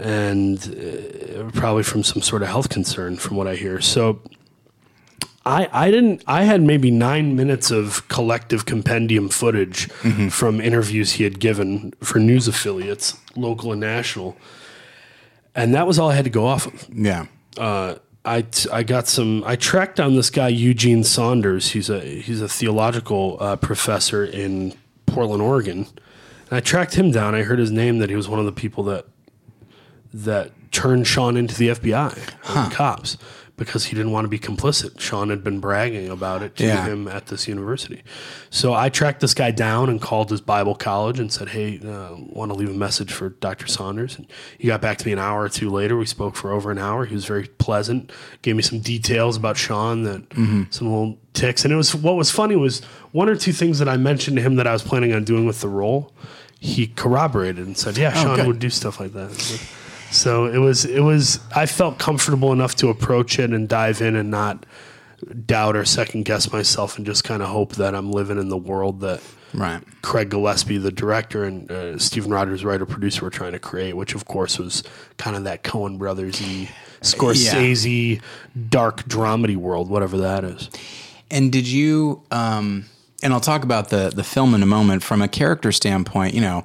and 0.00 0.58
uh, 0.58 1.50
probably 1.52 1.84
from 1.84 2.02
some 2.02 2.22
sort 2.22 2.42
of 2.42 2.48
health 2.48 2.68
concern, 2.68 3.16
from 3.16 3.36
what 3.36 3.46
I 3.46 3.54
hear. 3.54 3.80
So 3.80 4.20
I, 5.46 5.68
I 5.72 5.90
didn't 5.90 6.22
I 6.26 6.42
had 6.42 6.60
maybe 6.60 6.90
nine 6.90 7.36
minutes 7.36 7.70
of 7.70 8.06
collective 8.08 8.66
compendium 8.66 9.28
footage 9.30 9.88
from 10.30 10.60
interviews 10.60 11.12
he 11.12 11.24
had 11.24 11.40
given 11.40 11.92
for 12.02 12.18
news 12.18 12.46
affiliates, 12.48 13.16
local 13.36 13.72
and 13.72 13.80
national. 13.80 14.36
And 15.54 15.74
that 15.74 15.86
was 15.86 15.98
all 15.98 16.10
I 16.10 16.14
had 16.14 16.24
to 16.24 16.30
go 16.30 16.46
off 16.46 16.66
of. 16.66 16.86
yeah, 16.92 17.26
Uh, 17.56 17.96
I, 18.24 18.42
t- 18.42 18.68
I 18.70 18.82
got 18.82 19.08
some 19.08 19.42
I 19.44 19.56
tracked 19.56 19.96
down 19.96 20.14
this 20.14 20.30
guy 20.30 20.48
Eugene 20.48 21.02
Saunders. 21.04 21.70
He's 21.70 21.88
a 21.90 22.00
he's 22.00 22.40
a 22.42 22.48
theological 22.48 23.38
uh, 23.40 23.56
professor 23.56 24.24
in 24.24 24.74
Portland, 25.06 25.42
Oregon. 25.42 25.86
And 26.50 26.52
I 26.56 26.60
tracked 26.60 26.94
him 26.94 27.10
down. 27.10 27.34
I 27.34 27.42
heard 27.42 27.58
his 27.58 27.70
name 27.70 27.98
that 27.98 28.10
he 28.10 28.16
was 28.16 28.28
one 28.28 28.38
of 28.38 28.44
the 28.44 28.52
people 28.52 28.84
that 28.84 29.06
that 30.12 30.52
turned 30.72 31.06
Sean 31.06 31.36
into 31.36 31.54
the 31.56 31.68
FBI, 31.68 32.14
and 32.54 32.70
the 32.70 32.74
cops. 32.74 33.16
Because 33.60 33.84
he 33.84 33.94
didn't 33.94 34.10
want 34.10 34.24
to 34.24 34.28
be 34.30 34.38
complicit. 34.38 34.98
Sean 34.98 35.28
had 35.28 35.44
been 35.44 35.60
bragging 35.60 36.08
about 36.08 36.42
it 36.42 36.56
to 36.56 36.64
Yeah. 36.64 36.86
him 36.86 37.06
at 37.06 37.26
this 37.26 37.46
university. 37.46 38.02
So 38.48 38.72
I 38.72 38.88
tracked 38.88 39.20
this 39.20 39.34
guy 39.34 39.50
down 39.50 39.90
and 39.90 40.00
called 40.00 40.30
his 40.30 40.40
Bible 40.40 40.74
college 40.74 41.20
and 41.20 41.30
said, 41.30 41.50
"Hey, 41.50 41.78
uh, 41.86 42.16
want 42.18 42.50
to 42.50 42.56
leave 42.58 42.70
a 42.70 42.72
message 42.72 43.12
for 43.12 43.28
Dr. 43.28 43.66
Saunders?" 43.68 44.16
And 44.16 44.26
he 44.58 44.66
got 44.66 44.80
back 44.80 44.96
to 44.98 45.06
me 45.06 45.12
an 45.12 45.18
hour 45.18 45.42
or 45.42 45.50
two 45.50 45.68
later. 45.68 45.96
We 45.98 46.06
spoke 46.06 46.36
for 46.36 46.50
over 46.52 46.70
an 46.70 46.78
hour. 46.78 47.04
He 47.04 47.14
was 47.14 47.26
very 47.26 47.44
pleasant. 47.58 48.10
Gave 48.40 48.56
me 48.56 48.62
some 48.62 48.80
details 48.80 49.36
about 49.36 49.58
Sean 49.58 50.04
that 50.04 50.22
some 50.70 50.88
little 50.88 51.18
ticks. 51.34 51.62
And 51.64 51.72
it 51.72 51.76
was 51.76 51.94
what 51.94 52.16
was 52.16 52.30
funny 52.30 52.56
was 52.56 52.80
one 53.12 53.28
or 53.28 53.36
two 53.36 53.52
things 53.52 53.78
that 53.78 53.88
I 53.90 53.98
mentioned 53.98 54.38
to 54.38 54.42
him 54.42 54.56
that 54.56 54.66
I 54.66 54.72
was 54.72 54.82
planning 54.82 55.12
on 55.12 55.22
doing 55.24 55.44
with 55.46 55.60
the 55.60 55.68
role. 55.68 56.12
He 56.58 56.86
corroborated 56.88 57.66
and 57.66 57.76
said, 57.76 57.98
"Yeah, 57.98 58.14
Sean 58.14 58.36
good. 58.36 58.46
would 58.46 58.58
do 58.58 58.70
stuff 58.70 58.98
like 59.00 59.12
that." 59.12 59.30
So 60.10 60.46
it 60.46 60.58
was 60.58 60.84
it 60.84 61.00
was 61.00 61.40
I 61.54 61.66
felt 61.66 61.98
comfortable 61.98 62.52
enough 62.52 62.74
to 62.76 62.88
approach 62.88 63.38
it 63.38 63.50
and 63.50 63.68
dive 63.68 64.00
in 64.00 64.16
and 64.16 64.30
not 64.30 64.66
doubt 65.46 65.76
or 65.76 65.84
second 65.84 66.24
guess 66.24 66.52
myself 66.52 66.96
and 66.96 67.06
just 67.06 67.24
kind 67.24 67.42
of 67.42 67.48
hope 67.48 67.76
that 67.76 67.94
I'm 67.94 68.10
living 68.10 68.38
in 68.38 68.48
the 68.48 68.56
world 68.56 69.00
that 69.00 69.20
Right. 69.52 69.82
Craig 70.02 70.30
Gillespie, 70.30 70.78
the 70.78 70.92
director, 70.92 71.44
and 71.44 71.70
uh, 71.70 71.98
Steven 71.98 72.30
Rogers, 72.30 72.64
writer 72.64 72.86
producer, 72.86 73.24
were 73.24 73.30
trying 73.30 73.52
to 73.52 73.58
create, 73.58 73.96
which 73.96 74.14
of 74.14 74.24
course 74.24 74.58
was 74.58 74.82
kind 75.16 75.36
of 75.36 75.44
that 75.44 75.64
Coen 75.64 75.98
Brothers 75.98 76.40
y, 76.40 76.68
Scorsese, 77.00 78.20
dark 78.68 79.04
dramedy 79.04 79.56
world, 79.56 79.90
whatever 79.90 80.18
that 80.18 80.44
is. 80.44 80.70
And 81.30 81.50
did 81.50 81.66
you? 81.66 82.22
Um, 82.30 82.86
and 83.22 83.32
I'll 83.32 83.40
talk 83.40 83.64
about 83.64 83.88
the 83.88 84.12
the 84.14 84.24
film 84.24 84.54
in 84.54 84.62
a 84.62 84.66
moment. 84.66 85.02
From 85.02 85.20
a 85.20 85.28
character 85.28 85.72
standpoint, 85.72 86.34
you 86.34 86.40
know, 86.40 86.62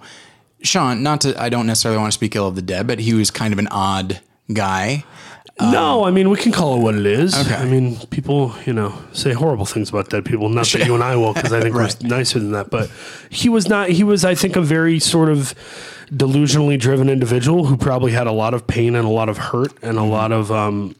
Sean. 0.65 1.03
Not 1.03 1.21
to. 1.21 1.41
I 1.41 1.49
don't 1.49 1.67
necessarily 1.67 1.99
want 1.99 2.11
to 2.11 2.15
speak 2.15 2.35
ill 2.35 2.47
of 2.47 2.55
the 2.55 2.61
dead, 2.61 2.87
but 2.87 2.99
he 2.99 3.13
was 3.13 3.31
kind 3.31 3.53
of 3.53 3.59
an 3.59 3.67
odd 3.69 4.19
guy. 4.53 5.03
no, 5.61 6.03
I 6.03 6.11
mean 6.11 6.29
we 6.29 6.35
can 6.37 6.51
call 6.51 6.75
it 6.77 6.81
what 6.81 6.95
it 6.95 7.05
is. 7.05 7.33
Okay. 7.33 7.55
I 7.55 7.63
mean 7.65 7.97
people, 8.07 8.53
you 8.65 8.73
know, 8.73 8.93
say 9.13 9.31
horrible 9.31 9.65
things 9.65 9.89
about 9.89 10.09
dead 10.09 10.25
people. 10.25 10.49
Not 10.49 10.67
that 10.67 10.85
you 10.85 10.93
and 10.95 11.03
I 11.03 11.15
will, 11.15 11.33
because 11.33 11.53
I 11.53 11.61
think 11.61 11.73
Right. 11.75 11.95
we're 12.03 12.09
nicer 12.09 12.39
than 12.39 12.51
that. 12.51 12.69
But 12.69 12.89
he 13.29 13.47
was 13.47 13.69
not. 13.69 13.89
He 13.89 14.03
was, 14.03 14.25
I 14.25 14.35
think, 14.35 14.55
a 14.57 14.61
very 14.61 14.99
sort 14.99 15.29
of 15.29 15.53
delusionally 16.11 16.77
driven 16.79 17.09
individual 17.09 17.65
who 17.65 17.77
probably 17.77 18.11
had 18.11 18.27
a 18.27 18.31
lot 18.31 18.53
of 18.53 18.67
pain 18.67 18.95
and 18.95 19.07
a 19.07 19.09
lot 19.09 19.29
of 19.29 19.37
hurt 19.37 19.71
and 19.81 19.97
a 19.97 20.03
lot 20.03 20.31
of 20.31 20.51
um, 20.51 20.93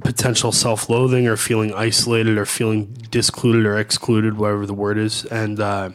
potential 0.00 0.50
self-loathing 0.50 1.26
or 1.26 1.36
feeling 1.36 1.74
isolated 1.74 2.38
or 2.38 2.46
feeling 2.46 2.86
discluded 3.10 3.66
or 3.66 3.76
excluded, 3.78 4.38
whatever 4.38 4.66
the 4.66 4.72
word 4.74 4.98
is. 4.98 5.24
And 5.26 5.58
uh, 5.60 5.90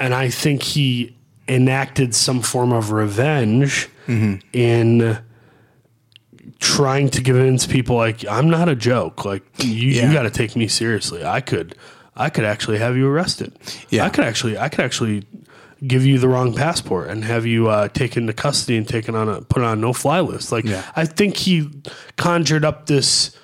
and 0.00 0.14
I 0.14 0.30
think 0.30 0.62
he 0.62 1.14
enacted 1.48 2.14
some 2.14 2.40
form 2.40 2.72
of 2.72 2.92
revenge 2.92 3.88
in 4.52 5.18
trying 6.58 7.08
to 7.08 7.22
convince 7.22 7.66
people 7.66 7.96
like 7.96 8.26
I'm 8.26 8.50
not 8.50 8.68
a 8.68 8.74
joke. 8.76 9.24
Like 9.24 9.42
you, 9.58 9.90
Yeah. 9.90 10.08
you 10.08 10.12
got 10.12 10.22
to 10.22 10.30
take 10.30 10.54
me 10.56 10.68
seriously. 10.68 11.24
I 11.24 11.40
could, 11.40 11.76
I 12.16 12.28
could 12.30 12.44
actually 12.44 12.78
have 12.78 12.96
you 12.96 13.08
arrested. 13.08 13.52
Yeah. 13.90 14.04
I 14.04 14.08
could 14.10 14.24
actually, 14.24 14.58
I 14.58 14.68
could 14.68 14.84
actually 14.84 15.24
give 15.86 16.04
you 16.06 16.18
the 16.18 16.28
wrong 16.28 16.54
passport 16.54 17.08
and 17.10 17.24
have 17.24 17.44
you 17.46 17.68
uh, 17.68 17.88
taken 17.88 18.26
to 18.28 18.32
custody 18.32 18.76
and 18.76 18.86
taken 18.88 19.14
on 19.16 19.28
a 19.28 19.40
put 19.42 19.62
on 19.62 19.78
a 19.78 19.80
no 19.80 19.92
fly 19.92 20.20
list. 20.20 20.52
Like 20.52 20.64
Yeah. 20.64 20.84
I 20.94 21.04
think 21.06 21.36
he 21.36 21.70
conjured 22.16 22.64
up 22.64 22.86
this 22.86 23.36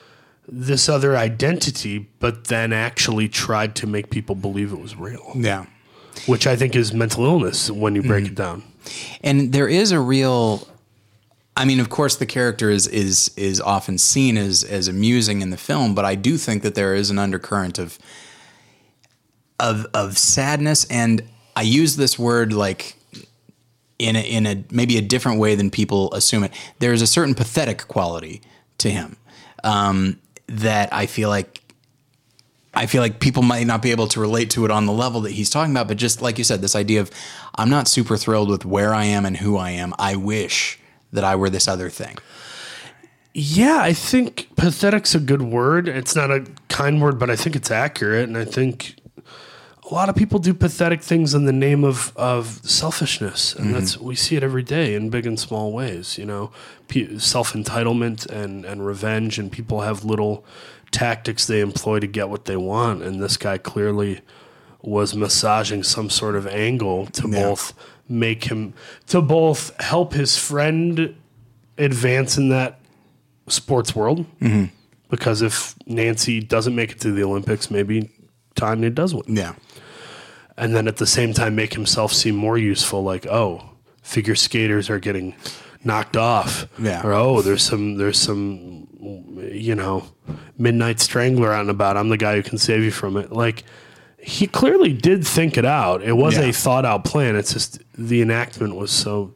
this 0.51 0.88
other 0.88 1.14
identity, 1.16 2.09
but 2.20 2.46
then 2.46 2.72
actually 2.72 3.28
tried 3.28 3.74
to 3.76 3.86
make 3.86 4.09
people 4.11 4.34
believe 4.34 4.72
it 4.72 4.80
was 4.80 4.96
real, 4.96 5.32
Yeah. 5.34 5.66
Which 6.27 6.47
I 6.47 6.57
think 6.57 6.75
is 6.77 6.93
mental 6.93 7.25
illness 7.25 7.71
when 7.71 7.95
you 7.95 8.01
Mm-hmm. 8.03 8.09
break 8.09 8.27
it 8.27 8.35
down. 8.35 8.62
And 9.23 9.53
there 9.53 9.69
is 9.69 9.93
a 9.93 10.01
real 10.01 10.66
I 11.57 11.64
mean, 11.64 11.81
of 11.81 11.91
course 11.91 12.16
the 12.16 12.27
character 12.27 12.71
is 12.71 12.87
is 12.87 13.31
is 13.37 13.61
often 13.61 13.99
seen 13.99 14.37
as 14.39 14.62
as 14.64 14.87
amusing 14.89 15.43
in 15.43 15.51
the 15.51 15.57
film, 15.57 15.95
but 15.95 16.05
I 16.05 16.14
do 16.14 16.37
think 16.39 16.62
that 16.62 16.75
there 16.75 16.95
is 16.95 17.11
an 17.11 17.19
undercurrent 17.19 17.79
of 17.79 17.99
of 19.59 19.87
of 19.93 20.16
sadness 20.16 20.85
and 20.91 21.23
I 21.57 21.62
use 21.62 21.97
this 21.97 22.16
word 22.19 22.53
like 22.53 22.95
in 23.99 24.14
a, 24.14 24.21
in 24.21 24.47
a 24.47 24.64
maybe 24.71 24.97
a 24.97 25.03
different 25.03 25.41
way 25.41 25.57
than 25.57 25.71
people 25.71 26.14
assume 26.14 26.45
it. 26.45 26.53
There 26.79 26.93
is 26.93 27.03
a 27.03 27.07
certain 27.07 27.35
pathetic 27.35 27.89
quality 27.89 28.41
to 28.79 28.89
him 28.91 29.16
um, 29.64 30.21
that 30.47 30.93
I 30.93 31.07
feel 31.07 31.29
like 31.29 31.61
I 32.79 32.87
feel 32.87 33.03
like 33.03 33.18
people 33.18 33.43
might 33.43 33.66
not 33.66 33.83
be 33.83 33.91
able 33.91 34.07
to 34.09 34.20
relate 34.20 34.51
to 34.51 34.64
it 34.64 34.70
on 34.70 34.87
the 34.87 34.93
level 34.93 35.22
that 35.22 35.33
he's 35.33 35.51
talking 35.51 35.72
about, 35.72 35.89
but 35.89 35.97
just 35.97 36.22
like 36.22 36.39
you 36.39 36.45
said, 36.45 36.61
this 36.61 36.76
idea 36.76 37.01
of 37.01 37.11
I'm 37.57 37.68
not 37.68 37.89
super 37.89 38.16
thrilled 38.16 38.49
with 38.49 38.64
where 38.64 38.95
I 38.95 39.05
am 39.05 39.26
and 39.26 39.37
who 39.37 39.57
I 39.57 39.70
am. 39.70 39.95
I 39.99 40.14
wish 40.14 40.79
that 41.12 41.24
I 41.24 41.35
were 41.35 41.51
this 41.51 41.66
other 41.66 41.91
thing. 41.91 42.18
Yeah, 43.35 43.81
I 43.81 43.93
think 43.93 44.49
pathetic's 44.57 45.14
a 45.14 45.20
good 45.20 45.43
word. 45.43 45.89
It's 45.89 46.14
not 46.14 46.31
a 46.31 46.47
kind 46.68 47.03
word, 47.03 47.18
but 47.18 47.31
I 47.31 47.37
think 47.37 47.57
it's 47.57 47.70
accurate. 47.70 48.29
And 48.29 48.39
I 48.39 48.45
think 48.45 48.95
a 49.91 49.95
lot 49.95 50.09
of 50.09 50.14
people 50.14 50.39
do 50.39 50.55
pathetic 50.55 51.03
things 51.03 51.35
in 51.35 51.47
the 51.47 51.53
name 51.53 51.83
of, 51.83 52.16
of 52.16 52.61
selfishness. 52.62 53.55
And 53.55 53.66
mm-hmm. 53.66 53.74
that's, 53.74 53.99
we 53.99 54.14
see 54.14 54.37
it 54.37 54.45
every 54.45 54.62
day 54.62 54.95
in 54.95 55.11
big 55.11 55.26
and 55.26 55.39
small 55.39 55.72
ways, 55.72 56.16
you 56.16 56.24
know, 56.24 56.53
self 57.18 57.55
entitlement 57.55 58.26
and, 58.26 58.64
and 58.64 58.87
revenge. 58.87 59.39
And 59.39 59.51
people 59.51 59.81
have 59.81 60.05
little 60.05 60.45
tactics 60.91 61.47
they 61.47 61.61
employ 61.61 62.01
to 62.01 62.07
get 62.07 62.28
what 62.28 62.45
they 62.47 62.57
want. 62.57 63.03
And 63.03 63.22
this 63.22 63.36
guy 63.36 63.59
clearly 63.59 64.20
was 64.82 65.14
massaging 65.14 65.82
some 65.82 66.09
sort 66.11 66.34
of 66.36 66.47
angle 66.47 67.07
to 67.07 67.28
Yeah. 67.28 67.43
both 67.43 67.72
make 68.09 68.45
him, 68.45 68.72
to 69.09 69.20
both 69.20 69.78
help 69.80 70.12
his 70.14 70.39
friend 70.39 71.14
advance 71.76 72.39
in 72.39 72.49
that 72.51 72.80
sports 73.49 73.95
world. 73.95 74.26
Mm-hmm. 74.41 74.66
Because 75.11 75.43
if 75.43 75.74
Nancy 75.86 76.41
doesn't 76.41 76.74
make 76.74 76.93
it 76.93 77.01
to 77.01 77.12
the 77.12 77.22
Olympics, 77.24 77.70
maybe 77.70 78.11
Tonya 78.57 78.95
does 78.95 79.14
win. 79.14 79.24
Yeah. 79.28 79.55
And 80.57 80.74
then 80.74 80.89
at 80.89 80.97
the 80.97 81.07
same 81.07 81.32
time, 81.32 81.55
make 81.55 81.72
himself 81.72 82.12
seem 82.12 82.34
more 82.34 82.59
useful. 82.59 83.03
Like, 83.03 83.26
oh, 83.26 83.70
figure 84.03 84.34
skaters 84.34 84.91
are 84.91 84.99
getting 84.99 85.34
knocked 85.84 86.16
off. 86.16 86.66
Yeah. 86.78 87.07
Or 87.07 87.12
oh, 87.12 87.43
there's 87.43 87.62
some 87.62 87.95
there's 87.97 88.18
some 88.18 88.88
you 89.01 89.74
know 89.74 90.05
midnight 90.57 91.01
strangler 91.01 91.53
out 91.53 91.62
and 91.62 91.70
about. 91.70 91.96
I'm 91.96 92.09
the 92.09 92.16
guy 92.16 92.34
who 92.36 92.42
can 92.42 92.59
save 92.59 92.82
you 92.82 92.90
from 92.90 93.16
it. 93.16 93.32
Like 93.32 93.64
he 94.20 94.46
clearly 94.46 94.92
did 94.92 95.26
think 95.26 95.57
it 95.57 95.64
out. 95.64 96.03
It 96.03 96.16
was 96.16 96.36
Yeah. 96.36 96.44
a 96.46 96.53
thought 96.53 96.84
out 96.84 97.05
plan. 97.05 97.36
It's 97.36 97.53
just 97.53 97.80
the 97.96 98.20
enactment 98.22 98.74
was 98.76 98.90
so 98.90 99.34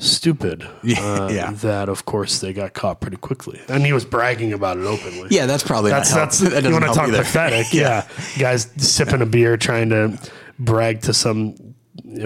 stupid 0.00 0.64
Yeah, 0.84 1.00
uh, 1.24 1.28
yeah. 1.28 1.50
that 1.54 1.88
of 1.88 2.04
course 2.04 2.38
they 2.38 2.52
got 2.52 2.72
caught 2.72 3.00
pretty 3.00 3.16
quickly 3.16 3.60
and 3.68 3.84
he 3.84 3.92
was 3.92 4.04
bragging 4.04 4.52
about 4.52 4.76
it 4.76 4.84
openly 4.84 5.26
Yeah, 5.32 5.46
that's 5.46 5.64
probably 5.64 5.90
that's 5.90 6.10
not 6.12 6.30
that's 6.30 6.38
that 6.38 6.62
you 6.62 6.70
want 6.70 6.84
to 6.84 6.92
talk 6.92 7.08
either. 7.08 7.18
pathetic 7.18 7.66
yeah. 7.74 8.06
guys 8.38 8.70
sipping 8.76 9.22
a 9.22 9.26
beer 9.26 9.56
trying 9.56 9.88
to 9.88 10.16
brag 10.56 11.00
to 11.02 11.12
some 11.12 11.56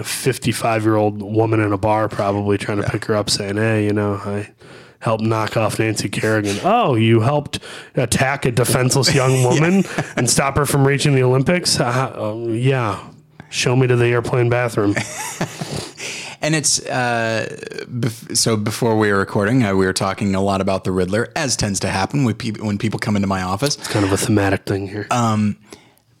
55 0.03 0.83
year 0.83 0.95
old 0.97 1.21
woman 1.23 1.59
in 1.61 1.73
a 1.73 1.77
bar 1.77 2.07
probably 2.09 2.59
trying 2.59 2.77
to 2.81 2.87
pick 2.87 3.05
her 3.05 3.15
up 3.15 3.27
saying 3.29 3.57
hey 3.57 3.85
you 3.85 3.93
know 3.93 4.21
i 4.23 4.47
helped 5.03 5.23
knock 5.23 5.57
off 5.57 5.79
nancy 5.79 6.09
kerrigan. 6.09 6.57
Oh 6.63 6.95
you 6.95 7.19
helped 7.19 7.59
attack 7.95 8.45
a 8.45 8.51
defenseless 8.51 9.13
young 9.13 9.43
woman 9.49 9.83
and 10.15 10.29
stop 10.29 10.57
her 10.57 10.65
from 10.65 10.87
reaching 10.87 11.13
the 11.13 11.23
olympics? 11.23 11.79
Uh, 11.79 12.13
um, 12.15 12.49
yeah. 12.55 13.09
Show 13.49 13.75
me 13.75 13.85
to 13.87 13.95
the 13.95 14.07
airplane 14.07 14.49
bathroom. 14.49 14.95
And 16.41 16.55
it's 16.55 16.85
uh, 16.87 17.47
bef- 17.85 18.35
so 18.35 18.57
before 18.57 18.97
we 18.97 19.09
were 19.09 19.17
recording, 19.17 19.63
uh, 19.63 19.75
we 19.75 19.85
were 19.85 19.93
talking 19.93 20.35
a 20.35 20.41
lot 20.41 20.59
about 20.59 20.83
the 20.83 20.91
Riddler, 20.91 21.31
as 21.37 21.55
tends 21.55 21.79
to 21.79 21.87
happen 21.87 22.25
with 22.25 22.37
people 22.37 22.67
when 22.67 22.77
people 22.77 22.99
come 22.99 23.15
into 23.15 23.29
my 23.29 23.41
office. 23.41 23.77
It's 23.77 23.87
kind 23.87 24.03
of 24.03 24.11
a 24.11 24.17
thematic 24.17 24.65
thing 24.65 24.89
here. 24.89 25.07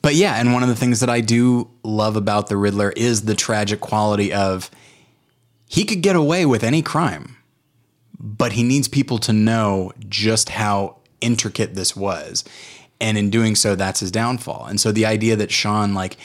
But 0.03 0.15
yeah, 0.15 0.35
and 0.35 0.53
one 0.53 0.63
of 0.63 0.69
the 0.69 0.75
things 0.75 0.99
that 0.99 1.09
I 1.09 1.21
do 1.21 1.69
love 1.83 2.15
about 2.17 2.47
the 2.47 2.57
Riddler 2.57 2.91
is 2.91 3.23
the 3.23 3.35
tragic 3.35 3.79
quality 3.79 4.33
of 4.33 4.69
he 5.67 5.85
could 5.85 6.01
get 6.01 6.15
away 6.15 6.45
with 6.45 6.63
any 6.63 6.81
crime, 6.81 7.37
but 8.23 8.53
he 8.53 8.63
needs 8.63 8.87
people 8.87 9.19
to 9.19 9.33
know 9.33 9.91
just 10.07 10.49
how 10.49 10.95
intricate 11.19 11.75
this 11.75 11.95
was. 11.95 12.45
And 13.01 13.17
in 13.17 13.29
doing 13.29 13.55
so, 13.55 13.75
that's 13.75 13.99
his 13.99 14.11
downfall. 14.11 14.65
And 14.65 14.79
so 14.79 14.93
the 14.93 15.05
idea 15.05 15.35
that 15.35 15.51
Sean, 15.51 15.93
like, 15.93 16.15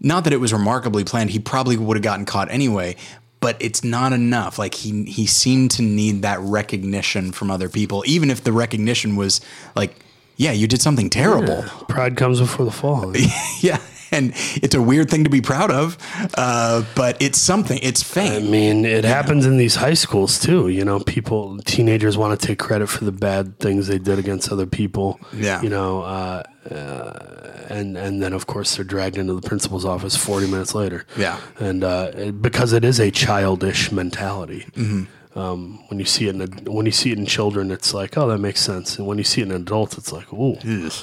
not 0.00 0.24
that 0.24 0.32
it 0.32 0.38
was 0.38 0.52
remarkably 0.52 1.04
planned, 1.04 1.30
he 1.30 1.38
probably 1.38 1.76
would 1.76 1.96
have 1.96 2.02
gotten 2.02 2.24
caught 2.24 2.50
anyway, 2.50 2.96
but 3.40 3.56
it's 3.60 3.84
not 3.84 4.12
enough. 4.12 4.58
Like 4.58 4.74
he 4.74 5.04
he 5.04 5.26
seemed 5.26 5.70
to 5.72 5.82
need 5.82 6.22
that 6.22 6.40
recognition 6.40 7.30
from 7.30 7.50
other 7.50 7.68
people, 7.68 8.02
even 8.06 8.30
if 8.30 8.42
the 8.42 8.52
recognition 8.52 9.16
was 9.16 9.40
like, 9.76 9.96
yeah, 10.36 10.52
you 10.52 10.66
did 10.66 10.82
something 10.82 11.10
terrible. 11.10 11.62
pride 11.88 12.16
comes 12.16 12.40
before 12.40 12.64
the 12.64 12.72
fall 12.72 13.14
Yeah. 13.60 13.80
And 14.18 14.32
it's 14.56 14.74
a 14.74 14.80
weird 14.80 15.10
thing 15.10 15.24
to 15.24 15.30
be 15.30 15.42
proud 15.42 15.70
of, 15.70 15.98
uh, 16.34 16.82
but 16.94 17.20
it's 17.20 17.38
something. 17.38 17.78
It's 17.82 18.02
fake. 18.02 18.32
I 18.32 18.38
mean, 18.40 18.86
it 18.86 19.04
happens 19.04 19.44
in 19.44 19.58
these 19.58 19.74
high 19.74 19.94
schools 19.94 20.40
too. 20.40 20.68
You 20.68 20.84
know, 20.84 20.98
people, 21.00 21.58
teenagers 21.58 22.16
want 22.16 22.38
to 22.38 22.46
take 22.46 22.58
credit 22.58 22.88
for 22.88 23.04
the 23.04 23.12
bad 23.12 23.58
things 23.58 23.86
they 23.86 23.98
did 23.98 24.18
against 24.18 24.50
other 24.50 24.66
people. 24.66 25.20
Yeah. 25.34 25.60
You 25.60 25.68
know, 25.68 26.02
uh, 26.02 26.42
uh, 26.70 27.66
and 27.68 27.96
and 27.96 28.22
then 28.22 28.32
of 28.32 28.46
course 28.46 28.76
they're 28.76 28.84
dragged 28.84 29.18
into 29.18 29.34
the 29.34 29.46
principal's 29.46 29.84
office 29.84 30.16
forty 30.16 30.46
minutes 30.46 30.74
later. 30.74 31.04
Yeah. 31.16 31.38
And 31.58 31.84
uh, 31.84 32.32
because 32.32 32.72
it 32.72 32.84
is 32.84 32.98
a 32.98 33.10
childish 33.10 33.92
mentality. 33.92 34.66
Mm-hmm. 34.72 35.04
Um, 35.38 35.84
when 35.86 36.00
you 36.00 36.04
see 36.04 36.26
it 36.26 36.34
in 36.34 36.40
a, 36.40 36.70
when 36.70 36.84
you 36.84 36.90
see 36.90 37.12
it 37.12 37.18
in 37.18 37.24
children, 37.24 37.70
it's 37.70 37.94
like, 37.94 38.18
oh, 38.18 38.26
that 38.26 38.38
makes 38.38 38.60
sense. 38.60 38.98
And 38.98 39.06
when 39.06 39.18
you 39.18 39.24
see 39.24 39.40
it 39.40 39.44
in 39.44 39.52
adults, 39.52 39.96
it's 39.96 40.12
like, 40.12 40.26
oh, 40.32 40.56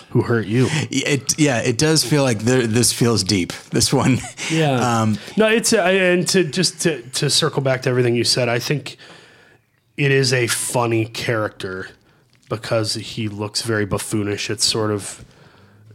who 0.10 0.24
hurt 0.24 0.46
you? 0.46 0.68
It 0.92 1.40
yeah, 1.40 1.60
it 1.60 1.78
does 1.78 2.04
feel 2.04 2.24
like 2.24 2.40
there, 2.40 2.68
this 2.68 2.92
feels 2.92 3.24
deep. 3.24 3.54
This 3.72 3.94
one, 3.94 4.18
Yeah. 4.52 4.74
Um, 5.02 5.18
no, 5.38 5.48
it's 5.48 5.72
uh, 5.72 5.84
and 5.84 6.28
to 6.28 6.44
just 6.44 6.82
to 6.82 7.02
to 7.02 7.30
circle 7.30 7.62
back 7.62 7.84
to 7.84 7.90
everything 7.90 8.14
you 8.16 8.26
said, 8.26 8.50
I 8.50 8.60
think 8.60 8.98
it 9.96 10.12
is 10.12 10.34
a 10.34 10.48
funny 10.48 11.06
character 11.06 11.88
because 12.50 12.96
he 12.96 13.30
looks 13.30 13.62
very 13.62 13.86
buffoonish. 13.86 14.50
It's 14.50 14.66
sort 14.66 14.92
of 14.92 15.24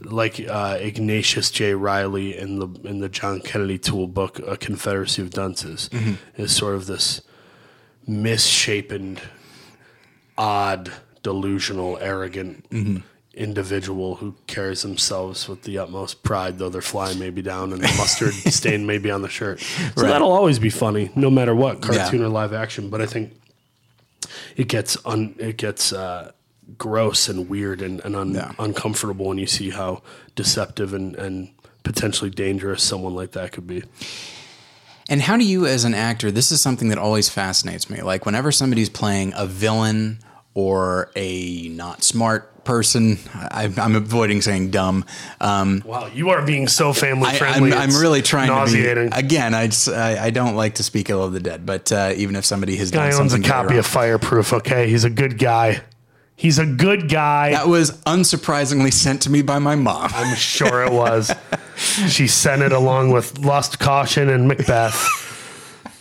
like 0.02 0.40
uh, 0.48 0.78
Ignatius 0.80 1.50
J. 1.50 1.74
Reilly 1.74 2.38
in 2.38 2.58
the 2.58 2.68
in 2.88 3.00
the 3.00 3.10
John 3.10 3.40
Kennedy 3.42 3.76
Toole 3.76 4.06
book, 4.06 4.38
A 4.46 4.56
Confederacy 4.56 5.20
of 5.20 5.28
Dunces, 5.28 5.90
is 6.38 6.56
sort 6.56 6.74
of 6.74 6.86
this 6.86 7.20
misshapen, 8.10 9.18
odd, 10.36 10.90
delusional, 11.22 11.96
arrogant 12.00 12.66
individual 13.34 14.16
who 14.16 14.34
carries 14.46 14.82
themselves 14.82 15.48
with 15.48 15.62
the 15.62 15.78
utmost 15.78 16.22
pride, 16.22 16.58
though 16.58 16.68
their 16.68 16.82
fly 16.82 17.14
may 17.14 17.30
be 17.30 17.40
down 17.40 17.72
and 17.72 17.80
the 17.80 17.94
mustard 17.96 18.32
stain 18.52 18.84
may 18.86 18.98
be 18.98 19.10
on 19.10 19.22
the 19.22 19.28
shirt. 19.28 19.60
So 19.60 20.02
that'll 20.02 20.32
always 20.32 20.58
be 20.58 20.70
funny, 20.70 21.10
no 21.14 21.30
matter 21.30 21.54
what, 21.54 21.80
cartoon 21.80 22.20
Yeah. 22.20 22.26
or 22.26 22.28
live 22.28 22.52
action. 22.52 22.90
But 22.90 23.00
I 23.00 23.06
think 23.06 23.32
it 24.56 24.68
gets 24.68 24.96
un, 25.06 25.34
it 25.38 25.56
gets 25.56 25.92
uh, 25.92 26.32
gross 26.76 27.28
and 27.28 27.48
weird 27.48 27.80
and, 27.82 28.00
and 28.00 28.16
un, 28.16 28.34
Yeah. 28.34 28.52
uncomfortable 28.58 29.26
when 29.26 29.38
you 29.38 29.46
see 29.46 29.70
how 29.70 30.02
deceptive 30.34 30.92
and, 30.92 31.14
and 31.16 31.50
potentially 31.84 32.30
dangerous 32.30 32.82
someone 32.82 33.14
like 33.14 33.32
that 33.32 33.52
could 33.52 33.66
be. 33.66 33.84
And 35.10 35.20
how 35.20 35.36
do 35.36 35.44
you, 35.44 35.66
as 35.66 35.84
an 35.84 35.92
actor, 35.92 36.30
this 36.30 36.52
is 36.52 36.60
something 36.60 36.88
that 36.88 36.98
always 36.98 37.28
fascinates 37.28 37.90
me. 37.90 38.00
Like, 38.00 38.24
whenever 38.24 38.52
somebody's 38.52 38.88
playing 38.88 39.32
a 39.36 39.44
villain 39.44 40.20
or 40.54 41.10
a 41.16 41.68
not 41.68 42.04
smart 42.04 42.64
person, 42.64 43.18
I, 43.34 43.72
I'm 43.76 43.96
avoiding 43.96 44.40
saying 44.40 44.70
dumb. 44.70 45.04
Um, 45.40 45.82
Wow, 45.84 46.06
you 46.06 46.30
are 46.30 46.42
being 46.42 46.68
so 46.68 46.92
family 46.92 47.30
I, 47.30 47.34
friendly. 47.34 47.72
I'm, 47.72 47.90
I'm 47.90 48.00
really 48.00 48.22
trying 48.22 48.48
nauseating. 48.48 49.10
to 49.10 49.16
be. 49.16 49.18
Again, 49.18 49.52
I, 49.52 49.66
just, 49.66 49.88
I, 49.88 50.26
I 50.26 50.30
don't 50.30 50.54
like 50.54 50.76
to 50.76 50.84
speak 50.84 51.10
ill 51.10 51.24
of 51.24 51.32
the 51.32 51.40
dead, 51.40 51.66
but 51.66 51.90
uh, 51.90 52.12
even 52.16 52.36
if 52.36 52.44
somebody 52.44 52.76
has 52.76 52.92
guy 52.92 53.10
done 53.10 53.22
owns 53.22 53.34
a 53.34 53.40
copy 53.40 53.78
of 53.78 53.86
Fireproof. 53.86 54.52
Okay, 54.52 54.88
he's 54.88 55.02
a 55.02 55.10
good 55.10 55.38
guy. 55.38 55.82
He's 56.40 56.58
a 56.58 56.64
good 56.64 57.10
guy. 57.10 57.50
that 57.50 57.68
was 57.68 57.90
unsurprisingly 58.04 58.90
sent 58.92 59.20
to 59.22 59.30
me 59.30 59.42
by 59.42 59.58
my 59.58 59.74
mom. 59.74 60.10
I'm 60.14 60.34
sure 60.36 60.82
it 60.84 60.90
was. 60.92 61.30
she 62.08 62.26
sent 62.26 62.62
it 62.62 62.72
along 62.72 63.10
with 63.10 63.38
Lust, 63.40 63.78
Caution, 63.78 64.30
and 64.30 64.48
Macbeth. 64.48 64.96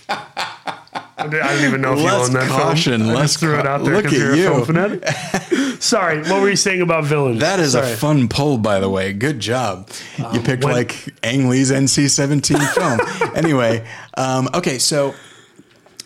I 0.07 1.27
don't 1.27 1.65
even 1.65 1.81
know 1.81 1.91
if 1.93 1.99
you 1.99 2.05
Lust, 2.05 2.29
own 2.29 2.39
that 2.39 2.47
Caution, 2.49 2.99
film. 3.01 3.09
I 3.11 3.13
Lust, 3.15 3.23
just 3.33 3.39
threw 3.41 3.59
it 3.59 3.67
out 3.67 3.83
there 3.83 4.01
because 4.01 4.17
you're 4.17 4.35
you. 4.35 4.47
a 4.47 4.65
film 4.65 4.65
fanatic. 4.65 5.07
Sorry, 5.81 6.19
what 6.19 6.41
were 6.41 6.49
you 6.49 6.55
saying 6.55 6.81
about 6.81 7.03
villains? 7.03 7.41
That 7.41 7.59
is 7.59 7.73
Sorry. 7.73 7.91
a 7.91 7.95
fun 7.97 8.29
poll, 8.29 8.57
by 8.57 8.79
the 8.79 8.89
way. 8.89 9.11
Good 9.11 9.39
job. 9.41 9.89
you 10.33 10.39
picked 10.39 10.63
when- 10.63 10.73
like 10.73 10.95
Ang 11.23 11.49
Lee's 11.49 11.71
NC-17 11.71 12.73
film. 12.73 13.31
anyway, 13.35 13.85
um, 14.15 14.47
okay, 14.53 14.77
so, 14.79 15.13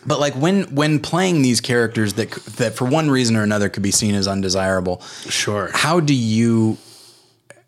but 0.06 0.20
like 0.20 0.34
when 0.34 0.64
when 0.74 0.98
playing 1.00 1.42
these 1.42 1.60
characters 1.60 2.14
that 2.14 2.30
that 2.56 2.74
for 2.74 2.84
one 2.84 3.10
reason 3.10 3.36
or 3.36 3.42
another 3.42 3.68
could 3.68 3.82
be 3.82 3.90
seen 3.90 4.14
as 4.14 4.26
undesirable, 4.28 5.00
Sure. 5.28 5.70
how 5.72 6.00
do 6.00 6.14
you 6.14 6.78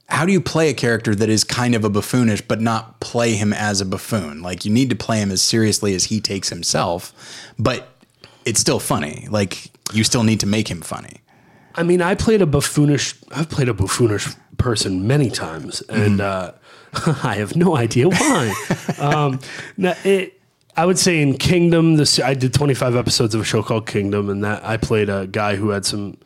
how 0.09 0.25
do 0.25 0.33
you 0.33 0.41
play 0.41 0.69
a 0.71 0.75
character 0.75 1.15
that 1.15 1.29
is 1.29 1.43
kind 1.45 1.75
of 1.75 1.85
a 1.85 1.91
buffoonish 1.91 2.43
but 2.47 2.61
not 2.61 3.01
play 3.01 3.33
him 3.35 3.53
as 3.53 3.81
a 3.81 3.85
buffoon 3.85 4.41
like 4.41 4.65
you 4.65 4.71
need 4.71 4.89
to 4.91 4.95
play 4.97 5.19
him 5.21 5.33
as 5.33 5.43
seriously 5.43 5.95
as 5.97 6.05
he 6.05 6.21
takes 6.21 6.49
himself 6.49 7.13
but 7.59 7.89
it's 8.45 8.61
still 8.61 8.79
funny 8.79 9.27
like 9.31 9.69
you 9.93 10.05
still 10.05 10.23
need 10.23 10.39
to 10.39 10.47
make 10.47 10.69
him 10.71 10.81
funny 10.81 11.21
I 11.79 11.83
mean, 11.83 12.01
I 12.01 12.15
played 12.15 12.41
a 12.41 12.47
buffoonish. 12.47 13.23
I've 13.33 13.51
played 13.51 13.69
a 13.69 13.75
buffoonish 13.75 14.35
person 14.57 15.07
many 15.07 15.29
times, 15.29 15.83
and 15.91 16.23
uh, 16.23 16.53
I 17.23 17.35
have 17.35 17.55
no 17.55 17.77
idea 17.77 18.09
why. 18.09 18.55
um, 18.99 19.41
now 19.77 19.93
it, 20.03 20.36
I 20.77 20.85
would 20.85 20.99
say 20.99 21.23
in 21.23 21.39
Kingdom, 21.39 21.97
this 21.97 22.21
I 22.21 22.35
did 22.35 22.53
25 22.53 22.97
episodes 22.97 23.35
of 23.35 23.41
a 23.41 23.45
show 23.45 23.63
called 23.63 23.87
Kingdom, 23.87 24.29
and 24.29 24.45
that 24.45 24.65
I 24.65 24.77
played 24.77 25.09
a 25.09 25.27
guy 25.27 25.57
who 25.57 25.71
had 25.71 25.87
some 25.87 26.19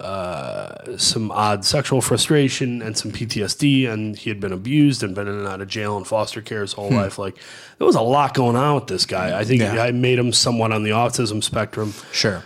uh, 0.00 0.96
some 0.98 1.30
odd 1.30 1.64
sexual 1.64 2.00
frustration 2.02 2.82
and 2.82 2.98
some 2.98 3.12
PTSD, 3.12 3.88
and 3.88 4.16
he 4.16 4.28
had 4.28 4.40
been 4.40 4.52
abused 4.52 5.02
and 5.02 5.14
been 5.14 5.28
in 5.28 5.34
and 5.38 5.46
out 5.46 5.60
of 5.60 5.68
jail 5.68 5.96
and 5.96 6.06
foster 6.06 6.42
care 6.42 6.60
his 6.60 6.72
whole 6.74 6.90
life. 6.90 7.18
Like 7.18 7.36
there 7.78 7.86
was 7.86 7.96
a 7.96 8.02
lot 8.02 8.34
going 8.34 8.56
on 8.56 8.74
with 8.74 8.88
this 8.88 9.06
guy. 9.06 9.38
I 9.38 9.44
think 9.44 9.60
Yeah. 9.62 9.80
I 9.80 9.92
made 9.92 10.18
him 10.18 10.32
somewhat 10.32 10.72
on 10.72 10.82
the 10.82 10.90
autism 10.90 11.42
spectrum 11.42 11.94
sure 12.12 12.42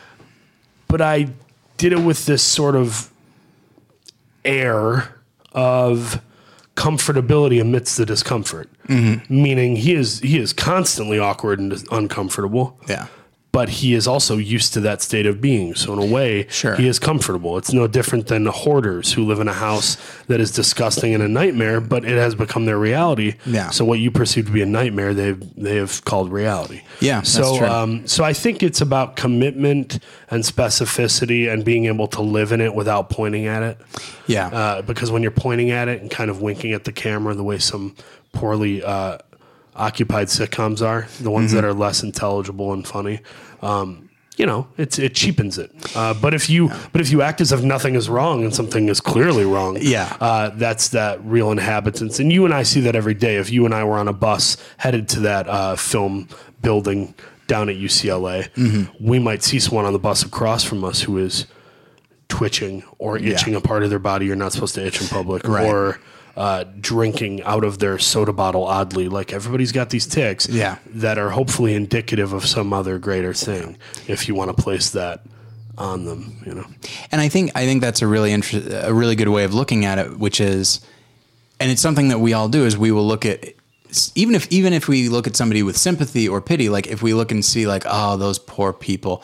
but 0.91 1.01
I 1.01 1.29
did 1.77 1.93
it 1.93 2.01
with 2.01 2.27
this 2.27 2.43
sort 2.43 2.75
of 2.75 3.11
air 4.45 5.15
of 5.53 6.21
comfortability 6.77 7.61
amidst 7.61 7.97
the 7.97 8.07
discomfort. 8.07 8.69
Mm-hmm. 8.89 9.43
Meaning 9.43 9.77
he 9.77 9.95
is 9.95 10.21
he 10.21 10.39
is 10.39 10.53
constantly 10.53 11.19
awkward 11.19 11.59
and 11.61 11.73
uncomfortable. 11.91 12.79
yeah 12.89 13.07
But 13.53 13.69
he 13.69 13.95
is 13.95 14.07
also 14.07 14.37
used 14.37 14.75
to 14.75 14.81
that 14.81 15.03
state 15.03 15.27
of 15.27 15.41
being. 15.41 15.75
So 15.75 15.93
in 15.93 15.99
a 15.99 16.05
way, 16.05 16.47
Sure. 16.51 16.77
he 16.77 16.87
is 16.87 17.01
comfortable. 17.01 17.59
It's 17.59 17.73
no 17.73 17.89
different 17.89 18.29
than 18.29 18.47
hoarders 18.47 19.13
who 19.15 19.25
live 19.27 19.41
in 19.41 19.49
a 19.49 19.53
house 19.53 19.97
that 20.29 20.39
is 20.41 20.53
disgusting 20.53 21.15
and 21.15 21.23
a 21.23 21.29
nightmare, 21.29 21.81
but 21.81 22.05
it 22.05 22.17
has 22.17 22.37
become 22.37 22.67
their 22.67 22.79
reality. 22.79 23.35
Yeah. 23.45 23.71
So 23.71 23.85
what 23.85 23.99
you 23.99 24.13
perceive 24.13 24.47
to 24.47 24.53
be 24.53 24.63
a 24.63 24.67
nightmare, 24.67 25.15
they've 25.15 25.43
they 25.57 25.77
have 25.77 26.05
called 26.05 26.31
reality. 26.31 26.83
Yeah, 27.01 27.23
So 27.23 27.65
um, 27.67 28.07
so 28.07 28.23
I 28.23 28.33
think 28.35 28.63
it's 28.63 28.81
about 28.81 29.17
commitment 29.17 29.99
and 30.31 30.45
specificity 30.45 31.53
and 31.53 31.65
being 31.65 31.87
able 31.87 32.07
to 32.09 32.23
live 32.23 32.53
in 32.53 32.61
it 32.61 32.75
without 32.75 33.11
pointing 33.11 33.47
at 33.47 33.63
it. 33.65 33.79
yeah 34.27 34.47
Uh, 34.47 34.83
because 34.83 35.11
when 35.11 35.23
you're 35.23 35.31
pointing 35.33 35.71
at 35.73 35.89
it 35.89 36.01
and 36.03 36.09
kind 36.11 36.31
of 36.31 36.41
winking 36.41 36.73
at 36.73 36.85
the 36.85 36.93
camera, 36.93 37.35
the 37.35 37.43
way 37.43 37.59
some 37.59 37.95
poorly 38.33 38.83
uh, 38.85 39.19
occupied 39.77 40.29
sitcoms 40.29 40.85
are, 40.87 41.07
the 41.21 41.31
ones 41.31 41.51
Mm-hmm. 41.53 41.57
that 41.57 41.65
are 41.65 41.73
less 41.75 42.03
intelligible 42.03 42.73
and 42.73 42.87
funny, 42.87 43.21
um, 43.63 44.09
you 44.37 44.47
know, 44.47 44.67
it's 44.79 44.99
it 44.99 45.15
cheapens 45.15 45.59
it. 45.59 45.71
Uh, 45.95 46.15
but 46.15 46.33
if 46.33 46.49
you 46.49 46.71
but 46.93 47.01
if 47.01 47.11
you 47.11 47.21
act 47.21 47.41
as 47.43 47.53
if 47.53 47.63
nothing 47.63 47.95
is 47.95 48.09
wrong 48.09 48.43
and 48.43 48.55
something 48.55 48.89
is 48.89 49.01
clearly 49.01 49.45
wrong, 49.45 49.77
Yeah. 49.81 50.17
uh, 50.21 50.51
that's 50.55 50.89
that 50.91 51.23
real 51.25 51.51
inhabitants. 51.53 52.19
And 52.21 52.33
you 52.33 52.45
and 52.47 52.55
I 52.55 52.63
see 52.63 52.81
that 52.81 52.97
every 52.97 53.13
day. 53.15 53.37
If 53.37 53.51
you 53.51 53.65
and 53.67 53.75
I 53.75 53.85
were 53.85 53.99
on 53.99 54.09
a 54.09 54.15
bus 54.15 54.57
headed 54.79 55.09
to 55.11 55.21
that 55.21 55.47
uh, 55.49 55.77
film 55.77 56.29
building 56.63 57.15
down 57.49 57.69
at 57.69 57.77
UCLA, 57.77 58.49
Mm-hmm. 58.55 59.07
we 59.07 59.19
might 59.19 59.43
see 59.43 59.59
someone 59.61 59.85
on 59.85 59.93
the 59.93 59.99
bus 59.99 60.23
across 60.23 60.65
from 60.65 60.85
us 60.85 61.03
who 61.03 61.19
is 61.19 61.47
twitching 62.29 62.83
or 62.99 63.19
itching 63.19 63.55
a 63.55 63.61
part 63.61 63.83
of 63.83 63.91
their 63.91 63.99
body 63.99 64.25
you're 64.25 64.37
not 64.37 64.53
supposed 64.53 64.75
to 64.77 64.87
itch 64.87 65.03
in 65.03 65.09
public 65.09 65.47
Right. 65.47 65.67
or 65.67 65.99
uh, 66.41 66.65
drinking 66.81 67.43
out 67.43 67.65
of 67.65 67.79
their 67.81 67.99
soda 67.99 68.33
bottle 68.33 68.65
oddly. 68.65 69.09
Like 69.11 69.31
everybody's 69.33 69.73
got 69.73 69.91
these 69.91 70.07
ticks 70.07 70.49
Yeah. 70.49 70.79
that 71.05 71.19
are 71.19 71.29
hopefully 71.31 71.75
indicative 71.75 72.33
of 72.33 72.47
some 72.47 72.73
other 72.73 72.99
greater 72.99 73.35
thing 73.35 73.77
if 74.09 74.27
you 74.27 74.35
want 74.35 74.49
to 74.57 74.63
place 74.63 74.89
that 74.91 75.21
on 75.77 76.07
them 76.07 76.43
you 76.47 76.55
know? 76.55 76.65
And 77.13 77.21
I 77.21 77.29
think 77.29 77.51
I 77.55 77.67
think 77.67 77.83
that's 77.83 78.01
a 78.01 78.07
really 78.07 78.33
inter- 78.33 78.81
a 78.89 78.93
really 78.95 79.17
good 79.17 79.29
way 79.29 79.45
of 79.45 79.53
looking 79.53 79.85
at 79.85 79.99
it, 79.99 80.19
which 80.19 80.41
is, 80.41 80.81
and 81.61 81.71
it's 81.71 81.83
something 81.83 82.09
that 82.09 82.21
we 82.21 82.33
all 82.33 82.49
do 82.49 82.65
is 82.65 82.77
we 82.79 82.91
will 82.91 83.07
look 83.07 83.27
at 83.27 83.45
even 84.15 84.35
if 84.35 84.47
even 84.51 84.73
if 84.73 84.89
we 84.89 85.09
look 85.11 85.27
at 85.27 85.37
somebody 85.37 85.63
with 85.63 85.77
sympathy 85.77 86.27
or 86.29 86.41
pity, 86.41 86.69
like 86.71 86.87
if 86.87 87.03
we 87.03 87.13
look 87.13 87.31
and 87.33 87.45
see 87.45 87.67
like 87.67 87.85
oh 87.87 88.17
those 88.17 88.39
poor 88.39 88.73
people, 88.73 89.23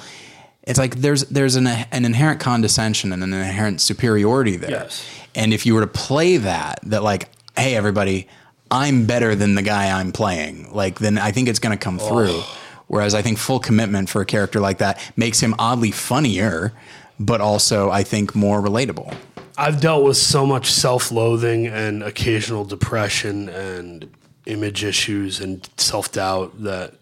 it's 0.66 0.78
like 0.78 0.96
there's 0.96 1.22
there's 1.24 1.56
an 1.56 1.66
an 1.66 2.04
inherent 2.04 2.40
condescension 2.40 3.12
and 3.12 3.22
an 3.22 3.32
inherent 3.32 3.80
superiority 3.80 4.56
there. 4.56 4.70
Yes. 4.70 5.08
And 5.34 5.52
if 5.52 5.64
you 5.64 5.74
were 5.74 5.82
to 5.82 5.86
play 5.86 6.36
that, 6.38 6.80
that 6.84 7.02
like 7.02 7.28
hey 7.56 7.74
everybody, 7.74 8.28
I'm 8.70 9.06
better 9.06 9.34
than 9.34 9.54
the 9.54 9.62
guy 9.62 9.98
I'm 9.98 10.12
playing, 10.12 10.72
like 10.72 10.98
then 10.98 11.18
I 11.18 11.30
think 11.30 11.48
it's 11.48 11.58
going 11.58 11.76
to 11.76 11.82
come 11.82 11.98
through. 11.98 12.42
Whereas 12.88 13.14
I 13.14 13.22
think 13.22 13.38
full 13.38 13.58
commitment 13.58 14.08
for 14.08 14.20
a 14.20 14.26
character 14.26 14.60
like 14.60 14.78
that 14.78 15.00
makes 15.16 15.40
him 15.40 15.54
oddly 15.58 15.90
funnier, 15.90 16.72
but 17.18 17.40
also 17.40 17.90
I 17.90 18.02
think 18.02 18.34
more 18.34 18.60
relatable. 18.60 19.16
I've 19.58 19.80
dealt 19.80 20.04
with 20.04 20.16
so 20.18 20.44
much 20.44 20.70
self-loathing 20.70 21.66
and 21.66 22.02
occasional 22.02 22.64
depression 22.64 23.48
and 23.48 24.14
image 24.44 24.84
issues 24.84 25.40
and 25.40 25.68
self-doubt 25.78 26.62
that 26.62 26.94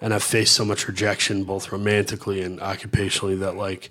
and 0.00 0.14
I've 0.14 0.22
faced 0.22 0.54
so 0.54 0.64
much 0.64 0.86
rejection 0.88 1.44
both 1.44 1.72
romantically 1.72 2.42
and 2.42 2.58
occupationally 2.60 3.38
that 3.40 3.56
like 3.56 3.90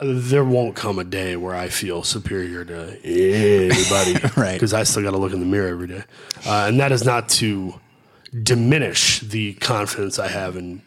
there 0.00 0.44
won't 0.44 0.74
come 0.74 0.98
a 0.98 1.04
day 1.04 1.36
where 1.36 1.54
I 1.54 1.68
feel 1.68 2.02
superior 2.02 2.64
to 2.64 2.98
anybody 3.04 4.14
Right. 4.36 4.54
because 4.54 4.74
I 4.74 4.82
still 4.82 5.02
got 5.02 5.12
to 5.12 5.18
look 5.18 5.32
in 5.32 5.40
the 5.40 5.46
mirror 5.46 5.68
every 5.68 5.86
day. 5.86 6.02
Uh, 6.46 6.66
and 6.68 6.80
that 6.80 6.90
is 6.92 7.04
not 7.04 7.28
to 7.30 7.74
diminish 8.42 9.20
the 9.20 9.54
confidence 9.54 10.18
I 10.18 10.28
have 10.28 10.56
in 10.56 10.82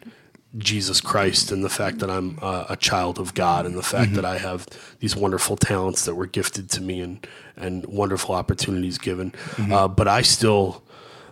Jesus 0.58 1.00
Christ 1.00 1.50
and 1.52 1.64
the 1.64 1.68
fact 1.70 1.98
that 1.98 2.10
I'm 2.10 2.38
uh, 2.42 2.66
a 2.68 2.76
child 2.76 3.18
of 3.18 3.34
God 3.34 3.64
and 3.66 3.74
the 3.76 3.82
fact 3.82 4.14
that 4.14 4.24
I 4.24 4.38
have 4.38 4.66
these 5.00 5.16
wonderful 5.16 5.56
talents 5.56 6.04
that 6.04 6.14
were 6.14 6.26
gifted 6.26 6.70
to 6.70 6.82
me 6.82 7.00
and 7.00 7.26
and 7.56 7.84
wonderful 7.86 8.34
opportunities 8.34 8.98
given. 8.98 9.34
Uh, 9.58 9.88
but 9.88 10.06
I 10.06 10.22
still 10.22 10.82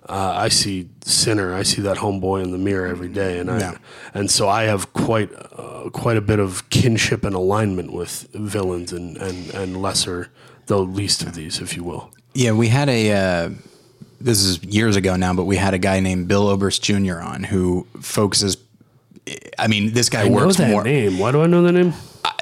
uh, 0.09 0.35
I 0.37 0.49
see 0.49 0.89
Sinner. 1.05 1.55
I 1.55 1.63
see 1.63 1.83
that 1.83 1.97
homeboy 1.97 2.45
in 2.45 2.53
the 2.53 2.59
mirror 2.59 2.87
every 2.87 3.09
day, 3.09 3.39
and 3.39 3.51
I, 3.51 3.77
and 4.15 4.31
so 4.31 4.49
I 4.49 4.65
have 4.65 4.93
quite 4.93 5.31
uh, 5.35 5.91
quite 5.91 6.17
a 6.17 6.21
bit 6.21 6.39
of 6.39 6.69
kinship 6.71 7.25
and 7.25 7.35
alignment 7.35 7.93
with 7.93 8.29
villains 8.33 8.93
and 8.93 9.17
and 9.17 9.53
and 9.55 9.83
lesser, 9.83 10.31
the 10.67 10.79
least 10.79 11.23
of 11.23 11.35
these, 11.35 11.61
if 11.61 11.77
you 11.77 11.83
will. 11.85 12.11
Yeah, 12.35 12.53
we 12.53 12.69
had 12.69 12.89
a. 12.89 13.13
Uh, 13.13 13.51
this 14.21 14.43
is 14.43 14.63
years 14.65 14.97
ago 14.97 15.17
now, 15.17 15.35
but 15.35 15.45
we 15.45 15.57
had 15.57 15.75
a 15.75 15.79
guy 15.79 16.01
named 16.01 16.29
Bill 16.29 16.49
Oberst 16.49 16.83
Jr. 16.83 17.21
on 17.21 17.45
who 17.45 17.87
focuses. 18.01 18.57
I 19.59 19.67
mean, 19.67 19.93
this 19.93 20.09
guy 20.09 20.23
I 20.23 20.29
know 20.29 20.35
works 20.47 20.57
that 20.57 20.71
more. 20.71 20.85
name. 20.85 21.19
Why 21.19 21.33
do 21.33 21.43
I 21.43 21.47
know 21.47 21.63
the 21.63 21.73
name? 21.73 21.93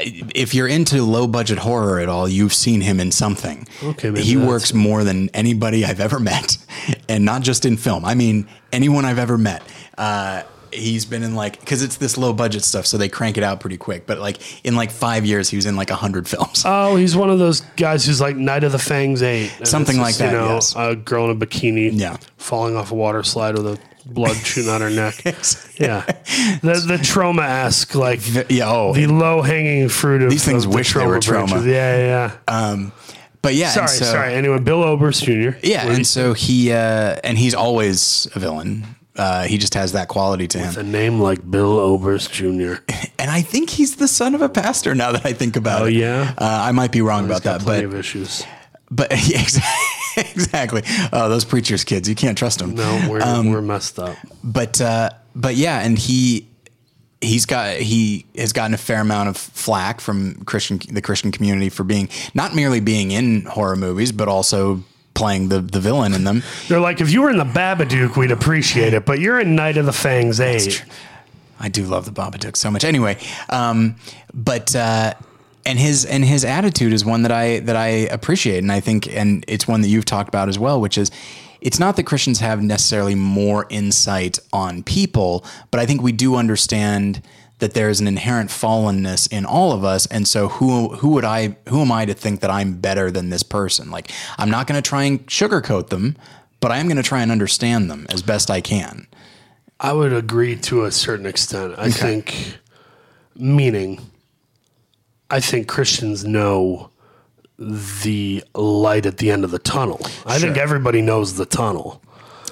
If 0.00 0.54
you're 0.54 0.66
into 0.68 1.02
low 1.04 1.26
budget 1.26 1.58
horror 1.58 2.00
at 2.00 2.08
all, 2.08 2.28
you've 2.28 2.52
seen 2.54 2.80
him 2.80 2.98
in 3.00 3.12
something. 3.12 3.66
Okay, 3.82 4.10
maybe 4.10 4.24
he 4.24 4.36
works 4.36 4.74
more 4.74 5.04
than 5.04 5.28
anybody 5.30 5.84
I've 5.84 6.00
ever 6.00 6.18
met, 6.18 6.56
and 7.08 7.24
not 7.24 7.42
just 7.42 7.64
in 7.64 7.76
film. 7.76 8.04
I 8.04 8.14
mean, 8.14 8.46
anyone 8.72 9.04
I've 9.04 9.18
ever 9.18 9.38
met. 9.38 9.62
Uh, 9.96 10.42
he's 10.72 11.04
been 11.04 11.22
in 11.22 11.36
like 11.36 11.60
because 11.60 11.82
it's 11.84 11.96
this 11.98 12.18
low 12.18 12.32
budget 12.32 12.64
stuff, 12.64 12.84
so 12.86 12.98
they 12.98 13.08
crank 13.08 13.38
it 13.38 13.44
out 13.44 13.60
pretty 13.60 13.76
quick. 13.76 14.06
But 14.06 14.18
like 14.18 14.64
in 14.66 14.74
like 14.74 14.90
five 14.90 15.24
years, 15.24 15.48
he 15.48 15.56
was 15.56 15.66
in 15.66 15.76
like 15.76 15.90
a 15.90 15.94
hundred 15.96 16.26
films. 16.28 16.64
Oh, 16.66 16.96
he's 16.96 17.14
one 17.14 17.30
of 17.30 17.38
those 17.38 17.60
guys 17.76 18.04
who's 18.04 18.20
like 18.20 18.36
Night 18.36 18.64
of 18.64 18.72
the 18.72 18.78
Fangs 18.78 19.22
Eight, 19.22 19.52
Something 19.64 19.98
like 19.98 20.16
that, 20.16 20.32
You 20.32 20.38
know, 20.38 20.54
yes. 20.54 20.74
a 20.76 20.96
girl 20.96 21.30
in 21.30 21.40
a 21.40 21.46
bikini, 21.46 21.90
Yeah. 21.92 22.16
falling 22.36 22.76
off 22.76 22.90
a 22.90 22.94
water 22.94 23.22
slide 23.22 23.56
with 23.56 23.66
a 23.66 23.78
blood 24.06 24.36
shooting 24.36 24.70
out 24.70 24.80
her 24.80 24.90
neck. 24.90 25.22
Yeah, 25.76 26.04
the 26.62 26.84
the 26.86 26.98
trauma 27.02 27.42
esque 27.42 27.96
like 27.96 28.20
yeah. 28.48 28.70
Oh, 28.70 28.94
the 28.94 29.08
low 29.08 29.42
hanging 29.42 29.88
fruit 29.88 30.22
of 30.22 30.30
These 30.30 30.44
things 30.44 30.64
of 30.64 30.70
the 30.70 30.76
wish 30.76 30.94
they 30.94 31.04
were 31.04 31.18
trauma. 31.18 31.46
branches. 31.48 31.66
Yeah, 31.66 31.96
yeah. 31.98 32.36
yeah. 32.48 32.90
but 33.42 33.54
yeah. 33.54 33.70
sorry, 33.70 33.88
so, 33.88 34.04
sorry. 34.04 34.34
Anyway, 34.34 34.60
Bill 34.60 34.84
Oberst 34.84 35.24
Jr. 35.24 35.58
Yeah, 35.64 35.90
and 35.90 36.06
so 36.06 36.32
he 36.32 36.70
uh, 36.72 37.18
and 37.24 37.36
he's 37.36 37.54
always 37.54 38.28
a 38.36 38.38
villain. 38.38 38.84
Uh, 39.16 39.44
he 39.44 39.58
just 39.58 39.74
has 39.74 39.92
that 39.92 40.06
quality 40.08 40.46
to 40.48 40.58
you- 40.58 40.64
him, 40.64 40.78
a 40.78 40.82
name 40.84 41.20
like 41.20 41.48
Bill 41.50 41.76
Oberst 41.78 42.32
Jr. 42.32 42.74
and 43.18 43.30
I 43.30 43.42
think 43.42 43.68
he's 43.70 43.96
the 43.96 44.08
son 44.08 44.34
of 44.36 44.42
a 44.42 44.48
pastor. 44.48 44.94
Now 44.94 45.10
that 45.12 45.26
I 45.26 45.32
think 45.32 45.56
about 45.56 45.82
Oh, 45.82 45.86
it, 45.86 45.94
yeah? 45.94 46.34
uh, 46.38 46.44
I 46.68 46.70
might 46.72 46.92
be 46.92 47.00
wrong 47.02 47.24
about 47.24 47.42
Got 47.42 47.62
that, 47.62 47.66
but 47.90 47.94
issues. 47.98 48.44
but 48.92 49.10
yeah, 49.28 49.40
exactly, 49.40 49.70
exactly. 50.34 50.82
Oh, 51.12 51.28
those 51.28 51.44
preachers' 51.44 51.84
kids, 51.84 52.08
you 52.08 52.14
can't 52.14 52.36
trust 52.36 52.58
them. 52.58 52.74
No, 52.74 53.06
we're 53.08 53.22
Um, 53.22 53.50
we're 53.50 53.62
messed 53.62 53.98
up. 53.98 54.16
But 54.42 54.80
uh, 54.80 55.10
but 55.34 55.56
yeah, 55.56 55.80
and 55.80 55.98
he 55.98 56.48
he's 57.20 57.46
got 57.46 57.76
he 57.76 58.26
has 58.36 58.52
gotten 58.52 58.74
a 58.74 58.78
fair 58.78 59.00
amount 59.00 59.28
of 59.28 59.36
flack 59.36 60.00
from 60.00 60.44
Christian 60.44 60.80
the 60.90 61.02
Christian 61.02 61.32
community 61.32 61.68
for 61.68 61.84
being 61.84 62.08
not 62.34 62.54
merely 62.54 62.80
being 62.80 63.10
in 63.10 63.42
horror 63.42 63.76
movies, 63.76 64.12
but 64.12 64.28
also 64.28 64.82
playing 65.14 65.48
the 65.48 65.60
the 65.60 65.80
villain 65.80 66.12
in 66.12 66.24
them. 66.24 66.42
They're 66.68 66.80
like, 66.80 67.00
if 67.00 67.10
you 67.10 67.22
were 67.22 67.30
in 67.30 67.38
the 67.38 67.44
Babadook, 67.44 68.16
we'd 68.16 68.30
appreciate 68.32 68.94
it, 68.94 69.04
but 69.06 69.20
you're 69.20 69.40
in 69.40 69.54
Night 69.54 69.76
of 69.76 69.86
the 69.86 69.92
Fangs 69.92 70.40
Eight. 70.40 70.84
I 71.58 71.68
do 71.68 71.84
love 71.84 72.04
the 72.04 72.10
Babadook 72.12 72.56
so 72.56 72.70
much. 72.70 72.84
Anyway, 72.84 73.16
um, 73.48 73.96
but 74.34 74.74
uh, 74.76 75.14
and 75.66 75.78
his 75.78 76.04
and 76.04 76.24
his 76.24 76.44
attitude 76.44 76.92
is 76.92 77.04
one 77.04 77.22
that 77.22 77.32
I 77.32 77.60
that 77.60 77.76
I 77.76 77.88
appreciate, 77.88 78.58
and 78.58 78.72
I 78.72 78.80
think, 78.80 79.08
and 79.14 79.44
it's 79.48 79.66
one 79.66 79.80
that 79.82 79.88
you've 79.88 80.04
talked 80.04 80.28
about 80.28 80.48
as 80.48 80.58
well, 80.58 80.80
which 80.80 80.98
is. 80.98 81.10
It's 81.60 81.78
not 81.78 81.96
that 81.96 82.02
Christians 82.02 82.40
have 82.40 82.62
necessarily 82.62 83.14
more 83.14 83.66
insight 83.70 84.38
on 84.52 84.82
people, 84.82 85.46
but 85.70 85.80
I 85.80 85.86
think 85.86 86.02
we 86.02 86.12
do 86.12 86.36
understand 86.36 87.22
that 87.60 87.72
there 87.72 87.88
is 87.88 88.00
an 88.00 88.06
inherent 88.06 88.50
fallenness 88.50 89.32
in 89.32 89.46
all 89.46 89.72
of 89.72 89.82
us, 89.82 90.04
and 90.06 90.28
so 90.28 90.48
who 90.48 90.88
who 90.96 91.08
would 91.10 91.24
I 91.24 91.56
who 91.70 91.80
am 91.80 91.90
I 91.90 92.04
to 92.04 92.12
think 92.12 92.40
that 92.40 92.50
I'm 92.50 92.74
better 92.74 93.10
than 93.10 93.30
this 93.30 93.42
person? 93.42 93.90
Like 93.90 94.10
I'm 94.36 94.50
not 94.50 94.66
going 94.66 94.76
to 94.76 94.86
try 94.86 95.04
and 95.04 95.26
sugarcoat 95.26 95.88
them, 95.88 96.16
but 96.60 96.70
I 96.70 96.78
am 96.78 96.86
going 96.86 96.98
to 96.98 97.02
try 97.02 97.22
and 97.22 97.32
understand 97.32 97.90
them 97.90 98.06
as 98.10 98.22
best 98.22 98.50
I 98.50 98.60
can. 98.60 99.06
I 99.80 99.92
would 99.92 100.12
agree 100.12 100.56
to 100.56 100.84
a 100.84 100.92
certain 100.92 101.26
extent. 101.26 101.74
I 101.78 101.90
think, 101.90 102.58
meaning, 103.34 104.00
I 105.34 105.40
think 105.40 105.66
Christians 105.66 106.24
know 106.24 106.90
the 107.58 108.44
light 108.54 109.04
at 109.04 109.16
the 109.18 109.32
end 109.32 109.42
of 109.44 109.50
the 109.50 109.58
tunnel. 109.58 110.00
I 110.24 110.38
think 110.38 110.56
everybody 110.56 111.02
knows 111.02 111.34
the 111.36 111.44
tunnel, 111.44 112.00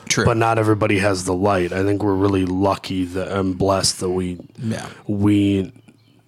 True, 0.08 0.24
but 0.24 0.36
not 0.36 0.58
everybody 0.58 0.98
has 0.98 1.24
the 1.24 1.32
light. 1.34 1.72
I 1.72 1.84
think 1.84 2.02
we're 2.02 2.14
really 2.26 2.44
lucky 2.44 3.04
that 3.04 3.28
and 3.38 3.56
blessed 3.56 4.00
that 4.00 4.10
we 4.10 4.38
Yeah. 4.58 4.84
we 5.06 5.72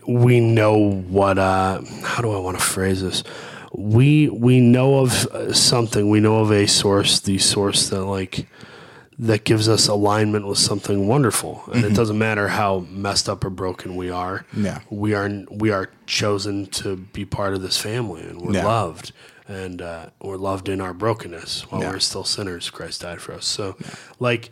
we 0.06 0.38
know 0.38 0.76
what 1.16 1.38
uh 1.38 1.80
how 2.04 2.22
do 2.22 2.30
I 2.30 2.38
want 2.38 2.56
to 2.58 2.64
phrase 2.64 3.02
this? 3.02 3.24
We 3.72 4.28
we 4.28 4.60
know 4.60 5.00
of 5.00 5.26
uh, 5.26 5.52
something. 5.52 6.08
We 6.08 6.20
know 6.20 6.38
of 6.38 6.52
a 6.52 6.66
source, 6.68 7.18
the 7.18 7.38
source 7.38 7.88
that 7.88 8.04
like 8.04 8.46
that 9.18 9.44
gives 9.44 9.68
us 9.68 9.86
alignment 9.88 10.46
with 10.46 10.58
something 10.58 11.06
wonderful. 11.06 11.62
And 11.72 11.84
it 11.84 11.94
doesn't 11.94 12.18
matter 12.18 12.48
how 12.48 12.80
messed 12.90 13.28
up 13.28 13.44
or 13.44 13.50
broken 13.50 13.94
we 13.96 14.10
are. 14.10 14.44
Yeah. 14.56 14.80
We 14.90 15.14
are 15.14 15.30
we 15.50 15.70
are 15.70 15.90
chosen 16.06 16.66
to 16.66 16.96
be 16.96 17.24
part 17.24 17.54
of 17.54 17.62
this 17.62 17.78
family 17.80 18.22
and 18.22 18.40
we're 18.40 18.54
Yeah. 18.54 18.64
loved. 18.66 19.12
And 19.46 19.82
uh, 19.82 20.06
we're 20.20 20.36
loved 20.38 20.68
in 20.68 20.80
our 20.80 20.94
brokenness 20.94 21.70
while 21.70 21.82
Yeah. 21.82 21.90
we're 21.90 21.98
still 22.00 22.24
sinners. 22.24 22.70
Christ 22.70 23.02
died 23.02 23.20
for 23.20 23.32
us. 23.34 23.44
So, 23.46 23.76
like, 24.18 24.50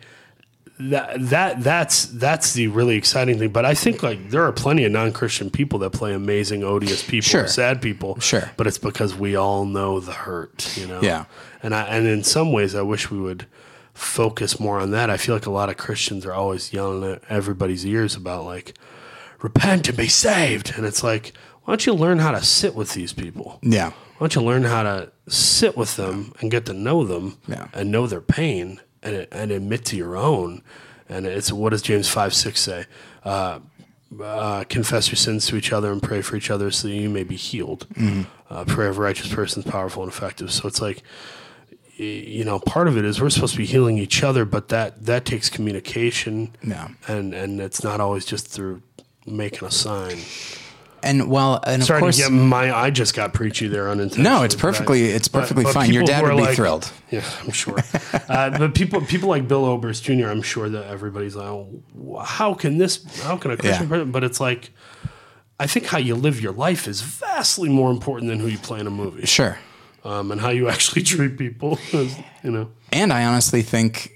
that 0.79 1.29
that 1.29 1.63
that's 1.63 2.05
that's 2.05 2.53
the 2.53 2.67
really 2.67 2.95
exciting 2.95 3.37
thing. 3.39 3.49
But 3.49 3.65
I 3.65 3.73
think 3.75 4.01
like 4.01 4.29
there 4.29 4.43
are 4.43 4.51
plenty 4.51 4.85
of 4.85 4.91
non-Christian 4.91 5.49
people 5.51 5.77
that 5.79 5.91
play 5.91 6.13
amazing, 6.13 6.63
odious 6.63 7.03
people, 7.03 7.27
Sure. 7.27 7.47
sad 7.47 7.81
people. 7.81 8.19
Sure. 8.19 8.49
But 8.57 8.65
it's 8.67 8.79
because 8.79 9.13
we 9.15 9.35
all 9.35 9.65
know 9.65 9.99
the 9.99 10.13
hurt, 10.13 10.75
you 10.77 10.87
know. 10.87 10.99
Yeah. 11.01 11.25
And 11.61 11.75
I 11.75 11.83
and 11.83 12.07
in 12.07 12.23
some 12.23 12.51
ways, 12.51 12.73
I 12.75 12.81
wish 12.81 13.11
we 13.11 13.19
would 13.19 13.45
focus 13.93 14.59
more 14.59 14.79
on 14.79 14.91
that. 14.91 15.09
I 15.09 15.17
feel 15.17 15.35
like 15.35 15.45
a 15.45 15.51
lot 15.51 15.69
of 15.69 15.77
Christians 15.77 16.25
are 16.25 16.33
always 16.33 16.73
yelling 16.73 17.03
at 17.11 17.21
everybody's 17.29 17.85
ears 17.85 18.15
about 18.15 18.45
like 18.45 18.73
repent 19.41 19.87
and 19.87 19.97
be 19.97 20.07
saved, 20.07 20.73
and 20.75 20.85
it's 20.85 21.03
like 21.03 21.33
why 21.63 21.71
don't 21.71 21.85
you 21.85 21.93
learn 21.93 22.19
how 22.19 22.31
to 22.31 22.41
sit 22.43 22.75
with 22.75 22.93
these 22.93 23.13
people? 23.13 23.57
Yeah. 23.61 23.91
Why 23.91 24.27
don't 24.27 24.35
you 24.35 24.41
learn 24.41 24.63
how 24.63 24.83
to 24.83 25.11
sit 25.29 25.77
with 25.77 25.95
them 25.95 26.33
and 26.41 26.51
get 26.51 26.65
to 26.65 26.73
know 26.73 27.05
them 27.05 27.37
Yeah. 27.47 27.67
and 27.73 27.89
know 27.89 28.05
their 28.05 28.19
pain 28.19 28.81
and, 29.01 29.27
and 29.31 29.49
admit 29.51 29.85
to 29.85 29.95
your 29.95 30.17
own? 30.17 30.61
And 31.07 31.25
it's 31.25 31.53
what 31.53 31.69
does 31.69 31.81
James 31.81 32.09
5 32.09 32.33
6 32.33 32.59
say? 32.59 32.85
Uh, 33.23 33.59
uh, 34.21 34.63
confess 34.65 35.07
your 35.07 35.15
sins 35.15 35.45
to 35.47 35.55
each 35.55 35.71
other 35.71 35.91
and 35.91 36.03
pray 36.03 36.21
for 36.21 36.35
each 36.35 36.51
other 36.51 36.69
so 36.69 36.87
that 36.89 36.93
you 36.93 37.09
may 37.09 37.23
be 37.23 37.35
healed. 37.37 37.87
Uh, 38.49 38.65
prayer 38.65 38.89
of 38.89 38.97
a 38.97 39.01
righteous 39.01 39.33
person 39.33 39.63
is 39.63 39.69
powerful 39.71 40.03
and 40.03 40.11
effective. 40.11 40.51
So 40.51 40.67
it's 40.67 40.81
like, 40.81 41.01
you 42.03 42.43
know, 42.43 42.59
part 42.59 42.87
of 42.87 42.97
it 42.97 43.05
is 43.05 43.21
we're 43.21 43.29
supposed 43.29 43.53
to 43.53 43.57
be 43.57 43.65
healing 43.65 43.97
each 43.97 44.23
other, 44.23 44.45
but 44.45 44.69
that 44.69 45.05
that 45.05 45.25
takes 45.25 45.49
communication. 45.49 46.55
Yeah. 46.63 46.89
And 47.07 47.33
and 47.33 47.59
it's 47.61 47.83
not 47.83 47.99
always 47.99 48.25
just 48.25 48.47
through 48.47 48.81
making 49.25 49.67
a 49.67 49.71
sign. 49.71 50.17
And 51.05 51.29
well, 51.29 51.61
and 51.67 51.81
of 51.81 51.89
course, 51.89 52.15
to 52.15 52.23
get 52.23 52.31
my. 52.31 52.73
I 52.73 52.89
just 52.89 53.13
got 53.13 53.33
preachy 53.33 53.67
there 53.67 53.89
unintentionally. 53.89 54.23
no, 54.23 54.43
it's 54.43 54.55
but 54.55 54.61
perfectly, 54.61 55.03
it's 55.07 55.27
but- 55.27 55.41
perfectly 55.41 55.65
but 55.65 55.73
fine. 55.73 55.91
Your 55.91 56.03
dad 56.05 56.23
would 56.23 56.37
be 56.37 56.41
like- 56.43 56.55
thrilled. 56.55 56.89
Yeah, 57.11 57.23
I'm 57.43 57.51
sure. 57.51 57.77
uh, 58.27 58.57
but 58.57 58.73
people, 58.73 58.99
people 59.01 59.29
like 59.29 59.47
Bill 59.47 59.65
Oberst 59.65 60.03
Jr. 60.03 60.27
I'm 60.29 60.41
sure 60.41 60.67
that 60.67 60.87
everybody's 60.87 61.35
like, 61.35 61.45
oh, 61.47 61.69
how 62.25 62.55
can 62.55 62.79
this? 62.79 63.03
How 63.21 63.37
can 63.37 63.51
a 63.51 63.57
Christian? 63.57 63.83
Yeah. 63.83 63.89
person-" 63.89 64.11
But 64.11 64.23
it's 64.23 64.39
like, 64.39 64.71
I 65.59 65.67
think 65.67 65.85
how 65.85 65.99
you 65.99 66.15
live 66.15 66.41
your 66.41 66.53
life 66.53 66.87
is 66.87 67.01
vastly 67.01 67.69
more 67.69 67.91
important 67.91 68.29
than 68.29 68.39
who 68.39 68.47
you 68.47 68.57
play 68.57 68.79
in 68.79 68.87
a 68.87 68.89
movie, 68.89 69.25
Sure. 69.27 69.59
Um, 70.03 70.31
and 70.31 70.39
how 70.41 70.49
you 70.49 70.69
actually 70.73 71.03
treat 71.03 71.37
people. 71.37 71.79
is, 71.93 72.17
you 72.43 72.51
know, 72.51 72.71
And 72.91 73.11
I 73.11 73.25
honestly 73.25 73.61
think 73.61 74.11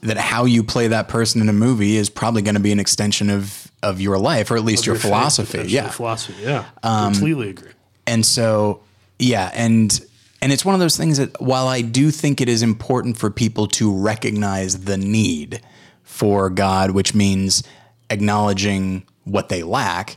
that 0.00 0.16
how 0.16 0.44
you 0.44 0.62
play 0.62 0.88
that 0.88 1.08
person 1.08 1.40
in 1.40 1.48
a 1.48 1.52
movie 1.52 1.96
is 1.96 2.08
probably 2.08 2.42
going 2.42 2.54
to 2.54 2.60
be 2.60 2.72
an 2.72 2.80
extension 2.80 3.30
of 3.30 3.70
of 3.82 4.00
your 4.00 4.18
life, 4.18 4.50
or 4.50 4.56
at 4.56 4.64
least 4.64 4.86
your, 4.86 4.96
Your 4.96 5.00
philosophy. 5.00 5.52
potentially 5.52 5.74
Yeah. 5.74 5.84
Um, 5.84 5.90
philosophy. 5.92 6.42
Yeah, 6.42 6.64
completely 6.82 7.50
agree. 7.50 7.70
And 8.08 8.26
so, 8.26 8.80
yeah, 9.18 9.50
and 9.54 10.00
and 10.40 10.52
it's 10.52 10.64
one 10.64 10.74
of 10.74 10.80
those 10.80 10.96
things 10.96 11.18
that 11.18 11.40
while 11.40 11.68
I 11.68 11.80
do 11.82 12.10
think 12.10 12.40
it 12.40 12.48
is 12.48 12.62
important 12.62 13.18
for 13.18 13.30
people 13.30 13.66
to 13.68 13.92
recognize 13.92 14.84
the 14.84 14.96
need 14.96 15.60
for 16.02 16.50
God, 16.50 16.92
which 16.92 17.14
means 17.14 17.62
acknowledging 18.10 19.04
what 19.24 19.48
they 19.48 19.62
lack, 19.62 20.16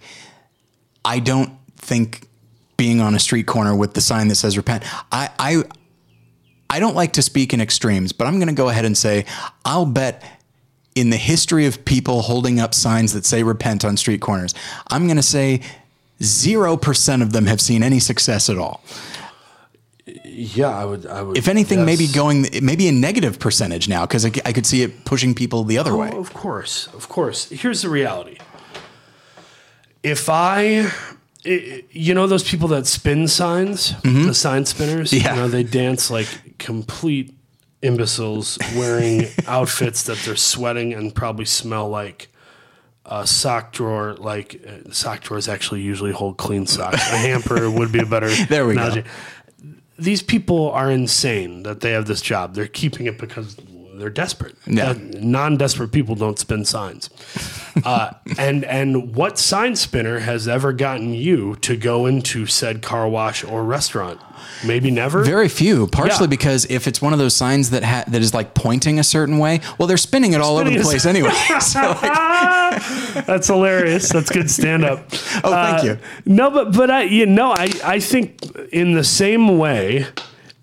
I 1.04 1.20
don't 1.20 1.54
think 1.76 2.28
being 2.82 3.00
on 3.00 3.14
a 3.14 3.20
street 3.20 3.46
corner 3.46 3.76
with 3.76 3.94
the 3.94 4.02
sign 4.02 4.28
that 4.28 4.34
says 4.34 4.58
repent. 4.58 4.84
I 5.12 5.30
I 5.38 5.64
I 6.68 6.80
don't 6.80 6.96
like 6.96 7.14
to 7.14 7.22
speak 7.22 7.54
in 7.54 7.62
extremes, 7.62 8.12
but 8.12 8.26
I'm 8.26 8.40
going 8.40 8.48
to 8.48 8.56
go 8.56 8.70
ahead 8.70 8.86
and 8.86 8.98
say 8.98 9.26
I'll 9.64 9.86
bet 9.86 10.24
in 10.96 11.12
the 11.12 11.18
history 11.18 11.68
of 11.68 11.86
people 11.86 12.24
holding 12.24 12.60
up 12.60 12.74
signs 12.74 13.14
that 13.14 13.24
say 13.24 13.44
repent 13.44 13.86
on 13.86 13.98
street 13.98 14.20
corners, 14.20 14.56
I'm 14.88 15.06
going 15.06 15.18
to 15.18 15.22
say 15.38 15.62
0% 16.22 17.22
of 17.22 17.34
them 17.34 17.46
have 17.46 17.62
seen 17.62 17.84
any 17.84 18.00
success 18.00 18.50
at 18.50 18.58
all. 18.58 18.84
Yeah, 20.26 20.76
I 20.76 20.84
would. 20.84 21.06
I 21.06 21.22
would. 21.22 21.38
If 21.38 21.48
anything, 21.48 21.86
maybe 21.86 22.08
going, 22.08 22.48
maybe 22.64 22.88
a 22.88 22.92
negative 22.92 23.38
percentage 23.38 23.88
now, 23.88 24.08
because 24.08 24.26
I, 24.26 24.32
I 24.44 24.54
could 24.54 24.66
see 24.66 24.82
it 24.82 25.06
pushing 25.06 25.36
people 25.36 25.64
the 25.66 25.78
other 25.78 25.92
oh, 25.92 26.00
way. 26.00 26.10
Oh, 26.12 26.20
of 26.20 26.34
course, 26.34 26.88
of 26.88 27.08
course. 27.08 27.48
Here's 27.50 27.84
the 27.84 27.90
reality. 27.90 28.40
If 30.02 30.30
I, 30.30 30.92
i- 31.46 31.84
you 31.92 32.14
know, 32.14 32.28
those 32.28 32.44
people 32.48 32.68
that 32.70 32.86
spin 32.88 33.28
signs, 33.28 33.94
the 34.04 34.34
sign 34.34 34.66
spinners, 34.66 35.12
Mm-hmm. 35.12 35.26
Yeah. 35.26 35.36
you 35.36 35.42
know, 35.42 35.48
they 35.48 35.64
dance 35.64 36.10
like 36.12 36.28
complete 36.60 37.34
imbeciles 37.82 38.58
wearing 38.76 39.26
outfits 39.48 40.04
that 40.04 40.18
they're 40.20 40.36
sweating 40.36 40.94
and 40.94 41.14
probably 41.16 41.46
smell 41.46 41.90
like 41.90 42.28
a 43.06 43.26
sock 43.26 43.74
drawer. 43.74 44.14
Like 44.14 44.62
uh, 44.68 44.92
sock 44.92 45.22
drawers 45.22 45.48
actually 45.48 45.82
usually 45.82 46.12
hold 46.12 46.38
clean 46.38 46.68
socks. 46.68 46.98
A 47.12 47.18
hamper 47.18 47.70
would 47.78 47.92
be 47.92 48.00
a 48.00 48.06
better 48.06 48.30
There 48.46 48.66
we 48.68 48.76
go. 48.76 48.82
analogy. 48.82 49.04
These 49.98 50.24
people 50.24 50.72
are 50.72 50.90
insane 50.90 51.64
that 51.64 51.82
they 51.82 51.92
have 51.92 52.06
this 52.08 52.22
job. 52.22 52.56
They're 52.56 52.68
keeping 52.68 53.06
it 53.08 53.18
because 53.20 53.56
they're 54.02 54.10
desperate. 54.10 54.56
Yeah. 54.68 54.90
Uh, 54.90 54.96
non-desperate 55.14 55.92
people 55.94 56.16
don't 56.16 56.38
spin 56.40 56.66
signs. 56.66 57.10
Uh, 57.86 58.12
and 58.38 58.66
and 58.66 59.16
what 59.16 59.40
sign 59.40 59.78
spinner 59.78 60.20
has 60.20 60.46
ever 60.46 60.74
gotten 60.74 61.14
you 61.14 61.56
to 61.56 61.78
go 61.78 62.06
into 62.06 62.46
said 62.46 62.82
car 62.82 63.08
wash 63.08 63.46
or 63.46 63.64
restaurant? 63.64 64.20
Maybe 64.66 64.92
never. 64.92 65.24
Very 65.24 65.48
few, 65.48 65.88
partially 65.88 66.26
Yeah. 66.26 66.32
because 66.32 66.66
if 66.70 66.86
it's 66.86 67.02
one 67.02 67.14
of 67.14 67.20
those 67.20 67.34
signs 67.34 67.70
that 67.70 67.84
ha- 67.86 68.04
that 68.10 68.22
is 68.22 68.34
like 68.34 68.54
pointing 68.56 69.00
a 69.00 69.04
certain 69.06 69.38
way, 69.38 69.62
well, 69.78 69.88
they're 69.88 69.96
spinning 69.96 70.34
it 70.34 70.42
all 70.42 70.58
over 70.58 70.70
the 70.70 70.82
place 70.82 71.06
anyway. 71.06 71.32
So, 71.62 71.80
like, 71.80 72.02
That's 73.26 73.48
hilarious. 73.48 74.10
That's 74.10 74.30
good 74.30 74.52
stand 74.52 74.84
up. 74.84 75.06
Oh, 75.42 75.52
thank 75.52 75.84
you. 75.86 75.98
No, 76.26 76.52
but 76.52 76.74
but 76.74 76.92
I 76.92 77.04
you 77.04 77.26
know 77.26 77.52
I 77.54 77.72
I 77.86 78.00
think 78.02 78.44
in 78.74 78.92
the 78.94 79.06
same 79.06 79.58
way, 79.58 80.08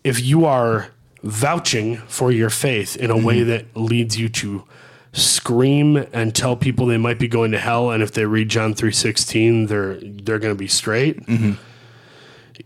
if 0.05 0.21
you 0.23 0.45
are 0.45 0.89
vouching 1.23 1.97
for 2.09 2.31
your 2.33 2.51
faith 2.51 2.97
in 2.97 3.11
a 3.11 3.15
Mm-hmm. 3.15 3.25
way 3.27 3.43
that 3.43 3.77
leads 3.77 4.19
you 4.19 4.29
to 4.29 4.65
scream 5.13 5.97
and 6.13 6.35
tell 6.35 6.55
people 6.57 6.87
they 6.87 6.99
might 6.99 7.19
be 7.19 7.29
going 7.29 7.51
to 7.53 7.59
hell, 7.59 7.91
and 7.91 8.03
if 8.03 8.13
they 8.13 8.25
read 8.27 8.49
John 8.49 8.75
three 8.75 8.93
sixteen, 8.93 9.67
they're 9.67 9.99
they're 10.01 10.39
going 10.39 10.55
to 10.55 10.59
be 10.59 10.69
straight. 10.69 11.25
Mm-hmm. 11.27 11.53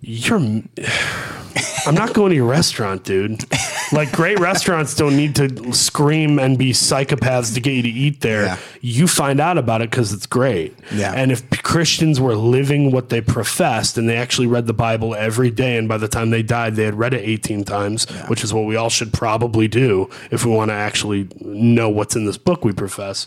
You're. 0.00 0.62
I'm 1.86 1.94
not 1.94 2.14
going 2.14 2.30
to 2.30 2.36
your 2.36 2.46
restaurant, 2.46 3.04
dude. 3.04 3.44
Like 3.92 4.12
great 4.12 4.38
restaurants 4.38 4.94
don't 4.94 5.16
need 5.16 5.36
to 5.36 5.72
scream 5.72 6.38
and 6.38 6.58
be 6.58 6.72
psychopaths 6.72 7.54
to 7.54 7.60
get 7.60 7.72
you 7.72 7.82
to 7.82 7.88
eat 7.88 8.20
there. 8.20 8.44
Yeah. 8.44 8.58
You 8.80 9.06
find 9.06 9.40
out 9.40 9.58
about 9.58 9.82
it 9.82 9.90
because 9.90 10.12
it's 10.12 10.26
great. 10.26 10.74
Yeah. 10.92 11.12
And 11.14 11.30
if 11.32 11.48
Christians 11.62 12.20
were 12.20 12.34
living 12.34 12.90
what 12.90 13.08
they 13.08 13.20
professed 13.20 13.98
and 13.98 14.08
they 14.08 14.16
actually 14.16 14.46
read 14.46 14.66
the 14.66 14.72
Bible 14.72 15.14
every 15.14 15.50
day, 15.50 15.76
and 15.76 15.88
by 15.88 15.98
the 15.98 16.08
time 16.08 16.30
they 16.30 16.42
died, 16.42 16.76
they 16.76 16.84
had 16.84 16.94
read 16.94 17.14
it 17.14 17.22
18 17.22 17.64
times, 17.64 18.08
which 18.28 18.44
is 18.44 18.54
what 18.54 18.64
we 18.64 18.76
all 18.76 18.90
should 18.90 19.12
probably 19.12 19.68
do 19.68 20.08
if 20.30 20.44
we 20.44 20.52
want 20.52 20.70
to 20.70 20.74
actually 20.74 21.28
know 21.40 21.88
what's 21.88 22.16
in 22.16 22.24
this 22.24 22.38
book 22.38 22.64
we 22.64 22.72
profess. 22.72 23.26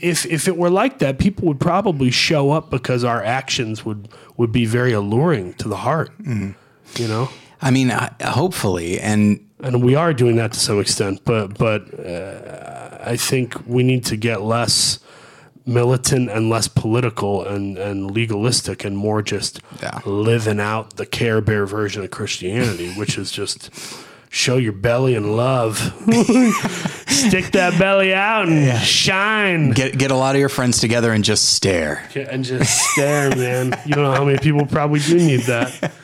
If 0.00 0.24
if 0.26 0.48
it 0.48 0.56
were 0.56 0.70
like 0.70 0.98
that, 0.98 1.18
people 1.18 1.46
would 1.48 1.60
probably 1.60 2.10
show 2.10 2.50
up 2.50 2.70
because 2.70 3.04
our 3.04 3.22
actions 3.22 3.84
would 3.84 4.08
would 4.36 4.52
be 4.52 4.64
very 4.66 4.92
alluring 4.92 5.54
to 5.54 5.68
the 5.68 5.76
heart. 5.76 6.10
Mm-hmm. 6.22 6.50
You 7.02 7.08
know, 7.08 7.28
I 7.60 7.70
mean, 7.70 7.90
I- 7.90 8.12
hopefully, 8.22 8.98
and 9.00 9.38
and 9.60 9.82
we 9.82 9.94
are 9.94 10.12
doing 10.14 10.36
that 10.36 10.52
to 10.52 10.60
some 10.60 10.80
extent, 10.80 11.20
but 11.24 11.56
but 11.58 11.82
uh, 11.98 12.98
I 13.04 13.16
think 13.16 13.54
we 13.66 13.82
need 13.82 14.04
to 14.06 14.16
get 14.16 14.42
less 14.42 14.98
militant 15.64 16.28
and 16.28 16.50
less 16.50 16.66
political 16.66 17.44
and, 17.44 17.78
and 17.78 18.10
legalistic 18.10 18.84
and 18.84 18.96
more 18.96 19.22
just 19.22 19.60
Yeah. 19.80 20.00
living 20.04 20.58
out 20.58 20.96
the 20.96 21.06
Care 21.06 21.40
Bear 21.40 21.66
version 21.66 22.02
of 22.02 22.10
Christianity, 22.10 22.92
which 22.94 23.16
is 23.16 23.30
just 23.30 23.70
show 24.32 24.56
your 24.56 24.72
belly 24.72 25.14
and 25.14 25.36
love, 25.36 25.76
stick 27.06 27.52
that 27.52 27.78
belly 27.78 28.14
out 28.14 28.48
and 28.48 28.80
shine. 28.82 29.70
get 29.72 29.98
get 29.98 30.10
a 30.10 30.16
lot 30.16 30.34
of 30.34 30.40
your 30.40 30.48
friends 30.48 30.80
together 30.80 31.12
and 31.12 31.22
just 31.22 31.52
stare. 31.52 32.08
and 32.16 32.42
just 32.42 32.90
stare, 32.92 33.28
man. 33.36 33.78
You 33.84 33.94
don't 33.94 34.04
know 34.04 34.12
how 34.12 34.24
many 34.24 34.38
people 34.38 34.64
probably 34.66 35.00
do 35.00 35.16
need 35.16 35.40
that. 35.42 35.92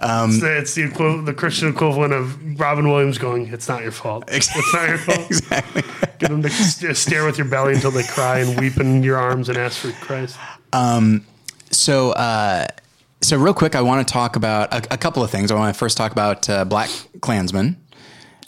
Um, 0.00 0.30
it's 0.30 0.40
the, 0.40 0.58
it's 0.58 0.74
the, 0.74 0.82
equivalent, 0.84 1.26
the 1.26 1.34
Christian 1.34 1.68
equivalent 1.68 2.12
of 2.12 2.60
Robin 2.60 2.88
Williams 2.88 3.18
going, 3.18 3.48
"It's 3.48 3.68
not 3.68 3.82
your 3.82 3.90
fault. 3.90 4.22
It's 4.28 4.48
not 4.72 4.88
your 4.88 4.98
fault." 4.98 5.26
exactly. 5.26 5.82
Get 6.20 6.30
them 6.30 6.42
to 6.42 6.48
st- 6.48 6.96
stare 6.96 7.24
with 7.24 7.38
your 7.38 7.48
belly 7.48 7.74
until 7.74 7.90
they 7.90 8.04
cry 8.04 8.38
and 8.38 8.60
weep 8.60 8.76
in 8.76 9.02
your 9.02 9.16
arms 9.16 9.48
and 9.48 9.58
ask 9.58 9.80
for 9.80 9.90
Christ. 10.04 10.36
Um. 10.72 11.26
So, 11.72 12.12
uh, 12.12 12.68
so 13.28 13.36
real 13.36 13.54
quick, 13.54 13.74
I 13.74 13.82
want 13.82 14.06
to 14.06 14.12
talk 14.12 14.36
about 14.36 14.72
a, 14.72 14.94
a 14.94 14.98
couple 14.98 15.22
of 15.22 15.30
things. 15.30 15.50
I 15.50 15.54
want 15.54 15.74
to 15.74 15.78
first 15.78 15.96
talk 15.96 16.12
about 16.12 16.48
uh, 16.48 16.64
Black 16.64 16.88
Klansman. 17.20 17.76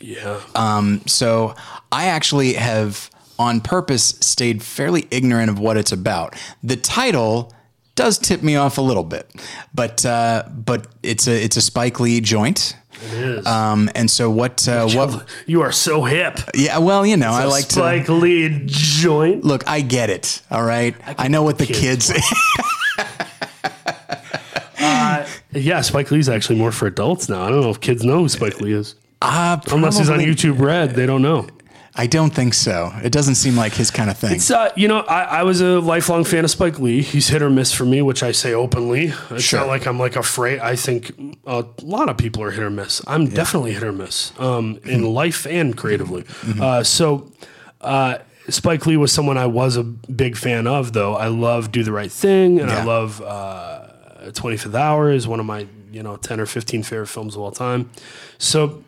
Yeah. 0.01 0.41
Um, 0.55 1.03
so, 1.07 1.55
I 1.93 2.07
actually 2.07 2.55
have 2.55 3.11
on 3.39 3.61
purpose 3.61 4.15
stayed 4.21 4.63
fairly 4.63 5.07
ignorant 5.11 5.51
of 5.51 5.59
what 5.59 5.77
it's 5.77 5.93
about. 5.93 6.35
The 6.63 6.77
title 6.77 7.53
does 7.95 8.19
tip 8.19 8.43
me 8.43 8.57
off 8.57 8.79
a 8.79 8.81
little 8.81 9.05
bit, 9.05 9.31
but 9.75 10.07
uh, 10.07 10.45
but 10.49 10.87
it's 11.03 11.29
a 11.29 11.45
it's 11.45 11.57
a 11.59 11.61
Spike 11.61 12.01
Lee 12.01 12.21
joint. 12.21 12.77
it 13.03 13.13
is. 13.13 13.47
Um, 13.47 13.91
and 13.95 14.11
so 14.11 14.31
what 14.31 14.67
uh, 14.67 14.89
what? 14.89 15.29
you 15.47 15.61
are 15.61 15.73
so 15.73 16.05
hip. 16.05 16.39
Yeah, 16.55 16.79
well, 16.79 17.05
you 17.05 17.19
know, 17.19 17.33
I 17.33 17.45
like 17.45 17.67
to. 17.69 17.75
Spike 17.75 18.09
Lee 18.09 18.63
joint. 18.65 19.45
Look, 19.45 19.69
I 19.69 19.83
get 19.83 20.09
it. 20.09 20.43
All 20.51 20.65
right. 20.65 20.95
I, 21.05 21.29
know 21.29 21.43
what 21.43 21.59
the 21.59 21.67
kids 21.67 22.11
kids. 22.11 22.23
Yeah, 25.53 25.81
Spike 25.81 26.11
Lee's 26.11 26.29
actually 26.29 26.59
more 26.59 26.73
for 26.73 26.87
adults 26.87 27.29
now. 27.29 27.43
I 27.43 27.51
don't 27.51 27.61
know 27.61 27.71
if 27.71 27.81
kids 27.81 28.05
know 28.05 28.19
who 28.21 28.29
Spike 28.29 28.61
Lee 28.61 28.73
is. 28.73 28.95
uh, 29.23 29.59
Unless 29.73 29.99
he's 29.99 30.11
on 30.11 30.19
YouTube 30.21 30.61
Red, 30.61 30.91
they 30.95 31.07
don't 31.07 31.23
know. 31.23 31.49
I 31.97 32.07
don't 32.07 32.31
think 32.33 32.55
so. 32.55 32.93
It 33.03 33.11
doesn't 33.11 33.35
seem 33.35 33.57
like 33.57 33.73
his 33.75 33.91
kind 33.91 34.09
of 34.11 34.17
thing. 34.17 34.37
It's 34.37 34.49
uh, 34.51 34.71
you 34.77 34.87
know, 34.87 35.01
I, 35.01 35.41
I 35.41 35.43
was 35.43 35.61
a 35.61 35.81
lifelong 35.81 36.23
fan 36.23 36.45
of 36.45 36.51
Spike 36.53 36.79
Lee. 36.79 37.03
He's 37.03 37.29
hit 37.29 37.43
or 37.43 37.51
miss 37.51 37.73
for 37.73 37.85
me, 37.85 38.01
which 38.01 38.23
I 38.23 38.31
say 38.31 38.55
openly. 38.55 39.13
It's 39.31 39.43
Sure. 39.43 39.59
not 39.61 39.69
like 39.69 39.87
I'm 39.89 39.99
like 39.99 40.15
afraid. 40.15 40.61
I 40.61 40.77
think 40.77 41.11
a 41.47 41.65
lot 41.83 42.09
of 42.09 42.17
people 42.17 42.45
are 42.45 42.53
hit 42.53 42.63
or 42.63 42.71
miss. 42.71 43.03
I'm 43.09 43.27
definitely 43.29 43.73
hit 43.73 43.83
or 43.83 43.93
miss 43.93 44.33
um, 44.39 44.79
in 44.85 45.03
life 45.03 45.47
and 45.49 45.77
creatively. 45.77 46.25
Uh, 46.61 46.85
so 46.85 47.33
uh, 47.81 48.19
Spike 48.49 48.87
Lee 48.87 48.97
was 48.97 49.11
someone 49.13 49.37
I 49.37 49.47
was 49.47 49.77
a 49.77 49.83
big 49.83 50.37
fan 50.37 50.69
of, 50.69 50.93
though. 50.93 51.17
I 51.17 51.27
love 51.27 51.73
Do 51.73 51.83
the 51.83 51.93
Right 51.93 52.11
Thing, 52.13 52.61
and 52.61 52.71
I 52.71 52.85
love 52.85 53.21
uh, 53.21 53.89
25th 54.27 54.75
Hour 54.75 55.11
is 55.11 55.27
one 55.27 55.41
of 55.41 55.47
my 55.47 55.67
you 55.93 56.03
know 56.03 56.17
10 56.17 56.41
or 56.41 56.47
15 56.47 56.83
favorite 56.83 57.07
films 57.09 57.35
of 57.37 57.43
all 57.43 57.51
time. 57.51 57.91
So 58.39 58.85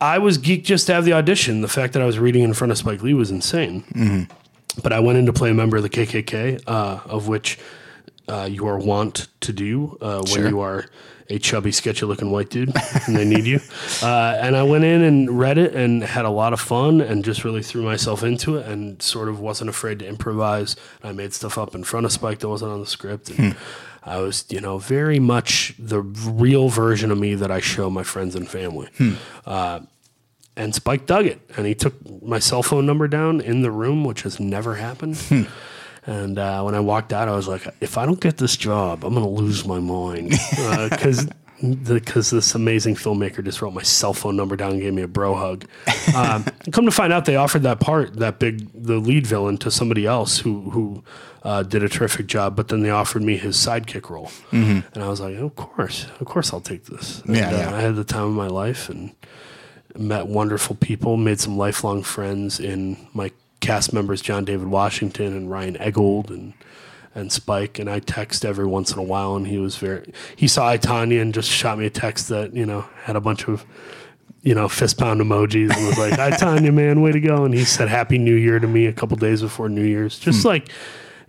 I 0.00 0.18
was 0.18 0.38
geeked 0.38 0.64
just 0.64 0.86
to 0.86 0.94
have 0.94 1.04
the 1.04 1.12
audition. 1.12 1.60
The 1.60 1.68
fact 1.68 1.92
that 1.92 2.02
I 2.02 2.06
was 2.06 2.18
reading 2.18 2.42
in 2.42 2.54
front 2.54 2.70
of 2.72 2.78
Spike 2.78 3.02
Lee 3.02 3.14
was 3.14 3.30
insane. 3.30 4.28
But 4.82 4.92
I 4.92 5.00
went 5.00 5.18
in 5.18 5.26
to 5.26 5.32
play 5.32 5.50
a 5.50 5.54
member 5.54 5.76
of 5.76 5.82
the 5.82 5.90
KKK, 5.90 6.62
uh, 6.66 7.00
of 7.04 7.26
which 7.28 7.58
uh, 8.28 8.48
you 8.50 8.66
are 8.68 8.78
wont 8.78 9.26
to 9.40 9.52
do 9.52 9.98
uh, 10.00 10.18
when 10.18 10.26
Sure. 10.26 10.48
you 10.48 10.60
are 10.60 10.86
a 11.28 11.38
chubby, 11.38 11.70
sketchy 11.72 12.06
looking 12.06 12.30
white 12.30 12.50
dude 12.50 12.72
and 13.06 13.16
they 13.16 13.24
need 13.24 13.44
you. 13.46 13.60
Uh, 14.02 14.38
and 14.40 14.56
I 14.56 14.62
went 14.62 14.84
in 14.84 15.02
and 15.02 15.38
read 15.38 15.58
it 15.58 15.74
and 15.74 16.02
had 16.02 16.24
a 16.24 16.30
lot 16.30 16.54
of 16.54 16.60
fun 16.60 17.02
and 17.02 17.22
just 17.22 17.44
really 17.44 17.62
threw 17.62 17.82
myself 17.82 18.22
into 18.22 18.56
it 18.56 18.66
and 18.66 19.02
sort 19.02 19.28
of 19.28 19.40
wasn't 19.40 19.68
afraid 19.68 19.98
to 19.98 20.06
improvise. 20.06 20.74
I 21.04 21.12
made 21.12 21.34
stuff 21.34 21.58
up 21.58 21.74
in 21.74 21.84
front 21.84 22.06
of 22.06 22.12
Spike 22.12 22.38
that 22.38 22.48
wasn't 22.48 22.72
on 22.72 22.80
the 22.80 22.86
script. 22.86 23.28
And 23.30 23.54
I 24.02 24.18
was, 24.18 24.44
you 24.48 24.60
know, 24.60 24.78
very 24.78 25.18
much 25.18 25.74
the 25.78 26.00
real 26.00 26.68
version 26.68 27.10
of 27.10 27.18
me 27.18 27.34
that 27.34 27.50
I 27.50 27.60
show 27.60 27.90
my 27.90 28.02
friends 28.02 28.34
and 28.34 28.48
family. 28.48 28.88
Uh, 29.44 29.80
and 30.56 30.74
Spike 30.74 31.06
dug 31.06 31.26
it, 31.26 31.40
and 31.56 31.66
he 31.66 31.74
took 31.74 31.94
my 32.22 32.38
cell 32.38 32.62
phone 32.62 32.84
number 32.86 33.08
down 33.08 33.40
in 33.40 33.62
the 33.62 33.70
room, 33.70 34.04
which 34.04 34.22
has 34.22 34.40
never 34.40 34.74
happened. 34.74 35.18
And 36.06 36.38
uh, 36.38 36.62
when 36.62 36.74
I 36.74 36.80
walked 36.80 37.12
out, 37.12 37.28
I 37.28 37.36
was 37.36 37.46
like, 37.46 37.66
"If 37.80 37.98
I 37.98 38.06
don't 38.06 38.20
get 38.20 38.38
this 38.38 38.56
job, 38.56 39.04
I'm 39.04 39.14
going 39.14 39.24
to 39.24 39.30
lose 39.30 39.66
my 39.66 39.78
mind," 39.80 40.30
because 40.90 41.28
because 41.86 42.30
this 42.30 42.54
amazing 42.54 42.94
filmmaker 42.94 43.44
just 43.44 43.60
wrote 43.60 43.74
my 43.74 43.82
cell 43.82 44.14
phone 44.14 44.34
number 44.34 44.56
down 44.56 44.72
and 44.72 44.80
gave 44.80 44.94
me 44.94 45.02
a 45.02 45.08
bro 45.08 45.34
hug. 45.34 45.66
Um, 46.16 46.44
come 46.72 46.86
to 46.86 46.90
find 46.90 47.12
out, 47.12 47.24
they 47.24 47.36
offered 47.36 47.62
that 47.62 47.78
part, 47.78 48.14
that 48.16 48.40
big, 48.40 48.68
the 48.74 48.96
lead 48.96 49.28
villain, 49.28 49.58
to 49.58 49.70
somebody 49.70 50.06
else 50.06 50.38
who 50.38 50.70
who 50.70 51.04
uh, 51.42 51.62
did 51.62 51.82
a 51.82 51.88
terrific 51.88 52.26
job. 52.26 52.56
But 52.56 52.68
then 52.68 52.80
they 52.82 52.90
offered 52.90 53.22
me 53.22 53.36
his 53.36 53.56
sidekick 53.56 54.10
role, 54.10 54.30
and 54.50 54.84
I 54.96 55.08
was 55.08 55.20
like, 55.20 55.36
"Of 55.36 55.56
course, 55.56 56.06
of 56.20 56.26
course, 56.26 56.52
I'll 56.52 56.60
take 56.60 56.84
this." 56.86 57.22
And, 57.26 57.36
Yeah, 57.36 57.48
uh, 57.48 57.56
yeah. 57.58 57.76
I 57.76 57.80
had 57.80 57.96
the 57.96 58.04
time 58.04 58.24
of 58.24 58.32
my 58.34 58.48
life 58.48 58.88
and 58.88 59.12
met 59.96 60.26
wonderful 60.26 60.76
people, 60.76 61.16
made 61.16 61.40
some 61.40 61.56
lifelong 61.56 62.02
friends 62.02 62.60
in 62.60 62.96
my 63.12 63.32
cast 63.60 63.92
members, 63.92 64.22
John 64.22 64.44
David 64.44 64.68
Washington 64.68 65.36
and 65.36 65.50
Ryan 65.50 65.76
Eggold 65.76 66.30
and 66.30 66.52
and 67.14 67.32
Spike. 67.32 67.78
And 67.80 67.90
I 67.90 67.98
text 67.98 68.44
every 68.44 68.66
once 68.66 68.92
in 68.92 68.98
a 68.98 69.02
while, 69.02 69.34
and 69.34 69.46
he 69.46 69.58
was 69.58 69.76
very. 69.76 70.12
He 70.36 70.46
saw 70.46 70.68
I 70.68 70.78
Tonya 70.78 71.20
and 71.20 71.34
just 71.34 71.50
shot 71.50 71.78
me 71.78 71.86
a 71.86 71.90
text 71.90 72.28
that 72.28 72.54
you 72.54 72.66
know 72.66 72.84
had 73.04 73.16
a 73.16 73.20
bunch 73.20 73.48
of. 73.48 73.64
You 74.42 74.54
know, 74.54 74.70
fist 74.70 74.96
pound 74.96 75.20
emojis 75.20 75.70
and 75.76 75.86
was 75.86 75.98
like, 75.98 76.18
"I 76.18 76.30
Tonya, 76.30 76.72
man, 76.72 77.02
way 77.02 77.12
to 77.12 77.20
go!" 77.20 77.44
And 77.44 77.52
he 77.52 77.64
said 77.66 77.88
"Happy 77.88 78.16
New 78.16 78.34
Year" 78.34 78.58
to 78.58 78.66
me 78.66 78.86
a 78.86 78.92
couple 78.92 79.18
days 79.18 79.42
before 79.42 79.68
New 79.68 79.84
Year's. 79.84 80.18
Just 80.18 80.46
like 80.46 80.70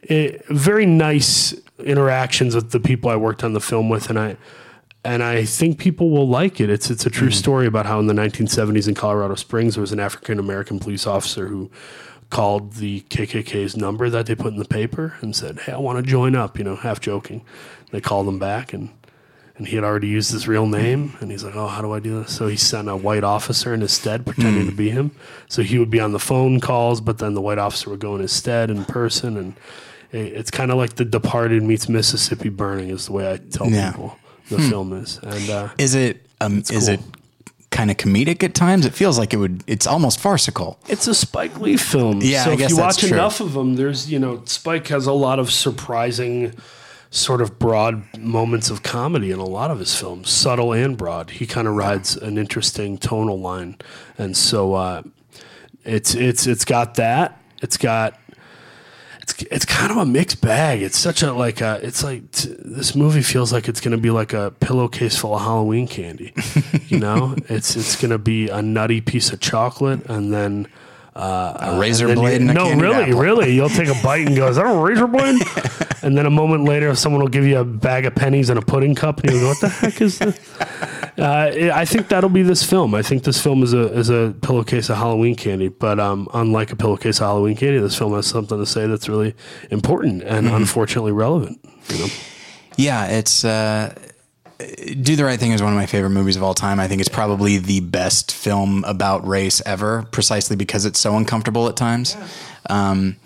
eh, 0.10 0.38
very 0.50 0.86
nice 0.86 1.54
interactions 1.80 2.56
with 2.56 2.72
the 2.72 2.80
people 2.80 3.10
I 3.10 3.16
worked 3.16 3.44
on 3.44 3.54
the 3.54 3.62
film 3.62 3.90
with, 3.90 4.10
and 4.10 4.20
I 4.20 4.38
and 5.04 5.24
I 5.24 5.46
think 5.46 5.80
people 5.80 6.12
will 6.12 6.28
like 6.28 6.60
it. 6.60 6.70
It's 6.70 6.90
it's 6.90 7.06
a 7.06 7.10
true 7.10 7.32
story 7.32 7.66
about 7.66 7.86
how 7.86 8.00
in 8.00 8.08
the 8.08 8.14
1970s 8.14 8.88
in 8.88 8.94
Colorado 8.94 9.36
Springs 9.36 9.76
there 9.76 9.82
was 9.82 9.92
an 9.92 10.00
African 10.00 10.40
American 10.40 10.80
police 10.80 11.08
officer 11.08 11.48
who 11.48 11.72
called 12.30 12.74
the 12.74 13.02
KKK's 13.10 13.76
number 13.76 14.10
that 14.10 14.26
they 14.26 14.36
put 14.36 14.54
in 14.54 14.60
the 14.60 14.66
paper 14.66 15.16
and 15.22 15.36
said, 15.36 15.60
"Hey, 15.62 15.74
I 15.74 15.78
want 15.78 16.04
to 16.04 16.10
join 16.10 16.36
up," 16.36 16.58
you 16.58 16.64
know, 16.64 16.76
half 16.76 17.00
joking. 17.00 17.42
They 17.92 18.00
called 18.02 18.28
him 18.28 18.40
back 18.40 18.74
and 18.74 18.90
and 19.62 19.68
he 19.68 19.76
had 19.76 19.86
already 19.86 20.08
used 20.08 20.32
his 20.32 20.48
real 20.48 20.66
name. 20.66 21.16
And 21.20 21.30
he's 21.30 21.44
like, 21.44 21.56
"Oh, 21.56 21.68
how 21.68 21.84
do 21.84 21.92
I 21.94 22.00
do 22.00 22.24
this?" 22.24 22.36
So 22.36 22.48
he 22.48 22.56
sent 22.56 22.90
a 22.90 22.96
white 22.96 23.24
officer 23.24 23.76
in 23.76 23.82
his 23.82 23.92
stead, 23.92 24.26
pretending 24.26 24.66
to 24.66 24.72
be 24.72 24.90
him. 24.90 25.12
So 25.50 25.62
he 25.62 25.78
would 25.78 25.92
be 25.92 26.00
on 26.00 26.14
the 26.14 26.20
phone 26.20 26.60
calls, 26.60 27.00
but 27.00 27.20
then 27.20 27.36
the 27.36 27.42
white 27.42 27.60
officer 27.60 27.92
would 27.92 28.00
go 28.00 28.16
in 28.16 28.22
his 28.22 28.32
stead 28.32 28.72
in 28.72 28.86
person, 28.86 29.38
and 29.38 29.54
it, 29.54 29.60
it's 30.12 30.52
kind 30.52 30.72
of 30.72 30.78
like 30.78 30.96
The 30.96 31.06
Departed 31.06 31.64
meets 31.64 31.88
Mississippi 31.90 32.50
Burning 32.50 32.90
is 32.90 33.06
the 33.08 33.14
way 33.14 33.32
I 33.32 33.38
tell 33.38 33.70
Yeah. 33.70 33.92
people 33.92 34.18
the 34.50 34.60
film 34.60 34.94
is. 34.94 35.20
And 35.24 35.50
uh, 35.50 35.70
Is 35.78 35.96
it 35.96 36.26
um, 36.42 36.60
is 36.60 36.70
cool. 36.72 36.90
it 36.90 37.00
kind 37.70 37.90
of 37.90 37.98
comedic 37.98 38.44
at 38.44 38.54
times? 38.54 38.86
It 38.86 38.94
feels 38.94 39.18
like 39.18 39.34
it 39.34 39.38
would. 39.38 39.64
It's 39.68 39.88
almost 39.88 40.20
farcical. 40.20 40.78
It's 40.90 41.08
a 41.08 41.16
Spike 41.16 41.60
Lee 41.62 41.78
film. 41.78 42.20
Yeah, 42.22 42.44
so 42.44 42.50
I 42.50 42.54
if 42.54 42.60
guess 42.60 42.70
you 42.72 42.76
that's 42.78 42.98
watch 43.02 43.08
true. 43.10 43.18
enough 43.18 43.40
of 43.40 43.54
them, 43.54 43.76
there's 43.76 44.12
you 44.12 44.20
know 44.20 44.42
Spike 44.46 44.88
has 44.90 45.08
a 45.08 45.14
lot 45.14 45.40
of 45.40 45.52
surprising, 45.52 46.54
sort 47.12 47.42
of 47.42 47.60
broad 47.60 48.04
moments 48.18 48.70
of 48.70 48.84
comedy 48.84 49.32
in 49.32 49.40
a 49.40 49.46
lot 49.46 49.72
of 49.72 49.80
his 49.80 49.96
films, 49.96 50.30
subtle 50.30 50.74
and 50.74 50.98
broad. 50.98 51.30
He 51.30 51.46
kind 51.46 51.68
of 51.68 51.76
rides 51.76 52.18
an 52.18 52.38
interesting 52.38 52.98
tonal 52.98 53.40
line, 53.40 53.78
and 54.18 54.36
so 54.36 54.74
uh, 54.74 55.04
it's 55.86 56.14
it's 56.16 56.48
it's 56.48 56.66
got 56.66 56.96
that. 56.96 57.40
It's 57.62 57.78
got. 57.78 58.18
It's, 59.22 59.42
it's 59.44 59.66
kind 59.66 59.92
of 59.92 59.98
a 59.98 60.06
mixed 60.06 60.42
bag. 60.42 60.82
It's 60.82 60.98
such 60.98 61.22
a 61.22 61.32
like 61.34 61.62
a, 61.62 61.80
it's 61.84 62.04
like 62.04 62.32
t- 62.32 62.56
this 62.60 62.96
movie 62.96 63.22
feels 63.22 63.54
like 63.54 63.68
it's 63.68 63.80
going 63.80 63.96
to 63.96 64.02
be 64.02 64.10
like 64.10 64.34
a 64.34 64.52
pillowcase 64.60 65.18
full 65.18 65.36
of 65.36 65.42
Halloween 65.42 65.88
candy. 65.88 66.34
You 66.88 67.00
know, 67.00 67.36
it's 67.50 67.76
it's 67.76 67.96
going 68.00 68.12
to 68.12 68.18
be 68.18 68.50
a 68.50 68.62
nutty 68.62 69.00
piece 69.02 69.32
of 69.32 69.40
chocolate 69.40 70.06
and 70.10 70.34
then 70.34 70.68
A 71.16 71.78
razor 71.80 72.08
then 72.08 72.18
blade 72.18 72.42
you- 72.42 72.48
and 72.48 72.56
no, 72.56 72.74
really, 72.76 73.04
apple. 73.06 73.20
really. 73.20 73.54
You'll 73.54 73.70
take 73.70 73.90
a 73.90 74.02
bite 74.04 74.26
and 74.28 74.36
go, 74.36 74.48
"Is 74.48 74.56
that 74.56 74.66
a 74.66 74.74
razor 74.80 75.08
blade?" 75.08 75.42
and 76.04 76.18
then 76.18 76.26
a 76.26 76.30
moment 76.30 76.64
later, 76.64 76.96
someone 76.96 77.22
will 77.22 77.28
give 77.30 77.46
you 77.46 77.58
a 77.60 77.66
bag 77.66 78.06
of 78.06 78.16
pennies 78.16 78.50
and 78.50 78.58
a 78.58 78.62
pudding 78.62 78.96
cup, 78.96 79.20
and 79.22 79.32
you 79.34 79.40
go, 79.42 79.48
"What 79.50 79.60
the 79.60 79.70
heck 79.70 80.02
is 80.02 80.20
this?" 80.20 80.40
Uh, 81.18 81.70
I 81.74 81.84
think 81.86 82.08
that'll 82.08 82.30
be 82.30 82.42
this 82.42 82.64
film. 82.64 82.96
I 82.96 83.02
think 83.02 83.24
this 83.24 83.40
film 83.40 83.62
is 83.64 83.74
a 83.74 83.92
is 83.92 84.10
a 84.10 84.34
pillowcase 84.42 84.90
of 84.90 84.96
Halloween 84.98 85.36
candy, 85.36 85.68
but 85.68 86.00
um, 86.00 86.28
unlike 86.34 86.72
a 86.72 86.76
pillowcase 86.78 87.20
of 87.20 87.26
Halloween 87.28 87.56
candy, 87.58 87.80
this 87.80 87.98
film 87.98 88.14
has 88.14 88.26
something 88.26 88.58
to 88.58 88.66
say 88.66 88.88
that's 88.88 89.10
really 89.10 89.36
important 89.70 90.24
and 90.24 90.48
Mm-hmm. 90.48 90.56
unfortunately 90.56 91.12
relevant. 91.12 91.60
You 91.90 91.98
know? 92.00 92.08
Yeah, 92.78 93.08
it's 93.08 93.44
uh, 93.44 93.94
Do 95.02 95.16
the 95.16 95.26
Right 95.26 95.40
Thing 95.40 95.52
is 95.52 95.62
one 95.62 95.72
of 95.74 95.78
my 95.78 95.86
favorite 95.86 96.12
movies 96.12 96.36
of 96.36 96.44
all 96.44 96.54
time. 96.54 96.80
I 96.80 96.88
think 96.88 97.00
it's 97.00 97.10
probably 97.10 97.58
the 97.58 97.80
best 97.82 98.32
film 98.32 98.84
about 98.86 99.26
race 99.28 99.62
ever, 99.66 100.04
precisely 100.12 100.56
because 100.56 100.86
it's 100.86 101.00
so 101.00 101.16
uncomfortable 101.16 101.68
at 101.68 101.76
times. 101.76 102.16
Um, 102.70 103.18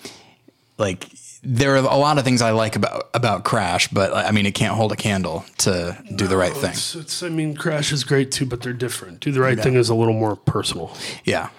like 0.77 1.07
there 1.43 1.73
are 1.73 1.77
a 1.77 1.97
lot 1.97 2.17
of 2.17 2.23
things 2.23 2.41
I 2.41 2.51
like 2.51 2.75
about 2.75 3.09
about 3.13 3.43
Crash, 3.43 3.87
but 3.89 4.13
I 4.13 4.31
mean, 4.31 4.45
it 4.45 4.55
can't 4.55 4.75
hold 4.75 4.91
a 4.91 4.95
candle 4.95 5.45
to 5.59 5.97
Do 6.15 6.27
the 6.27 6.37
Right 6.37 6.53
Thing. 6.53 6.71
It's, 6.71 6.95
it's, 6.95 7.23
I 7.23 7.29
mean, 7.29 7.55
Crash 7.55 7.91
is 7.91 8.03
great 8.03 8.31
too, 8.31 8.45
but 8.45 8.61
they're 8.61 8.73
different. 8.73 9.19
Do 9.19 9.31
the 9.31 9.41
right 9.41 9.59
thing 9.59 9.75
is 9.75 9.89
a 9.89 9.95
little 9.95 10.13
more 10.13 10.35
personal, 10.35 10.95
Yeah, 11.23 11.49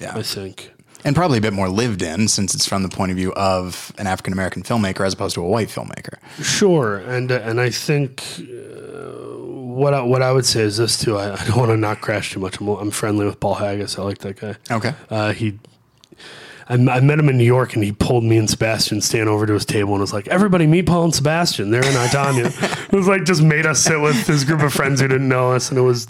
yeah, 0.00 0.16
I 0.16 0.22
think. 0.22 0.70
And 1.04 1.14
probably 1.14 1.36
a 1.36 1.40
bit 1.42 1.52
more 1.52 1.68
lived 1.68 2.00
in 2.00 2.28
since 2.28 2.54
it's 2.54 2.66
from 2.66 2.82
the 2.82 2.88
point 2.88 3.10
of 3.10 3.18
view 3.18 3.32
of 3.34 3.92
an 3.98 4.06
African 4.06 4.32
American 4.32 4.62
filmmaker 4.62 5.06
as 5.06 5.12
opposed 5.12 5.34
to 5.34 5.42
a 5.42 5.46
white 5.46 5.68
filmmaker. 5.68 6.16
Sure, 6.42 6.96
and 6.96 7.30
uh, 7.30 7.40
and 7.44 7.60
I 7.60 7.68
think 7.68 8.24
uh, 8.40 9.04
what 9.74 9.92
I, 9.92 10.00
what 10.00 10.22
I 10.22 10.32
would 10.32 10.46
say 10.46 10.62
is 10.62 10.78
this 10.78 10.98
too. 10.98 11.18
I, 11.18 11.34
I 11.34 11.44
don't 11.44 11.56
want 11.56 11.70
to 11.70 11.76
not 11.76 12.00
crash 12.00 12.32
too 12.32 12.40
much. 12.40 12.58
I'm, 12.60 12.68
I'm 12.68 12.90
friendly 12.90 13.26
with 13.26 13.38
Paul 13.38 13.54
Haggis. 13.54 13.98
I 13.98 14.02
like 14.02 14.18
that 14.18 14.40
guy. 14.40 14.56
Okay. 14.70 14.94
Uh, 15.10 15.32
he, 15.32 15.58
I, 16.68 16.74
I 16.74 17.00
met 17.00 17.18
him 17.18 17.28
in 17.28 17.36
New 17.36 17.44
York, 17.44 17.74
and 17.74 17.84
he 17.84 17.92
pulled 17.92 18.24
me 18.24 18.38
and 18.38 18.48
Sebastian 18.48 19.00
Stan 19.00 19.28
over 19.28 19.46
to 19.46 19.52
his 19.52 19.66
table 19.66 19.92
and 19.92 20.00
was 20.00 20.12
like, 20.12 20.28
"Everybody, 20.28 20.66
meet 20.66 20.86
Paul 20.86 21.04
and 21.04 21.14
Sebastian. 21.14 21.70
They're 21.70 21.84
in 21.84 21.96
I, 21.96 22.06
Tonya." 22.06 22.88
it 22.92 22.96
was 22.96 23.08
like 23.08 23.24
just 23.24 23.42
made 23.42 23.66
us 23.66 23.80
sit 23.80 24.00
with 24.00 24.26
his 24.26 24.44
group 24.44 24.62
of 24.62 24.72
friends 24.72 25.00
who 25.00 25.08
didn't 25.08 25.28
know 25.28 25.52
us, 25.52 25.68
and 25.68 25.78
it 25.78 25.82
was 25.82 26.06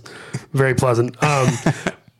very 0.53 0.75
pleasant. 0.75 1.21
Um, 1.23 1.49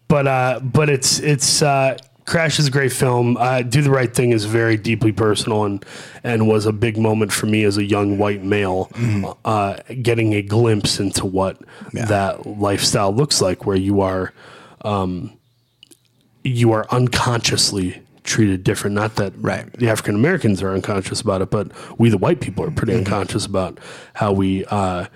but 0.09 0.27
uh, 0.27 0.61
but 0.61 0.89
it's 0.89 1.21
it's. 1.21 1.63
Uh, 1.63 1.97
Crash 2.27 2.59
is 2.59 2.69
a 2.69 2.71
great 2.71 2.93
film. 2.93 3.37
Uh, 3.37 3.61
Do 3.63 3.83
the 3.83 3.91
Right 3.91 4.13
Thing 4.13 4.31
is 4.33 4.47
very 4.47 4.77
deeply 4.79 5.13
personal 5.13 5.65
and 5.65 5.85
and 6.23 6.49
was 6.49 6.65
a 6.67 6.73
big 6.73 6.97
moment 6.97 7.33
for 7.33 7.47
me 7.47 7.65
as 7.65 7.77
a 7.77 7.85
young 7.85 8.17
white 8.17 8.43
male, 8.43 8.91
uh, 9.45 9.77
getting 10.03 10.33
a 10.33 10.41
glimpse 10.43 10.99
into 10.99 11.27
what 11.27 11.59
that 11.93 12.47
lifestyle 12.47 13.13
looks 13.15 13.41
like, 13.43 13.67
where 13.67 13.77
you 13.77 14.01
are 14.01 14.33
you 16.43 16.73
are 16.73 16.87
unconsciously 16.91 18.01
treated 18.23 18.65
different. 18.65 18.95
Not 18.95 19.17
that 19.17 19.33
Right. 19.37 19.71
the 19.75 19.89
African 19.89 20.15
Americans 20.15 20.63
are 20.63 20.71
unconscious 20.71 21.21
about 21.21 21.43
it, 21.43 21.51
but 21.51 21.71
we, 21.99 22.09
the 22.09 22.19
white 22.19 22.41
people, 22.41 22.65
are 22.65 22.71
pretty 22.71 22.93
Mm-hmm. 22.93 23.05
unconscious 23.05 23.45
about 23.47 23.79
how 24.15 24.33
we 24.33 24.65
uh, 24.67 25.07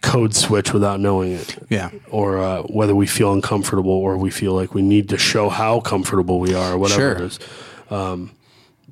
code 0.00 0.34
switch 0.34 0.72
without 0.72 1.00
knowing 1.00 1.32
it. 1.32 1.58
Yeah. 1.68 1.90
Or 2.10 2.38
uh, 2.38 2.62
whether 2.62 2.94
we 2.94 3.06
feel 3.06 3.32
uncomfortable 3.32 3.90
or 3.92 4.16
we 4.16 4.30
feel 4.30 4.52
like 4.54 4.74
we 4.74 4.82
need 4.82 5.08
to 5.10 5.18
show 5.18 5.48
how 5.48 5.80
comfortable 5.80 6.38
we 6.40 6.54
are, 6.54 6.72
or 6.74 6.78
whatever 6.78 7.00
Sure. 7.00 7.12
it 7.12 7.20
is. 7.22 7.38
Um, 7.90 8.30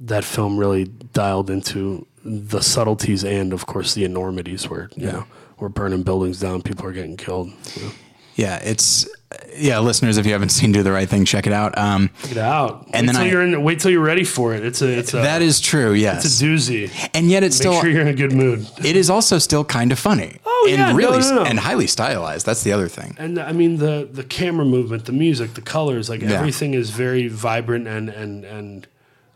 that 0.00 0.24
film 0.24 0.58
really 0.58 0.84
dialed 1.12 1.48
into 1.50 2.06
the 2.24 2.60
subtleties 2.60 3.24
and, 3.24 3.52
of 3.52 3.66
course, 3.66 3.94
the 3.94 4.04
enormities 4.04 4.68
where, 4.68 4.90
you 4.96 5.06
know, 5.06 5.24
we're 5.58 5.68
burning 5.68 6.02
buildings 6.02 6.40
down, 6.40 6.60
people 6.62 6.86
are 6.86 6.92
getting 6.92 7.16
killed. 7.16 7.50
you 7.76 7.82
know. 7.84 7.90
Yeah, 8.34 8.56
it's 8.58 9.08
yeah, 9.56 9.78
listeners. 9.80 10.18
If 10.18 10.26
you 10.26 10.32
haven't 10.32 10.50
seen 10.50 10.70
Do 10.72 10.82
the 10.82 10.92
Right 10.92 11.08
Thing, 11.08 11.24
check 11.24 11.46
it 11.46 11.52
out. 11.52 11.76
Um, 11.76 12.10
Check 12.22 12.32
it 12.32 12.38
out. 12.38 12.88
And 12.92 13.06
wait 13.06 13.06
then 13.06 13.14
till 13.14 13.24
I- 13.24 13.26
you're 13.28 13.42
in, 13.42 13.62
wait 13.62 13.80
till 13.80 13.90
you're 13.90 14.04
ready 14.04 14.24
for 14.24 14.54
it. 14.54 14.64
It's 14.64 14.82
a 14.82 14.98
it's 14.98 15.14
a 15.14 15.18
that 15.18 15.42
is 15.42 15.60
true. 15.60 15.92
Yes, 15.92 16.24
it's 16.24 16.40
a 16.40 16.44
doozy. 16.44 17.10
and 17.14 17.28
yet 17.30 17.42
it's 17.42 17.56
Make 17.58 17.62
still 17.62 17.80
sure 17.80 17.90
you're 17.90 18.02
in 18.02 18.08
a 18.08 18.14
good 18.14 18.32
mood. 18.32 18.66
it 18.84 18.94
is 18.96 19.10
also 19.10 19.38
still 19.38 19.64
kind 19.64 19.90
of 19.92 19.98
funny. 19.98 20.38
Oh, 20.44 20.66
and 20.70 20.78
yeah, 20.78 20.90
no, 20.92 20.96
really 20.96 21.18
no, 21.20 21.34
no. 21.36 21.42
and 21.44 21.58
highly 21.58 21.86
stylized. 21.86 22.46
That's 22.46 22.62
the 22.62 22.72
other 22.72 22.88
thing. 22.88 23.16
And 23.18 23.38
I 23.38 23.52
mean 23.52 23.78
the 23.78 24.08
the 24.10 24.24
camera 24.24 24.64
movement, 24.64 25.06
the 25.06 25.12
music, 25.12 25.54
the 25.54 25.60
colors, 25.62 26.08
like 26.08 26.20
Yeah. 26.22 26.32
everything 26.32 26.74
is 26.74 26.90
very 26.90 27.26
vibrant 27.28 27.88
and 27.88 28.08
and 28.08 28.44
and 28.44 28.86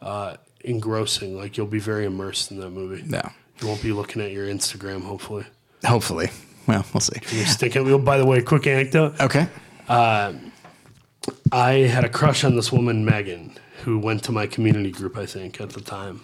uh, 0.03 0.37
engrossing. 0.65 1.37
Like 1.37 1.57
you'll 1.57 1.67
be 1.67 1.81
very 1.81 2.05
immersed 2.05 2.51
in 2.53 2.61
that 2.61 2.71
movie. 2.71 3.03
Yeah, 3.09 3.31
You 3.61 3.67
won't 3.67 3.83
be 3.83 3.93
looking 3.93 4.23
at 4.23 4.31
your 4.31 4.47
Instagram. 4.47 5.03
Hopefully, 5.03 5.47
hopefully. 5.85 6.31
Well, 6.67 6.85
we'll 6.95 7.01
see. 7.01 7.19
you're 7.37 7.47
stinking. 7.47 7.85
Well, 7.85 7.99
by 7.99 8.17
the 8.19 8.25
way, 8.27 8.41
quick 8.43 8.67
anecdote. 8.69 9.19
Okay. 9.21 9.49
I 9.91 11.73
had 11.73 12.05
a 12.05 12.09
crush 12.09 12.45
on 12.45 12.57
this 12.57 12.71
woman, 12.73 13.05
Megan, 13.05 13.57
who 13.85 13.99
went 13.99 14.25
to 14.25 14.33
my 14.33 14.47
community 14.47 14.91
group, 14.91 15.17
I 15.17 15.27
think, 15.27 15.61
at 15.61 15.71
the 15.71 15.81
time. 15.81 16.23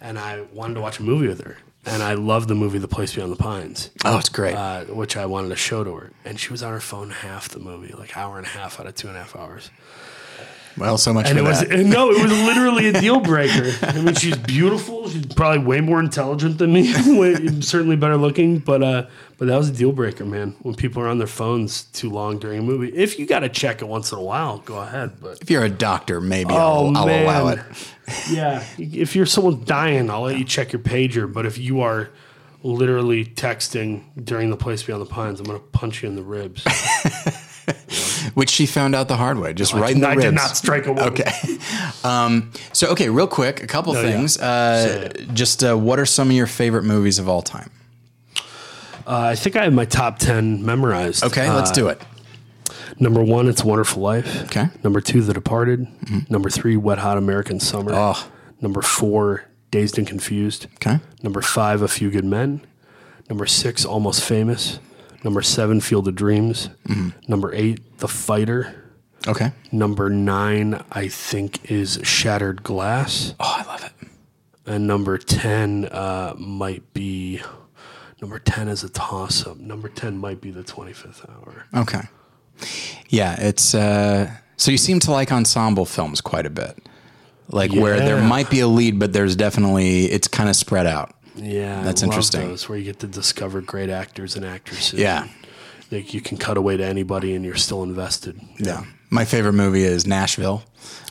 And 0.00 0.18
I 0.18 0.42
wanted 0.52 0.74
to 0.74 0.80
watch 0.80 0.98
a 0.98 1.02
movie 1.02 1.28
with 1.28 1.42
her. 1.44 1.58
And 1.86 2.02
I 2.02 2.14
loved 2.14 2.48
the 2.48 2.54
movie 2.54 2.78
The 2.78 2.88
Place 2.88 3.14
Beyond 3.14 3.30
the 3.32 3.36
Pines, 3.36 3.90
Oh, 4.06 4.18
it's 4.18 4.30
great. 4.30 4.54
uh, 4.54 4.84
which 4.86 5.18
I 5.18 5.26
wanted 5.26 5.50
to 5.50 5.56
show 5.56 5.84
to 5.84 5.94
her. 5.96 6.12
And 6.24 6.40
she 6.40 6.50
was 6.50 6.62
on 6.62 6.72
her 6.72 6.80
phone 6.80 7.10
half 7.10 7.50
the 7.50 7.58
movie, 7.58 7.92
like 7.92 8.16
hour 8.16 8.38
and 8.38 8.46
a 8.46 8.50
half 8.50 8.80
out 8.80 8.86
of 8.86 8.94
two 8.94 9.08
and 9.08 9.16
a 9.18 9.20
half 9.20 9.36
hours. 9.36 9.70
Well, 10.76 10.98
so 10.98 11.12
much 11.12 11.28
And 11.28 11.38
it 11.38 11.42
was 11.42 11.62
and 11.62 11.90
no, 11.90 12.10
it 12.10 12.22
was 12.22 12.32
literally 12.46 12.88
a 12.88 13.00
deal 13.00 13.20
breaker. 13.20 13.72
I 13.82 14.00
mean, 14.00 14.14
she's 14.14 14.36
beautiful. 14.36 15.08
She's 15.08 15.26
probably 15.26 15.64
way 15.64 15.80
more 15.80 16.00
intelligent 16.00 16.58
than 16.58 16.72
me. 16.72 16.92
way, 17.18 17.60
certainly 17.60 17.96
better 17.96 18.16
looking, 18.16 18.58
but 18.58 18.82
uh, 18.82 19.06
but 19.38 19.48
that 19.48 19.56
was 19.56 19.68
a 19.68 19.72
deal 19.72 19.92
breaker, 19.92 20.24
man. 20.24 20.56
When 20.62 20.74
people 20.74 21.02
are 21.02 21.08
on 21.08 21.18
their 21.18 21.26
phones 21.26 21.84
too 21.84 22.10
long 22.10 22.38
during 22.38 22.60
a 22.60 22.62
movie, 22.62 22.88
if 22.88 23.18
you 23.18 23.26
got 23.26 23.40
to 23.40 23.48
check 23.48 23.82
it 23.82 23.88
once 23.88 24.12
in 24.12 24.18
a 24.18 24.22
while, 24.22 24.58
go 24.58 24.78
ahead. 24.78 25.20
But 25.20 25.40
if 25.42 25.50
you're 25.50 25.64
a 25.64 25.70
doctor, 25.70 26.20
maybe 26.20 26.52
Oh, 26.52 26.92
I'll, 26.94 26.96
I'll 26.98 27.22
allow 27.22 27.48
it. 27.48 27.60
yeah, 28.30 28.64
if 28.78 29.14
you're 29.14 29.26
someone 29.26 29.64
dying, 29.64 30.10
I'll 30.10 30.22
let 30.22 30.38
you 30.38 30.44
check 30.44 30.72
your 30.72 30.82
pager. 30.82 31.32
But 31.32 31.46
if 31.46 31.58
you 31.58 31.80
are 31.82 32.10
literally 32.62 33.24
texting 33.24 34.02
during 34.24 34.50
the 34.50 34.56
place 34.56 34.82
beyond 34.82 35.02
the 35.02 35.06
pines, 35.06 35.38
I'm 35.38 35.46
gonna 35.46 35.58
punch 35.58 36.02
you 36.02 36.08
in 36.08 36.16
the 36.16 36.22
ribs. 36.22 36.64
Which 38.32 38.48
she 38.50 38.64
found 38.66 38.94
out 38.94 39.08
the 39.08 39.16
hard 39.16 39.38
way, 39.38 39.52
just 39.52 39.74
right 39.74 39.94
in 39.94 40.00
the 40.00 40.08
I 40.08 40.12
ribs. 40.14 40.24
did 40.24 40.34
not 40.34 40.56
strike 40.56 40.86
a 40.86 40.92
woman. 40.92 41.12
Okay. 41.12 41.30
Um, 42.04 42.50
so, 42.74 42.88
okay, 42.88 43.08
real 43.08 43.26
quick, 43.26 43.62
a 43.62 43.66
couple 43.66 43.94
No, 43.94 44.02
things. 44.02 44.34
Say 44.34 44.42
Uh, 44.44 45.04
it. 45.06 45.32
just 45.34 45.64
uh, 45.64 45.74
what 45.74 45.98
are 45.98 46.04
some 46.04 46.28
of 46.28 46.36
your 46.36 46.46
favorite 46.46 46.82
movies 46.84 47.18
of 47.18 47.28
all 47.30 47.40
time? 47.40 47.70
Uh, 49.06 49.20
I 49.32 49.34
think 49.36 49.56
I 49.56 49.64
have 49.64 49.72
my 49.72 49.84
top 49.86 50.18
ten 50.18 50.64
memorized. 50.64 51.24
Okay, 51.24 51.50
let's 51.50 51.70
Uh, 51.70 51.74
do 51.74 51.88
it. 51.88 52.02
Number 52.98 53.22
one, 53.22 53.48
It's 53.48 53.64
Wonderful 53.64 54.02
Life. 54.02 54.42
Okay. 54.44 54.68
Number 54.82 55.00
two, 55.00 55.22
The 55.22 55.32
Departed. 55.34 55.86
Number 56.30 56.48
three, 56.50 56.76
Wet 56.76 56.98
Hot 56.98 57.16
American 57.18 57.58
Summer. 57.58 57.92
Oh. 57.94 58.26
Number 58.60 58.82
four, 58.82 59.44
Dazed 59.70 59.98
and 59.98 60.06
Confused. 60.06 60.66
Okay. 60.76 61.00
Number 61.22 61.40
five, 61.40 61.82
A 61.82 61.88
Few 61.88 62.10
Good 62.10 62.24
Men. 62.24 62.60
Number 63.28 63.46
six, 63.46 63.84
Almost 63.84 64.22
Famous. 64.22 64.78
Number 65.24 65.42
seven, 65.42 65.80
Field 65.80 66.06
of 66.06 66.14
Dreams. 66.14 66.68
Number 67.26 67.52
eight, 67.54 67.98
The 67.98 68.08
Fighter. 68.08 68.82
Okay. 69.26 69.52
Number 69.72 70.10
nine, 70.10 70.84
I 70.92 71.08
think, 71.08 71.70
is 71.70 71.98
Shattered 72.02 72.62
Glass. 72.62 73.34
Oh, 73.40 73.56
I 73.58 73.66
love 73.66 73.82
it. 73.84 74.08
And 74.66 74.86
number 74.86 75.16
10 75.18 75.86
uh, 75.86 76.34
might 76.38 76.92
be. 76.92 77.40
Number 78.20 78.38
10 78.38 78.68
is 78.68 78.84
a 78.84 78.88
toss 78.90 79.46
up. 79.46 79.58
Number 79.58 79.88
10 79.88 80.16
might 80.18 80.40
be 80.40 80.50
the 80.50 80.62
25th 80.62 81.28
hour. 81.28 81.64
Okay. 81.74 82.00
Yeah, 83.08 83.36
it's 83.38 83.74
uh 83.74 84.30
so 84.56 84.70
you 84.70 84.78
seem 84.78 85.00
to 85.00 85.10
like 85.10 85.32
ensemble 85.32 85.84
films 85.84 86.20
quite 86.20 86.46
a 86.46 86.50
bit. 86.50 86.78
Like 87.50 87.72
where 87.72 87.98
there 87.98 88.22
might 88.22 88.48
be 88.48 88.60
a 88.60 88.68
lead, 88.68 88.98
but 88.98 89.12
there's 89.12 89.36
definitely 89.36 90.06
it's 90.06 90.28
kind 90.28 90.48
of 90.48 90.56
spread 90.56 90.86
out. 90.86 91.14
Yeah, 91.36 91.82
That's 91.82 92.02
I 92.02 92.06
interesting. 92.06 92.48
Those 92.48 92.68
where 92.68 92.78
you 92.78 92.84
get 92.84 93.00
to 93.00 93.06
discover 93.06 93.60
great 93.60 93.90
actors 93.90 94.36
and 94.36 94.44
actresses. 94.44 94.98
Yeah. 95.00 95.26
like 95.90 96.14
you 96.14 96.20
can 96.20 96.36
cut 96.38 96.56
away 96.56 96.76
to 96.76 96.84
anybody 96.84 97.34
and 97.34 97.44
you're 97.44 97.56
still 97.56 97.82
invested. 97.82 98.40
Yeah. 98.58 98.84
My 99.10 99.24
favorite 99.24 99.52
movie 99.52 99.82
is 99.84 100.06
Nashville, 100.06 100.62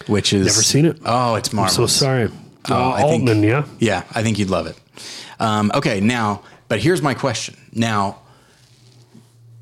which 0.08 0.34
is 0.34 0.46
Never 0.48 0.64
seen 0.64 0.86
it. 0.86 1.00
Oh, 1.06 1.36
it's 1.36 1.54
marvelous. 1.54 1.94
So 1.96 2.06
sorry, 2.06 2.30
Oh, 2.70 2.74
uh, 2.74 2.92
I 2.94 3.02
think- 3.04 3.24
Altman. 3.30 3.44
Yeah, 3.44 3.66
Yeah, 3.80 4.04
I 4.14 4.24
think 4.24 4.40
you'd 4.40 4.50
love 4.50 4.68
it. 4.68 4.78
Um, 5.40 5.72
okay, 5.74 6.00
now, 6.00 6.42
but 6.68 6.80
here's 6.80 7.02
my 7.02 7.14
question. 7.14 7.56
Now, 7.74 8.20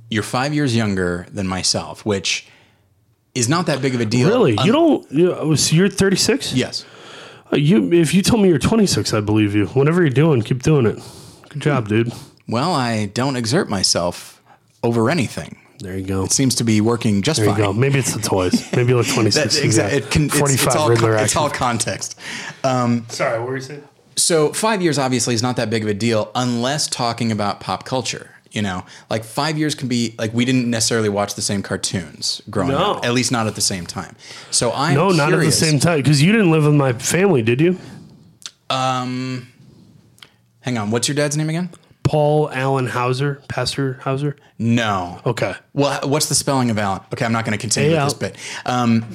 you're 0.10 0.24
five 0.24 0.54
years 0.54 0.76
younger 0.76 1.26
than 1.32 1.48
myself, 1.48 2.06
which 2.06 2.48
is 3.34 3.48
not 3.48 3.66
that 3.68 3.82
big 3.82 3.96
of 3.96 4.02
a 4.02 4.06
deal. 4.06 4.28
really? 4.30 4.58
Un- 4.58 4.66
you 4.66 4.72
don't? 4.72 5.12
You, 5.12 5.56
so 5.56 5.76
you're 5.76 5.90
36. 5.90 6.54
Yes. 6.54 6.86
You, 7.54 7.92
if 7.92 8.14
you 8.14 8.22
tell 8.22 8.38
me 8.38 8.50
you're 8.50 8.60
26, 8.60 9.14
I 9.14 9.20
believe 9.20 9.54
you. 9.56 9.68
Whatever 9.68 10.02
you're 10.02 10.10
doing, 10.10 10.42
keep 10.42 10.64
doing 10.64 10.86
it. 10.86 11.00
Good 11.50 11.62
job, 11.62 11.88
dude. 11.90 12.14
Well, 12.48 12.74
I 12.74 13.08
don't 13.08 13.36
exert 13.36 13.70
myself 13.70 14.42
over 14.84 15.10
anything. 15.10 15.58
There 15.80 15.98
you 15.98 16.06
go. 16.06 16.24
It 16.24 16.32
seems 16.32 16.56
to 16.56 16.64
be 16.64 16.80
working 16.80 17.22
just 17.24 17.40
There 17.40 17.50
you 17.50 17.58
go. 17.58 17.74
Maybe 17.74 18.00
it's 18.00 18.14
the 18.14 18.22
toys. 18.22 18.72
Maybe 18.76 18.90
you 18.90 18.98
look 18.98 19.08
26. 19.08 19.56
That, 19.56 19.66
exactly. 19.66 19.98
It 19.98 20.12
can, 20.12 20.26
it's, 20.26 20.38
45 20.38 20.68
it's, 20.68 20.76
all, 20.76 20.90
Riddler 20.90 21.16
con- 21.16 21.24
it's 21.24 21.36
all 21.36 21.48
action. 21.48 21.58
context. 21.60 22.20
Um, 22.64 23.06
Sorry, 23.10 23.40
what 23.40 23.48
were 23.50 23.56
you 23.56 23.62
saying? 23.62 23.84
So 24.16 24.54
five 24.54 24.82
years 24.82 25.00
obviously 25.00 25.34
is 25.34 25.42
not 25.42 25.56
that 25.56 25.70
big 25.70 25.84
of 25.84 25.90
a 25.90 25.94
deal 25.94 26.32
unless 26.36 26.88
talking 26.88 27.32
about 27.32 27.60
pop 27.60 27.86
culture. 27.86 28.30
You 28.52 28.62
know, 28.62 28.84
like 29.10 29.24
five 29.24 29.58
years 29.58 29.76
can 29.76 29.88
be 29.88 30.14
like 30.18 30.34
we 30.34 30.44
didn't 30.44 30.70
necessarily 30.70 31.08
watch 31.10 31.36
the 31.36 31.42
same 31.42 31.64
cartoons 31.64 32.42
growing 32.50 32.72
No. 32.72 32.96
up, 32.96 33.06
at 33.06 33.14
least 33.14 33.32
not 33.32 33.48
at 33.48 33.56
the 33.56 33.62
same 33.62 33.86
time. 33.86 34.16
So 34.50 34.72
I'm 34.74 34.94
No, 34.94 35.10
not 35.10 35.32
at 35.34 35.40
the 35.40 35.52
same 35.54 35.80
time. 35.80 36.00
Because 36.00 36.22
you 36.22 36.32
didn't 36.34 36.52
live 36.52 36.66
with 36.66 36.76
my 36.76 36.92
family, 36.94 37.42
did 37.42 37.62
you? 37.62 37.78
Um, 38.70 39.48
hang 40.62 40.78
on, 40.78 40.92
what's 40.92 41.08
your 41.08 41.16
dad's 41.16 41.38
name 41.38 41.50
again? 41.50 41.70
Paul 42.04 42.50
Allen 42.52 42.88
Hauser, 42.88 43.42
Pastor 43.48 43.94
Hauser. 44.02 44.36
No. 44.58 45.22
Okay. 45.26 45.54
Well, 45.74 46.10
what's 46.10 46.28
the 46.28 46.36
spelling 46.36 46.70
of 46.70 46.78
Alan? 46.78 47.02
Okay, 47.14 47.24
I'm 47.24 47.32
not 47.32 47.46
going 47.46 47.58
to 47.58 47.62
continue 47.62 47.92
with 47.92 48.04
this 48.04 48.14
bit. 48.14 48.36
Um, 48.66 49.06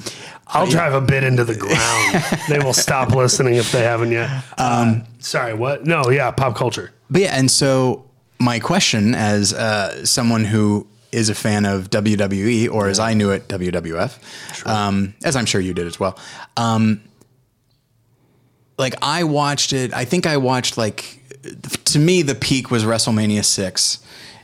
I'll 0.47 0.65
drive 0.67 0.93
a 0.93 1.01
bit 1.01 1.23
into 1.23 1.43
the 1.43 1.53
ground. 1.55 2.41
they 2.49 2.59
will 2.59 2.73
stop 2.73 3.11
listening 3.11 3.55
if 3.55 3.71
they 3.71 3.83
haven't 3.83 4.11
yet. 4.13 4.29
Um, 4.57 5.03
sorry, 5.19 5.53
what? 5.53 5.85
No, 5.85 6.09
yeah, 6.09 6.31
pop 6.31 6.55
culture. 6.55 6.91
But 7.09 7.21
yeah, 7.21 7.37
and 7.37 7.51
so 7.51 8.06
my 8.39 8.59
question, 8.59 9.15
as 9.15 9.53
uh, 9.53 10.05
someone 10.05 10.45
who 10.45 10.87
is 11.11 11.29
a 11.29 11.35
fan 11.35 11.65
of 11.65 11.89
WWE, 11.89 12.71
or 12.71 12.87
as 12.87 12.99
I 12.99 13.13
knew 13.13 13.31
it, 13.31 13.47
WWF, 13.47 14.67
um, 14.67 15.15
as 15.23 15.35
I'm 15.35 15.45
sure 15.45 15.61
you 15.61 15.73
did 15.73 15.87
as 15.87 15.99
well. 15.99 16.19
Um, 16.55 17.01
like 18.77 18.95
I 19.01 19.23
watched 19.23 19.73
it. 19.73 19.93
I 19.93 20.05
think 20.05 20.27
I 20.27 20.37
watched 20.37 20.77
like 20.77 21.19
to 21.85 21.99
me 21.99 22.21
the 22.21 22.35
peak 22.35 22.69
was 22.71 22.83
WrestleMania 22.83 23.43
six. 23.43 23.99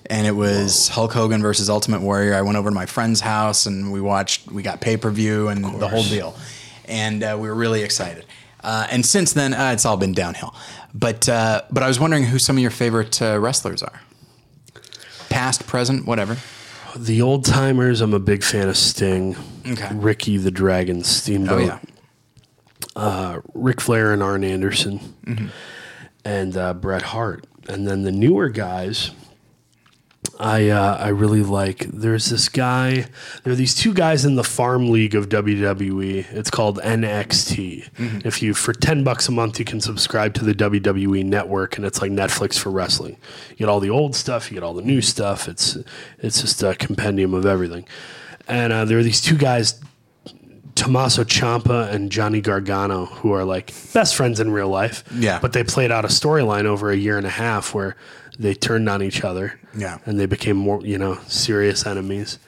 And 0.08 0.28
it 0.28 0.32
was 0.32 0.90
Hulk 0.90 1.14
Hogan 1.14 1.42
versus 1.42 1.70
Ultimate 1.70 2.02
Warrior. 2.02 2.36
I 2.36 2.42
went 2.42 2.58
over 2.58 2.70
to 2.70 2.76
my 2.76 2.86
friend's 2.86 3.22
house 3.22 3.66
and 3.66 3.94
we 3.94 4.02
watched. 4.02 4.52
We 4.52 4.62
got 4.62 4.82
pay 4.82 4.98
per 4.98 5.10
view 5.10 5.48
and 5.48 5.64
the 5.80 5.88
whole 5.88 6.04
deal, 6.04 6.36
and 6.90 7.24
uh, 7.24 7.38
we 7.40 7.48
were 7.48 7.56
really 7.56 7.84
excited. 7.84 8.26
Uh, 8.62 8.86
and 8.92 9.06
since 9.06 9.32
then, 9.32 9.54
uh, 9.54 9.72
it's 9.72 9.86
all 9.86 9.96
been 9.96 10.12
downhill. 10.12 10.54
But 10.94 11.28
uh, 11.28 11.64
but 11.72 11.82
I 11.84 11.88
was 11.88 12.00
wondering 12.00 12.26
who 12.26 12.38
some 12.40 12.56
of 12.58 12.62
your 12.62 12.72
favorite 12.72 13.22
uh, 13.22 13.40
wrestlers 13.40 13.82
are, 13.82 14.02
past, 15.30 15.66
present, 15.68 16.06
whatever. 16.06 16.38
The 16.96 17.22
old 17.24 17.46
timers, 17.46 18.02
I'm 18.02 18.14
a 18.14 18.20
big 18.20 18.44
fan 18.44 18.70
of 18.70 18.78
Sting. 18.78 19.36
Okay. 19.68 19.90
Ricky 19.94 20.38
the 20.38 20.52
Dragon 20.52 21.04
Steamboat. 21.04 21.62
Oh 21.62 21.64
yeah, 21.66 21.80
uh, 22.96 23.42
Ric 23.56 23.82
Flair 23.82 24.14
and 24.14 24.22
Arn 24.22 24.44
Anderson, 24.44 25.00
Mm-hmm. 25.26 25.48
and 26.26 26.56
uh, 26.58 26.74
Bret 26.76 27.02
Hart. 27.02 27.46
And 27.68 27.88
then 27.88 28.04
the 28.04 28.12
newer 28.12 28.50
guys, 28.50 29.12
I 30.40 30.70
uh, 30.70 30.98
I 30.98 31.10
really 31.10 31.44
like. 31.44 31.86
There's 31.92 32.30
this 32.30 32.50
guy. 32.50 33.06
There 33.44 33.54
are 33.54 33.56
these 33.56 33.76
two 33.76 33.94
guys 33.94 34.26
in 34.26 34.36
the 34.36 34.44
farm 34.44 34.90
league 34.90 35.16
of 35.16 35.30
WWE. 35.30 36.32
It's 36.32 36.50
called 36.50 36.80
NXT. 36.80 37.92
Mm-hmm. 37.92 38.28
If 38.28 38.42
you 38.42 38.54
for 38.54 38.74
ten 38.74 39.04
bucks 39.04 39.28
a 39.28 39.32
month, 39.32 39.60
you 39.60 39.66
can 39.66 39.80
subscribe 39.80 40.34
to 40.36 40.44
the 40.44 40.56
WWE 40.56 41.24
network, 41.24 41.78
and 41.78 41.86
it's 41.86 42.02
like 42.02 42.12
Netflix 42.12 42.58
for 42.58 42.72
wrestling. 42.72 43.18
You 43.52 43.58
get 43.58 43.70
all 43.70 43.80
the 43.80 43.90
old 43.90 44.16
stuff, 44.16 44.50
you 44.50 44.56
get 44.56 44.64
all 44.64 44.74
the 44.74 44.82
new 44.82 45.02
stuff. 45.02 45.48
It's 45.48 45.78
it's 46.20 46.42
just 46.42 46.64
a 46.64 46.76
compendium 46.76 47.34
of 47.34 47.46
everything. 47.46 47.86
And 48.48 48.74
uh, 48.74 48.86
there 48.86 48.98
are 48.98 49.04
these 49.04 49.22
two 49.22 49.38
guys, 49.38 49.80
Tommaso 50.76 51.24
Ciampa 51.24 51.92
and 51.94 52.12
Johnny 52.12 52.42
Gargano, 52.42 53.06
who 53.06 53.32
are 53.32 53.44
like 53.44 53.74
best 53.94 54.16
friends 54.16 54.40
in 54.40 54.52
real 54.52 54.70
life. 54.70 55.04
Yeah. 55.14 55.40
But 55.40 55.54
they 55.54 55.64
played 55.64 55.92
out 55.92 56.06
a 56.06 56.10
storyline 56.10 56.66
over 56.66 56.92
a 56.92 56.96
year 56.96 57.18
and 57.18 57.28
a 57.28 57.32
half 57.32 57.74
where 57.74 57.96
they 58.40 58.54
turned 58.54 58.90
on 58.90 59.02
each 59.02 59.24
other. 59.24 59.60
Yeah. 59.78 60.00
And 60.06 60.20
they 60.20 60.26
became 60.26 60.58
more, 60.58 60.86
you 60.86 60.98
know, 60.98 61.20
serious 61.28 61.86
enemies. 61.86 62.40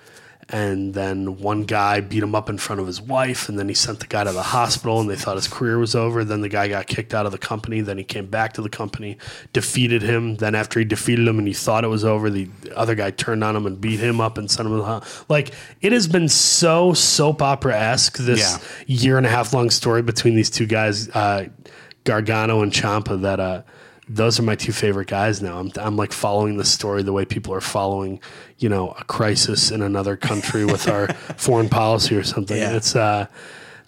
And 0.48 0.94
then 0.94 1.38
one 1.40 1.64
guy 1.64 2.02
beat 2.02 2.22
him 2.22 2.36
up 2.36 2.52
in 2.52 2.60
front 2.60 2.80
of 2.80 2.86
his 2.86 3.02
wife, 3.02 3.50
and 3.50 3.58
then 3.58 3.68
he 3.68 3.74
sent 3.74 4.00
the 4.00 4.06
guy 4.06 4.26
to 4.26 4.32
the 4.32 4.44
hospital, 4.44 5.00
and 5.00 5.10
they 5.10 5.16
thought 5.16 5.38
his 5.38 5.48
career 5.48 5.80
was 5.80 5.96
over. 5.96 6.24
Then 6.24 6.42
the 6.42 6.50
guy 6.50 6.68
got 6.68 6.86
kicked 6.86 7.16
out 7.16 7.26
of 7.26 7.32
the 7.32 7.40
company. 7.40 7.82
Then 7.82 7.98
he 7.98 8.04
came 8.04 8.28
back 8.28 8.54
to 8.54 8.62
the 8.62 8.70
company, 8.70 9.18
defeated 9.54 10.04
him. 10.04 10.36
Then 10.36 10.54
after 10.54 10.78
he 10.78 10.86
defeated 10.86 11.28
him 11.28 11.40
and 11.40 11.48
he 11.48 11.54
thought 11.56 11.84
it 11.84 11.88
was 11.88 12.06
over, 12.06 12.30
the 12.30 12.48
other 12.76 12.94
guy 12.94 13.10
turned 13.10 13.44
on 13.44 13.56
him 13.56 13.66
and 13.66 13.82
beat 13.82 14.00
him 14.00 14.22
up 14.22 14.38
and 14.38 14.50
sent 14.52 14.68
him 14.68 14.74
to 14.74 14.78
the 14.78 14.86
hospital. 14.86 15.26
Like 15.30 15.52
it 15.82 15.92
has 15.92 16.08
been 16.08 16.30
so 16.30 16.94
soap 16.94 17.42
opera 17.42 17.76
esque 17.80 18.18
this 18.20 18.40
Yeah. 18.40 18.58
year 18.86 19.18
and 19.18 19.26
a 19.26 19.30
half 19.30 19.52
long 19.52 19.72
story 19.72 20.04
between 20.04 20.36
these 20.36 20.52
two 20.52 20.68
guys, 20.68 21.10
uh, 21.10 21.48
Gargano 22.04 22.62
and 22.62 22.72
Ciampa, 22.72 23.20
that 23.24 23.40
uh, 23.40 23.64
those 24.08 24.40
are 24.40 24.44
my 24.44 24.56
two 24.56 24.72
favorite 24.72 25.08
guys 25.08 25.42
now. 25.42 25.58
I'm, 25.60 25.72
I'm 25.78 25.98
like 25.98 26.14
following 26.14 26.58
the 26.58 26.66
story 26.66 27.02
the 27.04 27.14
way 27.14 27.26
people 27.26 27.54
are 27.54 27.62
following, 27.62 28.20
you 28.60 28.70
know, 28.70 28.92
a 29.00 29.04
crisis 29.06 29.72
in 29.72 29.82
another 29.82 30.16
country 30.16 30.64
with 30.66 30.88
our 30.88 31.08
foreign 31.38 31.70
policy 31.70 32.16
or 32.16 32.24
something. 32.24 32.56
Yeah. 32.58 32.76
It's 32.76 32.96
uh, 32.96 33.26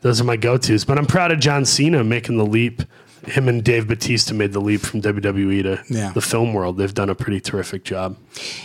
those 0.02 0.20
are 0.20 0.24
my 0.24 0.36
go 0.38 0.58
tos. 0.58 0.86
But 0.86 0.98
I'm 0.98 1.06
proud 1.06 1.32
of 1.32 1.40
John 1.40 1.66
Cena 1.66 2.04
making 2.04 2.38
the 2.38 2.46
leap. 2.46 2.82
Him 3.26 3.50
and 3.50 3.64
Dave 3.64 3.88
Batista 3.88 4.34
made 4.34 4.54
the 4.54 4.62
leap 4.62 4.82
from 4.82 5.02
WWE 5.02 5.64
to 5.64 5.84
Yeah. 5.94 6.12
the 6.14 6.22
film 6.22 6.54
world. 6.54 6.78
They've 6.78 6.94
done 6.94 7.10
a 7.10 7.16
pretty 7.16 7.40
terrific 7.42 7.84
job. 7.84 8.16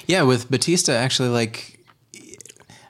yeah. 0.07 0.23
With 0.23 0.51
Batista, 0.51 0.93
actually, 0.93 1.31
like, 1.31 1.79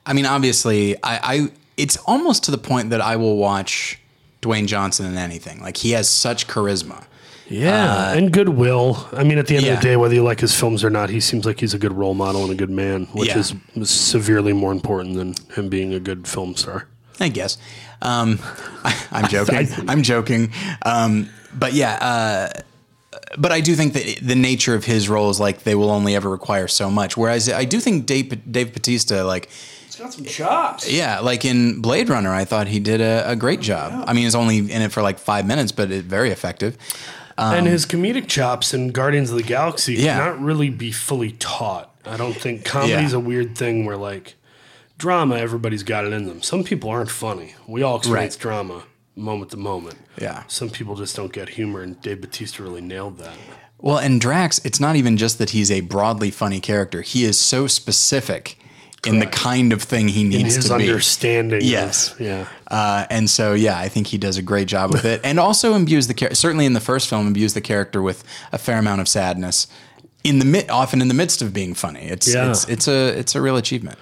I 0.05 0.13
mean, 0.13 0.27
obviously, 0.27 0.97
I, 1.03 1.35
I 1.35 1.49
it's 1.77 1.97
almost 1.99 2.45
to 2.45 2.51
the 2.51 2.59
point 2.59 2.91
that 2.91 3.01
I 3.01 3.17
will 3.17 3.37
watch 3.39 3.99
Dwayne 4.43 4.67
Johnson 4.67 5.07
in 5.07 5.17
anything. 5.17 5.61
Like 5.61 5.79
he 5.79 5.93
has 5.93 6.09
such 6.11 6.47
charisma. 6.47 7.05
Yeah, 7.49 8.13
and 8.13 8.33
goodwill. 8.33 9.09
I 9.13 9.25
mean, 9.25 9.39
at 9.39 9.47
the 9.47 9.57
end 9.57 9.65
Uh, 9.65 9.69
yeah. 9.69 9.75
of 9.75 9.81
the 9.81 9.89
day, 9.89 9.97
whether 9.97 10.15
you 10.15 10.23
like 10.23 10.41
his 10.41 10.55
films 10.55 10.83
or 10.85 10.91
not, 10.91 11.11
he 11.11 11.21
seems 11.21 11.45
like 11.45 11.61
he's 11.61 11.75
a 11.75 11.79
good 11.79 11.93
role 11.93 12.15
model 12.15 12.43
and 12.43 12.51
a 12.53 12.55
good 12.55 12.71
man, 12.71 13.07
which 13.13 13.29
Yeah. 13.29 13.39
is 13.39 13.55
severely 13.91 14.53
more 14.53 14.73
important 14.73 15.17
than 15.17 15.35
him 15.55 15.69
being 15.69 15.93
a 15.93 16.01
good 16.01 16.27
film 16.27 16.55
star. 16.57 16.87
I 17.21 17.29
guess. 17.29 17.59
Um, 18.01 18.39
I, 18.85 18.97
I'm 19.13 19.29
joking. 19.37 19.69
I'm 19.89 20.03
joking. 20.03 20.53
Um, 20.85 21.29
but 21.59 21.73
yeah, 21.75 21.95
uh, 22.01 22.61
but 23.37 23.53
I 23.53 23.61
do 23.61 23.75
think 23.77 23.93
that 23.95 24.19
the 24.23 24.35
nature 24.35 24.75
of 24.75 24.85
his 24.85 25.09
role 25.09 25.29
is 25.31 25.39
like 25.39 25.65
they 25.65 25.75
will 25.75 25.91
only 25.91 26.15
ever 26.17 26.31
require 26.31 26.69
so 26.69 26.91
much. 26.91 27.17
Whereas 27.17 27.49
I 27.51 27.65
do 27.65 27.81
think 27.81 28.07
Dave, 28.07 28.51
Dave 28.51 28.73
Batista, 28.73 29.25
like, 29.25 29.51
He's 29.87 29.97
got 29.97 30.13
some 30.15 30.25
chops. 30.25 30.91
yeah, 30.91 31.21
like 31.21 31.45
in 31.45 31.83
Blade 31.83 32.09
Runner, 32.09 32.33
I 32.33 32.47
thought 32.47 32.67
he 32.69 32.81
did 32.81 33.03
a, 33.03 33.31
a 33.31 33.37
great 33.37 33.61
job. 33.61 34.05
I 34.07 34.15
mean, 34.15 34.25
he's 34.25 34.35
only 34.35 34.59
in 34.59 34.81
it 34.83 34.91
for 34.91 35.03
like 35.03 35.19
five 35.19 35.47
minutes, 35.47 35.71
but 35.71 35.91
it, 35.91 36.07
very 36.07 36.31
effective. 36.31 36.79
And 37.39 37.61
um, 37.61 37.67
his 37.67 37.87
comedic 37.87 38.29
chops 38.29 38.75
in 38.75 38.91
Guardians 38.91 39.31
of 39.31 39.37
the 39.37 39.43
Galaxy 39.43 39.95
Yeah. 39.95 40.19
cannot 40.19 40.41
really 40.43 40.71
be 40.71 40.93
fully 40.93 41.33
taught. 41.33 41.95
I 42.05 42.17
don't 42.17 42.35
think 42.35 42.65
comedy's 42.65 43.13
Yeah. 43.13 43.17
a 43.19 43.21
weird 43.21 43.57
thing 43.57 43.85
where 43.85 43.97
like 43.97 44.35
drama, 44.99 45.37
everybody's 45.37 45.83
got 45.83 46.05
it 46.05 46.13
in 46.13 46.27
them. 46.27 46.43
Some 46.43 46.65
people 46.65 46.91
aren't 46.91 47.11
funny. 47.11 47.55
We 47.67 47.83
all 47.83 47.97
experience 47.97 48.35
Right. 48.37 48.41
drama 48.43 48.83
moment 49.17 49.51
to 49.51 49.57
moment. 49.57 49.99
Yeah. 50.21 50.45
Some 50.49 50.71
people 50.71 50.95
just 50.97 51.15
don't 51.17 51.33
get 51.33 51.51
humor, 51.51 51.83
and 51.83 52.01
Dave 52.01 52.21
Batista 52.21 52.63
really 52.63 52.81
nailed 52.81 53.19
that. 53.19 53.35
Well, 53.79 53.99
and 53.99 54.21
Drax, 54.21 54.61
it's 54.65 54.79
not 54.81 54.95
even 54.97 55.17
just 55.17 55.39
that 55.39 55.51
he's 55.51 55.71
a 55.71 55.81
broadly 55.81 56.31
funny 56.31 56.61
character. 56.61 57.03
He 57.03 57.25
is 57.25 57.39
so 57.39 57.67
specific 57.67 58.57
in 59.07 59.19
the 59.19 59.27
kind 59.27 59.73
of 59.73 59.83
thing 59.83 60.07
he 60.09 60.23
In 60.23 60.29
needs 60.29 60.55
his 60.55 60.69
to 60.69 60.77
be. 60.79 60.85
understanding. 60.89 61.59
of- 61.59 61.65
Yes. 61.65 62.15
yeah. 62.21 62.47
Uh, 62.71 63.05
and 63.11 63.29
so, 63.29 63.53
yeah, 63.53 63.77
I 63.79 63.89
think 63.89 64.07
he 64.07 64.17
does 64.19 64.37
a 64.39 64.43
great 64.43 64.69
job 64.69 64.93
with 64.93 65.05
it, 65.05 65.21
and 65.25 65.39
also 65.41 65.75
imbues 65.75 66.07
the 66.07 66.15
character. 66.15 66.37
Certainly, 66.37 66.67
in 66.67 66.73
the 66.73 66.81
first 66.81 67.09
film, 67.09 67.27
imbues 67.27 67.55
the 67.55 67.61
character 67.61 68.01
with 68.01 68.23
a 68.53 68.59
fair 68.59 68.79
amount 68.79 69.01
of 69.01 69.09
sadness. 69.09 69.67
In 70.25 70.39
the 70.39 70.45
mid, 70.45 70.71
often 70.71 71.03
in 71.03 71.09
the 71.09 71.15
midst 71.15 71.43
of 71.43 71.53
being 71.53 71.75
funny, 71.75 72.03
it's 72.03 72.33
Yeah. 72.33 72.51
it's 72.51 72.69
it's 72.69 72.87
a 72.89 73.09
it's 73.19 73.35
a 73.35 73.41
real 73.43 73.57
achievement. 73.57 73.99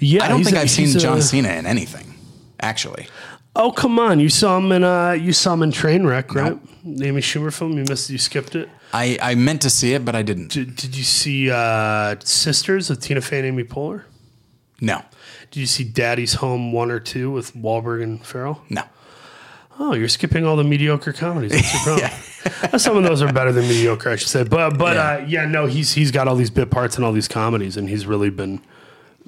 Yeah. 0.00 0.24
I 0.24 0.28
don't 0.28 0.42
think 0.42 0.56
I've 0.56 0.68
seen 0.70 0.94
a- 0.96 0.98
John 0.98 1.22
Cena 1.22 1.50
in 1.50 1.64
anything, 1.64 2.14
actually. 2.60 3.06
Oh 3.54 3.70
come 3.70 4.00
on! 4.00 4.18
You 4.18 4.28
saw 4.30 4.58
him 4.58 4.72
in 4.72 4.82
uh, 4.82 5.12
you 5.12 5.32
saw 5.32 5.52
him 5.54 5.62
in 5.62 5.70
Trainwreck, 5.70 6.34
right? 6.34 6.58
The 6.84 7.06
Amy 7.06 7.20
Schumer 7.20 7.52
film. 7.52 7.78
You 7.78 7.84
missed. 7.88 8.10
You 8.10 8.18
skipped 8.18 8.56
it. 8.56 8.68
I, 8.92 9.16
I 9.22 9.34
meant 9.36 9.62
to 9.62 9.70
see 9.70 9.92
it, 9.94 10.04
but 10.04 10.14
I 10.16 10.22
didn't. 10.22 10.50
Did, 10.50 10.74
did 10.76 10.96
you 10.96 11.04
see 11.04 11.50
uh, 11.52 12.16
Sisters 12.24 12.90
with 12.90 13.00
Tina 13.00 13.20
Fey 13.20 13.38
and 13.38 13.46
Amy 13.46 13.62
Poehler? 13.64 14.02
No, 14.84 15.02
Did 15.50 15.60
you 15.60 15.66
see 15.66 15.84
Daddy's 15.84 16.34
Home 16.34 16.72
one 16.72 16.90
or 16.90 17.00
two 17.00 17.30
with 17.30 17.54
Wahlberg 17.54 18.02
and 18.02 18.24
Farrell? 18.24 18.62
no. 18.68 18.82
Oh, 19.76 19.92
you're 19.92 20.06
skipping 20.08 20.46
all 20.46 20.54
the 20.54 20.62
mediocre 20.62 21.12
comedies. 21.12 21.50
What's 21.52 21.86
your 21.86 21.98
problem? 22.60 22.78
Some 22.78 22.96
of 22.96 23.02
those 23.02 23.20
are 23.22 23.32
better 23.32 23.50
than 23.50 23.66
mediocre, 23.66 24.08
I 24.10 24.14
should 24.14 24.28
say. 24.28 24.44
But 24.44 24.78
but 24.78 24.94
Yeah. 24.94 25.02
uh, 25.02 25.24
yeah, 25.26 25.46
no, 25.46 25.66
he's 25.66 25.92
he's 25.94 26.12
got 26.12 26.28
all 26.28 26.36
these 26.36 26.50
bit 26.50 26.70
parts 26.70 26.96
in 26.96 27.02
all 27.02 27.10
these 27.12 27.26
comedies, 27.26 27.76
and 27.76 27.88
he's 27.88 28.06
really 28.06 28.30
been 28.30 28.60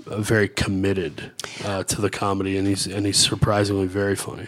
uh, 0.09 0.21
very 0.21 0.49
committed 0.49 1.33
uh, 1.65 1.83
to 1.83 2.01
the 2.01 2.11
comedy, 2.11 2.57
and 2.57 2.69
he's 2.69 2.87
and 2.87 3.07
he's 3.07 3.17
surprisingly 3.19 3.89
very 3.89 4.15
funny. 4.15 4.47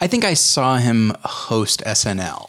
I 0.00 0.06
think 0.06 0.24
I 0.24 0.34
saw 0.34 0.76
him 0.76 1.14
host 1.24 1.82
SNL, 1.84 2.48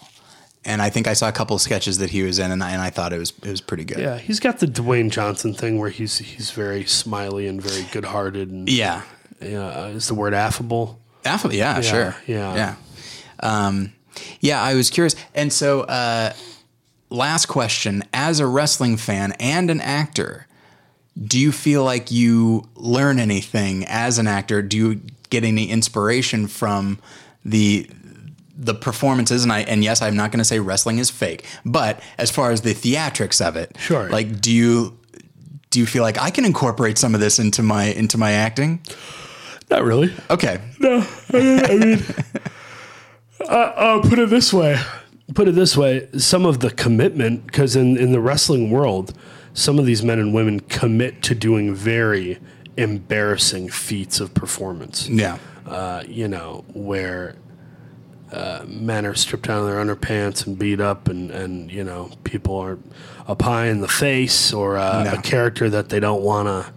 and 0.65 0.81
I 0.81 0.89
think 0.89 1.07
I 1.07 1.13
saw 1.13 1.27
a 1.27 1.31
couple 1.31 1.55
of 1.55 1.61
sketches 1.61 1.97
that 1.99 2.09
he 2.11 2.21
was 2.23 2.37
in, 2.39 2.51
and 2.51 2.63
I, 2.63 2.71
and 2.71 2.81
I 2.81 2.89
thought 2.89 3.13
it 3.13 3.17
was 3.19 3.31
it 3.43 3.49
was 3.49 3.61
pretty 3.61 3.83
good. 3.83 3.99
Yeah, 3.99 4.17
he's 4.17 4.39
got 4.39 4.59
the 4.59 4.67
Dwayne 4.67 5.09
Johnson 5.09 5.53
thing 5.53 5.79
where 5.79 5.89
he's 5.89 6.17
he's 6.19 6.51
very 6.51 6.85
smiley 6.85 7.47
and 7.47 7.61
very 7.61 7.85
good 7.91 8.05
hearted, 8.05 8.49
and 8.49 8.69
Yeah. 8.69 9.01
yeah, 9.41 9.87
is 9.87 10.07
the 10.07 10.15
word 10.15 10.33
affable? 10.33 10.99
Affable, 11.25 11.55
yeah, 11.55 11.81
sure. 11.81 12.15
yeah. 12.27 12.55
Yeah. 12.55 12.75
Um, 13.41 13.93
yeah, 14.39 14.61
I 14.61 14.75
was 14.75 14.89
curious. 14.89 15.15
And 15.33 15.51
so, 15.51 15.81
uh, 15.81 16.33
last 17.09 17.47
question 17.47 18.03
as 18.13 18.39
a 18.39 18.47
wrestling 18.47 18.97
fan 18.97 19.33
and 19.39 19.69
an 19.69 19.81
actor, 19.81 20.47
do 21.19 21.39
you 21.39 21.51
feel 21.51 21.83
like 21.83 22.11
you 22.11 22.67
learn 22.75 23.19
anything 23.19 23.85
as 23.87 24.17
an 24.19 24.27
actor? 24.27 24.61
Do 24.61 24.77
you 24.77 25.01
get 25.29 25.43
any 25.43 25.69
inspiration 25.69 26.47
from 26.47 26.99
the 27.43 27.89
the 28.61 28.73
performances 28.75 29.43
and 29.43 29.51
I 29.51 29.61
and 29.61 29.83
yes, 29.83 30.01
I'm 30.01 30.15
not 30.15 30.31
going 30.31 30.39
to 30.39 30.45
say 30.45 30.59
wrestling 30.59 30.99
is 30.99 31.09
fake, 31.09 31.45
but 31.65 31.99
as 32.17 32.29
far 32.29 32.51
as 32.51 32.61
the 32.61 32.73
theatrics 32.73 33.45
of 33.45 33.55
it, 33.55 33.75
Sure. 33.79 34.07
Like 34.09 34.39
do 34.39 34.51
you 34.51 34.97
do 35.71 35.79
you 35.79 35.85
feel 35.85 36.03
like 36.03 36.17
I 36.19 36.29
can 36.29 36.45
incorporate 36.45 36.97
some 36.97 37.15
of 37.15 37.21
this 37.21 37.39
into 37.39 37.63
my 37.63 37.85
into 37.85 38.17
my 38.17 38.31
acting? 38.33 38.81
Not 39.69 39.83
really. 39.83 40.13
Okay. 40.29 40.59
No, 40.79 41.07
I 41.33 41.77
mean, 41.79 42.03
uh, 43.41 43.45
uh, 43.49 44.01
put 44.01 44.19
it 44.19 44.29
this 44.29 44.51
way. 44.53 44.77
Put 45.33 45.47
it 45.47 45.55
this 45.55 45.77
way. 45.77 46.09
Some 46.17 46.45
of 46.45 46.59
the 46.59 46.69
commitment, 46.71 47.45
because 47.45 47.77
in, 47.77 47.95
in 47.95 48.11
the 48.11 48.19
wrestling 48.19 48.69
world, 48.69 49.13
some 49.53 49.79
of 49.79 49.85
these 49.85 50.03
men 50.03 50.19
and 50.19 50.33
women 50.33 50.59
commit 50.59 51.23
to 51.23 51.35
doing 51.35 51.73
very 51.73 52.37
embarrassing 52.75 53.69
feats 53.69 54.19
of 54.19 54.33
performance. 54.33 55.07
Yeah. 55.07 55.37
Uh, 55.65 56.03
you 56.05 56.27
know, 56.27 56.65
where 56.73 57.35
uh, 58.31 58.63
men 58.67 59.05
are 59.05 59.13
stripped 59.15 59.47
down 59.47 59.61
to 59.61 59.65
their 59.73 59.83
underpants 59.83 60.45
and 60.47 60.57
beat 60.57 60.79
up, 60.79 61.07
and, 61.09 61.31
and 61.31 61.71
you 61.71 61.83
know, 61.83 62.09
people 62.23 62.55
are 62.57 62.77
a 63.27 63.35
pie 63.35 63.67
in 63.67 63.81
the 63.81 63.87
face, 63.87 64.53
or 64.53 64.77
uh, 64.77 65.03
No. 65.03 65.13
a 65.13 65.21
character 65.21 65.69
that 65.69 65.89
they 65.89 65.99
don't 65.99 66.21
want 66.23 66.47
to 66.47 66.73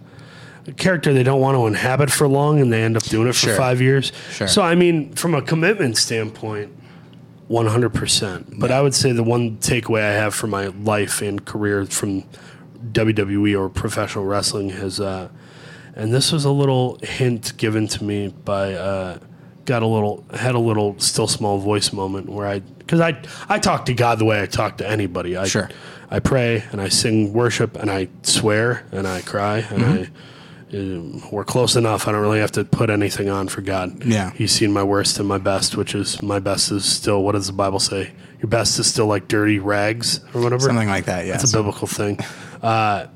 a 0.67 0.71
character 0.73 1.13
they 1.13 1.21
don't 1.21 1.39
want 1.41 1.55
to 1.55 1.67
inhabit 1.67 2.09
for 2.11 2.27
long 2.27 2.59
and 2.59 2.73
they 2.73 2.81
end 2.81 2.97
up 2.97 3.03
doing 3.03 3.27
it 3.27 3.33
for 3.33 3.47
Sure. 3.49 3.55
five 3.55 3.81
years. 3.81 4.11
Sure. 4.31 4.47
So, 4.47 4.63
I 4.63 4.73
mean, 4.73 5.13
from 5.13 5.35
a 5.35 5.41
commitment 5.43 5.95
standpoint, 5.95 6.71
100%. 7.49 8.59
But 8.59 8.71
I 8.71 8.81
would 8.81 8.95
say 8.95 9.11
the 9.11 9.23
one 9.23 9.57
takeaway 9.57 10.01
I 10.01 10.13
have 10.13 10.33
from 10.33 10.49
my 10.49 10.67
life 10.67 11.21
and 11.21 11.45
career 11.45 11.85
from 11.85 12.23
WWE 12.91 13.55
or 13.59 13.69
professional 13.69 14.25
wrestling 14.25 14.69
has, 14.71 14.99
uh, 14.99 15.29
and 15.95 16.11
this 16.13 16.31
was 16.31 16.45
a 16.45 16.51
little 16.51 16.97
hint 17.03 17.55
given 17.57 17.87
to 17.89 18.03
me 18.03 18.29
by, 18.29 18.73
uh, 18.73 19.19
got 19.65 19.81
a 19.83 19.87
little, 19.87 20.23
had 20.33 20.55
a 20.55 20.59
little 20.59 20.97
still 20.99 21.27
small 21.27 21.57
voice 21.59 21.91
moment 21.91 22.29
where 22.29 22.47
I, 22.47 22.59
because 22.59 22.99
I, 23.01 23.21
I 23.49 23.59
talk 23.59 23.85
to 23.85 23.93
God 23.93 24.19
the 24.19 24.25
way 24.25 24.41
I 24.41 24.45
talk 24.45 24.77
to 24.77 24.87
anybody. 24.89 25.35
I, 25.37 25.45
Sure. 25.47 25.69
I 26.09 26.19
pray 26.19 26.63
and 26.71 26.79
I 26.79 26.89
sing 26.89 27.33
worship 27.33 27.75
and 27.75 27.89
I 27.89 28.07
swear 28.21 28.85
and 28.91 29.07
I 29.07 29.21
cry 29.21 29.57
and 29.59 29.81
Mm-hmm. 29.83 30.03
I. 30.03 30.09
Uh, 30.73 31.29
we're 31.31 31.45
close 31.45 31.75
enough. 31.75 32.07
I 32.07 32.11
don't 32.11 32.21
really 32.21 32.39
have 32.39 32.51
to 32.53 32.65
put 32.65 32.89
anything 32.89 33.29
on 33.29 33.47
for 33.47 33.61
God. 33.61 34.03
Yeah. 34.03 34.31
He's 34.31 34.51
seen 34.51 34.73
my 34.73 34.83
worst 34.83 35.19
and 35.19 35.27
my 35.27 35.37
best, 35.37 35.77
which 35.77 35.93
is 35.95 36.21
my 36.23 36.39
best 36.39 36.71
is 36.71 36.83
still. 36.83 37.23
What 37.23 37.31
does 37.33 37.47
the 37.47 37.53
Bible 37.53 37.79
say? 37.79 38.11
Your 38.41 38.49
best 38.49 38.77
is 38.79 38.87
still 38.87 39.05
like 39.05 39.27
dirty 39.27 39.59
rags 39.59 40.19
or 40.33 40.41
whatever. 40.41 40.61
Something 40.63 40.89
like 40.89 41.05
that, 41.05 41.27
Yeah, 41.27 41.35
It's 41.35 41.53
a 41.53 41.55
biblical 41.57 41.87
thing. 41.87 42.19
Uh, 42.63 43.07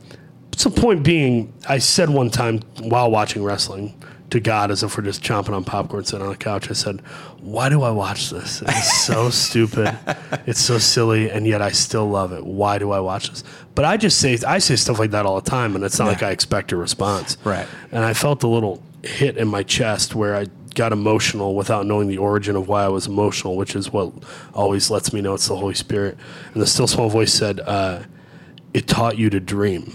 so, 0.55 0.69
point 0.69 1.03
being, 1.03 1.51
I 1.67 1.79
said 1.79 2.09
one 2.09 2.29
time 2.29 2.59
while 2.81 3.09
watching 3.11 3.43
wrestling 3.43 3.99
to 4.29 4.39
God, 4.39 4.71
as 4.71 4.83
if 4.83 4.95
we're 4.97 5.03
just 5.03 5.23
chomping 5.23 5.53
on 5.53 5.63
popcorn 5.63 6.03
sitting 6.05 6.25
on 6.25 6.31
the 6.31 6.37
couch, 6.37 6.69
I 6.69 6.73
said, 6.73 7.01
Why 7.41 7.69
do 7.69 7.81
I 7.81 7.91
watch 7.91 8.29
this? 8.29 8.61
It's 8.61 9.05
so 9.05 9.29
stupid. 9.31 9.97
It's 10.45 10.59
so 10.59 10.77
silly, 10.77 11.29
and 11.29 11.47
yet 11.47 11.61
I 11.61 11.71
still 11.71 12.07
love 12.09 12.31
it. 12.31 12.45
Why 12.45 12.77
do 12.77 12.91
I 12.91 12.99
watch 12.99 13.29
this? 13.29 13.43
But 13.75 13.85
I 13.85 13.97
just 13.97 14.19
say, 14.19 14.37
I 14.47 14.59
say 14.59 14.75
stuff 14.75 14.99
like 14.99 15.11
that 15.11 15.25
all 15.25 15.39
the 15.39 15.49
time, 15.49 15.75
and 15.75 15.83
it's 15.83 15.97
not 15.99 16.07
like 16.07 16.23
I 16.23 16.31
expect 16.31 16.71
a 16.71 16.77
response. 16.77 17.37
Right. 17.43 17.67
And 17.91 18.03
I 18.03 18.13
felt 18.13 18.43
a 18.43 18.47
little 18.47 18.83
hit 19.03 19.37
in 19.37 19.47
my 19.47 19.63
chest 19.63 20.13
where 20.13 20.35
I 20.35 20.47
got 20.75 20.91
emotional 20.91 21.55
without 21.55 21.85
knowing 21.85 22.07
the 22.07 22.17
origin 22.17 22.55
of 22.55 22.67
why 22.67 22.83
I 22.83 22.89
was 22.89 23.07
emotional, 23.07 23.55
which 23.57 23.75
is 23.75 23.91
what 23.91 24.13
always 24.53 24.91
lets 24.91 25.11
me 25.11 25.21
know 25.21 25.33
it's 25.33 25.47
the 25.47 25.55
Holy 25.55 25.73
Spirit. 25.73 26.17
And 26.53 26.61
the 26.61 26.67
still 26.67 26.87
small 26.87 27.09
voice 27.09 27.33
said, 27.33 27.59
uh, 27.61 28.03
It 28.73 28.87
taught 28.87 29.17
you 29.17 29.29
to 29.31 29.39
dream. 29.39 29.91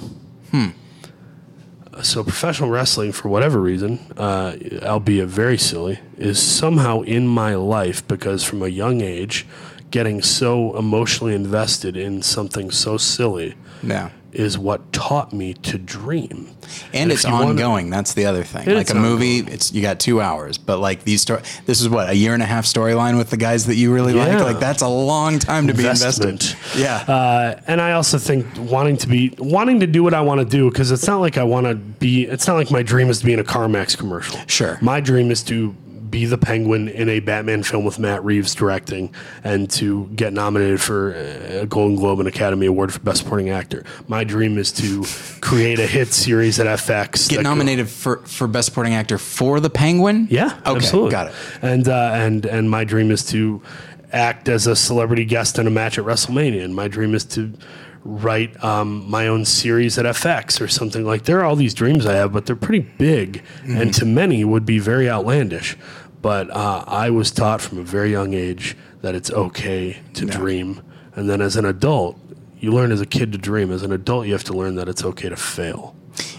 So, 2.03 2.23
professional 2.23 2.71
wrestling, 2.71 3.13
for 3.13 3.29
whatever 3.29 3.61
reason, 3.61 3.99
uh, 4.17 4.57
albeit 4.83 5.29
very 5.29 5.59
silly, 5.59 6.01
is 6.19 6.41
somehow 6.41 7.03
in 7.03 7.27
my 7.27 7.55
life 7.55 8.07
because 8.09 8.43
from 8.45 8.63
a 8.63 8.69
young 8.69 9.01
age, 9.01 9.47
getting 9.91 10.23
so 10.23 10.77
emotionally 10.77 11.35
invested 11.35 11.97
in 11.97 12.21
something 12.23 12.71
so 12.71 12.97
silly 12.97 13.55
Yeah. 13.83 14.11
Is 14.35 14.59
what 14.59 14.93
taught 14.93 15.33
me 15.33 15.55
to 15.55 15.79
dream. 15.79 16.51
And 16.93 17.11
if 17.13 17.19
it's 17.19 17.25
you 17.27 17.33
wanna- 17.33 17.51
ongoing. 17.51 17.91
That's 17.91 18.15
the 18.15 18.27
other 18.27 18.43
thing. 18.43 18.75
Like 18.75 18.91
a 18.91 18.95
movie, 18.95 19.39
it's 19.39 19.73
you 19.73 19.83
got 19.83 20.01
two 20.01 20.21
hours, 20.21 20.59
but 20.59 20.79
like 20.79 21.05
these 21.05 21.23
story, 21.23 21.43
this 21.67 21.81
is 21.81 21.89
what 21.89 22.09
a 22.11 22.15
year 22.15 22.35
and 22.35 22.43
a 22.43 22.47
half 22.47 22.65
storyline 22.67 23.17
with 23.19 23.31
the 23.31 23.37
guys 23.37 23.67
that 23.67 23.77
you 23.77 23.93
really 23.93 24.13
like. 24.13 24.29
Yeah. 24.29 24.43
Like 24.43 24.61
that's 24.61 24.83
a 24.83 24.89
long 24.89 25.39
time 25.39 25.67
to 25.69 25.75
be 25.75 25.87
invested. 25.87 26.43
Yeah, 26.77 26.97
Uh, 27.07 27.61
and 27.67 27.81
I 27.81 27.93
also 27.93 28.19
think 28.19 28.47
wanting 28.59 28.97
to 28.99 29.09
be 29.09 29.35
wanting 29.39 29.81
to 29.81 29.87
do 29.87 30.03
what 30.03 30.15
I 30.15 30.21
want 30.23 30.41
to 30.41 30.45
do 30.45 30.71
because 30.71 30.91
it's 30.91 31.07
not 31.07 31.19
like 31.21 31.39
I 31.39 31.45
want 31.45 31.67
to 31.67 31.75
be. 31.75 32.25
It's 32.25 32.47
not 32.49 32.55
like 32.55 32.71
my 32.71 32.83
dream 32.83 33.09
is 33.11 33.21
to 33.21 33.27
be 33.27 33.33
in 33.33 33.39
a 33.39 33.45
CarMax 33.45 33.97
commercial. 33.97 34.39
Sure. 34.47 34.79
my 34.81 35.01
dream 35.01 35.31
is 35.31 35.43
to 35.45 35.75
be 36.15 36.27
the 36.27 36.39
Penguin 36.39 36.89
in 36.89 37.09
a 37.09 37.19
Batman 37.19 37.65
film 37.65 37.85
with 37.85 37.99
Matt 37.99 38.25
Reeves 38.25 38.55
directing, 38.55 39.13
and 39.43 39.69
to 39.73 40.07
get 40.15 40.33
nominated 40.33 40.81
for 40.81 41.13
a 41.13 41.67
Golden 41.67 41.97
Globe 41.97 42.21
and 42.21 42.29
Academy 42.29 42.67
Award 42.67 42.93
for 42.93 43.01
Best 43.01 43.19
Supporting 43.25 43.51
Actor. 43.51 43.85
My 44.07 44.23
dream 44.23 44.57
is 44.57 44.71
to 44.75 45.05
create 45.41 45.81
a 45.81 45.87
hit 45.89 46.13
series 46.13 46.61
at 46.61 46.67
FX. 46.69 47.29
get 47.29 47.39
that 47.39 47.43
go- 47.43 47.49
nominated 47.51 47.89
for 47.89 48.19
for 48.19 48.47
best 48.47 48.67
supporting 48.67 48.95
actor 48.95 49.19
for 49.19 49.59
The 49.59 49.71
Penguin. 49.71 50.29
Yeah, 50.31 50.57
Okay, 50.65 50.77
absolutely. 50.77 51.11
got 51.11 51.27
it. 51.27 51.35
And 51.63 51.89
uh, 51.89 52.13
and 52.15 52.47
and 52.47 52.71
my 52.71 52.85
dream 52.85 53.11
is 53.11 53.25
to 53.31 53.61
act 54.13 54.49
as 54.49 54.69
a 54.69 54.77
celebrity 54.77 55.25
guest 55.25 55.59
in 55.59 55.67
a 55.67 55.71
match 55.71 55.99
at 55.99 56.05
WrestleMania. 56.05 56.65
And 56.65 56.77
my 56.77 56.87
dream 56.87 57.13
is 57.17 57.25
to 57.25 57.53
write 58.05 58.63
um, 58.63 59.09
my 59.11 59.27
own 59.27 59.47
series 59.47 59.99
at 59.99 60.05
FX 60.05 60.61
or 60.61 60.69
something 60.69 61.05
like. 61.07 61.25
There 61.25 61.41
are 61.41 61.45
all 61.45 61.57
these 61.57 61.73
dreams 61.75 62.05
I 62.07 62.13
have, 62.15 62.33
but 62.35 62.45
they're 62.47 62.55
pretty 62.55 62.87
big, 62.99 63.43
Mm-hmm. 63.63 63.77
and 63.81 63.95
to 63.95 64.05
many 64.05 64.45
would 64.45 64.67
be 64.67 64.79
very 64.79 65.09
outlandish. 65.09 65.75
But 66.25 66.49
uh, 66.49 66.85
I 66.87 67.11
was 67.11 67.31
taught 67.31 67.61
from 67.61 67.77
a 67.79 67.83
very 67.83 68.11
young 68.11 68.33
age 68.33 68.79
that 69.03 69.15
it's 69.15 69.31
okay 69.31 69.99
to 70.15 70.25
dream, 70.25 70.81
and 71.15 71.29
then 71.29 71.43
as 71.43 71.55
an 71.57 71.67
adult. 71.67 72.19
You 72.61 72.73
learn 72.73 72.93
as 72.93 73.03
a 73.03 73.07
kid 73.07 73.31
to 73.33 73.39
dream. 73.39 73.71
As 73.71 73.83
an 73.83 73.93
adult, 73.93 74.27
you 74.27 74.33
have 74.33 74.45
to 74.45 74.55
learn 74.55 74.77
that 74.77 74.89
it's 74.89 75.05
okay 75.05 75.29
to 75.29 75.37
fail 75.37 75.95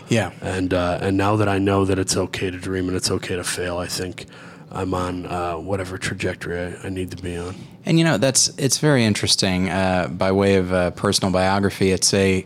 Yeah, 0.10 0.32
and 0.41 0.74
uh, 0.74 0.98
and 0.99 1.18
now 1.18 1.36
that 1.36 1.48
I 1.48 1.60
know 1.60 1.86
that 1.86 1.99
it's 1.99 2.18
okay 2.18 2.49
to 2.49 2.57
dream 2.57 2.88
and 2.88 2.98
it's 2.98 3.12
okay 3.12 3.36
to 3.36 3.44
fail, 3.44 3.78
I 3.78 3.86
think 3.86 4.26
I'm 4.72 4.95
on 4.95 5.28
uh, 5.28 5.57
whatever 5.57 5.99
trajectory 5.99 6.60
I, 6.60 6.88
I 6.88 6.90
need 6.90 7.12
to 7.12 7.22
be 7.22 7.38
on. 7.38 7.53
and 7.86 7.99
you 7.99 8.06
know 8.06 8.18
that's 8.18 8.48
it's 8.57 8.80
very 8.80 9.06
interesting. 9.06 9.70
Uh, 9.70 10.07
by 10.10 10.32
way 10.32 10.56
of 10.56 10.74
uh, 10.74 10.91
personal 10.91 11.32
biography, 11.32 11.91
it's 11.91 12.12
a 12.12 12.44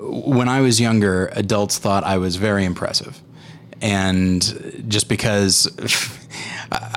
when 0.00 0.48
I 0.48 0.60
was 0.60 0.80
younger, 0.80 1.30
adults 1.36 1.78
thought 1.78 2.02
I 2.02 2.18
was 2.18 2.34
very 2.34 2.64
impressive, 2.64 3.22
and 3.80 4.42
just 4.88 5.08
because 5.08 5.68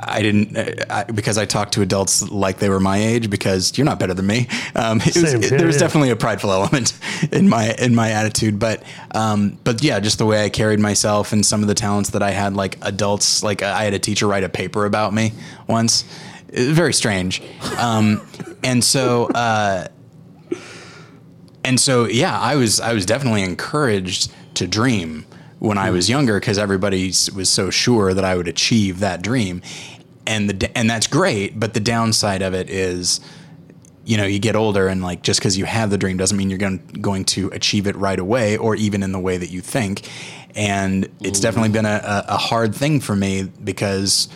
I 0.04 0.22
didn't, 0.22 0.56
I, 0.90 1.04
because 1.04 1.38
I 1.38 1.44
talked 1.44 1.74
to 1.74 1.82
adults 1.82 2.28
like 2.30 2.58
they 2.58 2.68
were 2.68 2.80
my 2.80 2.98
age, 2.98 3.30
because 3.30 3.76
you're 3.76 3.84
not 3.84 3.98
better 3.98 4.14
than 4.14 4.26
me. 4.26 4.48
Um, 4.74 4.98
was, 4.98 5.16
it- 5.16 5.50
there 5.58 5.66
was 5.66 5.76
definitely 5.76 6.10
a 6.10 6.16
prideful 6.16 6.52
element 6.52 6.92
in 7.32 7.48
my 7.48 7.72
in 7.78 7.94
my 7.94 8.10
attitude, 8.10 8.58
but 8.58 8.82
um, 9.14 9.58
but 9.64 9.82
yeah, 9.82 10.00
just 10.00 10.18
the 10.18 10.26
way 10.26 10.44
I 10.44 10.48
carried 10.48 10.80
myself 10.80 11.32
and 11.32 11.44
some 11.44 11.62
of 11.62 11.68
the 11.68 11.74
talents 11.74 12.10
that 12.10 12.22
I 12.22 12.30
had, 12.30 12.54
like 12.54 12.78
adults, 12.82 13.42
like 13.42 13.62
I 13.62 13.84
had 13.84 13.94
a 13.94 13.98
teacher 13.98 14.26
write 14.26 14.44
a 14.44 14.48
paper 14.48 14.84
about 14.86 15.12
me 15.14 15.32
once. 15.68 16.04
It 16.48 16.60
was 16.68 16.76
very 16.76 16.92
strange, 16.92 17.42
um, 17.78 18.20
and 18.64 18.82
so. 18.84 19.26
Uh, 19.28 19.88
and 21.64 21.78
so 21.78 22.06
yeah 22.06 22.38
i 22.40 22.56
was 22.56 22.80
i 22.80 22.92
was 22.92 23.06
definitely 23.06 23.42
encouraged 23.42 24.32
to 24.54 24.66
dream 24.66 25.24
when 25.60 25.78
i 25.78 25.90
was 25.90 26.08
younger 26.10 26.40
because 26.40 26.58
everybody 26.58 27.06
was 27.36 27.48
so 27.48 27.70
sure 27.70 28.12
that 28.12 28.24
i 28.24 28.34
would 28.36 28.48
achieve 28.48 28.98
that 28.98 29.22
dream 29.22 29.62
and 30.26 30.48
the 30.48 30.78
and 30.78 30.88
that's 30.88 31.06
great 31.06 31.58
but 31.58 31.74
the 31.74 31.80
downside 31.80 32.42
of 32.42 32.54
it 32.54 32.70
is 32.70 33.20
you 34.04 34.16
know 34.16 34.24
you 34.24 34.38
get 34.38 34.56
older 34.56 34.88
and 34.88 35.02
like 35.02 35.22
just 35.22 35.40
because 35.40 35.56
you 35.56 35.64
have 35.64 35.90
the 35.90 35.98
dream 35.98 36.16
doesn't 36.16 36.36
mean 36.36 36.50
you're 36.50 36.58
going 36.58 36.78
going 37.00 37.24
to 37.24 37.48
achieve 37.48 37.86
it 37.86 37.96
right 37.96 38.18
away 38.18 38.56
or 38.56 38.74
even 38.74 39.02
in 39.02 39.12
the 39.12 39.20
way 39.20 39.36
that 39.36 39.50
you 39.50 39.60
think 39.60 40.08
and 40.54 41.08
it's 41.20 41.40
definitely 41.40 41.70
been 41.70 41.86
a, 41.86 42.00
a, 42.04 42.24
a 42.34 42.36
hard 42.36 42.74
thing 42.74 43.00
for 43.00 43.16
me 43.16 43.44
because 43.64 44.28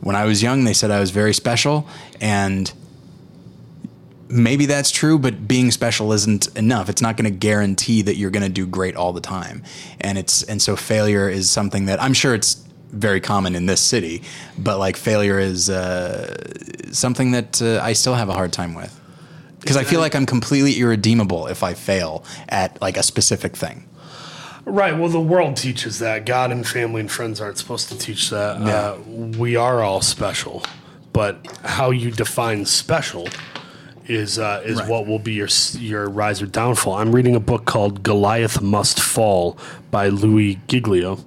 when 0.00 0.14
I 0.14 0.24
was 0.24 0.42
young, 0.42 0.64
they 0.64 0.72
said 0.72 0.90
I 0.90 1.00
was 1.00 1.10
very 1.10 1.34
special, 1.34 1.88
and 2.20 2.72
maybe 4.28 4.66
that's 4.66 4.90
true, 4.90 5.18
but 5.18 5.48
being 5.48 5.70
special 5.70 6.12
isn't 6.12 6.56
enough. 6.56 6.88
It's 6.88 7.02
not 7.02 7.16
going 7.16 7.24
to 7.24 7.36
guarantee 7.36 8.02
that 8.02 8.16
you're 8.16 8.30
going 8.30 8.44
to 8.44 8.48
do 8.48 8.66
great 8.66 8.96
all 8.96 9.12
the 9.12 9.20
time. 9.20 9.62
And 10.00 10.18
it's 10.18 10.42
and 10.44 10.60
so 10.60 10.76
failure 10.76 11.28
is 11.28 11.50
something 11.50 11.86
that 11.86 12.02
I'm 12.02 12.12
sure 12.12 12.34
it's 12.34 12.65
very 12.92 13.20
common 13.20 13.54
in 13.54 13.66
this 13.66 13.80
city, 13.80 14.22
but 14.58 14.78
like 14.78 14.96
failure 14.96 15.38
is 15.38 15.68
uh, 15.70 16.34
something 16.92 17.32
that 17.32 17.60
uh, 17.62 17.80
I 17.82 17.92
still 17.92 18.14
have 18.14 18.28
a 18.28 18.32
hard 18.34 18.52
time 18.52 18.74
with 18.74 18.98
because 19.60 19.76
I 19.76 19.84
feel 19.84 20.00
like 20.00 20.14
I'm 20.14 20.26
completely 20.26 20.74
irredeemable 20.74 21.48
if 21.48 21.62
I 21.64 21.74
fail 21.74 22.24
at 22.48 22.80
like 22.80 22.96
a 22.96 23.02
specific 23.02 23.56
thing. 23.56 23.88
Right. 24.64 24.96
Well, 24.96 25.08
the 25.08 25.20
world 25.20 25.56
teaches 25.56 26.00
that. 26.00 26.26
God 26.26 26.50
and 26.50 26.66
family 26.66 27.00
and 27.00 27.10
friends 27.10 27.40
aren't 27.40 27.58
supposed 27.58 27.88
to 27.90 27.98
teach 27.98 28.30
that. 28.30 28.60
Yeah. 28.60 28.66
Uh, 28.66 28.98
we 29.38 29.54
are 29.56 29.80
all 29.82 30.00
special, 30.00 30.64
but 31.12 31.46
how 31.64 31.90
you 31.90 32.10
define 32.10 32.64
special 32.66 33.28
is 34.08 34.38
uh, 34.38 34.62
is 34.64 34.78
Right. 34.78 34.88
what 34.88 35.06
will 35.06 35.18
be 35.18 35.34
your 35.34 35.48
your 35.78 36.08
rise 36.08 36.40
or 36.42 36.46
downfall. 36.46 36.94
I'm 36.94 37.12
reading 37.14 37.34
a 37.36 37.40
book 37.40 37.64
called 37.64 38.02
Goliath 38.02 38.60
Must 38.60 39.00
Fall 39.00 39.56
by 39.90 40.08
Louie 40.08 40.60
Giglio, 40.68 41.18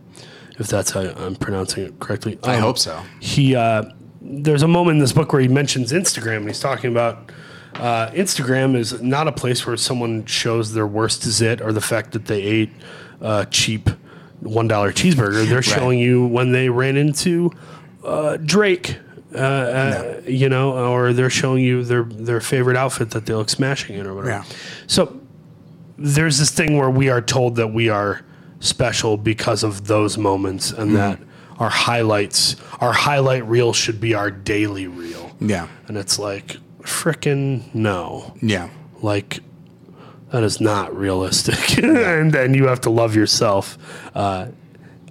if 0.59 0.67
that's 0.67 0.91
how 0.91 1.01
I'm 1.01 1.35
pronouncing 1.35 1.85
it 1.85 1.99
correctly. 1.99 2.37
I 2.43 2.55
Um, 2.57 2.61
hope 2.61 2.77
so. 2.77 3.01
he 3.19 3.55
uh, 3.55 3.83
there's 4.21 4.63
a 4.63 4.67
moment 4.67 4.95
in 4.95 4.99
this 4.99 5.13
book 5.13 5.31
where 5.33 5.41
he 5.41 5.47
mentions 5.47 5.91
Instagram 5.91 6.37
and 6.37 6.47
he's 6.47 6.59
talking 6.59 6.91
about 6.91 7.31
uh, 7.75 8.09
Instagram 8.11 8.75
is 8.75 9.01
not 9.01 9.27
a 9.27 9.31
place 9.31 9.65
where 9.65 9.77
someone 9.77 10.25
shows 10.25 10.73
their 10.73 10.87
worst 10.87 11.23
zit 11.23 11.61
or 11.61 11.71
the 11.71 11.81
fact 11.81 12.11
that 12.11 12.25
they 12.25 12.41
ate 12.41 12.69
a 13.21 13.47
cheap 13.49 13.89
one 14.41 14.67
dollar 14.67 14.91
cheeseburger. 14.91 15.47
They're 15.47 15.61
showing 15.61 15.99
you 15.99 16.25
when 16.25 16.51
they 16.51 16.69
ran 16.69 16.97
into 16.97 17.51
uh, 18.03 18.37
Drake. 18.37 18.97
Uh, 19.33 19.37
uh, 19.37 20.21
you 20.25 20.49
know, 20.49 20.73
or 20.91 21.13
they're 21.13 21.29
showing 21.29 21.63
you 21.63 21.83
their 21.83 22.03
their 22.03 22.41
favorite 22.41 22.75
outfit 22.75 23.11
that 23.11 23.27
they 23.27 23.33
look 23.35 23.47
smashing 23.49 23.95
in, 23.95 24.07
or 24.07 24.15
whatever. 24.15 24.37
Yeah. 24.37 24.43
So 24.87 25.21
there's 25.99 26.39
this 26.39 26.49
thing 26.49 26.77
where 26.77 26.89
we 26.89 27.09
are 27.09 27.21
told 27.21 27.55
that 27.57 27.67
we 27.67 27.89
are 27.89 28.21
special 28.59 29.17
because 29.17 29.63
of 29.63 29.87
those 29.87 30.17
moments 30.17 30.71
and 30.71 30.95
that 30.95 31.19
our 31.59 31.69
highlights 31.69 32.55
our 32.81 32.93
highlight 32.93 33.45
reel 33.45 33.73
should 33.73 33.99
be 34.01 34.13
our 34.13 34.31
daily 34.31 34.87
reel. 34.87 35.31
Yeah. 35.39 35.67
and 35.87 35.97
it's 35.97 36.19
like 36.19 36.57
frickin' 36.81 37.73
no. 37.73 38.33
Yeah. 38.41 38.69
like 39.01 39.39
that 40.31 40.43
is 40.43 40.59
not 40.61 40.95
realistic. 40.95 41.77
And 41.83 42.31
then 42.31 42.53
you 42.53 42.67
have 42.67 42.81
to 42.81 42.89
love 42.89 43.15
yourself 43.15 43.77
uh, 44.13 44.47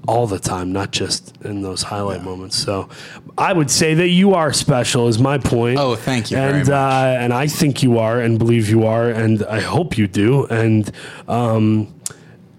all 0.06 0.26
the 0.26 0.38
time 0.38 0.72
not 0.72 0.90
just 0.92 1.36
in 1.42 1.60
those 1.62 1.82
highlight 1.82 2.22
moments. 2.22 2.56
So 2.56 2.88
i 3.36 3.52
would 3.52 3.70
say 3.70 3.94
that 3.94 4.08
you 4.08 4.34
are 4.34 4.52
special 4.52 5.08
is 5.08 5.18
my 5.18 5.38
point. 5.38 5.78
Oh, 5.78 5.96
thank 5.96 6.30
you 6.30 6.36
very 6.36 6.60
and 6.60 6.68
much. 6.68 6.74
uh, 6.74 7.16
and 7.22 7.32
i 7.32 7.46
think 7.46 7.82
you 7.82 7.98
are 7.98 8.20
and 8.20 8.38
believe 8.38 8.68
you 8.70 8.84
are 8.84 9.08
and 9.10 9.42
i 9.44 9.60
hope 9.60 9.96
you 9.98 10.06
do. 10.06 10.44
And 10.46 10.90
um 11.28 11.94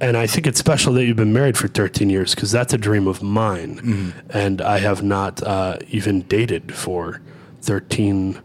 and 0.02 0.16
I 0.18 0.28
think 0.28 0.48
it's 0.48 0.60
special 0.60 0.94
that 0.94 1.06
you've 1.06 1.18
been 1.18 1.34
married 1.34 1.58
for 1.58 1.68
13 1.68 2.10
years 2.10 2.34
because 2.36 2.52
that's 2.52 2.74
a 2.74 2.78
dream 2.78 3.08
of 3.08 3.22
mine. 3.22 3.78
Mm-hmm. 3.78 4.10
And 4.32 4.62
I 4.62 4.80
have 4.80 5.04
not 5.04 5.42
uh, 5.44 5.78
even 5.90 6.22
dated 6.24 6.74
for 6.74 7.22
13 7.62 8.40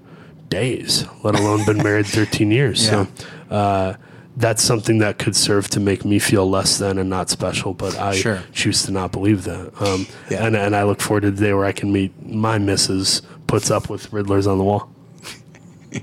days, 0.48 1.04
let 1.22 1.34
alone 1.34 1.64
been 1.64 1.76
married 1.82 2.06
13 2.06 2.50
years. 2.50 2.86
So 2.88 3.06
uh, 3.50 3.94
that's 4.36 4.62
something 4.62 4.98
that 4.98 5.18
could 5.18 5.36
serve 5.36 5.68
to 5.70 5.80
make 5.80 6.04
me 6.04 6.18
feel 6.18 6.48
less 6.50 6.78
than 6.78 6.98
and 6.98 7.08
not 7.08 7.30
special. 7.30 7.72
But 7.72 7.96
I 7.98 8.14
Sure. 8.16 8.42
choose 8.52 8.82
to 8.84 8.92
not 8.92 9.12
believe 9.12 9.44
that. 9.44 9.72
Um, 9.80 10.06
Yeah. 10.30 10.44
and, 10.46 10.56
and 10.56 10.74
I 10.74 10.82
look 10.84 11.00
forward 11.00 11.22
to 11.22 11.30
the 11.30 11.40
day 11.46 11.52
where 11.54 11.64
I 11.66 11.72
can 11.72 11.92
meet 11.92 12.12
my 12.26 12.58
missus 12.58 13.22
puts 13.46 13.70
up 13.70 13.88
with 13.88 14.10
Riddlers 14.10 14.50
on 14.50 14.58
the 14.58 14.64
wall. 14.64 14.90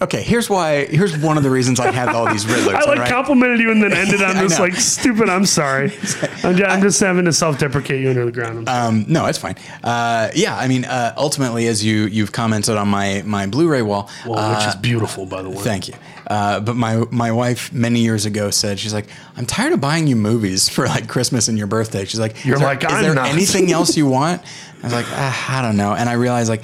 Okay, 0.00 0.22
here's 0.22 0.48
why. 0.48 0.84
Here's 0.86 1.16
one 1.18 1.36
of 1.36 1.42
the 1.42 1.50
reasons 1.50 1.80
I 1.80 1.90
have 1.90 2.14
all 2.14 2.30
these 2.30 2.44
Riddlers. 2.46 2.74
I 2.74 2.84
like 2.84 2.98
right? 3.00 3.10
complimented 3.10 3.58
you 3.58 3.72
and 3.72 3.82
then 3.82 3.92
ended 3.92 4.22
on 4.22 4.36
this 4.48 4.58
like 4.60 4.74
stupid. 4.76 5.28
I'm 5.28 5.44
sorry. 5.44 5.92
I'm, 6.44 6.56
ju- 6.56 6.64
I'm 6.64 6.80
just 6.82 7.00
having 7.00 7.24
to 7.24 7.32
self-deprecate 7.32 8.00
you 8.00 8.10
under 8.10 8.24
the 8.24 8.30
ground. 8.30 8.68
Um, 8.68 9.06
no, 9.08 9.26
it's 9.26 9.38
fine. 9.38 9.56
Uh, 9.82 10.30
yeah, 10.34 10.56
I 10.56 10.68
mean, 10.68 10.84
uh, 10.84 11.14
ultimately, 11.16 11.66
as 11.66 11.84
you 11.84 12.06
you've 12.06 12.30
commented 12.30 12.76
on 12.76 12.86
my 12.88 13.22
my 13.26 13.46
Blu-ray 13.48 13.82
wall, 13.82 14.08
well, 14.24 14.54
which 14.54 14.66
uh, 14.66 14.68
is 14.68 14.76
beautiful, 14.76 15.26
by 15.26 15.42
the 15.42 15.50
way. 15.50 15.56
Thank 15.56 15.88
you. 15.88 15.94
Uh, 16.28 16.60
but 16.60 16.76
my 16.76 17.04
my 17.10 17.32
wife 17.32 17.72
many 17.72 18.00
years 18.00 18.24
ago 18.24 18.50
said 18.50 18.78
she's 18.78 18.94
like, 18.94 19.06
I'm 19.36 19.46
tired 19.46 19.72
of 19.72 19.80
buying 19.80 20.06
you 20.06 20.14
movies 20.14 20.68
for 20.68 20.86
like 20.86 21.08
Christmas 21.08 21.48
and 21.48 21.58
your 21.58 21.66
birthday. 21.66 22.04
She's 22.04 22.20
like, 22.20 22.44
You're 22.44 22.56
is 22.56 22.62
like, 22.62 22.84
is 22.84 22.90
there 23.00 23.14
not." 23.14 23.30
anything 23.30 23.72
else 23.72 23.96
you 23.96 24.06
want? 24.06 24.42
I 24.80 24.86
was 24.86 24.92
like, 24.92 25.06
ah, 25.08 25.58
I 25.58 25.62
don't 25.62 25.76
know. 25.76 25.92
And 25.92 26.08
I 26.08 26.12
realized 26.12 26.48
like. 26.48 26.62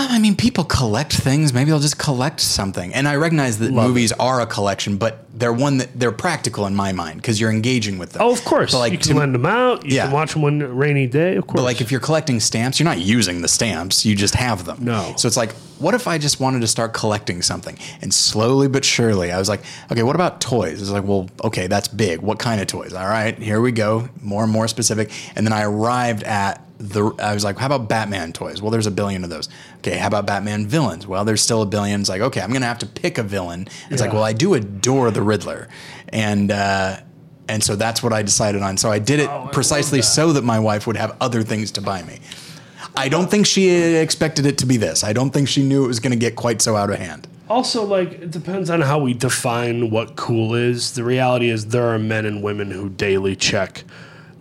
"Oh, 0.00 0.06
I 0.10 0.18
mean, 0.18 0.36
people 0.36 0.64
collect 0.64 1.12
things. 1.12 1.52
Maybe 1.52 1.70
they'll 1.70 1.80
just 1.80 1.98
collect 1.98 2.40
something. 2.40 2.94
And 2.94 3.08
I 3.08 3.16
recognize 3.16 3.58
that 3.58 3.72
Love 3.72 3.88
movies 3.88 4.12
are 4.12 4.40
a 4.40 4.46
collection, 4.46 4.96
but 4.96 5.24
they're 5.36 5.52
one 5.52 5.78
that 5.78 5.98
they're 5.98 6.12
practical 6.12 6.66
in 6.66 6.74
my 6.74 6.92
mind 6.92 7.16
because 7.20 7.40
you're 7.40 7.50
engaging 7.50 7.98
with 7.98 8.12
them. 8.12 8.22
Oh, 8.22 8.32
of 8.32 8.44
course. 8.44 8.72
But 8.72 8.78
like 8.78 8.92
you 8.92 8.98
to- 8.98 9.08
can 9.08 9.16
lend 9.16 9.34
them 9.34 9.46
out. 9.46 9.84
You 9.84 9.96
Yeah. 9.96 10.04
can 10.04 10.12
watch 10.12 10.32
them 10.32 10.42
one 10.42 10.58
rainy 10.76 11.06
day. 11.06 11.36
Of 11.36 11.46
course. 11.46 11.56
But 11.58 11.62
like 11.64 11.80
if 11.80 11.90
you're 11.90 12.00
collecting 12.00 12.40
stamps, 12.40 12.78
you're 12.78 12.88
not 12.88 12.98
using 12.98 13.42
the 13.42 13.48
stamps. 13.48 14.04
You 14.04 14.14
just 14.16 14.34
have 14.34 14.64
them. 14.64 14.78
No. 14.80 15.14
So 15.16 15.26
it's 15.28 15.36
like, 15.36 15.52
what 15.78 15.94
if 15.94 16.08
I 16.08 16.18
just 16.18 16.40
wanted 16.40 16.60
to 16.62 16.66
start 16.66 16.92
collecting 16.92 17.40
something? 17.42 17.76
And 18.02 18.12
slowly 18.12 18.66
but 18.68 18.84
surely, 18.84 19.30
I 19.30 19.38
was 19.38 19.48
like, 19.48 19.60
okay, 19.92 20.02
what 20.02 20.16
about 20.16 20.40
toys? 20.40 20.80
It's 20.80 20.90
like, 20.90 21.04
well, 21.04 21.28
okay, 21.44 21.68
that's 21.68 21.86
big. 21.88 22.20
What 22.20 22.38
kind 22.40 22.60
of 22.60 22.66
toys? 22.66 22.92
All 22.92 23.06
right, 23.06 23.38
here 23.38 23.60
we 23.60 23.70
go. 23.72 24.08
More 24.20 24.42
and 24.42 24.52
more 24.52 24.66
specific. 24.68 25.10
And 25.36 25.46
then 25.46 25.52
I 25.52 25.62
arrived 25.62 26.24
at 26.24 26.60
the. 26.78 27.12
I 27.20 27.34
was 27.34 27.44
like, 27.44 27.58
how 27.58 27.66
about 27.66 27.88
Batman 27.88 28.32
toys? 28.32 28.62
Well, 28.62 28.70
there's 28.70 28.86
a 28.86 28.90
billion 28.90 29.24
of 29.24 29.30
those. 29.30 29.48
Okay, 29.78 29.96
how 29.98 30.06
about 30.08 30.26
Batman 30.26 30.66
villains? 30.66 31.06
Well, 31.06 31.24
there's 31.24 31.40
still 31.42 31.62
a 31.62 31.66
billion. 31.66 32.00
It's 32.00 32.08
like, 32.08 32.20
okay, 32.20 32.40
I'm 32.40 32.52
gonna 32.52 32.66
have 32.66 32.78
to 32.78 32.86
pick 32.86 33.18
a 33.18 33.22
villain. 33.22 33.68
It's 33.90 34.00
like, 34.00 34.12
well, 34.12 34.24
I 34.24 34.32
do 34.32 34.54
adore 34.54 35.10
the 35.10 35.22
Riddler, 35.22 35.68
and. 36.08 36.50
uh 36.50 37.00
and 37.50 37.64
so 37.64 37.76
that's 37.76 38.02
what 38.02 38.12
I 38.12 38.20
decided 38.20 38.60
on. 38.60 38.76
So 38.76 38.90
I 38.90 38.98
did 38.98 39.20
it 39.20 39.30
Oh, 39.30 39.48
precisely 39.50 40.00
that. 40.00 40.04
so 40.04 40.34
that 40.34 40.44
my 40.44 40.58
wife 40.60 40.86
would 40.86 40.98
have 40.98 41.16
other 41.18 41.42
things 41.42 41.70
to 41.72 41.80
buy 41.80 42.02
me. 42.02 42.18
I 42.94 43.08
don't 43.08 43.30
think 43.30 43.46
she 43.46 43.70
expected 43.96 44.44
it 44.44 44.58
to 44.58 44.66
be 44.66 44.76
this. 44.76 45.02
I 45.02 45.14
don't 45.14 45.30
think 45.30 45.48
she 45.48 45.62
knew 45.62 45.82
it 45.82 45.88
was 45.88 45.98
going 45.98 46.10
to 46.10 46.18
get 46.18 46.36
quite 46.36 46.60
so 46.60 46.76
out 46.76 46.90
of 46.90 46.98
hand. 46.98 47.26
also, 47.48 47.86
like 47.86 48.12
it 48.12 48.30
depends 48.32 48.68
on 48.68 48.82
how 48.82 48.98
we 48.98 49.14
define 49.14 49.88
what 49.88 50.14
cool 50.16 50.54
is. 50.54 50.92
The 50.92 51.04
reality 51.04 51.48
is 51.48 51.68
there 51.68 51.88
are 51.88 51.98
men 51.98 52.26
and 52.26 52.42
women 52.42 52.70
who 52.70 52.90
daily 52.90 53.34
check 53.34 53.84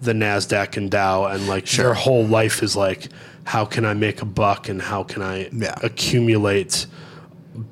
the 0.08 0.14
Nasdaq 0.14 0.78
and 0.78 0.90
Dow, 0.90 1.26
and 1.26 1.48
like 1.48 1.66
their 1.70 1.94
whole 1.94 2.26
life 2.26 2.64
is 2.64 2.76
like, 2.76 3.10
how 3.44 3.64
can 3.66 3.86
I 3.86 3.94
make 3.94 4.22
a 4.22 4.26
buck 4.26 4.68
and 4.70 4.82
how 4.82 5.04
can 5.04 5.22
I 5.22 5.50
Yeah. 5.54 5.76
accumulate 5.84 6.86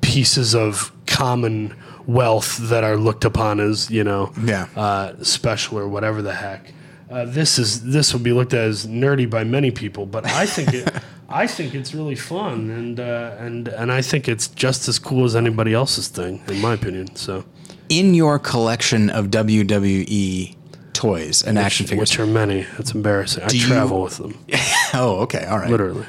pieces 0.00 0.54
of 0.54 0.92
common 1.06 1.74
wealth 2.06 2.58
that 2.70 2.84
are 2.84 2.96
looked 2.96 3.24
upon 3.24 3.58
as 3.60 3.90
you 3.90 4.04
know 4.04 4.32
Yeah. 4.44 4.66
uh, 4.76 5.12
special 5.22 5.78
or 5.78 5.88
whatever 5.88 6.22
the 6.22 6.34
heck. 6.34 6.72
Uh, 7.10 7.24
this 7.24 7.58
is 7.58 7.82
this 7.82 8.12
will 8.12 8.20
be 8.20 8.32
looked 8.32 8.52
at 8.54 8.60
as 8.60 8.86
nerdy 8.86 9.28
by 9.28 9.44
many 9.44 9.70
people, 9.70 10.06
but 10.06 10.24
I 10.26 10.46
think 10.46 10.74
it 10.74 10.92
I 11.28 11.46
think 11.46 11.74
it's 11.74 11.94
really 11.94 12.14
fun 12.16 12.70
and 12.70 13.00
uh, 13.00 13.32
and 13.38 13.68
and 13.68 13.92
I 13.92 14.02
think 14.02 14.28
it's 14.28 14.48
just 14.48 14.88
as 14.88 14.98
cool 14.98 15.24
as 15.24 15.34
anybody 15.36 15.72
else's 15.72 16.08
thing, 16.08 16.40
in 16.48 16.60
my 16.60 16.74
opinion. 16.74 17.14
So 17.16 17.44
In 17.88 18.14
your 18.14 18.38
collection 18.40 19.10
of 19.10 19.26
WWE 19.30 20.55
toys 20.96 21.42
and 21.42 21.58
action 21.58 21.86
figures. 21.86 22.00
which 22.10 22.18
are 22.18 22.26
many. 22.26 22.66
It's 22.78 22.92
embarrassing. 22.92 23.42
I 23.44 23.48
you- 23.52 23.60
travel 23.66 24.02
with 24.02 24.16
them, 24.18 24.38
oh, 24.94 25.20
okay. 25.22 25.44
All 25.44 25.58
right. 25.58 25.70
literally. 25.70 26.06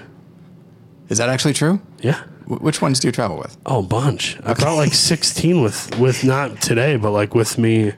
Is 1.09 1.17
that 1.19 1.29
actually 1.29 1.53
true? 1.53 1.79
Yeah. 2.01 2.23
Wh- 2.47 2.61
Which 2.61 2.81
ones 2.81 2.99
do 2.99 3.07
you 3.07 3.11
travel 3.11 3.37
with? 3.37 3.57
Oh, 3.65 3.79
a 3.79 3.83
bunch. 3.83 4.37
I 4.43 4.53
brought 4.53 4.75
like 4.75 4.93
16 4.93 5.61
with 5.61 5.97
with 5.99 6.23
not 6.23 6.61
today, 6.61 6.97
but 6.97 7.11
like 7.11 7.33
with 7.35 7.57
me 7.57 7.93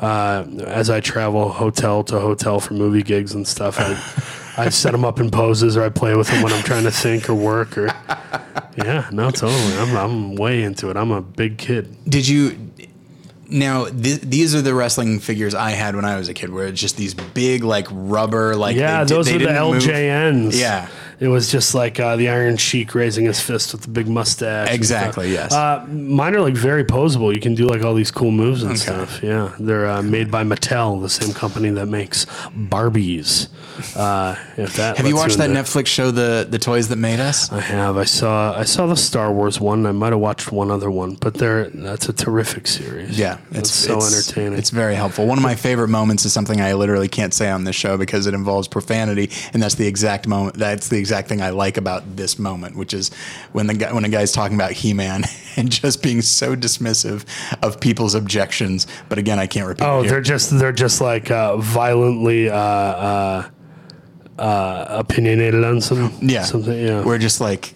uh, 0.00 0.44
as 0.66 0.88
I 0.90 1.00
travel 1.00 1.48
hotel 1.50 2.02
to 2.04 2.18
hotel 2.20 2.60
for 2.60 2.74
movie 2.74 3.02
gigs 3.02 3.34
and 3.34 3.46
stuff. 3.46 3.76
I 3.78 3.96
I 4.58 4.68
set 4.70 4.92
them 4.92 5.04
up 5.04 5.20
in 5.20 5.30
poses, 5.30 5.76
or 5.76 5.82
I 5.84 5.90
play 5.90 6.14
with 6.16 6.28
them 6.28 6.42
when 6.42 6.52
I'm 6.52 6.62
trying 6.62 6.84
to 6.84 6.90
think 6.90 7.28
or 7.28 7.34
work. 7.34 7.76
Or 7.76 7.88
yeah, 8.76 9.06
no, 9.12 9.30
totally. 9.30 9.76
I'm 9.76 9.94
I'm 9.96 10.34
way 10.36 10.62
into 10.62 10.88
it. 10.90 10.96
I'm 10.96 11.10
a 11.10 11.20
big 11.20 11.58
kid. 11.58 11.94
Did 12.08 12.26
you. 12.26 12.65
Now, 13.48 13.84
th- 13.86 14.20
these 14.22 14.54
are 14.54 14.62
the 14.62 14.74
wrestling 14.74 15.20
figures 15.20 15.54
I 15.54 15.70
had 15.70 15.94
when 15.94 16.04
I 16.04 16.16
was 16.16 16.28
a 16.28 16.34
kid, 16.34 16.50
where 16.50 16.66
it's 16.66 16.80
just 16.80 16.96
these 16.96 17.14
big, 17.14 17.62
like 17.64 17.86
rubber, 17.90 18.56
like 18.56 18.76
Yeah, 18.76 19.04
they 19.04 19.14
those 19.14 19.26
they 19.26 19.36
are 19.36 19.38
the 19.38 19.46
didn't 19.46 19.70
move. 19.70 19.82
LJNs. 19.82 20.58
Yeah. 20.58 20.88
It 21.18 21.28
was 21.28 21.50
just 21.50 21.74
like 21.74 21.98
uh, 21.98 22.16
the 22.16 22.28
Iron 22.28 22.56
Sheik 22.58 22.94
raising 22.94 23.24
his 23.24 23.40
fist 23.40 23.72
with 23.72 23.82
the 23.82 23.88
big 23.88 24.06
mustache. 24.06 24.70
Exactly, 24.72 25.32
yes. 25.32 25.52
Uh, 25.52 25.86
mine 25.88 26.34
are 26.36 26.40
like 26.40 26.54
very 26.54 26.84
posable. 26.84 27.34
You 27.34 27.40
can 27.40 27.54
do 27.54 27.66
like 27.66 27.82
all 27.82 27.94
these 27.94 28.10
cool 28.10 28.30
moves 28.30 28.62
and 28.62 28.78
stuff. 28.78 29.22
Yeah, 29.22 29.54
they're 29.58 29.88
uh, 29.88 30.02
made 30.02 30.30
by 30.30 30.44
Mattel, 30.44 31.00
the 31.00 31.08
same 31.08 31.32
company 31.32 31.70
that 31.70 31.86
makes 31.86 32.26
Barbies. 32.26 33.48
Uh, 33.94 34.36
if 34.56 34.76
that 34.76 34.96
Have 34.96 35.06
you 35.06 35.16
watched 35.16 35.38
that 35.38 35.50
Netflix 35.50 35.86
show, 35.88 36.10
the 36.10 36.46
the 36.48 36.58
toys 36.58 36.88
that 36.88 36.96
made 36.96 37.20
us? 37.20 37.52
I 37.52 37.60
have. 37.60 37.96
I 37.96 38.04
saw. 38.04 38.56
I 38.58 38.64
saw 38.64 38.86
the 38.86 38.96
Star 38.96 39.32
Wars 39.32 39.60
one. 39.60 39.86
I 39.86 39.92
might 39.92 40.12
have 40.12 40.20
watched 40.20 40.50
one 40.52 40.70
other 40.70 40.90
one, 40.90 41.14
but 41.14 41.34
they're 41.34 41.68
that's 41.70 42.08
a 42.08 42.12
terrific 42.12 42.66
series. 42.66 43.18
Yeah, 43.18 43.38
it's, 43.50 43.70
so 43.70 43.96
entertaining. 43.96 44.58
It's 44.58 44.70
very 44.70 44.94
helpful. 44.94 45.26
One 45.26 45.38
of 45.38 45.44
my 45.44 45.54
favorite 45.54 45.88
moments 45.88 46.24
is 46.24 46.32
something 46.32 46.60
I 46.60 46.72
literally 46.72 47.08
can't 47.08 47.34
say 47.34 47.50
on 47.50 47.64
this 47.64 47.76
show 47.76 47.98
because 47.98 48.26
it 48.26 48.34
involves 48.34 48.68
profanity, 48.68 49.30
and 49.52 49.62
that's 49.62 49.74
the 49.74 49.86
exact 49.86 50.26
moment. 50.26 50.56
That's 50.56 50.88
the 50.88 50.98
exact 51.06 51.28
thing 51.28 51.40
I 51.40 51.50
like 51.50 51.76
about 51.76 52.16
this 52.16 52.36
moment, 52.36 52.74
which 52.74 52.92
is 52.92 53.14
when 53.52 53.68
the 53.68 53.74
guy, 53.74 53.92
when 53.92 54.04
a 54.04 54.08
guy's 54.08 54.32
talking 54.32 54.56
about 54.56 54.72
He-Man 54.72 55.22
and 55.56 55.70
just 55.70 56.02
being 56.02 56.20
so 56.20 56.56
dismissive 56.56 57.24
of 57.62 57.80
people's 57.80 58.16
objections. 58.16 58.88
But 59.08 59.18
again, 59.18 59.38
I 59.38 59.46
can't 59.46 59.68
repeat. 59.68 59.84
Oh, 59.84 60.02
they're 60.02 60.20
just 60.20 60.58
they're 60.58 60.72
just 60.72 61.00
like 61.00 61.30
uh, 61.30 61.58
violently 61.58 62.50
uh, 62.50 62.56
uh, 62.56 63.50
uh, 64.36 64.86
opinionated 64.88 65.62
on 65.62 65.80
some 65.80 66.12
yeah, 66.20 66.42
something. 66.42 66.78
Yeah, 66.78 67.04
We're 67.04 67.18
just 67.18 67.40
like. 67.40 67.74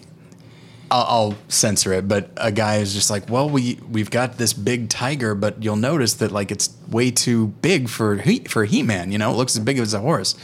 I'll, 0.93 1.05
I'll 1.07 1.35
censor 1.47 1.93
it, 1.93 2.09
but 2.09 2.31
a 2.35 2.51
guy 2.51 2.79
is 2.79 2.93
just 2.93 3.09
like, 3.09 3.29
well, 3.29 3.49
we 3.49 3.79
we've 3.89 4.09
got 4.09 4.37
this 4.37 4.51
big 4.51 4.89
tiger, 4.89 5.35
but 5.35 5.63
you'll 5.63 5.77
notice 5.77 6.15
that 6.15 6.33
like 6.33 6.51
it's 6.51 6.75
way 6.89 7.11
too 7.11 7.47
big 7.47 7.87
for 7.87 8.17
he, 8.17 8.39
for 8.39 8.65
He 8.65 8.83
Man. 8.83 9.09
You 9.09 9.17
know, 9.17 9.31
it 9.31 9.35
looks 9.35 9.55
as 9.55 9.63
big 9.63 9.79
as 9.79 9.93
a 9.93 10.01
horse, 10.01 10.35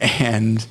and 0.00 0.64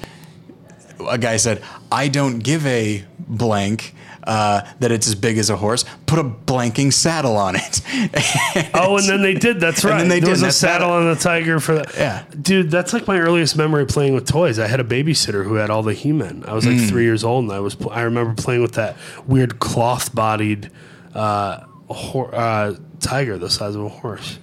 a 1.09 1.17
guy 1.17 1.37
said, 1.37 1.63
I 1.91 2.07
don't 2.07 2.39
give 2.39 2.65
a 2.65 3.05
blank 3.19 3.93
uh, 4.23 4.61
that 4.79 4.91
it's 4.91 5.07
as 5.07 5.15
big 5.15 5.37
as 5.39 5.49
a 5.49 5.55
horse. 5.57 5.83
Put 6.05 6.19
a 6.19 6.23
blanking 6.23 6.93
saddle 6.93 7.35
on 7.37 7.55
it. 7.55 7.81
Oh, 8.73 8.97
and 8.97 9.07
then 9.07 9.21
they 9.21 9.33
did. 9.33 9.59
That's 9.59 9.83
right. 9.83 9.93
And 9.93 10.01
then 10.01 10.09
they 10.09 10.19
there 10.19 10.27
did, 10.35 10.43
was 10.43 10.43
a 10.43 10.51
saddle 10.51 10.89
that- 10.89 10.95
on 10.95 11.05
the 11.13 11.15
tiger 11.15 11.59
for 11.59 11.75
that. 11.75 11.93
Yeah. 11.95 12.23
dude, 12.41 12.69
that's 12.71 12.93
like 12.93 13.07
my 13.07 13.19
earliest 13.19 13.55
memory 13.57 13.85
playing 13.85 14.13
with 14.13 14.27
toys. 14.27 14.59
I 14.59 14.67
had 14.67 14.79
a 14.79 14.83
babysitter 14.83 15.43
who 15.43 15.55
had 15.55 15.69
all 15.69 15.83
the 15.83 15.93
He-Men. 15.93 16.43
I 16.47 16.53
was 16.53 16.65
like 16.65 16.79
three 16.89 17.03
years 17.03 17.23
old, 17.23 17.45
and 17.45 17.53
I 17.53 17.59
was 17.59 17.75
I 17.89 18.01
remember 18.01 18.33
playing 18.41 18.61
with 18.61 18.73
that 18.73 18.95
weird 19.27 19.59
cloth-bodied 19.59 20.69
uh, 21.15 21.65
hor- 21.89 22.33
uh, 22.33 22.75
tiger 22.99 23.37
the 23.37 23.49
size 23.49 23.75
of 23.75 23.83
a 23.83 23.89
horse. 23.89 24.37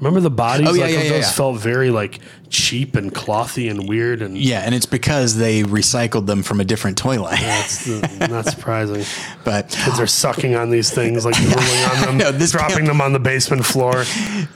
Remember 0.00 0.20
the 0.20 0.30
bodies? 0.30 0.66
Oh, 0.66 0.72
yeah, 0.72 0.84
like, 0.84 0.94
yeah, 0.94 1.02
yeah, 1.02 1.08
those 1.10 1.24
yeah. 1.24 1.30
felt 1.32 1.58
very 1.58 1.90
like 1.90 2.20
cheap 2.48 2.96
and 2.96 3.14
clothy 3.14 3.70
and 3.70 3.86
weird, 3.86 4.22
and 4.22 4.36
yeah, 4.36 4.60
and 4.60 4.74
it's 4.74 4.86
because 4.86 5.36
they 5.36 5.62
recycled 5.62 6.26
them 6.26 6.42
from 6.42 6.58
a 6.58 6.64
different 6.64 6.96
toy 6.96 7.22
line. 7.22 7.40
that's 7.40 7.88
uh, 7.88 8.26
not 8.30 8.46
surprising. 8.50 9.04
but 9.44 9.68
Kids 9.68 10.00
are 10.00 10.06
sucking 10.06 10.54
on 10.54 10.70
these 10.70 10.90
things, 10.90 11.26
like 11.26 11.34
drooling 11.36 11.58
on 11.58 12.00
them, 12.00 12.18
know, 12.38 12.46
dropping 12.46 12.86
them 12.86 13.02
on 13.02 13.12
the 13.12 13.18
basement 13.18 13.64
floor. 13.66 14.04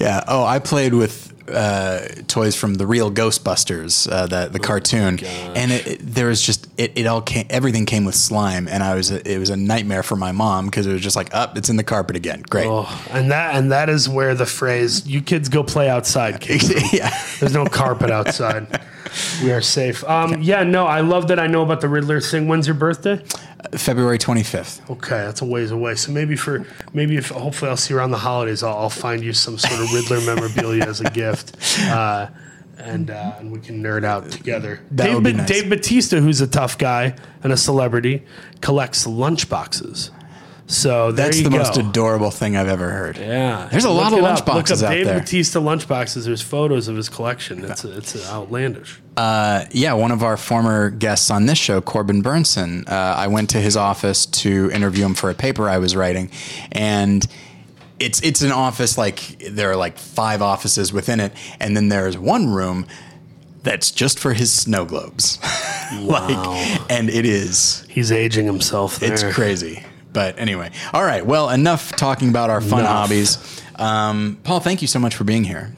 yeah, 0.00 0.24
oh, 0.28 0.44
I 0.44 0.60
played 0.60 0.94
with 0.94 1.33
uh, 1.48 2.00
toys 2.26 2.56
from 2.56 2.74
the 2.74 2.86
real 2.86 3.10
Ghostbusters, 3.10 4.10
uh, 4.10 4.26
the 4.26 4.48
the 4.50 4.58
cartoon, 4.58 5.18
and 5.24 5.72
it, 5.72 5.86
it, 5.86 5.98
there 6.00 6.26
was 6.26 6.40
just 6.40 6.68
it, 6.78 6.92
it 6.96 7.06
all 7.06 7.20
came 7.20 7.46
everything 7.50 7.86
came 7.86 8.04
with 8.04 8.14
slime, 8.14 8.68
and 8.68 8.82
I 8.82 8.94
was 8.94 9.10
it 9.10 9.38
was 9.38 9.50
a 9.50 9.56
nightmare 9.56 10.02
for 10.02 10.16
my 10.16 10.32
mom 10.32 10.66
because 10.66 10.86
it 10.86 10.92
was 10.92 11.02
just 11.02 11.16
like 11.16 11.34
up, 11.34 11.56
it's 11.58 11.68
in 11.68 11.76
the 11.76 11.84
carpet 11.84 12.16
again. 12.16 12.42
Great. 12.48 12.66
Oh, 12.66 12.88
and 13.10 13.30
that 13.30 13.54
and 13.54 13.72
that 13.72 13.88
is 13.88 14.08
where 14.08 14.34
the 14.34 14.46
phrase 14.46 15.06
"you 15.06 15.20
kids 15.20 15.48
go 15.48 15.62
play 15.62 15.88
outside" 15.88 16.40
came 16.40 16.60
yeah. 16.92 17.10
There's 17.40 17.54
no 17.54 17.66
carpet 17.66 18.10
outside. 18.10 18.80
We 19.42 19.52
are 19.52 19.60
safe. 19.60 20.02
Um, 20.04 20.42
yeah, 20.42 20.64
no, 20.64 20.86
I 20.86 21.00
love 21.00 21.28
that 21.28 21.38
I 21.38 21.46
know 21.46 21.62
about 21.62 21.80
the 21.80 21.88
Riddler 21.88 22.20
thing. 22.20 22.48
When's 22.48 22.66
your 22.66 22.74
birthday? 22.74 23.22
February 23.72 24.18
25th. 24.18 24.90
Okay, 24.90 25.10
that's 25.10 25.42
a 25.42 25.44
ways 25.44 25.70
away. 25.70 25.94
So 25.94 26.12
maybe 26.12 26.36
for 26.36 26.66
maybe 26.92 27.16
if 27.16 27.30
hopefully 27.30 27.70
I'll 27.70 27.76
see 27.76 27.94
you 27.94 27.98
around 27.98 28.10
the 28.10 28.18
holidays. 28.18 28.62
I'll, 28.62 28.76
I'll 28.76 28.90
find 28.90 29.22
you 29.22 29.32
some 29.32 29.58
sort 29.58 29.80
of 29.80 29.92
Riddler 29.92 30.20
memorabilia 30.20 30.84
as 30.84 31.00
a 31.00 31.10
gift, 31.10 31.56
uh, 31.82 32.28
and 32.78 33.10
uh, 33.10 33.36
and 33.38 33.50
we 33.50 33.60
can 33.60 33.82
nerd 33.82 34.04
out 34.04 34.30
together. 34.30 34.80
That 34.90 35.06
Dave, 35.06 35.14
would 35.14 35.24
be 35.24 35.32
nice. 35.32 35.48
Dave 35.48 35.68
Batista, 35.68 36.20
who's 36.20 36.40
a 36.40 36.46
tough 36.46 36.78
guy 36.78 37.16
and 37.42 37.52
a 37.52 37.56
celebrity, 37.56 38.24
collects 38.60 39.06
lunch 39.06 39.48
boxes. 39.48 40.10
So 40.66 41.12
there 41.12 41.26
That's 41.26 41.42
the 41.42 41.50
go. 41.50 41.58
most 41.58 41.76
adorable 41.76 42.30
thing 42.30 42.56
I've 42.56 42.68
ever 42.68 42.90
heard. 42.90 43.18
Yeah, 43.18 43.68
There's 43.70 43.84
a 43.84 43.90
Look 43.90 44.10
lot 44.10 44.12
of 44.14 44.20
lunchboxes 44.20 44.24
lunch 44.24 44.40
up. 44.40 44.54
Look 44.54 44.70
up 44.70 44.82
out 44.84 44.90
Dave 44.92 45.06
there. 45.06 45.20
Batista 45.20 45.60
lunch 45.60 45.86
boxes. 45.86 46.24
There's 46.24 46.40
photos 46.40 46.88
of 46.88 46.96
his 46.96 47.08
collection. 47.10 47.64
It's 47.64 47.84
it's 47.84 48.28
outlandish. 48.30 48.98
Uh, 49.16 49.66
yeah, 49.72 49.92
one 49.92 50.10
of 50.10 50.22
our 50.22 50.36
former 50.38 50.88
guests 50.90 51.30
on 51.30 51.46
this 51.46 51.58
show, 51.58 51.80
Corbin 51.80 52.22
Bernsen, 52.22 52.88
uh, 52.90 53.14
I 53.16 53.26
went 53.28 53.50
to 53.50 53.60
his 53.60 53.76
office 53.76 54.24
to 54.26 54.70
interview 54.72 55.04
him 55.04 55.14
for 55.14 55.28
a 55.30 55.34
paper 55.34 55.68
I 55.68 55.78
was 55.78 55.94
writing, 55.94 56.30
and 56.72 57.24
it's 58.00 58.20
it's 58.22 58.40
an 58.42 58.50
office 58.50 58.96
like 58.96 59.38
there 59.50 59.70
are 59.70 59.76
like 59.76 59.98
five 59.98 60.40
offices 60.40 60.92
within 60.94 61.20
it, 61.20 61.32
and 61.60 61.76
then 61.76 61.90
there's 61.90 62.16
one 62.16 62.48
room 62.52 62.86
that's 63.62 63.90
just 63.90 64.18
for 64.18 64.32
his 64.32 64.50
snow 64.52 64.84
globes, 64.86 65.38
like, 66.00 66.90
and 66.90 67.08
it 67.10 67.24
is 67.26 67.86
He's 67.88 68.10
aging 68.10 68.46
himself. 68.46 68.98
There. 68.98 69.12
it's 69.12 69.22
crazy. 69.22 69.84
But 70.14 70.38
anyway, 70.38 70.70
all 70.94 71.04
right. 71.04 71.26
Well, 71.26 71.50
enough 71.50 71.92
talking 71.96 72.30
about 72.30 72.48
our 72.48 72.62
fun 72.62 72.80
Enough. 72.80 72.90
hobbies. 72.92 73.62
Um, 73.76 74.38
Paul, 74.44 74.60
thank 74.60 74.80
you 74.80 74.88
so 74.88 74.98
much 74.98 75.14
for 75.14 75.24
being 75.24 75.44
here. 75.44 75.74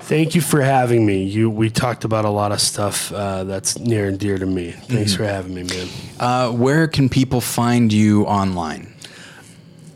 Thank 0.00 0.34
you 0.34 0.40
for 0.40 0.62
having 0.62 1.04
me. 1.04 1.22
You 1.24 1.50
we 1.50 1.68
talked 1.68 2.04
about 2.04 2.24
a 2.24 2.30
lot 2.30 2.50
of 2.50 2.60
stuff 2.62 3.12
uh, 3.12 3.44
that's 3.44 3.78
near 3.78 4.08
and 4.08 4.18
dear 4.18 4.38
to 4.38 4.46
me. 4.46 4.72
Thanks 4.72 5.12
Mm-hmm. 5.12 5.22
for 5.22 5.28
having 5.28 5.54
me, 5.54 5.62
man. 5.64 5.86
Uh, 6.18 6.50
where 6.50 6.88
can 6.88 7.08
people 7.10 7.40
find 7.42 7.92
you 7.92 8.24
online? 8.24 8.94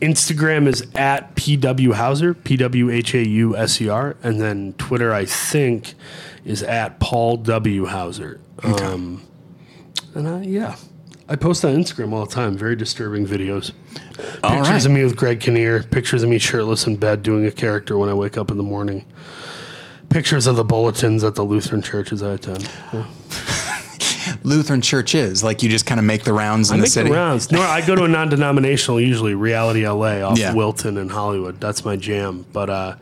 Instagram 0.01 0.67
is 0.67 0.85
at 0.95 1.33
PW 1.35 1.93
Hauser, 1.93 2.33
P 2.33 2.57
W 2.57 2.89
H 2.91 3.15
A 3.15 3.25
U 3.27 3.55
S 3.57 3.81
E 3.81 3.87
R, 3.89 4.15
and 4.21 4.39
then 4.39 4.73
Twitter 4.73 5.13
I 5.13 5.25
think 5.25 5.93
is 6.45 6.61
at 6.61 6.99
Paul 6.99 7.37
W 7.37 7.85
Hauser. 7.85 8.39
Um, 8.61 9.23
and 10.13 10.27
I, 10.27 10.41
yeah, 10.43 10.75
I 11.33 11.35
post 11.35 11.65
on 11.65 11.73
Instagram 11.75 12.13
all 12.13 12.23
the 12.27 12.31
time. 12.31 12.55
Very 12.55 12.75
disturbing 12.75 13.25
videos. 13.25 13.71
All 14.43 14.51
Pictures 14.51 14.69
right. 14.69 14.85
of 14.85 14.91
me 14.91 15.03
with 15.03 15.15
Greg 15.15 15.39
Kinnear. 15.39 15.81
Pictures 15.81 16.21
of 16.21 16.29
me 16.29 16.37
shirtless 16.37 16.85
in 16.85 16.95
bed 16.95 17.23
doing 17.23 17.43
a 17.47 17.51
character 17.51 17.97
when 17.97 18.07
I 18.07 18.13
wake 18.13 18.37
up 18.37 18.51
in 18.51 18.57
the 18.57 18.63
morning. 18.63 19.03
Pictures 20.09 20.45
of 20.45 20.57
the 20.57 20.63
bulletins 20.63 21.23
at 21.23 21.33
the 21.33 21.41
Lutheran 21.41 21.81
churches 21.81 22.21
I 22.21 22.33
attend. 22.33 22.69
Yeah. 22.93 23.07
Lutheran 24.43 24.81
church 24.81 25.15
is 25.15 25.43
like 25.43 25.63
you 25.63 25.69
just 25.69 25.87
kind 25.87 25.99
of 25.99 26.05
make 26.05 26.23
the 26.23 26.33
rounds 26.33 26.69
in 26.69 26.75
I 26.75 26.77
the 26.77 26.81
make 26.83 26.91
city. 26.91 27.09
the 27.09 27.15
rounds. 27.15 27.51
No, 27.51 27.61
I 27.63 27.83
go 27.83 27.95
to 27.95 28.03
a 28.03 28.07
non-denominational, 28.07 29.01
usually 29.01 29.33
Reality 29.33 29.87
LA 29.87 30.21
off 30.21 30.37
Yeah. 30.37 30.53
Wilton 30.53 30.99
and 30.99 31.09
Hollywood. 31.09 31.59
That's 31.59 31.83
my 31.83 31.95
jam. 31.95 32.45
But 32.53 32.69
uh, 32.69 32.95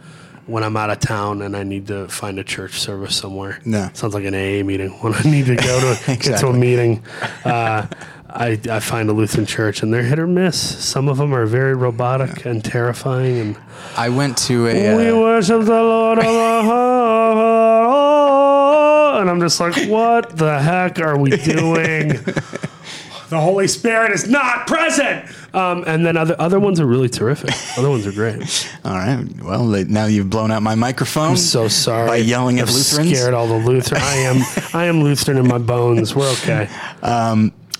when 0.45 0.63
I'm 0.63 0.77
out 0.77 0.89
of 0.89 0.99
town 1.01 1.41
and 1.41 1.57
I 1.57 1.63
need 1.63 1.87
to 1.87 2.07
find 2.07 2.39
a 2.39 2.45
church 2.45 2.79
service 2.79 3.13
somewhere, 3.17 3.59
Yeah. 3.65 3.91
sounds 3.91 4.13
like 4.13 4.23
an 4.23 4.33
AA 4.35 4.63
meeting. 4.63 4.89
When 5.01 5.13
I 5.13 5.21
need 5.23 5.47
to 5.47 5.57
go 5.57 5.79
to 5.95 6.15
get 6.17 6.39
to 6.39 6.47
a 6.47 6.53
meeting, 6.53 7.03
uh, 7.43 7.87
I, 8.33 8.59
I 8.69 8.79
find 8.79 9.09
a 9.09 9.13
Lutheran 9.13 9.45
church 9.45 9.83
and 9.83 9.93
they're 9.93 10.03
hit 10.03 10.17
or 10.17 10.27
miss. 10.27 10.57
Some 10.83 11.09
of 11.09 11.17
them 11.17 11.33
are 11.33 11.45
very 11.45 11.75
robotic 11.75 12.45
and 12.45 12.63
terrifying. 12.63 13.37
And 13.39 13.57
I 13.97 14.09
went 14.09 14.37
to 14.39 14.67
a. 14.67 14.95
we 14.95 15.09
Uh, 15.09 15.17
worship 15.17 15.65
the 15.65 15.71
Lord 15.71 16.19
of 16.19 16.25
our 16.25 16.63
heart. 17.91 19.21
And 19.21 19.29
I'm 19.29 19.39
just 19.39 19.59
like, 19.59 19.75
what 19.89 20.37
the 20.37 20.59
heck 20.59 20.99
are 20.99 21.17
we 21.17 21.31
doing? 21.31 22.07
the 23.29 23.39
Holy 23.39 23.67
Spirit 23.67 24.11
is 24.11 24.27
not 24.29 24.65
present. 24.65 25.25
Um, 25.53 25.83
and 25.85 26.05
then 26.05 26.15
other 26.15 26.35
other 26.39 26.59
ones 26.61 26.79
are 26.79 26.85
really 26.85 27.09
terrific. 27.09 27.51
Other 27.77 27.89
ones 27.89 28.07
are 28.07 28.11
great. 28.13 28.41
all 28.85 28.93
right. 28.93 29.25
Well, 29.43 29.65
now 29.65 30.05
you've 30.05 30.29
blown 30.29 30.49
out 30.51 30.63
my 30.63 30.75
microphone. 30.75 31.31
I'm 31.31 31.37
so 31.37 31.67
sorry 31.67 32.07
By 32.07 32.15
yelling 32.17 32.59
at 32.59 32.69
I've 32.69 32.73
Lutherans? 32.73 33.09
Scared 33.09 33.33
all 33.33 33.47
the 33.47 33.57
Lutheran. 33.57 34.01
I 34.01 34.15
am. 34.15 34.41
I 34.73 34.85
am 34.85 35.03
Lutheran 35.03 35.37
in 35.37 35.47
my 35.47 35.57
bones. 35.57 36.15
We're 36.15 36.31
okay. 36.31 36.69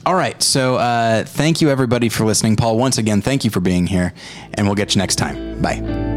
All 0.06 0.16
right. 0.16 0.42
So 0.42 0.76
uh, 0.76 1.24
thank 1.24 1.62
you, 1.62 1.70
everybody, 1.70 2.10
for 2.10 2.26
listening. 2.26 2.56
Paul, 2.56 2.78
once 2.78 2.98
again, 2.98 3.22
thank 3.22 3.44
you 3.44 3.52
for 3.52 3.60
being 3.60 3.88
here, 3.88 4.14
and 4.56 4.66
we'll 4.66 4.76
get 4.76 4.96
you 4.96 5.00
next 5.00 5.16
time. 5.16 5.62
Bye. 5.62 6.11